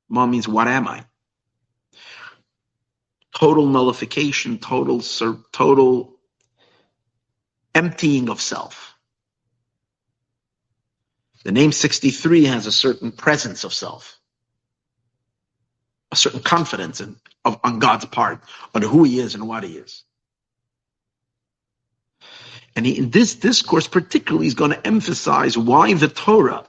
Ma 0.08 0.26
means 0.26 0.48
what 0.48 0.68
am 0.68 0.88
I? 0.88 1.04
Total 3.40 3.64
nullification, 3.64 4.58
total 4.58 5.00
total 5.50 6.14
emptying 7.74 8.28
of 8.28 8.38
self. 8.38 8.94
The 11.44 11.52
name 11.52 11.72
63 11.72 12.44
has 12.44 12.66
a 12.66 12.72
certain 12.72 13.10
presence 13.10 13.64
of 13.64 13.72
self, 13.72 14.18
a 16.12 16.16
certain 16.16 16.40
confidence 16.40 17.00
in, 17.00 17.16
of, 17.46 17.58
on 17.64 17.78
God's 17.78 18.04
part 18.04 18.42
on 18.74 18.82
who 18.82 19.04
He 19.04 19.18
is 19.18 19.34
and 19.34 19.48
what 19.48 19.64
He 19.64 19.78
is. 19.78 20.04
And 22.76 22.84
he, 22.84 22.98
in 22.98 23.08
this 23.08 23.34
discourse, 23.34 23.88
particularly, 23.88 24.48
is 24.48 24.54
going 24.54 24.72
to 24.72 24.86
emphasize 24.86 25.56
why 25.56 25.94
the 25.94 26.08
Torah 26.08 26.66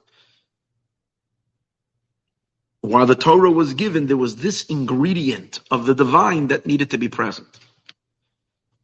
while 2.81 3.05
the 3.05 3.15
Torah 3.15 3.51
was 3.51 3.73
given, 3.75 4.07
there 4.07 4.17
was 4.17 4.37
this 4.37 4.65
ingredient 4.65 5.59
of 5.71 5.85
the 5.85 5.95
divine 5.95 6.47
that 6.47 6.65
needed 6.65 6.91
to 6.91 6.97
be 6.97 7.09
present 7.09 7.47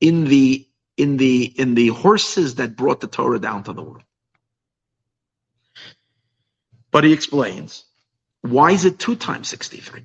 in 0.01 0.25
the 0.25 0.67
in 0.97 1.17
the 1.17 1.45
in 1.45 1.75
the 1.75 1.89
horses 1.89 2.55
that 2.55 2.75
brought 2.75 3.01
the 3.01 3.07
Torah 3.07 3.39
down 3.39 3.63
to 3.63 3.73
the 3.73 3.83
world. 3.83 4.03
But 6.91 7.03
he 7.05 7.13
explains 7.13 7.85
why 8.41 8.71
is 8.71 8.85
it 8.85 8.99
two 8.99 9.15
times 9.15 9.49
sixty 9.49 9.77
three? 9.77 10.03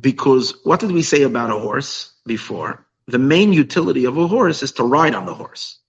Because 0.00 0.54
what 0.64 0.80
did 0.80 0.92
we 0.92 1.02
say 1.02 1.22
about 1.22 1.50
a 1.50 1.58
horse 1.58 2.14
before? 2.26 2.86
The 3.08 3.18
main 3.18 3.52
utility 3.52 4.06
of 4.06 4.18
a 4.18 4.28
horse 4.28 4.62
is 4.62 4.72
to 4.72 4.84
ride 4.84 5.14
on 5.14 5.26
the 5.26 5.34
horse, 5.34 5.80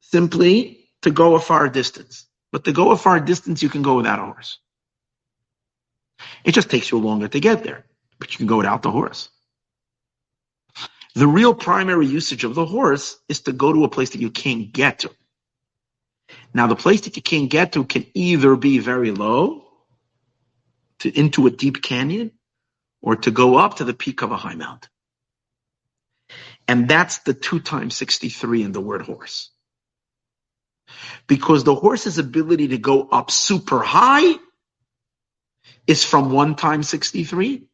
simply 0.00 0.90
to 1.02 1.10
go 1.12 1.36
a 1.36 1.40
far 1.40 1.68
distance. 1.70 2.25
But 2.56 2.64
to 2.64 2.72
go 2.72 2.90
a 2.90 2.96
far 2.96 3.20
distance, 3.20 3.62
you 3.62 3.68
can 3.68 3.82
go 3.82 3.96
without 3.98 4.18
a 4.18 4.22
horse. 4.22 4.58
It 6.42 6.52
just 6.52 6.70
takes 6.70 6.90
you 6.90 6.96
longer 6.96 7.28
to 7.28 7.38
get 7.38 7.62
there, 7.62 7.84
but 8.18 8.32
you 8.32 8.38
can 8.38 8.46
go 8.46 8.56
without 8.56 8.80
the 8.80 8.90
horse. 8.90 9.28
The 11.14 11.26
real 11.26 11.52
primary 11.52 12.06
usage 12.06 12.44
of 12.44 12.54
the 12.54 12.64
horse 12.64 13.18
is 13.28 13.40
to 13.40 13.52
go 13.52 13.74
to 13.74 13.84
a 13.84 13.90
place 13.90 14.08
that 14.12 14.22
you 14.22 14.30
can't 14.30 14.72
get 14.72 15.00
to. 15.00 15.10
Now, 16.54 16.66
the 16.66 16.76
place 16.76 17.02
that 17.02 17.16
you 17.16 17.22
can't 17.22 17.50
get 17.50 17.72
to 17.72 17.84
can 17.84 18.06
either 18.14 18.56
be 18.56 18.78
very 18.78 19.10
low, 19.10 19.66
to 21.00 21.10
into 21.10 21.46
a 21.46 21.50
deep 21.50 21.82
canyon, 21.82 22.32
or 23.02 23.16
to 23.16 23.30
go 23.30 23.56
up 23.56 23.76
to 23.76 23.84
the 23.84 23.92
peak 23.92 24.22
of 24.22 24.32
a 24.32 24.38
high 24.38 24.54
mountain. 24.54 24.90
And 26.66 26.88
that's 26.88 27.18
the 27.18 27.34
two 27.34 27.60
times 27.60 27.94
63 27.96 28.62
in 28.62 28.72
the 28.72 28.80
word 28.80 29.02
horse 29.02 29.50
because 31.26 31.64
the 31.64 31.74
horse's 31.74 32.18
ability 32.18 32.68
to 32.68 32.78
go 32.78 33.08
up 33.08 33.30
super 33.30 33.80
high 33.80 34.34
is 35.86 36.04
from 36.04 36.30
1 36.30 36.56
times 36.56 36.88
63. 36.88 37.64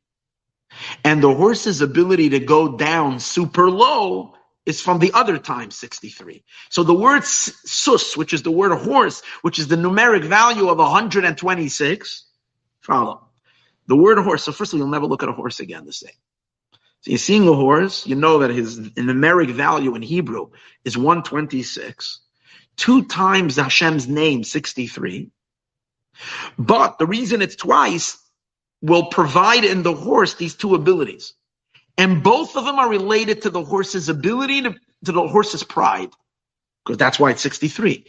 And 1.05 1.23
the 1.23 1.35
horse's 1.35 1.81
ability 1.83 2.31
to 2.31 2.41
go 2.41 2.77
down 2.77 3.21
super 3.21 3.71
low 3.71 4.35
is 4.65 4.81
from 4.81 4.99
the 5.01 5.13
other 5.13 5.39
times 5.39 5.77
63. 5.77 6.45
So 6.71 6.83
the 6.83 6.95
word 6.95 7.25
sus, 7.25 8.17
which 8.17 8.33
is 8.33 8.43
the 8.43 8.51
word 8.51 8.77
horse, 8.79 9.23
which 9.43 9.59
is 9.59 9.69
the 9.69 9.77
numeric 9.77 10.25
value 10.25 10.69
of 10.69 10.79
126, 10.79 12.25
follow. 12.81 13.29
The 13.89 13.97
word 13.97 14.19
horse, 14.19 14.45
so 14.45 14.53
first 14.53 14.73
of 14.73 14.77
all, 14.77 14.85
you'll 14.85 14.93
never 14.93 15.07
look 15.07 15.23
at 15.23 15.29
a 15.29 15.33
horse 15.33 15.61
again 15.61 15.85
the 15.85 15.93
same. 15.93 16.13
So 17.01 17.11
you're 17.11 17.19
seeing 17.19 17.49
a 17.49 17.53
horse, 17.53 18.07
you 18.07 18.15
know 18.15 18.39
that 18.39 18.51
his 18.51 18.79
numeric 18.79 19.51
value 19.51 19.97
in 19.97 20.03
Hebrew 20.03 20.51
is 20.85 20.97
126 20.97 22.21
two 22.77 23.05
times 23.07 23.57
Hashem's 23.57 24.09
name, 24.09 24.45
63. 24.45 25.31
But 26.59 26.99
the 26.99 27.07
reason 27.07 27.43
it's 27.43 27.57
twice 27.57 28.19
will 28.83 29.07
provide 29.07 29.65
in 29.65 29.83
the 29.83 29.95
horse 29.95 30.35
these 30.35 30.55
two 30.57 30.75
abilities. 30.75 31.35
And 31.99 32.23
both 32.23 32.57
of 32.57 32.65
them 32.65 32.79
are 32.79 32.89
related 32.91 33.43
to 33.43 33.51
the 33.51 33.65
horse's 33.65 34.09
ability 34.09 34.63
to, 34.63 34.75
to 35.07 35.13
the 35.13 35.29
horse's 35.29 35.65
pride. 35.65 36.11
because 36.85 36.99
that's 36.99 37.19
why 37.21 37.31
it's 37.31 37.43
63. 37.43 38.07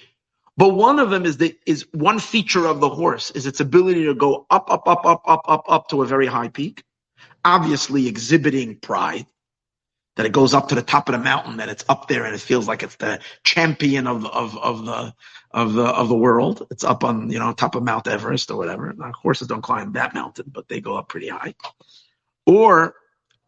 But 0.58 0.76
one 0.76 1.00
of 1.00 1.10
them 1.12 1.26
is 1.26 1.38
the 1.38 1.58
is 1.66 1.88
one 1.94 2.20
feature 2.20 2.68
of 2.68 2.80
the 2.82 2.90
horse 2.90 3.32
is 3.32 3.48
its 3.48 3.60
ability 3.62 4.06
to 4.06 4.16
go 4.16 4.46
up, 4.52 4.72
up, 4.72 4.88
up, 4.88 5.06
up, 5.06 5.24
up, 5.26 5.42
up, 5.48 5.64
up 5.68 5.90
to 5.90 6.04
a 6.04 6.08
very 6.08 6.28
high 6.28 6.50
peak, 6.50 6.84
obviously 7.46 8.08
exhibiting 8.08 8.78
pride. 8.78 9.28
That 10.16 10.28
it 10.28 10.32
goes 10.32 10.54
up 10.54 10.70
to 10.70 10.76
the 10.76 10.84
top 10.84 11.10
of 11.10 11.14
the 11.14 11.20
mountain, 11.20 11.58
that 11.58 11.70
it's 11.70 11.86
up 11.90 12.08
there, 12.08 12.26
and 12.26 12.36
it 12.36 12.42
feels 12.42 12.68
like 12.68 12.84
it's 12.84 12.98
the 12.98 13.20
champion 13.44 14.06
of 14.06 14.26
of 14.28 14.56
of 14.58 14.86
the 14.86 15.14
of 15.52 15.74
the 15.74 15.86
of 15.86 16.08
the 16.08 16.16
world. 16.16 16.68
It's 16.70 16.84
up 16.84 17.04
on 17.04 17.32
you 17.32 17.40
know 17.40 17.52
top 17.54 17.76
of 17.76 17.84
Mount 17.84 18.08
Everest 18.08 18.52
or 18.52 18.58
whatever. 18.58 18.94
Now, 18.94 19.12
horses 19.12 19.48
don't 19.48 19.64
climb 19.64 19.94
that 19.94 20.14
mountain, 20.14 20.46
but 20.52 20.68
they 20.68 20.82
go 20.82 20.96
up 20.98 21.10
pretty 21.10 21.30
high. 21.30 21.56
Or 22.46 22.96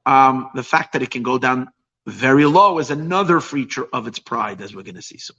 um, 0.05 0.49
the 0.55 0.63
fact 0.63 0.93
that 0.93 1.03
it 1.03 1.11
can 1.11 1.23
go 1.23 1.37
down 1.37 1.69
very 2.07 2.45
low 2.45 2.79
is 2.79 2.91
another 2.91 3.41
feature 3.41 3.85
of 3.91 4.07
its 4.07 4.19
pride, 4.19 4.61
as 4.61 4.75
we're 4.75 4.83
going 4.83 4.95
to 4.95 5.01
see 5.01 5.17
soon. 5.17 5.37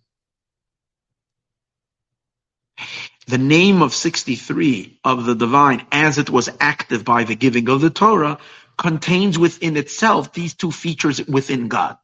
The 3.28 3.38
name 3.38 3.82
of 3.82 3.94
63 3.94 5.00
of 5.04 5.24
the 5.24 5.34
divine, 5.34 5.86
as 5.90 6.18
it 6.18 6.30
was 6.30 6.48
active 6.60 7.04
by 7.04 7.24
the 7.24 7.34
giving 7.34 7.68
of 7.68 7.80
the 7.80 7.90
Torah, 7.90 8.38
contains 8.78 9.38
within 9.38 9.76
itself 9.76 10.32
these 10.32 10.54
two 10.54 10.70
features 10.72 11.24
within 11.26 11.68
God. 11.68 11.98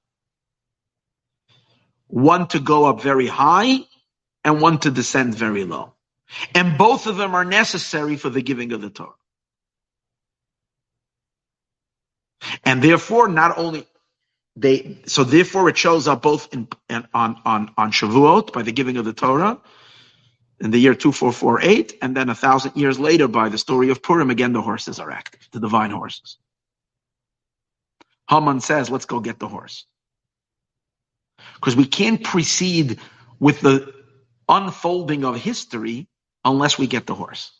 One 2.08 2.48
to 2.48 2.60
go 2.60 2.86
up 2.86 3.02
very 3.02 3.26
high 3.26 3.80
and 4.44 4.60
one 4.60 4.78
to 4.80 4.90
descend 4.90 5.34
very 5.34 5.64
low. 5.64 5.94
And 6.54 6.78
both 6.78 7.06
of 7.06 7.16
them 7.16 7.34
are 7.34 7.44
necessary 7.44 8.16
for 8.16 8.30
the 8.30 8.42
giving 8.42 8.72
of 8.72 8.80
the 8.82 8.90
Torah. 8.90 9.14
And 12.64 12.82
therefore, 12.82 13.28
not 13.28 13.58
only 13.58 13.86
they, 14.56 14.98
so 15.06 15.24
therefore 15.24 15.68
it 15.68 15.78
shows 15.78 16.08
up 16.08 16.22
both 16.22 16.52
in, 16.54 16.68
in 16.90 17.06
on, 17.14 17.40
on, 17.44 17.70
on 17.76 17.92
Shavuot 17.92 18.52
by 18.52 18.62
the 18.62 18.72
giving 18.72 18.96
of 18.98 19.04
the 19.04 19.12
Torah 19.12 19.60
in 20.60 20.70
the 20.70 20.78
year 20.78 20.94
2448, 20.94 21.98
and 22.02 22.16
then 22.16 22.28
a 22.28 22.34
thousand 22.34 22.76
years 22.76 22.98
later 22.98 23.28
by 23.28 23.48
the 23.48 23.58
story 23.58 23.90
of 23.90 24.02
Purim, 24.02 24.30
again 24.30 24.52
the 24.52 24.62
horses 24.62 25.00
are 25.00 25.10
active, 25.10 25.48
the 25.52 25.60
divine 25.60 25.90
horses. 25.90 26.38
Haman 28.28 28.60
says, 28.60 28.90
let's 28.90 29.04
go 29.06 29.20
get 29.20 29.38
the 29.38 29.48
horse. 29.48 29.86
Because 31.56 31.76
we 31.76 31.86
can't 31.86 32.22
proceed 32.22 32.98
with 33.38 33.60
the 33.60 33.92
unfolding 34.48 35.24
of 35.24 35.36
history 35.36 36.08
unless 36.44 36.78
we 36.78 36.86
get 36.86 37.06
the 37.06 37.14
horse. 37.14 37.52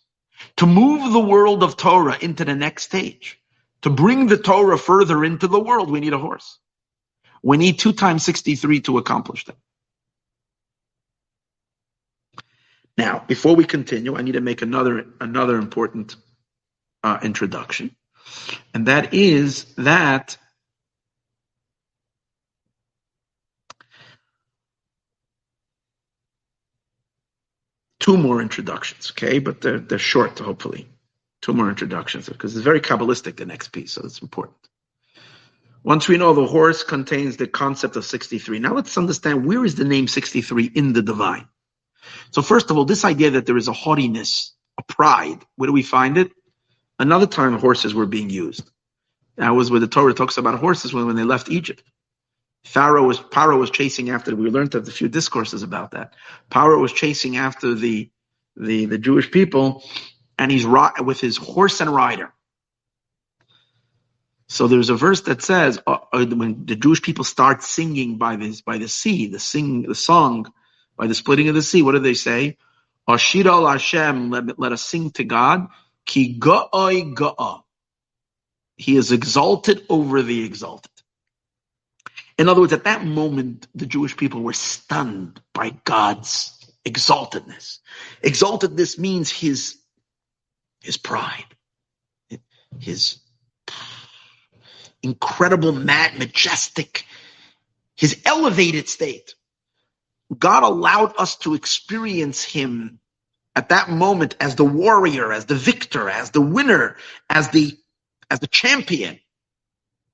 To 0.57 0.67
move 0.67 1.13
the 1.13 1.21
world 1.21 1.63
of 1.63 1.77
Torah 1.77 2.19
into 2.21 2.45
the 2.45 2.55
next 2.55 2.85
stage, 2.85 3.41
to 3.83 3.91
bring 3.91 4.27
the 4.27 4.39
Torah 4.39 4.79
further 4.79 5.25
into 5.25 5.47
the 5.47 5.61
world, 5.61 5.91
we 5.91 6.01
need 6.01 6.13
a 6.13 6.19
horse. 6.19 6.59
We 7.43 7.57
need 7.57 7.79
two 7.79 7.93
times 7.93 8.25
63 8.25 8.81
to 8.83 8.99
accomplish 8.99 9.45
that. 9.47 9.57
Now, 12.97 13.25
before 13.27 13.57
we 13.57 13.65
continue, 13.65 14.17
I 14.17 14.23
need 14.23 14.33
to 14.33 14.41
make 14.41 14.63
another 14.63 15.07
another 15.21 15.57
important 15.57 16.17
uh, 17.03 17.19
introduction, 17.23 17.97
and 18.75 18.87
that 18.87 19.15
is 19.15 19.65
that 19.77 20.37
two 28.03 28.19
more 28.19 28.43
introductions, 28.43 29.13
okay, 29.13 29.39
but 29.39 29.63
they're 29.63 29.79
they're 29.79 29.99
short, 29.99 30.39
hopefully. 30.39 30.89
Two 31.41 31.55
more 31.55 31.71
introductions 31.71 32.29
because 32.29 32.55
it's 32.55 32.65
very 32.65 32.81
kabbalistic 32.81 33.37
the 33.37 33.47
next 33.47 33.69
piece, 33.69 33.93
so 33.93 34.03
it's 34.05 34.21
important. 34.21 34.57
Once 35.83 36.07
we 36.09 36.17
know 36.17 36.33
the 36.35 36.47
horse 36.47 36.85
contains 36.85 37.37
the 37.37 37.49
concept 37.49 37.97
of 37.97 38.05
63, 38.05 38.61
now 38.61 38.75
let's 38.75 38.97
understand 38.97 39.45
where 39.45 39.65
is 39.65 39.75
the 39.75 39.85
name 39.85 40.07
63 40.07 40.67
in 40.67 40.93
the 40.93 41.03
divine. 41.03 41.49
So 42.31 42.43
first 42.43 42.71
of 42.71 42.79
all, 42.79 42.85
this 42.85 43.05
idea 43.05 43.31
that 43.31 43.47
there 43.47 43.57
is 43.57 43.67
a 43.67 43.73
haughtiness, 43.73 44.55
a 44.79 44.83
pride, 44.85 45.45
where 45.57 45.67
do 45.67 45.73
we 45.73 45.83
find 45.83 46.19
it? 46.19 46.31
Another 47.01 47.27
time 47.27 47.59
horses 47.59 47.95
were 47.95 48.07
being 48.07 48.31
used. 48.31 48.71
That 49.37 49.51
was 49.51 49.71
where 49.71 49.81
the 49.81 49.89
Torah 49.89 50.15
talks 50.15 50.37
about 50.37 50.61
horses 50.61 50.93
when, 50.93 51.07
when 51.07 51.17
they 51.17 51.25
left 51.25 51.51
Egypt. 51.51 51.83
Pharaoh 52.65 53.07
was 53.07 53.19
Paro 53.19 53.59
was 53.59 53.71
chasing 53.71 54.11
after. 54.11 54.35
We 54.35 54.51
learned 54.51 54.75
of 54.75 54.87
a 54.87 54.91
few 54.91 55.09
discourses 55.09 55.63
about 55.63 55.93
that. 55.93 56.15
Paro 56.51 56.81
was 56.81 56.93
chasing 56.93 57.37
after 57.37 57.75
the 57.75 58.11
the 58.57 58.87
the 58.87 58.99
Jewish 58.99 59.31
people, 59.31 59.83
and 60.39 60.51
he's 60.51 60.67
with 60.67 61.21
his 61.21 61.37
horse 61.37 61.81
and 61.81 61.95
rider. 61.95 62.33
So 64.49 64.69
there's 64.69 64.91
a 64.91 64.97
verse 64.97 65.23
that 65.23 65.43
says 65.43 65.79
uh, 65.87 65.99
uh, 66.13 66.27
when 66.27 66.67
the 66.67 66.77
Jewish 66.77 67.01
people 67.01 67.25
start 67.25 67.63
singing 67.63 68.19
by 68.19 68.37
this 68.37 68.61
by 68.61 68.79
the 68.79 68.89
sea, 68.89 69.29
the 69.29 69.39
sing 69.39 69.83
the 69.83 69.95
song 69.95 70.53
by 70.97 71.07
the 71.07 71.15
splitting 71.15 71.49
of 71.49 71.55
the 71.55 71.63
sea. 71.63 71.83
What 71.83 71.93
do 71.93 72.01
they 72.01 72.15
say? 72.15 72.59
Ashir 73.09 73.49
al 73.49 73.67
Hashem, 73.67 74.31
let, 74.31 74.59
let 74.59 74.73
us 74.73 74.83
sing 74.83 75.11
to 75.13 75.25
God. 75.25 75.69
Ki 76.05 76.39
ga'a. 76.39 77.63
He 78.77 78.97
is 78.97 79.11
exalted 79.11 79.85
over 79.89 80.23
the 80.23 80.45
exalted. 80.45 80.92
In 82.43 82.49
other 82.49 82.63
words, 82.63 82.73
at 82.73 82.83
that 82.83 83.05
moment, 83.05 83.69
the 83.73 83.87
Jewish 83.87 84.17
people 84.17 84.43
were 84.43 84.53
stunned 84.53 85.41
by 85.55 85.71
God's 85.85 86.59
exaltedness. 86.85 87.79
Exaltedness 88.21 88.99
means 88.99 89.31
his, 89.31 89.79
his 90.83 90.97
pride, 90.97 91.47
his 92.81 93.21
incredible, 95.05 95.71
mad, 95.71 96.19
majestic, 96.19 97.07
his 97.95 98.21
elevated 98.27 98.89
state. 98.89 99.37
God 100.37 100.65
allowed 100.65 101.15
us 101.19 101.37
to 101.39 101.55
experience 101.55 102.43
him 102.43 102.99
at 103.55 103.69
that 103.69 103.89
moment 103.89 104.35
as 104.41 104.57
the 104.57 104.65
warrior, 104.65 105.33
as 105.33 105.45
the 105.45 105.55
victor, 105.55 106.11
as 106.11 106.33
the 106.33 106.41
winner, 106.41 106.97
as 107.31 107.51
the, 107.51 107.79
as 108.29 108.41
the 108.41 108.49
champion. 108.49 109.21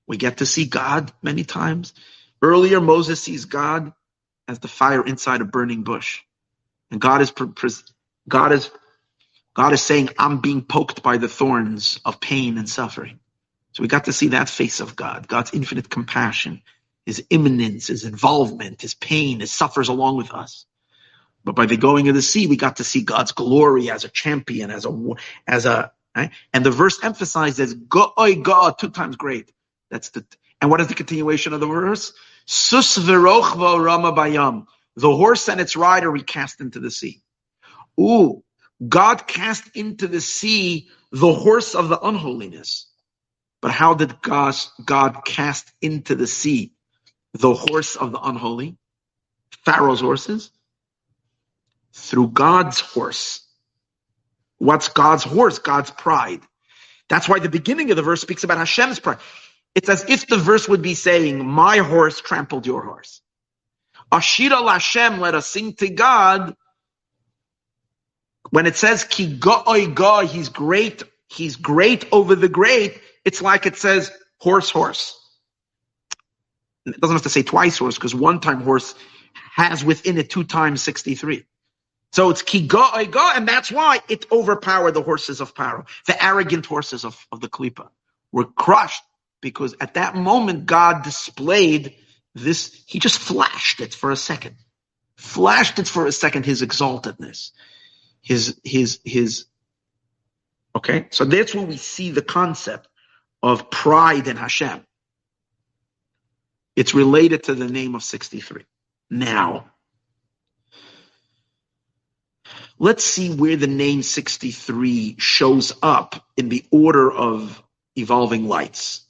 We 0.07 0.19
get 0.19 0.39
to 0.39 0.47
see 0.47 0.67
God 0.67 1.11
many 1.23 1.45
times. 1.45 1.95
Earlier, 2.43 2.81
Moses 2.81 3.23
sees 3.23 3.47
God 3.47 3.93
as 4.49 4.61
the 4.61 4.69
fire 4.69 5.05
inside 5.05 5.41
a 5.43 5.47
burning 5.47 5.85
bush. 5.85 6.23
And 6.91 7.01
God 7.01 7.23
is, 7.23 7.33
God 8.29 8.53
is, 8.53 8.71
God 9.55 9.73
is 9.75 9.83
saying, 9.83 10.11
I'm 10.19 10.41
being 10.41 10.63
poked 10.63 11.03
by 11.03 11.19
the 11.19 11.29
thorns 11.29 12.01
of 12.05 12.21
pain 12.21 12.59
and 12.59 12.69
suffering. 12.69 13.21
So 13.75 13.83
we 13.83 13.89
got 13.89 14.07
to 14.07 14.13
see 14.13 14.29
that 14.29 14.49
face 14.51 14.81
of 14.81 14.97
God, 14.97 15.29
God's 15.29 15.55
infinite 15.55 15.91
compassion, 15.91 16.63
his 17.07 17.25
immanence, 17.31 17.89
his 17.89 18.05
involvement, 18.05 18.83
his 18.83 18.95
pain, 18.95 19.41
his 19.41 19.53
suffers 19.53 19.89
along 19.89 20.19
with 20.19 20.33
us. 20.33 20.67
But 21.45 21.57
by 21.57 21.67
the 21.67 21.77
going 21.77 22.09
of 22.09 22.15
the 22.17 22.23
sea, 22.23 22.47
we 22.47 22.57
got 22.57 22.77
to 22.77 22.85
see 22.85 23.03
God's 23.03 23.33
glory 23.33 23.91
as 23.91 24.05
a 24.05 24.09
champion, 24.11 24.71
as 24.71 24.87
a, 24.87 24.91
as 25.47 25.67
a, 25.67 25.93
right? 26.17 26.31
and 26.55 26.65
the 26.67 26.71
verse 26.71 27.03
emphasizes 27.05 27.75
"Go'oi 27.75 28.43
God 28.43 28.79
two 28.79 28.91
times 28.91 29.17
great. 29.17 29.53
That's 29.91 30.11
the, 30.11 30.25
and 30.61 30.71
what 30.71 30.81
is 30.81 30.89
the 30.89 30.95
continuation 30.95 31.53
of 31.53 31.61
the 31.61 31.67
verse? 31.67 32.13
Sus 32.47 32.99
v'rochvo 32.99 33.83
rama 33.83 34.13
bayam. 34.13 34.67
The 34.97 35.15
horse 35.15 35.49
and 35.49 35.61
its 35.61 35.77
rider 35.77 36.11
we 36.11 36.23
cast 36.23 36.61
into 36.61 36.81
the 36.81 36.91
sea. 36.91 37.23
Ooh, 38.01 38.43
God 38.87 39.27
cast 39.27 39.77
into 39.77 40.09
the 40.09 40.21
sea 40.21 40.89
the 41.13 41.33
horse 41.33 41.75
of 41.75 41.89
the 41.89 42.01
unholiness. 42.01 42.87
But 43.61 43.73
how 43.73 43.95
did 43.95 44.21
God, 44.23 44.55
God 44.85 45.25
cast 45.25 45.73
into 45.81 46.15
the 46.15 46.27
sea 46.27 46.73
the 47.35 47.55
horse 47.55 47.97
of 47.97 48.13
the 48.13 48.21
unholy, 48.21 48.77
Pharaoh's 49.65 50.01
horses, 50.01 50.51
through 51.93 52.29
God's 52.29 52.81
horse. 52.81 53.47
What's 54.59 54.89
God's 54.89 55.25
horse? 55.25 55.59
God's 55.59 55.91
pride. 55.91 56.41
That's 57.09 57.29
why 57.29 57.39
the 57.39 57.49
beginning 57.49 57.91
of 57.91 57.97
the 57.97 58.03
verse 58.03 58.21
speaks 58.21 58.45
about 58.45 58.59
Hashem's 58.59 58.99
pride. 58.99 59.19
It's 59.79 59.89
as 59.89 60.05
if 60.11 60.27
the 60.27 60.39
verse 60.39 60.69
would 60.69 60.83
be 60.83 60.95
saying, 60.95 61.47
My 61.47 61.77
horse 61.79 62.21
trampled 62.21 62.67
your 62.67 62.83
horse. 62.83 63.21
Ashira 64.11 64.61
Lashem, 64.61 65.21
let 65.21 65.37
us 65.37 65.47
sing 65.47 65.75
to 65.75 65.89
God. 65.89 66.57
When 68.51 68.67
it 68.67 68.75
says 68.75 69.05
Ki 69.05 69.39
go'oi 69.39 69.95
go, 69.95 70.27
he's 70.27 70.49
great, 70.49 71.05
he's 71.29 71.55
great 71.55 72.07
over 72.11 72.35
the 72.35 72.49
great, 72.49 73.01
it's 73.25 73.41
like 73.41 73.67
it 73.67 73.77
says 73.77 74.11
horse, 74.39 74.69
horse. 74.69 75.17
It 76.85 77.01
doesn't 77.01 77.15
have 77.15 77.23
to 77.23 77.29
say 77.29 77.45
twice 77.45 77.79
horse 77.79 77.95
because 77.95 78.17
one 78.17 78.41
time 78.41 78.63
horse 78.63 78.97
has 79.55 79.85
within 79.85 80.19
it 80.19 80.29
two 80.29 80.43
times 80.43 80.83
63. 80.83 81.45
So 82.11 82.31
it's 82.31 82.43
Ki 82.43 82.67
kigo 82.67 83.09
go, 83.13 83.31
and 83.33 83.47
that's 83.47 83.71
why 83.71 84.01
it 84.09 84.27
overpowered 84.33 84.95
the 84.95 85.03
horses 85.05 85.41
of 85.41 85.55
Paro. 85.55 85.87
The 86.09 86.21
arrogant 86.21 86.67
horses 86.67 87.05
of, 87.05 87.25
of 87.31 87.41
the 87.41 87.49
Klippa 87.49 87.91
were 88.33 88.47
crushed 88.47 89.05
because 89.41 89.75
at 89.81 89.95
that 89.95 90.15
moment 90.15 90.67
God 90.67 91.03
displayed 91.03 91.95
this, 92.35 92.83
he 92.87 92.99
just 92.99 93.19
flashed 93.19 93.81
it 93.81 93.95
for 93.95 94.11
a 94.11 94.17
second. 94.17 94.57
Flashed 95.17 95.79
it 95.79 95.89
for 95.89 96.07
a 96.07 96.13
second, 96.13 96.47
his 96.47 96.63
exaltedness. 96.63 97.51
His, 98.21 98.61
his, 98.65 99.01
his, 99.05 99.47
okay? 100.77 101.07
So 101.11 101.25
that's 101.25 101.55
where 101.55 101.67
we 101.67 101.77
see 101.77 102.11
the 102.11 102.23
concept 102.23 102.89
of 103.43 103.71
pride 103.71 104.29
in 104.29 104.37
Hashem. 104.37 104.85
It's 106.77 106.95
related 106.95 107.45
to 107.45 107.55
the 107.55 107.69
name 107.69 107.95
of 107.95 108.03
63. 108.03 108.65
Now, 109.11 109.73
Let's 112.81 113.03
see 113.03 113.35
where 113.35 113.57
the 113.57 113.67
name 113.67 114.03
63 114.03 115.17
shows 115.19 115.73
up 115.83 116.25
in 116.37 116.49
the 116.49 116.65
order 116.71 117.11
of 117.11 117.61
evolving 117.97 118.47
lights. 118.47 119.05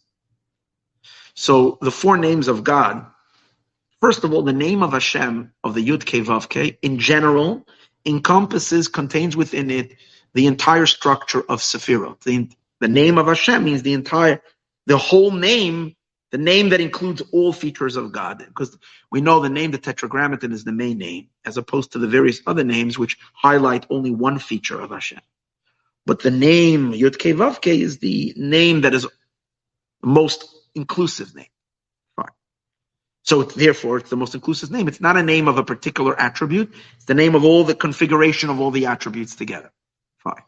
So 1.38 1.78
the 1.80 1.92
four 1.92 2.16
names 2.16 2.48
of 2.48 2.64
God, 2.64 3.06
first 4.00 4.24
of 4.24 4.32
all, 4.32 4.42
the 4.42 4.52
name 4.52 4.82
of 4.82 4.92
Hashem, 4.92 5.52
of 5.62 5.74
the 5.74 5.88
Yud 5.88 6.04
Ke 6.04 6.26
Vav 6.26 6.48
Ke, 6.48 6.76
in 6.82 6.98
general, 6.98 7.64
encompasses, 8.04 8.88
contains 8.88 9.36
within 9.36 9.70
it 9.70 9.94
the 10.34 10.48
entire 10.48 10.86
structure 10.86 11.44
of 11.48 11.60
Sephirot. 11.60 12.20
The, 12.24 12.50
the 12.80 12.88
name 12.88 13.18
of 13.18 13.26
Hashem 13.26 13.62
means 13.62 13.82
the 13.82 13.92
entire, 13.92 14.42
the 14.86 14.98
whole 14.98 15.30
name 15.30 15.94
the 16.32 16.38
name 16.38 16.70
that 16.70 16.80
includes 16.80 17.22
all 17.32 17.52
features 17.52 17.96
of 17.96 18.10
God, 18.12 18.38
because 18.38 18.76
we 19.10 19.20
know 19.20 19.40
the 19.40 19.48
name, 19.48 19.70
the 19.70 19.78
Tetragrammaton, 19.78 20.52
is 20.52 20.64
the 20.64 20.72
main 20.72 20.98
name, 20.98 21.28
as 21.46 21.56
opposed 21.56 21.92
to 21.92 21.98
the 21.98 22.08
various 22.08 22.42
other 22.46 22.64
names 22.64 22.98
which 22.98 23.16
highlight 23.32 23.86
only 23.88 24.10
one 24.10 24.38
feature 24.38 24.78
of 24.78 24.90
Hashem. 24.90 25.20
But 26.04 26.20
the 26.20 26.32
name 26.32 26.92
Yud 26.92 27.16
Ke 27.16 27.34
Vav 27.34 27.62
Ke 27.62 27.78
is 27.80 27.98
the 27.98 28.34
name 28.36 28.82
that 28.82 28.92
is 28.92 29.06
most 30.02 30.57
inclusive 30.78 31.34
name. 31.34 31.52
Fine. 32.16 32.32
So 33.22 33.42
therefore, 33.42 33.98
it's 33.98 34.10
the 34.10 34.16
most 34.16 34.34
inclusive 34.34 34.70
name. 34.70 34.88
It's 34.88 35.00
not 35.00 35.16
a 35.16 35.22
name 35.22 35.48
of 35.48 35.58
a 35.58 35.64
particular 35.64 36.18
attribute. 36.18 36.72
It's 36.96 37.04
the 37.04 37.14
name 37.14 37.34
of 37.34 37.44
all 37.44 37.64
the 37.64 37.74
configuration 37.74 38.48
of 38.48 38.60
all 38.60 38.70
the 38.70 38.86
attributes 38.86 39.36
together. 39.36 39.70
Fine. 40.18 40.42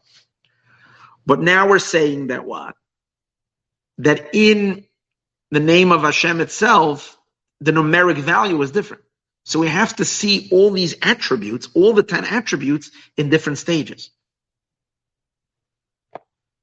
But 1.25 1.39
now 1.39 1.69
we're 1.69 1.79
saying 1.79 2.27
that 2.27 2.45
what? 2.45 2.75
That 3.99 4.29
in 4.33 4.85
the 5.51 5.59
name 5.59 5.91
of 5.91 6.01
Hashem 6.01 6.41
itself, 6.41 7.17
the 7.59 7.71
numeric 7.71 8.17
value 8.17 8.61
is 8.61 8.71
different. 8.71 9.03
So 9.43 9.59
we 9.59 9.67
have 9.67 9.95
to 9.97 10.05
see 10.05 10.49
all 10.51 10.71
these 10.71 10.95
attributes, 11.01 11.69
all 11.73 11.93
the 11.93 12.03
10 12.03 12.25
attributes 12.25 12.91
in 13.17 13.29
different 13.29 13.59
stages. 13.59 14.09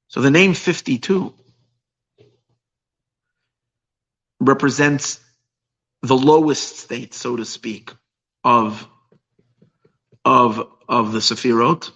So 0.07 0.21
the 0.21 0.31
name 0.31 0.53
52 0.53 1.33
represents 4.39 5.19
the 6.03 6.17
lowest 6.17 6.77
state, 6.79 7.13
so 7.13 7.35
to 7.37 7.45
speak, 7.45 7.91
of, 8.43 8.87
of, 10.25 10.67
of 10.89 11.13
the 11.13 11.19
Sefirot 11.19 11.91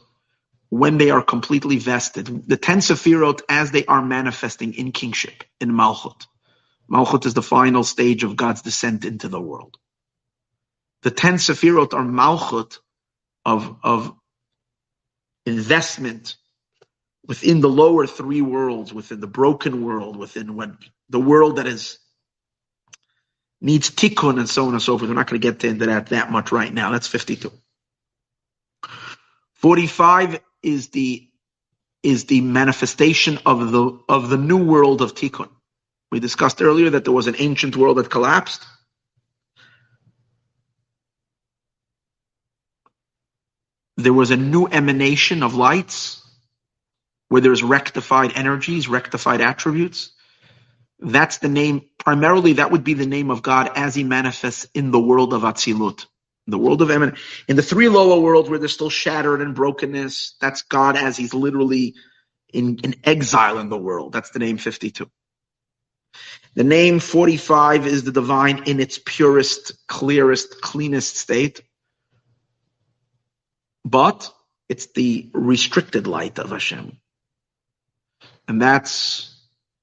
when 0.70 0.98
they 0.98 1.12
are 1.12 1.24
completely 1.24 1.78
vested. 1.78 2.48
The 2.48 2.58
10 2.58 2.80
Sefirot 2.80 3.42
as 3.50 3.72
they 3.72 3.86
are 3.86 4.04
manifesting 4.04 4.74
in 4.76 4.92
kingship, 4.92 5.44
in 5.62 5.72
Malchut. 5.72 6.26
Malchut 6.92 7.26
is 7.26 7.34
the 7.34 7.44
final 7.44 7.84
stage 7.84 8.24
of 8.24 8.36
God's 8.36 8.62
descent 8.62 9.06
into 9.06 9.28
the 9.30 9.42
world. 9.42 9.78
The 11.04 11.12
ten 11.12 11.36
Sefirot 11.36 11.94
are 11.94 12.04
Malchut 12.06 12.78
of, 13.46 13.78
of 13.84 14.16
investment 15.46 16.38
within 17.28 17.62
the 17.62 17.70
lower 17.70 18.08
three 18.08 18.42
worlds, 18.42 18.94
within 18.94 19.22
the 19.22 19.28
broken 19.28 19.86
world, 19.86 20.18
within 20.18 20.56
when 20.56 20.78
the 21.10 21.20
world 21.22 21.58
that 21.58 21.68
is 21.68 22.00
needs 23.64 23.90
tikkun 23.90 24.38
and 24.38 24.48
so 24.48 24.68
on 24.68 24.74
and 24.74 24.82
so 24.82 24.98
forth. 24.98 25.10
We're 25.10 25.16
not 25.16 25.28
going 25.28 25.42
to 25.42 25.52
get 25.52 25.64
into 25.64 25.88
that 25.88 26.08
that 26.08 26.32
much 26.32 26.52
right 26.52 26.72
now. 26.72 26.92
That's 26.92 27.08
52. 27.08 27.52
45 29.56 30.40
is 30.62 30.90
the 30.90 31.28
is 32.04 32.26
the 32.26 32.42
manifestation 32.42 33.40
of 33.46 33.72
the 33.72 34.00
of 34.10 34.30
the 34.30 34.38
new 34.38 34.64
world 34.64 35.02
of 35.02 35.16
tikkun. 35.16 35.50
We 36.12 36.20
discussed 36.20 36.62
earlier 36.62 36.92
that 36.92 37.06
there 37.06 37.14
was 37.14 37.28
an 37.28 37.36
ancient 37.40 37.76
world 37.76 37.98
that 37.98 38.12
collapsed. 38.12 38.64
There 43.98 44.14
was 44.14 44.32
a 44.32 44.38
new 44.38 44.68
emanation 44.68 45.44
of 45.44 45.56
lights 45.56 46.22
where 47.30 47.42
there's 47.42 47.64
rectified 47.64 48.34
energies, 48.36 48.88
rectified 48.88 49.42
attributes. 49.42 50.13
That's 51.04 51.40
the 51.40 51.50
name, 51.50 51.82
primarily 52.00 52.54
that 52.54 52.72
would 52.72 52.86
be 52.86 52.94
the 52.94 53.06
name 53.06 53.30
of 53.30 53.42
God 53.42 53.72
as 53.76 53.94
he 53.94 54.06
manifests 54.06 54.68
in 54.74 54.92
the 54.92 55.00
world 55.00 55.34
of 55.34 55.42
Atzilut. 55.42 56.06
The 56.48 56.58
world 56.58 56.82
of 56.82 56.90
Emin, 56.90 57.16
in 57.48 57.56
the 57.56 57.62
three 57.62 57.90
lower 57.90 58.20
worlds 58.20 58.50
where 58.50 58.60
there's 58.60 58.74
still 58.74 58.90
shattered 58.90 59.42
and 59.42 59.54
brokenness, 59.54 60.36
that's 60.42 60.62
God 60.64 60.96
as 60.98 61.16
he's 61.16 61.34
literally 61.34 61.96
in, 62.54 62.80
in 62.84 62.96
exile 63.04 63.60
in 63.60 63.70
the 63.70 63.78
world. 63.78 64.14
That's 64.14 64.32
the 64.32 64.40
name 64.40 64.58
52. 64.58 65.10
The 66.56 66.64
name 66.64 67.00
45 67.00 67.88
is 67.88 68.04
the 68.04 68.12
divine 68.12 68.64
in 68.66 68.80
its 68.80 69.00
purest, 69.04 69.88
clearest, 69.88 70.62
cleanest 70.62 71.18
state. 71.18 71.62
But 73.86 74.32
it's 74.70 74.88
the 74.88 75.30
restricted 75.34 76.08
light 76.08 76.40
of 76.40 76.50
Hashem. 76.50 76.98
And 78.48 78.62
that's 78.62 79.33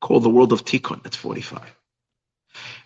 called 0.00 0.22
the 0.22 0.30
world 0.30 0.52
of 0.52 0.64
Tikkun. 0.64 1.02
That's 1.02 1.16
45. 1.16 1.62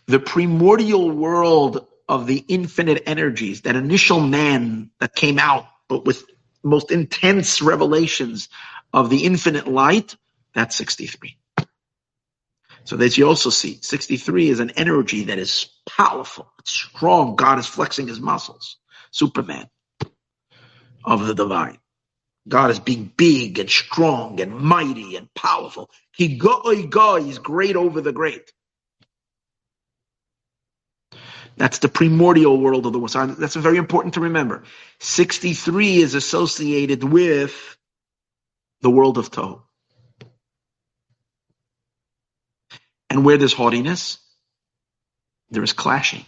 The 0.06 0.20
primordial 0.20 1.10
world 1.10 1.86
of 2.08 2.26
the 2.26 2.44
infinite 2.48 3.02
energies, 3.06 3.62
that 3.62 3.76
initial 3.76 4.20
man 4.20 4.90
that 5.00 5.14
came 5.14 5.38
out, 5.38 5.66
but 5.88 6.04
with 6.04 6.24
most 6.62 6.90
intense 6.90 7.62
revelations 7.62 8.48
of 8.92 9.10
the 9.10 9.24
infinite 9.24 9.66
light, 9.66 10.16
that's 10.54 10.76
63. 10.76 11.36
So 12.84 12.96
that 12.96 13.16
you 13.16 13.26
also 13.26 13.48
see 13.48 13.78
63 13.80 14.50
is 14.50 14.60
an 14.60 14.70
energy 14.70 15.24
that 15.24 15.38
is 15.38 15.70
powerful, 15.88 16.52
strong. 16.64 17.34
God 17.36 17.58
is 17.58 17.66
flexing 17.66 18.08
his 18.08 18.20
muscles. 18.20 18.76
Superman 19.10 19.68
of 21.04 21.26
the 21.26 21.34
divine. 21.34 21.78
God 22.46 22.70
is 22.70 22.78
being 22.78 23.10
big 23.16 23.58
and 23.58 23.70
strong 23.70 24.40
and 24.40 24.54
mighty 24.54 25.16
and 25.16 25.32
powerful. 25.34 25.90
He 26.12 26.36
is 26.36 26.40
oh, 26.44 27.40
great 27.42 27.76
over 27.76 28.00
the 28.00 28.12
great. 28.12 28.52
That's 31.56 31.78
the 31.78 31.88
primordial 31.88 32.60
world 32.60 32.86
of 32.86 32.92
the 32.92 32.98
world. 32.98 33.36
That's 33.38 33.54
very 33.54 33.76
important 33.76 34.14
to 34.14 34.20
remember. 34.20 34.64
63 35.00 35.98
is 35.98 36.14
associated 36.14 37.04
with 37.04 37.76
the 38.82 38.90
world 38.90 39.18
of 39.18 39.30
Tohu. 39.30 39.62
And 43.08 43.24
where 43.24 43.38
there's 43.38 43.52
haughtiness, 43.52 44.18
there 45.50 45.62
is 45.62 45.72
clashing. 45.72 46.26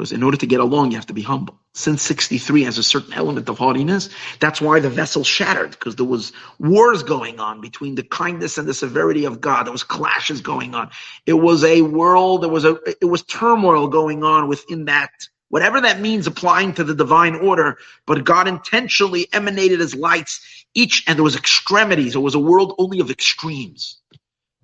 Because 0.00 0.12
in 0.12 0.22
order 0.22 0.38
to 0.38 0.46
get 0.46 0.60
along, 0.60 0.92
you 0.92 0.96
have 0.96 1.08
to 1.08 1.12
be 1.12 1.20
humble. 1.20 1.60
Since 1.74 2.00
63 2.00 2.64
has 2.64 2.78
a 2.78 2.82
certain 2.82 3.12
element 3.12 3.50
of 3.50 3.58
haughtiness, 3.58 4.08
that's 4.38 4.58
why 4.58 4.80
the 4.80 4.88
vessel 4.88 5.24
shattered, 5.24 5.72
because 5.72 5.96
there 5.96 6.06
was 6.06 6.32
wars 6.58 7.02
going 7.02 7.38
on 7.38 7.60
between 7.60 7.96
the 7.96 8.02
kindness 8.02 8.56
and 8.56 8.66
the 8.66 8.72
severity 8.72 9.26
of 9.26 9.42
God. 9.42 9.64
There 9.64 9.72
was 9.72 9.82
clashes 9.82 10.40
going 10.40 10.74
on. 10.74 10.88
It 11.26 11.34
was 11.34 11.64
a 11.64 11.82
world, 11.82 12.42
there 12.42 12.48
was 12.48 12.64
a, 12.64 12.78
it 12.98 13.04
was 13.10 13.22
turmoil 13.24 13.88
going 13.88 14.24
on 14.24 14.48
within 14.48 14.86
that, 14.86 15.10
whatever 15.50 15.82
that 15.82 16.00
means 16.00 16.26
applying 16.26 16.72
to 16.76 16.84
the 16.84 16.94
divine 16.94 17.34
order, 17.34 17.76
but 18.06 18.24
God 18.24 18.48
intentionally 18.48 19.28
emanated 19.34 19.80
his 19.80 19.94
lights 19.94 20.64
each, 20.72 21.04
and 21.06 21.18
there 21.18 21.24
was 21.24 21.36
extremities. 21.36 22.14
It 22.14 22.20
was 22.20 22.34
a 22.34 22.38
world 22.38 22.74
only 22.78 23.00
of 23.00 23.10
extremes. 23.10 23.98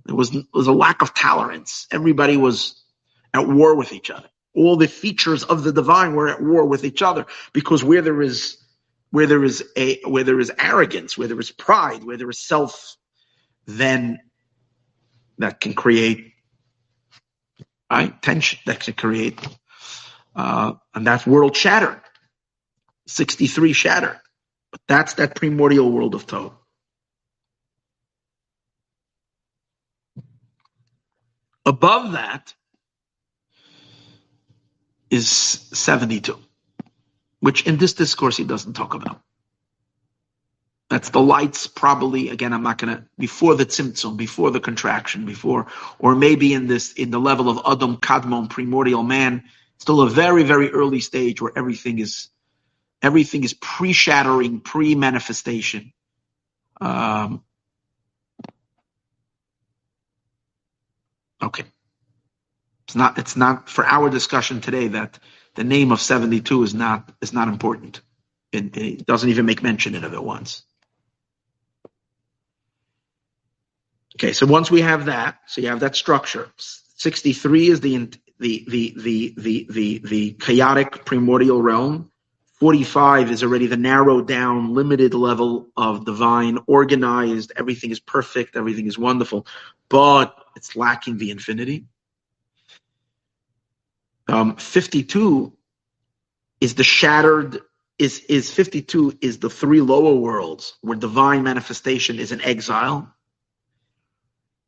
There 0.06 0.16
was, 0.16 0.30
there 0.30 0.44
was 0.54 0.66
a 0.66 0.72
lack 0.72 1.02
of 1.02 1.12
tolerance. 1.12 1.86
Everybody 1.92 2.38
was 2.38 2.82
at 3.34 3.46
war 3.46 3.74
with 3.74 3.92
each 3.92 4.08
other. 4.08 4.30
All 4.56 4.76
the 4.76 4.88
features 4.88 5.44
of 5.44 5.64
the 5.64 5.72
divine 5.72 6.14
were 6.14 6.28
at 6.28 6.42
war 6.42 6.66
with 6.66 6.84
each 6.84 7.02
other 7.02 7.26
because 7.54 7.84
where 7.84 8.02
there 8.02 8.22
is 8.22 8.58
where 9.12 9.26
there 9.28 9.44
is 9.44 9.64
a 9.76 10.00
where 10.04 10.24
there 10.24 10.40
is 10.40 10.52
arrogance, 10.58 11.18
where 11.18 11.28
there 11.28 11.40
is 11.40 11.52
pride, 11.52 12.04
where 12.04 12.18
there 12.18 12.30
is 12.30 12.40
self, 12.40 12.96
then 13.66 14.20
that 15.38 15.60
can 15.60 15.74
create 15.74 16.32
right 17.90 18.20
tension. 18.22 18.60
That 18.66 18.80
can 18.80 18.94
create, 18.94 19.40
uh, 20.36 20.74
and 20.94 21.06
that's 21.06 21.26
world 21.26 21.56
shattered. 21.56 22.00
Sixty 23.08 23.46
three 23.48 23.72
shattered, 23.74 24.18
but 24.72 24.80
that's 24.88 25.14
that 25.14 25.36
primordial 25.36 25.90
world 25.92 26.14
of 26.14 26.26
Tohu. 26.26 26.54
Above 31.66 32.12
that 32.12 32.54
is 35.10 35.28
72, 35.28 36.38
which 37.40 37.66
in 37.66 37.76
this 37.76 37.94
discourse 37.94 38.36
he 38.36 38.44
doesn't 38.44 38.74
talk 38.74 38.94
about. 38.94 39.20
That's 40.88 41.10
the 41.10 41.20
lights, 41.20 41.66
probably, 41.66 42.28
again, 42.28 42.52
I'm 42.52 42.62
not 42.62 42.78
to, 42.78 43.04
before 43.18 43.56
the 43.56 43.66
tzimtzum, 43.66 44.16
before 44.16 44.52
the 44.52 44.60
contraction, 44.60 45.26
before, 45.26 45.66
or 45.98 46.14
maybe 46.14 46.54
in 46.54 46.68
this, 46.68 46.92
in 46.92 47.10
the 47.10 47.18
level 47.18 47.48
of 47.48 47.58
Adam 47.66 47.96
Kadmon, 47.96 48.48
primordial 48.48 49.02
man, 49.02 49.44
still 49.78 50.00
a 50.02 50.08
very, 50.08 50.44
very 50.44 50.70
early 50.70 51.00
stage 51.00 51.42
where 51.42 51.52
everything 51.56 51.98
is, 51.98 52.28
everything 53.02 53.42
is 53.42 53.52
pre-shattering, 53.52 54.60
pre-manifestation. 54.60 55.92
Um, 56.80 57.42
Okay. 61.42 61.64
Not 62.96 63.18
it's 63.18 63.36
not 63.36 63.68
for 63.68 63.84
our 63.86 64.10
discussion 64.10 64.60
today 64.60 64.88
that 64.88 65.18
the 65.54 65.64
name 65.64 65.92
of 65.92 66.00
72 66.00 66.62
is 66.62 66.74
not 66.74 67.12
is 67.20 67.32
not 67.32 67.48
important. 67.48 68.00
And 68.52 68.76
it 68.76 69.06
doesn't 69.06 69.28
even 69.28 69.46
make 69.46 69.62
mention 69.62 69.94
of 70.02 70.14
it 70.14 70.22
once. 70.22 70.62
Okay, 74.16 74.32
so 74.32 74.46
once 74.46 74.70
we 74.70 74.80
have 74.80 75.06
that, 75.06 75.40
so 75.46 75.60
you 75.60 75.68
have 75.68 75.80
that 75.80 75.94
structure. 75.94 76.50
63 76.56 77.68
is 77.68 77.80
the 77.80 78.10
the 78.38 78.64
the 78.66 78.94
the 78.96 79.34
the 79.36 79.66
the, 79.68 79.98
the 79.98 80.32
chaotic 80.32 81.04
primordial 81.04 81.60
realm. 81.60 82.10
45 82.54 83.30
is 83.30 83.42
already 83.42 83.66
the 83.66 83.76
narrowed 83.76 84.26
down, 84.26 84.72
limited 84.72 85.12
level 85.12 85.66
of 85.76 86.06
divine, 86.06 86.58
organized. 86.66 87.52
Everything 87.54 87.90
is 87.90 88.00
perfect. 88.00 88.56
Everything 88.56 88.86
is 88.86 88.98
wonderful, 88.98 89.46
but 89.90 90.34
it's 90.56 90.74
lacking 90.74 91.18
the 91.18 91.30
infinity. 91.30 91.84
Um, 94.28 94.56
52 94.56 95.52
is 96.60 96.74
the 96.74 96.84
shattered, 96.84 97.60
is, 97.98 98.20
is 98.28 98.52
52 98.52 99.18
is 99.20 99.38
the 99.38 99.50
three 99.50 99.80
lower 99.80 100.14
worlds 100.14 100.74
where 100.80 100.98
divine 100.98 101.42
manifestation 101.42 102.18
is 102.18 102.32
in 102.32 102.40
exile. 102.40 103.12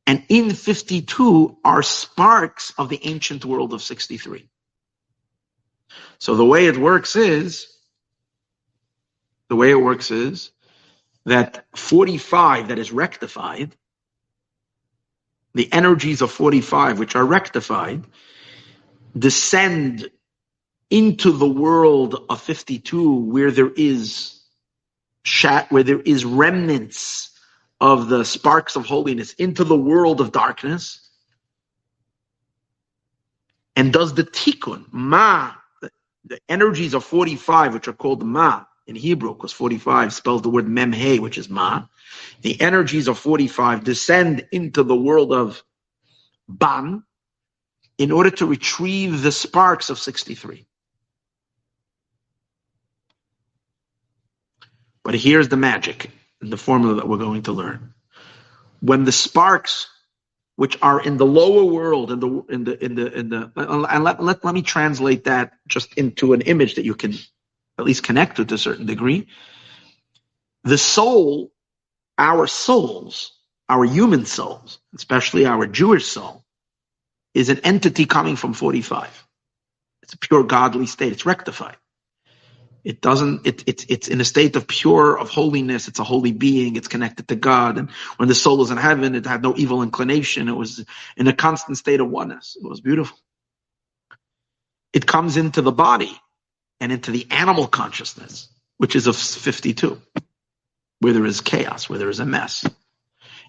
And 0.06 0.24
in 0.28 0.54
52 0.54 1.58
are 1.64 1.82
sparks 1.82 2.72
of 2.78 2.88
the 2.88 3.00
ancient 3.04 3.44
world 3.44 3.74
of 3.74 3.82
63. 3.82 4.48
So 6.18 6.34
the 6.34 6.44
way 6.44 6.66
it 6.66 6.76
works 6.76 7.16
is 7.16 7.66
the 9.48 9.56
way 9.56 9.70
it 9.70 9.80
works 9.80 10.10
is 10.10 10.50
that 11.24 11.66
45 11.74 12.68
that 12.68 12.78
is 12.78 12.92
rectified, 12.92 13.74
the 15.54 15.72
energies 15.72 16.22
of 16.22 16.30
45 16.30 16.98
which 16.98 17.16
are 17.16 17.24
rectified, 17.24 18.04
descend 19.16 20.10
into 20.90 21.32
the 21.32 21.48
world 21.48 22.24
of 22.28 22.40
52 22.40 23.12
where 23.20 23.50
there 23.50 23.70
is 23.76 24.34
where 25.68 25.82
there 25.82 26.00
is 26.00 26.24
remnants 26.24 27.30
of 27.80 28.08
the 28.08 28.24
sparks 28.24 28.76
of 28.76 28.86
holiness 28.86 29.34
into 29.34 29.62
the 29.64 29.76
world 29.76 30.20
of 30.20 30.32
darkness 30.32 31.10
and 33.76 33.92
does 33.92 34.14
the 34.14 34.24
tikkun 34.24 34.86
ma 34.90 35.52
the, 35.82 35.90
the 36.24 36.40
energies 36.48 36.94
of 36.94 37.04
45 37.04 37.74
which 37.74 37.88
are 37.88 37.92
called 37.92 38.22
ma 38.24 38.64
in 38.88 38.96
Hebrew, 38.96 39.34
because 39.34 39.52
45 39.52 40.12
spells 40.14 40.42
the 40.42 40.48
word 40.48 40.66
memhe, 40.66 41.20
which 41.20 41.36
is 41.38 41.50
ma. 41.50 41.84
The 42.40 42.60
energies 42.60 43.06
of 43.06 43.18
45 43.18 43.84
descend 43.84 44.48
into 44.50 44.82
the 44.82 44.96
world 44.96 45.32
of 45.32 45.62
ban 46.48 47.04
in 47.98 48.12
order 48.12 48.30
to 48.30 48.46
retrieve 48.46 49.22
the 49.22 49.32
sparks 49.32 49.90
of 49.90 49.98
63. 49.98 50.64
But 55.04 55.14
here's 55.14 55.48
the 55.48 55.56
magic, 55.56 56.10
and 56.40 56.52
the 56.52 56.56
formula 56.56 56.94
that 56.96 57.08
we're 57.08 57.18
going 57.18 57.42
to 57.44 57.52
learn. 57.52 57.94
When 58.80 59.04
the 59.04 59.12
sparks 59.12 59.88
which 60.56 60.76
are 60.82 61.00
in 61.00 61.16
the 61.16 61.24
lower 61.26 61.64
world 61.64 62.10
in 62.10 62.18
the 62.18 62.44
in 62.48 62.64
the 62.64 62.84
in 62.84 62.94
the 62.96 63.12
in 63.16 63.28
the 63.28 63.52
and 63.56 64.04
let, 64.04 64.20
let, 64.20 64.44
let 64.44 64.54
me 64.54 64.62
translate 64.62 65.24
that 65.24 65.52
just 65.68 65.94
into 65.94 66.32
an 66.32 66.40
image 66.42 66.74
that 66.74 66.84
you 66.84 66.96
can 66.96 67.14
at 67.78 67.84
least 67.84 68.02
connected 68.02 68.48
to 68.48 68.56
a 68.56 68.58
certain 68.58 68.84
degree. 68.84 69.28
The 70.64 70.76
soul, 70.76 71.52
our 72.18 72.48
souls, 72.48 73.32
our 73.68 73.84
human 73.84 74.26
souls, 74.26 74.80
especially 74.96 75.46
our 75.46 75.66
Jewish 75.66 76.06
soul, 76.06 76.44
is 77.38 77.50
an 77.50 77.60
entity 77.60 78.04
coming 78.04 78.36
from 78.36 78.52
45. 78.52 79.26
It's 80.02 80.14
a 80.14 80.18
pure 80.18 80.42
godly 80.42 80.86
state. 80.86 81.12
It's 81.12 81.26
rectified. 81.26 81.76
It 82.84 83.00
doesn't, 83.00 83.46
it, 83.46 83.64
it, 83.68 83.86
it's 83.90 84.08
in 84.08 84.20
a 84.20 84.24
state 84.24 84.56
of 84.56 84.66
pure, 84.66 85.18
of 85.18 85.30
holiness. 85.30 85.88
It's 85.88 86.00
a 86.00 86.04
holy 86.04 86.32
being. 86.32 86.76
It's 86.76 86.88
connected 86.88 87.28
to 87.28 87.36
God. 87.36 87.78
And 87.78 87.90
when 88.16 88.28
the 88.28 88.34
soul 88.34 88.58
was 88.58 88.70
in 88.70 88.76
heaven, 88.78 89.14
it 89.14 89.26
had 89.26 89.42
no 89.42 89.54
evil 89.56 89.82
inclination. 89.82 90.48
It 90.48 90.56
was 90.56 90.84
in 91.16 91.28
a 91.28 91.32
constant 91.32 91.78
state 91.78 92.00
of 92.00 92.10
oneness. 92.10 92.56
It 92.60 92.68
was 92.68 92.80
beautiful. 92.80 93.18
It 94.92 95.06
comes 95.06 95.36
into 95.36 95.62
the 95.62 95.72
body 95.72 96.18
and 96.80 96.92
into 96.92 97.12
the 97.12 97.26
animal 97.30 97.68
consciousness, 97.68 98.48
which 98.78 98.96
is 98.96 99.06
of 99.06 99.16
52, 99.16 100.00
where 101.00 101.12
there 101.12 101.26
is 101.26 101.40
chaos, 101.40 101.88
where 101.88 101.98
there 101.98 102.10
is 102.10 102.20
a 102.20 102.26
mess. 102.26 102.66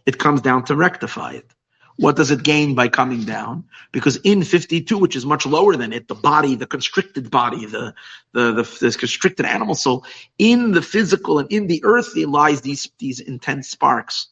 It 0.06 0.18
comes 0.20 0.42
down 0.42 0.66
to 0.66 0.76
rectify 0.76 1.34
it. 1.34 1.52
What 2.00 2.16
does 2.16 2.32
it 2.32 2.44
gain 2.44 2.76
by 2.76 2.88
coming 2.88 3.26
down? 3.26 3.66
Because 3.92 4.16
in 4.24 4.42
52, 4.42 4.98
which 4.98 5.18
is 5.18 5.26
much 5.26 5.46
lower 5.46 5.76
than 5.76 5.92
it, 5.92 6.08
the 6.08 6.16
body, 6.16 6.56
the 6.56 6.66
constricted 6.66 7.30
body, 7.30 7.66
the, 7.66 7.94
the, 8.32 8.54
the, 8.54 8.78
the 8.80 8.98
constricted 8.98 9.46
animal 9.46 9.76
soul, 9.76 10.06
in 10.38 10.72
the 10.72 10.82
physical 10.82 11.40
and 11.40 11.52
in 11.52 11.68
the 11.68 11.84
earthly 11.84 12.24
lies 12.24 12.62
these, 12.62 12.90
these 13.00 13.20
intense 13.20 13.70
sparks 13.70 14.28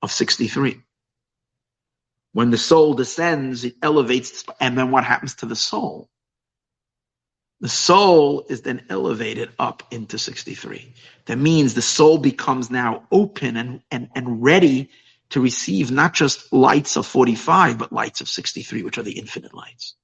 of 0.00 0.12
63. 0.12 0.80
When 2.34 2.50
the 2.50 2.58
soul 2.58 2.94
descends, 2.94 3.64
it 3.64 3.74
elevates, 3.82 4.44
and 4.60 4.78
then 4.78 4.92
what 4.92 5.02
happens 5.02 5.34
to 5.36 5.46
the 5.46 5.56
soul? 5.56 6.08
The 7.60 7.68
soul 7.68 8.46
is 8.48 8.62
then 8.62 8.86
elevated 8.90 9.50
up 9.58 9.82
into 9.90 10.18
63. 10.18 10.94
That 11.26 11.38
means 11.38 11.74
the 11.74 11.82
soul 11.82 12.18
becomes 12.18 12.70
now 12.70 13.08
open 13.10 13.56
and, 13.56 13.82
and, 13.90 14.08
and 14.14 14.40
ready 14.40 14.90
to 15.30 15.40
receive 15.40 15.90
not 15.90 16.14
just 16.14 16.52
lights 16.52 16.96
of 16.96 17.06
45, 17.06 17.78
but 17.78 17.92
lights 17.92 18.20
of 18.20 18.28
63, 18.28 18.82
which 18.82 18.98
are 18.98 19.02
the 19.02 19.18
infinite 19.18 19.54
lights. 19.54 19.94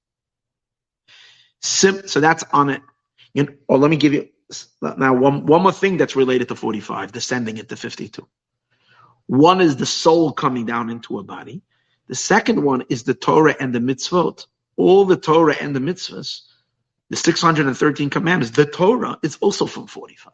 Sim, 1.62 2.06
so 2.06 2.20
that's 2.20 2.44
on 2.52 2.70
it. 2.70 2.82
Know, 3.34 3.44
or 3.68 3.76
oh, 3.76 3.78
let 3.78 3.90
me 3.90 3.96
give 3.96 4.12
you 4.12 4.28
now 4.82 5.14
one, 5.14 5.46
one 5.46 5.62
more 5.62 5.72
thing 5.72 5.96
that's 5.96 6.14
related 6.14 6.48
to 6.48 6.54
45, 6.54 7.12
descending 7.12 7.56
into 7.56 7.76
52. 7.76 8.26
One 9.26 9.60
is 9.60 9.76
the 9.76 9.86
soul 9.86 10.32
coming 10.32 10.66
down 10.66 10.90
into 10.90 11.18
a 11.18 11.22
body. 11.22 11.62
The 12.06 12.14
second 12.14 12.62
one 12.62 12.84
is 12.90 13.04
the 13.04 13.14
Torah 13.14 13.56
and 13.58 13.74
the 13.74 13.78
mitzvot. 13.78 14.46
All 14.76 15.06
the 15.06 15.16
Torah 15.16 15.56
and 15.58 15.74
the 15.74 15.80
mitzvahs 15.80 16.42
the 17.10 17.16
613 17.16 18.10
commandments, 18.10 18.56
the 18.56 18.66
Torah 18.66 19.18
is 19.22 19.36
also 19.40 19.66
from 19.66 19.86
45. 19.86 20.32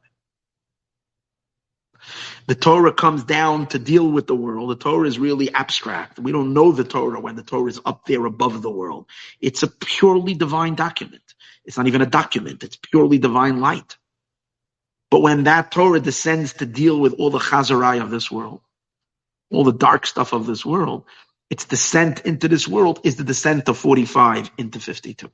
The 2.51 2.57
Torah 2.57 2.93
comes 2.93 3.23
down 3.23 3.69
to 3.69 3.79
deal 3.79 4.11
with 4.11 4.27
the 4.27 4.35
world. 4.35 4.71
The 4.71 4.75
Torah 4.75 5.07
is 5.07 5.21
really 5.21 5.55
abstract. 5.55 6.19
We 6.19 6.33
don't 6.33 6.53
know 6.53 6.73
the 6.73 6.83
Torah 6.83 7.21
when 7.21 7.37
the 7.37 7.45
Torah 7.45 7.71
is 7.71 7.81
up 7.87 8.07
there 8.07 8.27
above 8.27 8.61
the 8.61 8.71
world. 8.73 9.07
It's 9.41 9.63
a 9.63 9.69
purely 9.69 10.35
divine 10.35 10.75
document. 10.75 11.23
It's 11.65 11.77
not 11.77 11.87
even 11.87 12.03
a 12.03 12.07
document. 12.07 12.65
It's 12.65 12.75
purely 12.75 13.19
divine 13.19 13.61
light. 13.61 13.97
But 15.13 15.21
when 15.21 15.45
that 15.45 15.71
Torah 15.71 16.01
descends 16.01 16.55
to 16.55 16.67
deal 16.67 16.99
with 16.99 17.13
all 17.21 17.31
the 17.31 17.39
chazarai 17.39 18.03
of 18.03 18.11
this 18.11 18.33
world, 18.33 18.63
all 19.53 19.63
the 19.63 19.73
dark 19.73 20.05
stuff 20.05 20.33
of 20.33 20.47
this 20.47 20.67
world, 20.67 21.05
its 21.51 21.67
descent 21.67 22.27
into 22.27 22.49
this 22.49 22.67
world 22.67 22.99
is 23.05 23.15
the 23.15 23.23
descent 23.23 23.69
of 23.69 23.79
45 23.79 24.51
into 24.59 24.81
52. 24.81 25.31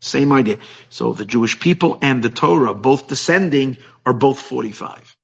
Same 0.00 0.32
idea. 0.32 0.58
So 0.88 1.12
the 1.12 1.26
Jewish 1.26 1.60
people 1.60 1.98
and 2.00 2.22
the 2.22 2.30
Torah, 2.30 2.72
both 2.72 3.08
descending, 3.08 3.76
are 4.06 4.12
both 4.12 4.40
45. 4.40 5.16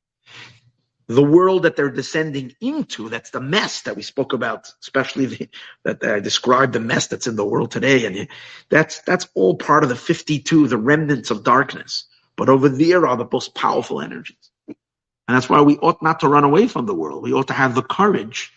The 1.08 1.22
world 1.22 1.62
that 1.62 1.76
they're 1.76 1.90
descending 1.90 2.52
into, 2.60 3.08
that's 3.08 3.30
the 3.30 3.40
mess 3.40 3.82
that 3.82 3.94
we 3.94 4.02
spoke 4.02 4.32
about, 4.32 4.72
especially 4.82 5.26
the, 5.26 5.48
that 5.84 6.02
I 6.02 6.18
described 6.18 6.72
the 6.72 6.80
mess 6.80 7.06
that's 7.06 7.28
in 7.28 7.36
the 7.36 7.46
world 7.46 7.70
today. 7.70 8.06
And 8.06 8.28
that's, 8.70 9.00
that's 9.02 9.28
all 9.34 9.54
part 9.56 9.84
of 9.84 9.88
the 9.88 9.96
52, 9.96 10.66
the 10.66 10.76
remnants 10.76 11.30
of 11.30 11.44
darkness. 11.44 12.06
But 12.36 12.48
over 12.48 12.68
there 12.68 13.06
are 13.06 13.16
the 13.16 13.28
most 13.30 13.54
powerful 13.54 14.00
energies. 14.00 14.50
And 14.66 15.36
that's 15.36 15.48
why 15.48 15.60
we 15.60 15.76
ought 15.78 16.02
not 16.02 16.20
to 16.20 16.28
run 16.28 16.44
away 16.44 16.66
from 16.66 16.86
the 16.86 16.94
world. 16.94 17.22
We 17.22 17.32
ought 17.32 17.48
to 17.48 17.54
have 17.54 17.74
the 17.74 17.82
courage 17.82 18.52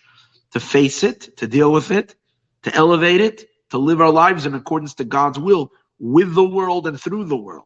to 0.52 0.60
face 0.60 1.04
it, 1.04 1.38
to 1.38 1.48
deal 1.48 1.72
with 1.72 1.92
it, 1.92 2.16
to 2.64 2.74
elevate 2.74 3.22
it, 3.22 3.48
to 3.70 3.78
live 3.78 4.02
our 4.02 4.12
lives 4.12 4.46
in 4.46 4.56
accordance 4.56 4.96
to 4.96 5.04
God's 5.04 5.40
will, 5.40 5.72
with 6.00 6.34
the 6.34 6.44
world 6.44 6.88
and 6.88 7.00
through 7.00 7.26
the 7.26 7.38
world. 7.38 7.66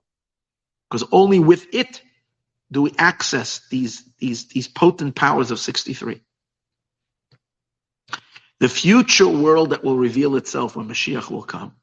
Because 0.89 1.07
only 1.11 1.39
with 1.39 1.73
it 1.73 2.01
do 2.71 2.81
we 2.81 2.93
access 2.97 3.67
these, 3.69 4.03
these, 4.19 4.47
these 4.47 4.67
potent 4.67 5.15
powers 5.15 5.51
of 5.51 5.59
63. 5.59 6.21
The 8.59 8.69
future 8.69 9.27
world 9.27 9.71
that 9.71 9.83
will 9.83 9.97
reveal 9.97 10.35
itself 10.35 10.75
when 10.75 10.87
Mashiach 10.87 11.29
will 11.29 11.43
come. 11.43 11.75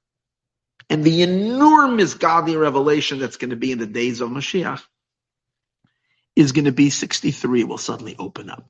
And 0.89 1.05
the 1.05 1.23
enormous 1.23 2.15
godly 2.15 2.57
revelation 2.57 3.19
that's 3.19 3.36
going 3.36 3.51
to 3.51 3.57
be 3.57 3.73
in 3.73 3.78
the 3.78 3.86
days 3.86 4.20
of 4.20 4.31
Mashiach 4.31 4.82
is 6.35 6.52
going 6.52 6.65
to 6.65 6.73
be 6.73 6.90
63 6.90 7.65
will 7.65 7.78
suddenly 7.78 8.16
open 8.19 8.51
up. 8.51 8.69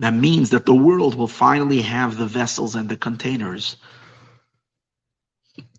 That 0.00 0.12
means 0.12 0.50
that 0.50 0.66
the 0.66 0.74
world 0.74 1.14
will 1.14 1.28
finally 1.28 1.82
have 1.82 2.16
the 2.16 2.26
vessels 2.26 2.74
and 2.74 2.88
the 2.88 2.96
containers 2.96 3.76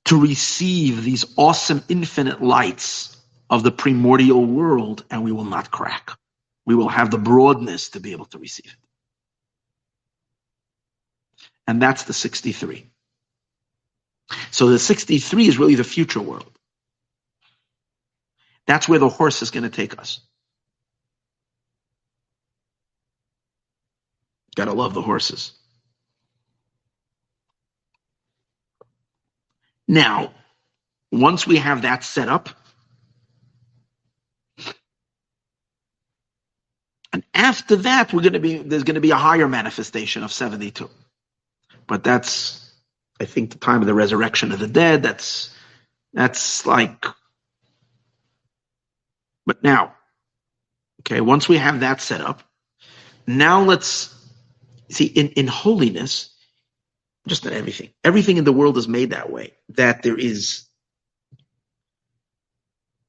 to 0.06 0.22
receive 0.22 1.04
these 1.04 1.26
awesome 1.38 1.84
infinite 1.90 2.42
lights 2.42 3.18
of 3.50 3.64
the 3.64 3.72
primordial 3.72 4.46
world, 4.46 5.04
and 5.12 5.24
we 5.24 5.32
will 5.32 5.46
not 5.46 5.72
crack. 5.72 6.12
We 6.66 6.76
will 6.76 6.90
have 6.90 7.12
the 7.12 7.18
broadness 7.20 7.90
to 7.90 8.00
be 8.00 8.12
able 8.14 8.26
to 8.28 8.40
receive 8.40 8.68
it. 8.72 8.80
And 11.68 11.82
that's 11.82 12.04
the 12.04 12.14
63. 12.14 12.88
So 14.52 14.70
the 14.70 14.80
63 14.80 15.48
is 15.48 15.58
really 15.60 15.76
the 15.76 15.84
future 15.84 16.22
world. 16.22 16.52
That's 18.68 18.90
where 18.90 19.00
the 19.00 19.10
horse 19.10 19.42
is 19.42 19.52
going 19.52 19.64
to 19.64 19.70
take 19.70 20.00
us. 20.00 20.22
Gotta 24.56 24.74
love 24.74 24.94
the 24.94 25.02
horses. 25.02 25.54
Now, 29.88 30.34
once 31.12 31.48
we 31.48 31.58
have 31.58 31.84
that 31.84 32.04
set 32.04 32.30
up, 32.30 32.50
and 37.14 37.24
after 37.34 37.78
that, 37.78 38.14
we're 38.14 38.22
going 38.22 38.34
to 38.34 38.40
be 38.40 38.58
there's 38.60 38.84
going 38.84 38.96
to 38.96 39.02
be 39.02 39.12
a 39.12 39.16
higher 39.18 39.48
manifestation 39.48 40.24
of 40.24 40.32
72. 40.32 40.90
But 41.88 42.04
that's, 42.04 42.74
I 43.22 43.26
think, 43.26 43.52
the 43.52 43.60
time 43.60 43.82
of 43.82 43.88
the 43.88 43.94
resurrection 43.94 44.52
of 44.52 44.60
the 44.60 44.68
dead. 44.68 45.04
That's 45.04 45.56
that's 46.14 46.66
like. 46.66 47.06
But 49.46 49.64
now, 49.64 49.96
okay, 51.02 51.22
once 51.22 51.50
we 51.50 51.58
have 51.58 51.82
that 51.82 52.02
set 52.02 52.22
up, 52.22 52.44
now 53.28 53.62
let's 53.64 54.16
see 54.90 55.06
in 55.06 55.30
in 55.30 55.48
holiness 55.48 56.35
just 57.28 57.44
not 57.46 57.54
everything. 57.54 57.90
Everything 58.04 58.38
in 58.38 58.44
the 58.44 58.54
world 58.54 58.78
is 58.78 58.88
made 58.88 59.12
that 59.12 59.32
way. 59.32 59.54
That 59.70 60.04
there 60.04 60.18
is 60.18 60.66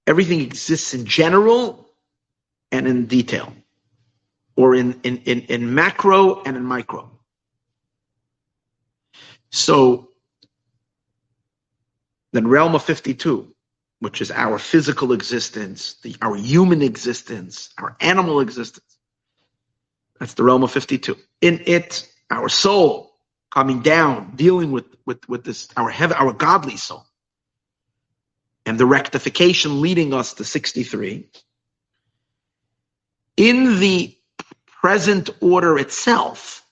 everything 0.06 0.40
exists 0.40 0.94
in 0.94 1.04
general 1.04 1.88
and 2.72 2.86
in 2.86 3.06
detail. 3.06 3.52
Or 4.56 4.74
in, 4.74 4.98
in, 5.02 5.18
in, 5.18 5.42
in 5.42 5.74
macro 5.74 6.42
and 6.42 6.56
in 6.56 6.64
micro. 6.64 7.10
So 9.50 10.10
the 12.32 12.42
realm 12.42 12.74
of 12.74 12.82
52, 12.82 13.54
which 14.00 14.20
is 14.20 14.30
our 14.30 14.58
physical 14.58 15.12
existence, 15.12 15.96
the, 16.02 16.16
our 16.22 16.36
human 16.36 16.82
existence, 16.82 17.70
our 17.78 17.96
animal 18.00 18.40
existence. 18.40 18.98
That's 20.18 20.34
the 20.34 20.44
realm 20.44 20.62
of 20.62 20.72
52. 20.72 21.16
In 21.42 21.62
it, 21.66 22.08
our 22.30 22.48
soul, 22.48 23.05
coming 23.56 23.80
down, 23.80 24.32
dealing 24.36 24.70
with, 24.70 24.84
with, 25.06 25.26
with 25.30 25.42
this, 25.42 25.66
our 25.78 25.88
heaven, 25.88 26.14
our 26.20 26.34
godly 26.34 26.76
soul. 26.76 27.06
And 28.66 28.78
the 28.78 28.84
rectification 28.84 29.80
leading 29.80 30.12
us 30.12 30.34
to 30.34 30.44
63. 30.44 31.26
In 33.38 33.80
the 33.80 34.14
present 34.66 35.30
order 35.40 35.78
itself 35.78 36.66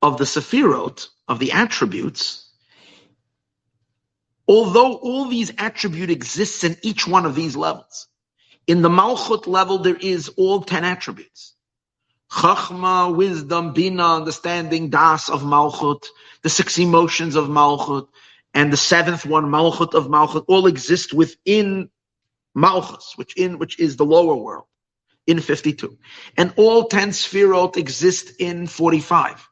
of 0.00 0.16
the 0.16 0.24
Sephirot, 0.24 1.06
of 1.28 1.38
the 1.38 1.52
attributes, 1.52 2.48
although 4.48 4.94
all 4.94 5.28
these 5.28 5.52
attributes 5.58 6.10
exist 6.10 6.64
in 6.64 6.78
each 6.80 7.06
one 7.06 7.26
of 7.26 7.34
these 7.34 7.56
levels, 7.56 8.06
in 8.66 8.80
the 8.80 8.88
Malchut 8.88 9.46
level, 9.46 9.76
there 9.76 9.96
is 10.00 10.30
all 10.38 10.62
10 10.62 10.82
attributes. 10.82 11.52
Chachma, 12.32 13.14
wisdom, 13.14 13.74
bina, 13.74 14.16
understanding, 14.16 14.88
das 14.88 15.28
of 15.28 15.42
Malchut, 15.42 16.06
the 16.42 16.48
six 16.48 16.78
emotions 16.78 17.36
of 17.36 17.48
Malchut, 17.48 18.08
and 18.54 18.72
the 18.72 18.76
seventh 18.76 19.26
one, 19.26 19.44
Malchut 19.44 19.94
of 19.94 20.06
Malchut, 20.06 20.44
all 20.48 20.66
exist 20.66 21.12
within 21.12 21.90
Malchus, 22.54 23.12
which 23.16 23.36
in 23.36 23.58
which 23.58 23.78
is 23.78 23.96
the 23.96 24.04
lower 24.04 24.34
world, 24.34 24.64
in 25.26 25.40
52. 25.40 25.98
And 26.38 26.54
all 26.56 26.88
10 26.88 27.10
Sphirot 27.10 27.76
exist 27.76 28.40
in 28.40 28.66
45. 28.66 29.48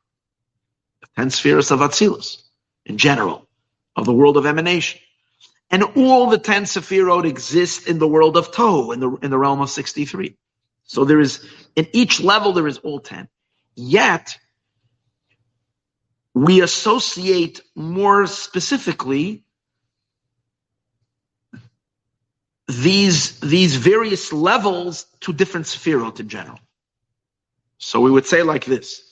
The 1.02 1.06
10 1.16 1.30
spheres 1.30 1.70
of 1.70 1.80
Atzilus, 1.80 2.42
in 2.86 2.96
general, 2.96 3.46
of 3.94 4.06
the 4.06 4.14
world 4.14 4.38
of 4.38 4.46
emanation. 4.46 5.00
And 5.70 5.84
all 5.96 6.30
the 6.30 6.38
10 6.38 6.64
Sephirot 6.64 7.26
exist 7.26 7.86
in 7.86 7.98
the 7.98 8.08
world 8.08 8.36
of 8.36 8.52
Tohu, 8.52 8.92
in 8.94 9.00
the, 9.00 9.10
in 9.22 9.30
the 9.30 9.38
realm 9.38 9.60
of 9.60 9.70
63. 9.70 10.36
So 10.84 11.04
there 11.04 11.20
is, 11.20 11.46
in 11.76 11.88
each 11.92 12.20
level, 12.20 12.52
there 12.52 12.66
is 12.66 12.78
all 12.78 13.00
10. 13.00 13.28
Yet, 13.76 14.36
we 16.34 16.62
associate 16.62 17.60
more 17.74 18.26
specifically 18.26 19.44
these, 22.68 23.40
these 23.40 23.76
various 23.76 24.32
levels 24.32 25.06
to 25.20 25.32
different 25.32 25.66
sephirot 25.66 26.20
in 26.20 26.28
general. 26.28 26.58
So 27.78 28.00
we 28.00 28.10
would 28.10 28.26
say 28.26 28.42
like 28.42 28.64
this, 28.64 29.02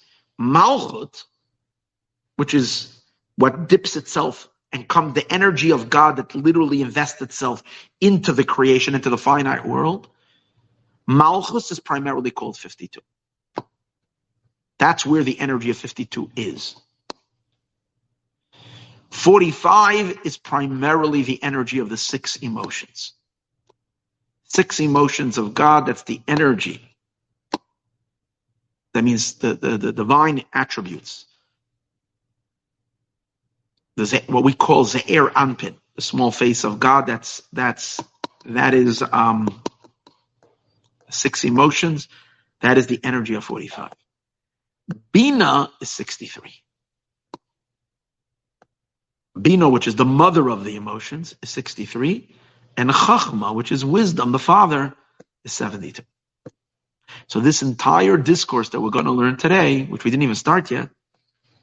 Malchut, 0.40 1.24
which 2.36 2.54
is 2.54 2.94
what 3.36 3.68
dips 3.68 3.96
itself 3.96 4.48
and 4.72 4.86
come 4.86 5.12
the 5.12 5.30
energy 5.32 5.72
of 5.72 5.90
God 5.90 6.16
that 6.16 6.34
literally 6.34 6.82
invests 6.82 7.22
itself 7.22 7.62
into 8.00 8.32
the 8.32 8.44
creation, 8.44 8.94
into 8.94 9.10
the 9.10 9.18
finite 9.18 9.66
world, 9.66 10.08
Malchus 11.08 11.72
is 11.72 11.80
primarily 11.80 12.32
called 12.32 12.58
52. 12.58 13.00
That's 14.78 15.06
where 15.06 15.24
the 15.24 15.38
energy 15.40 15.70
of 15.70 15.78
52 15.78 16.30
is. 16.36 16.76
45 19.10 20.20
is 20.24 20.38
primarily 20.38 21.22
the 21.22 21.42
energy 21.42 21.80
of 21.80 21.88
the 21.88 21.96
six 21.96 22.36
emotions. 22.36 23.12
Six 24.44 24.80
emotions 24.80 25.38
of 25.38 25.54
God, 25.54 25.86
that's 25.86 26.04
the 26.04 26.20
energy. 26.28 26.82
That 28.94 29.04
means 29.04 29.34
the, 29.34 29.54
the, 29.54 29.78
the 29.78 29.92
divine 29.92 30.44
attributes. 30.52 31.26
The, 33.96 34.22
what 34.28 34.44
we 34.44 34.54
call 34.54 34.84
Ze'er 34.86 35.30
Anpin, 35.32 35.76
the 35.96 36.02
small 36.02 36.32
face 36.32 36.64
of 36.64 36.80
God, 36.80 37.06
that's, 37.06 37.42
that's, 37.52 38.00
that 38.46 38.74
is, 38.74 39.02
um, 39.12 39.62
six 41.10 41.44
emotions. 41.44 42.08
That 42.62 42.78
is 42.78 42.86
the 42.88 43.00
energy 43.04 43.34
of 43.34 43.44
45. 43.44 43.92
Bina 45.12 45.70
is 45.80 45.90
63. 45.90 46.52
Bina, 49.40 49.68
which 49.68 49.88
is 49.88 49.96
the 49.96 50.04
mother 50.06 50.50
of 50.50 50.64
the 50.64 50.76
emotions, 50.76 51.36
is 51.42 51.50
63. 51.50 52.28
And 52.76 52.90
Chachma, 52.90 53.54
which 53.54 53.72
is 53.72 53.84
wisdom, 53.84 54.32
the 54.32 54.38
father, 54.38 54.94
is 55.44 55.52
72. 55.52 56.02
So 57.28 57.40
this 57.40 57.62
entire 57.62 58.16
discourse 58.16 58.70
that 58.70 58.80
we're 58.80 58.90
going 58.90 59.06
to 59.06 59.12
learn 59.12 59.36
today, 59.36 59.84
which 59.84 60.04
we 60.04 60.10
didn't 60.10 60.24
even 60.24 60.34
start 60.36 60.70
yet, 60.70 60.90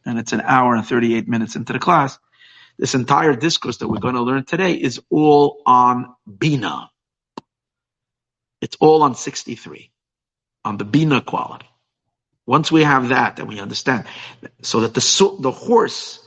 and 0.06 0.20
it's 0.20 0.34
an 0.34 0.42
hour 0.42 0.76
and 0.76 0.86
38 0.88 1.28
minutes 1.28 1.56
into 1.56 1.74
the 1.74 1.80
class, 1.80 2.20
this 2.80 2.96
entire 2.96 3.36
discourse 3.36 3.78
that 3.78 3.88
we're 3.88 4.00
going 4.00 4.16
to 4.16 4.22
learn 4.24 4.46
today 4.46 4.74
is 4.74 5.02
all 5.10 5.62
on 5.66 6.16
Bina, 6.40 6.90
it's 8.66 8.78
all 8.80 9.04
on 9.04 9.14
63, 9.14 9.92
on 10.64 10.78
the 10.78 10.86
Bina 10.86 11.22
quality. 11.22 11.68
Once 12.48 12.72
we 12.72 12.82
have 12.82 13.10
that, 13.10 13.36
then 13.36 13.46
we 13.46 13.60
understand. 13.60 14.06
So 14.64 14.82
that 14.82 14.96
the, 14.96 15.38
the 15.40 15.52
horse, 15.52 16.20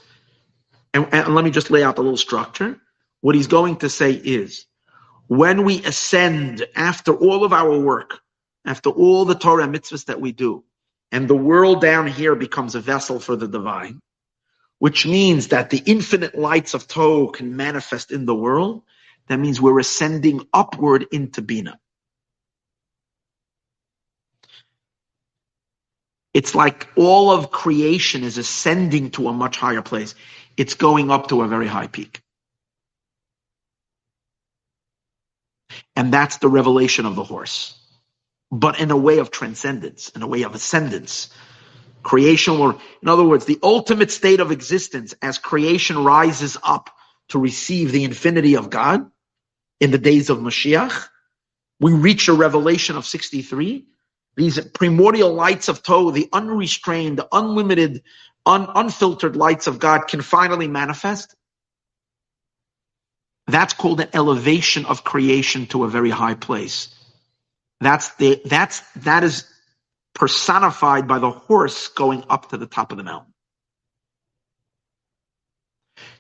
and, 0.94 1.08
and 1.12 1.34
let 1.34 1.44
me 1.44 1.50
just 1.50 1.72
lay 1.72 1.82
out 1.82 1.96
the 1.96 2.02
little 2.02 2.16
structure. 2.16 2.80
What 3.22 3.34
he's 3.34 3.48
going 3.48 3.78
to 3.78 3.88
say 3.88 4.12
is, 4.12 4.66
when 5.26 5.64
we 5.64 5.82
ascend 5.84 6.64
after 6.76 7.12
all 7.12 7.42
of 7.44 7.52
our 7.52 7.76
work, 7.76 8.20
after 8.64 8.90
all 8.90 9.24
the 9.24 9.34
Torah 9.34 9.66
mitzvahs 9.66 10.04
that 10.04 10.20
we 10.20 10.30
do, 10.30 10.62
and 11.10 11.26
the 11.26 11.34
world 11.34 11.80
down 11.80 12.06
here 12.06 12.36
becomes 12.36 12.76
a 12.76 12.80
vessel 12.80 13.18
for 13.18 13.34
the 13.34 13.48
divine, 13.48 13.98
which 14.78 15.06
means 15.06 15.48
that 15.48 15.70
the 15.70 15.82
infinite 15.84 16.38
lights 16.38 16.74
of 16.74 16.86
Tohu 16.86 17.32
can 17.32 17.56
manifest 17.56 18.12
in 18.12 18.26
the 18.26 18.34
world, 18.34 18.84
that 19.26 19.40
means 19.40 19.60
we're 19.60 19.80
ascending 19.80 20.46
upward 20.54 21.04
into 21.10 21.42
Bina. 21.42 21.80
It's 26.34 26.54
like 26.54 26.88
all 26.96 27.30
of 27.30 27.50
creation 27.50 28.22
is 28.24 28.38
ascending 28.38 29.10
to 29.12 29.28
a 29.28 29.32
much 29.32 29.56
higher 29.56 29.82
place. 29.82 30.14
It's 30.56 30.74
going 30.74 31.10
up 31.10 31.28
to 31.28 31.42
a 31.42 31.48
very 31.48 31.66
high 31.66 31.88
peak. 31.88 32.22
And 35.96 36.12
that's 36.12 36.38
the 36.38 36.48
revelation 36.48 37.06
of 37.06 37.16
the 37.16 37.24
horse. 37.24 37.76
But 38.50 38.80
in 38.80 38.90
a 38.90 38.96
way 38.96 39.18
of 39.18 39.30
transcendence, 39.30 40.10
in 40.10 40.22
a 40.22 40.26
way 40.26 40.42
of 40.42 40.54
ascendance. 40.54 41.30
Creation 42.02 42.58
will, 42.58 42.80
in 43.02 43.08
other 43.08 43.24
words, 43.24 43.44
the 43.44 43.58
ultimate 43.62 44.10
state 44.10 44.40
of 44.40 44.52
existence 44.52 45.14
as 45.22 45.38
creation 45.38 46.04
rises 46.04 46.56
up 46.62 46.90
to 47.28 47.38
receive 47.38 47.92
the 47.92 48.04
infinity 48.04 48.56
of 48.56 48.70
God 48.70 49.10
in 49.80 49.90
the 49.90 49.98
days 49.98 50.30
of 50.30 50.38
Mashiach. 50.38 51.08
We 51.80 51.92
reach 51.92 52.28
a 52.28 52.32
revelation 52.32 52.96
of 52.96 53.06
63 53.06 53.86
these 54.38 54.60
primordial 54.68 55.34
lights 55.34 55.68
of 55.68 55.82
Tohu, 55.84 56.14
the 56.14 56.30
unrestrained, 56.32 57.22
unlimited, 57.32 58.04
un- 58.46 58.68
unfiltered 58.74 59.36
lights 59.36 59.68
of 59.68 59.80
God 59.80 60.08
can 60.08 60.22
finally 60.22 60.68
manifest. 60.68 61.36
That's 63.48 63.74
called 63.74 64.00
an 64.00 64.10
elevation 64.14 64.86
of 64.86 65.04
creation 65.04 65.66
to 65.68 65.84
a 65.84 65.88
very 65.88 66.10
high 66.10 66.34
place. 66.34 66.94
That's 67.80 68.14
the, 68.16 68.42
that's, 68.46 68.82
that 68.96 69.24
is 69.24 69.46
personified 70.14 71.08
by 71.08 71.18
the 71.20 71.30
horse 71.30 71.88
going 71.88 72.24
up 72.30 72.50
to 72.50 72.58
the 72.58 72.66
top 72.66 72.92
of 72.92 72.98
the 72.98 73.04
mountain. 73.04 73.26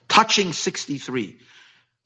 touching 0.08 0.52
63, 0.52 1.38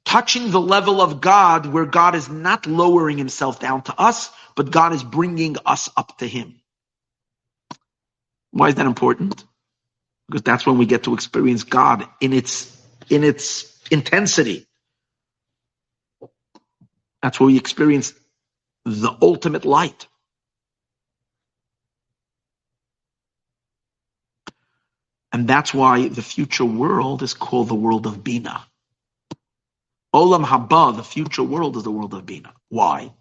touching 0.05 0.51
the 0.51 0.61
level 0.61 1.01
of 1.03 1.21
God 1.21 1.67
where 1.67 1.87
God 1.87 2.15
is 2.15 2.29
not 2.31 2.67
lowering 2.67 3.19
himself 3.19 3.61
down 3.61 3.83
to 3.85 4.01
us, 4.01 4.31
but 4.57 4.71
God 4.71 4.93
is 4.95 5.05
bringing 5.05 5.57
us 5.67 5.91
up 5.97 6.19
to 6.19 6.29
him. 6.29 6.61
Why 8.53 8.69
is 8.71 8.77
that 8.77 8.87
important? 8.87 9.45
Because 10.29 10.43
that's 10.43 10.67
when 10.67 10.79
we 10.79 10.87
get 10.87 11.05
to 11.05 11.15
experience 11.15 11.65
God 11.65 12.07
in 12.21 12.33
its, 12.33 12.77
in 13.11 13.25
its 13.25 13.81
intensity. 13.91 14.67
That's 17.23 17.41
where 17.41 17.49
we 17.49 17.59
experience 17.59 18.15
the 18.87 19.17
ultimate 19.23 19.65
light. 19.67 20.09
And 25.33 25.49
that's 25.49 25.75
why 25.75 26.09
the 26.09 26.23
future 26.23 26.65
world 26.67 27.23
is 27.23 27.35
called 27.35 27.69
the 27.69 27.77
world 27.77 28.07
of 28.07 28.25
Bina. 28.25 28.65
Olam 30.15 30.45
Haba, 30.45 30.97
the 30.97 31.05
future 31.05 31.45
world, 31.45 31.77
is 31.77 31.85
the 31.85 31.93
world 31.93 32.15
of 32.15 32.27
Bina. 32.27 32.53
Why? 32.69 33.13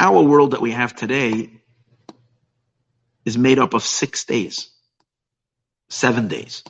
Our 0.00 0.22
world 0.22 0.52
that 0.52 0.62
we 0.62 0.72
have 0.72 0.96
today 0.96 1.50
is 3.24 3.38
made 3.38 3.58
up 3.58 3.74
of 3.74 3.82
six 3.84 4.24
days, 4.24 4.70
seven 5.90 6.28
days. 6.28 6.64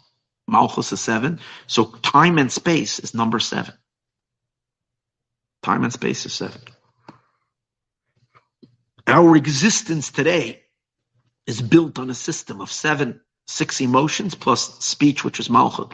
Malchus 0.48 0.92
is 0.92 1.00
seven. 1.00 1.40
So 1.66 1.86
time 2.02 2.38
and 2.38 2.52
space 2.52 3.00
is 3.00 3.14
number 3.14 3.38
seven. 3.40 3.74
Time 5.62 5.84
and 5.84 5.92
space 5.92 6.26
is 6.26 6.34
seven. 6.34 6.60
Our 9.06 9.36
existence 9.36 10.10
today 10.10 10.62
is 11.46 11.62
built 11.62 11.98
on 11.98 12.10
a 12.10 12.14
system 12.14 12.60
of 12.60 12.72
seven 12.72 13.20
six 13.46 13.80
emotions 13.80 14.34
plus 14.34 14.78
speech, 14.84 15.24
which 15.24 15.40
is 15.40 15.48
malchut. 15.48 15.92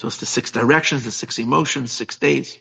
So 0.00 0.08
it's 0.08 0.18
the 0.18 0.26
six 0.26 0.50
directions, 0.50 1.04
the 1.04 1.10
six 1.10 1.38
emotions, 1.38 1.92
six 1.92 2.16
days. 2.16 2.58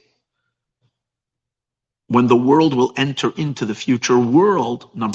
When 2.08 2.28
the 2.28 2.36
world 2.36 2.74
will 2.76 2.94
enter 2.98 3.32
into 3.38 3.66
the 3.66 3.76
future 3.76 4.20
world, 4.20 4.90
number 4.94 5.12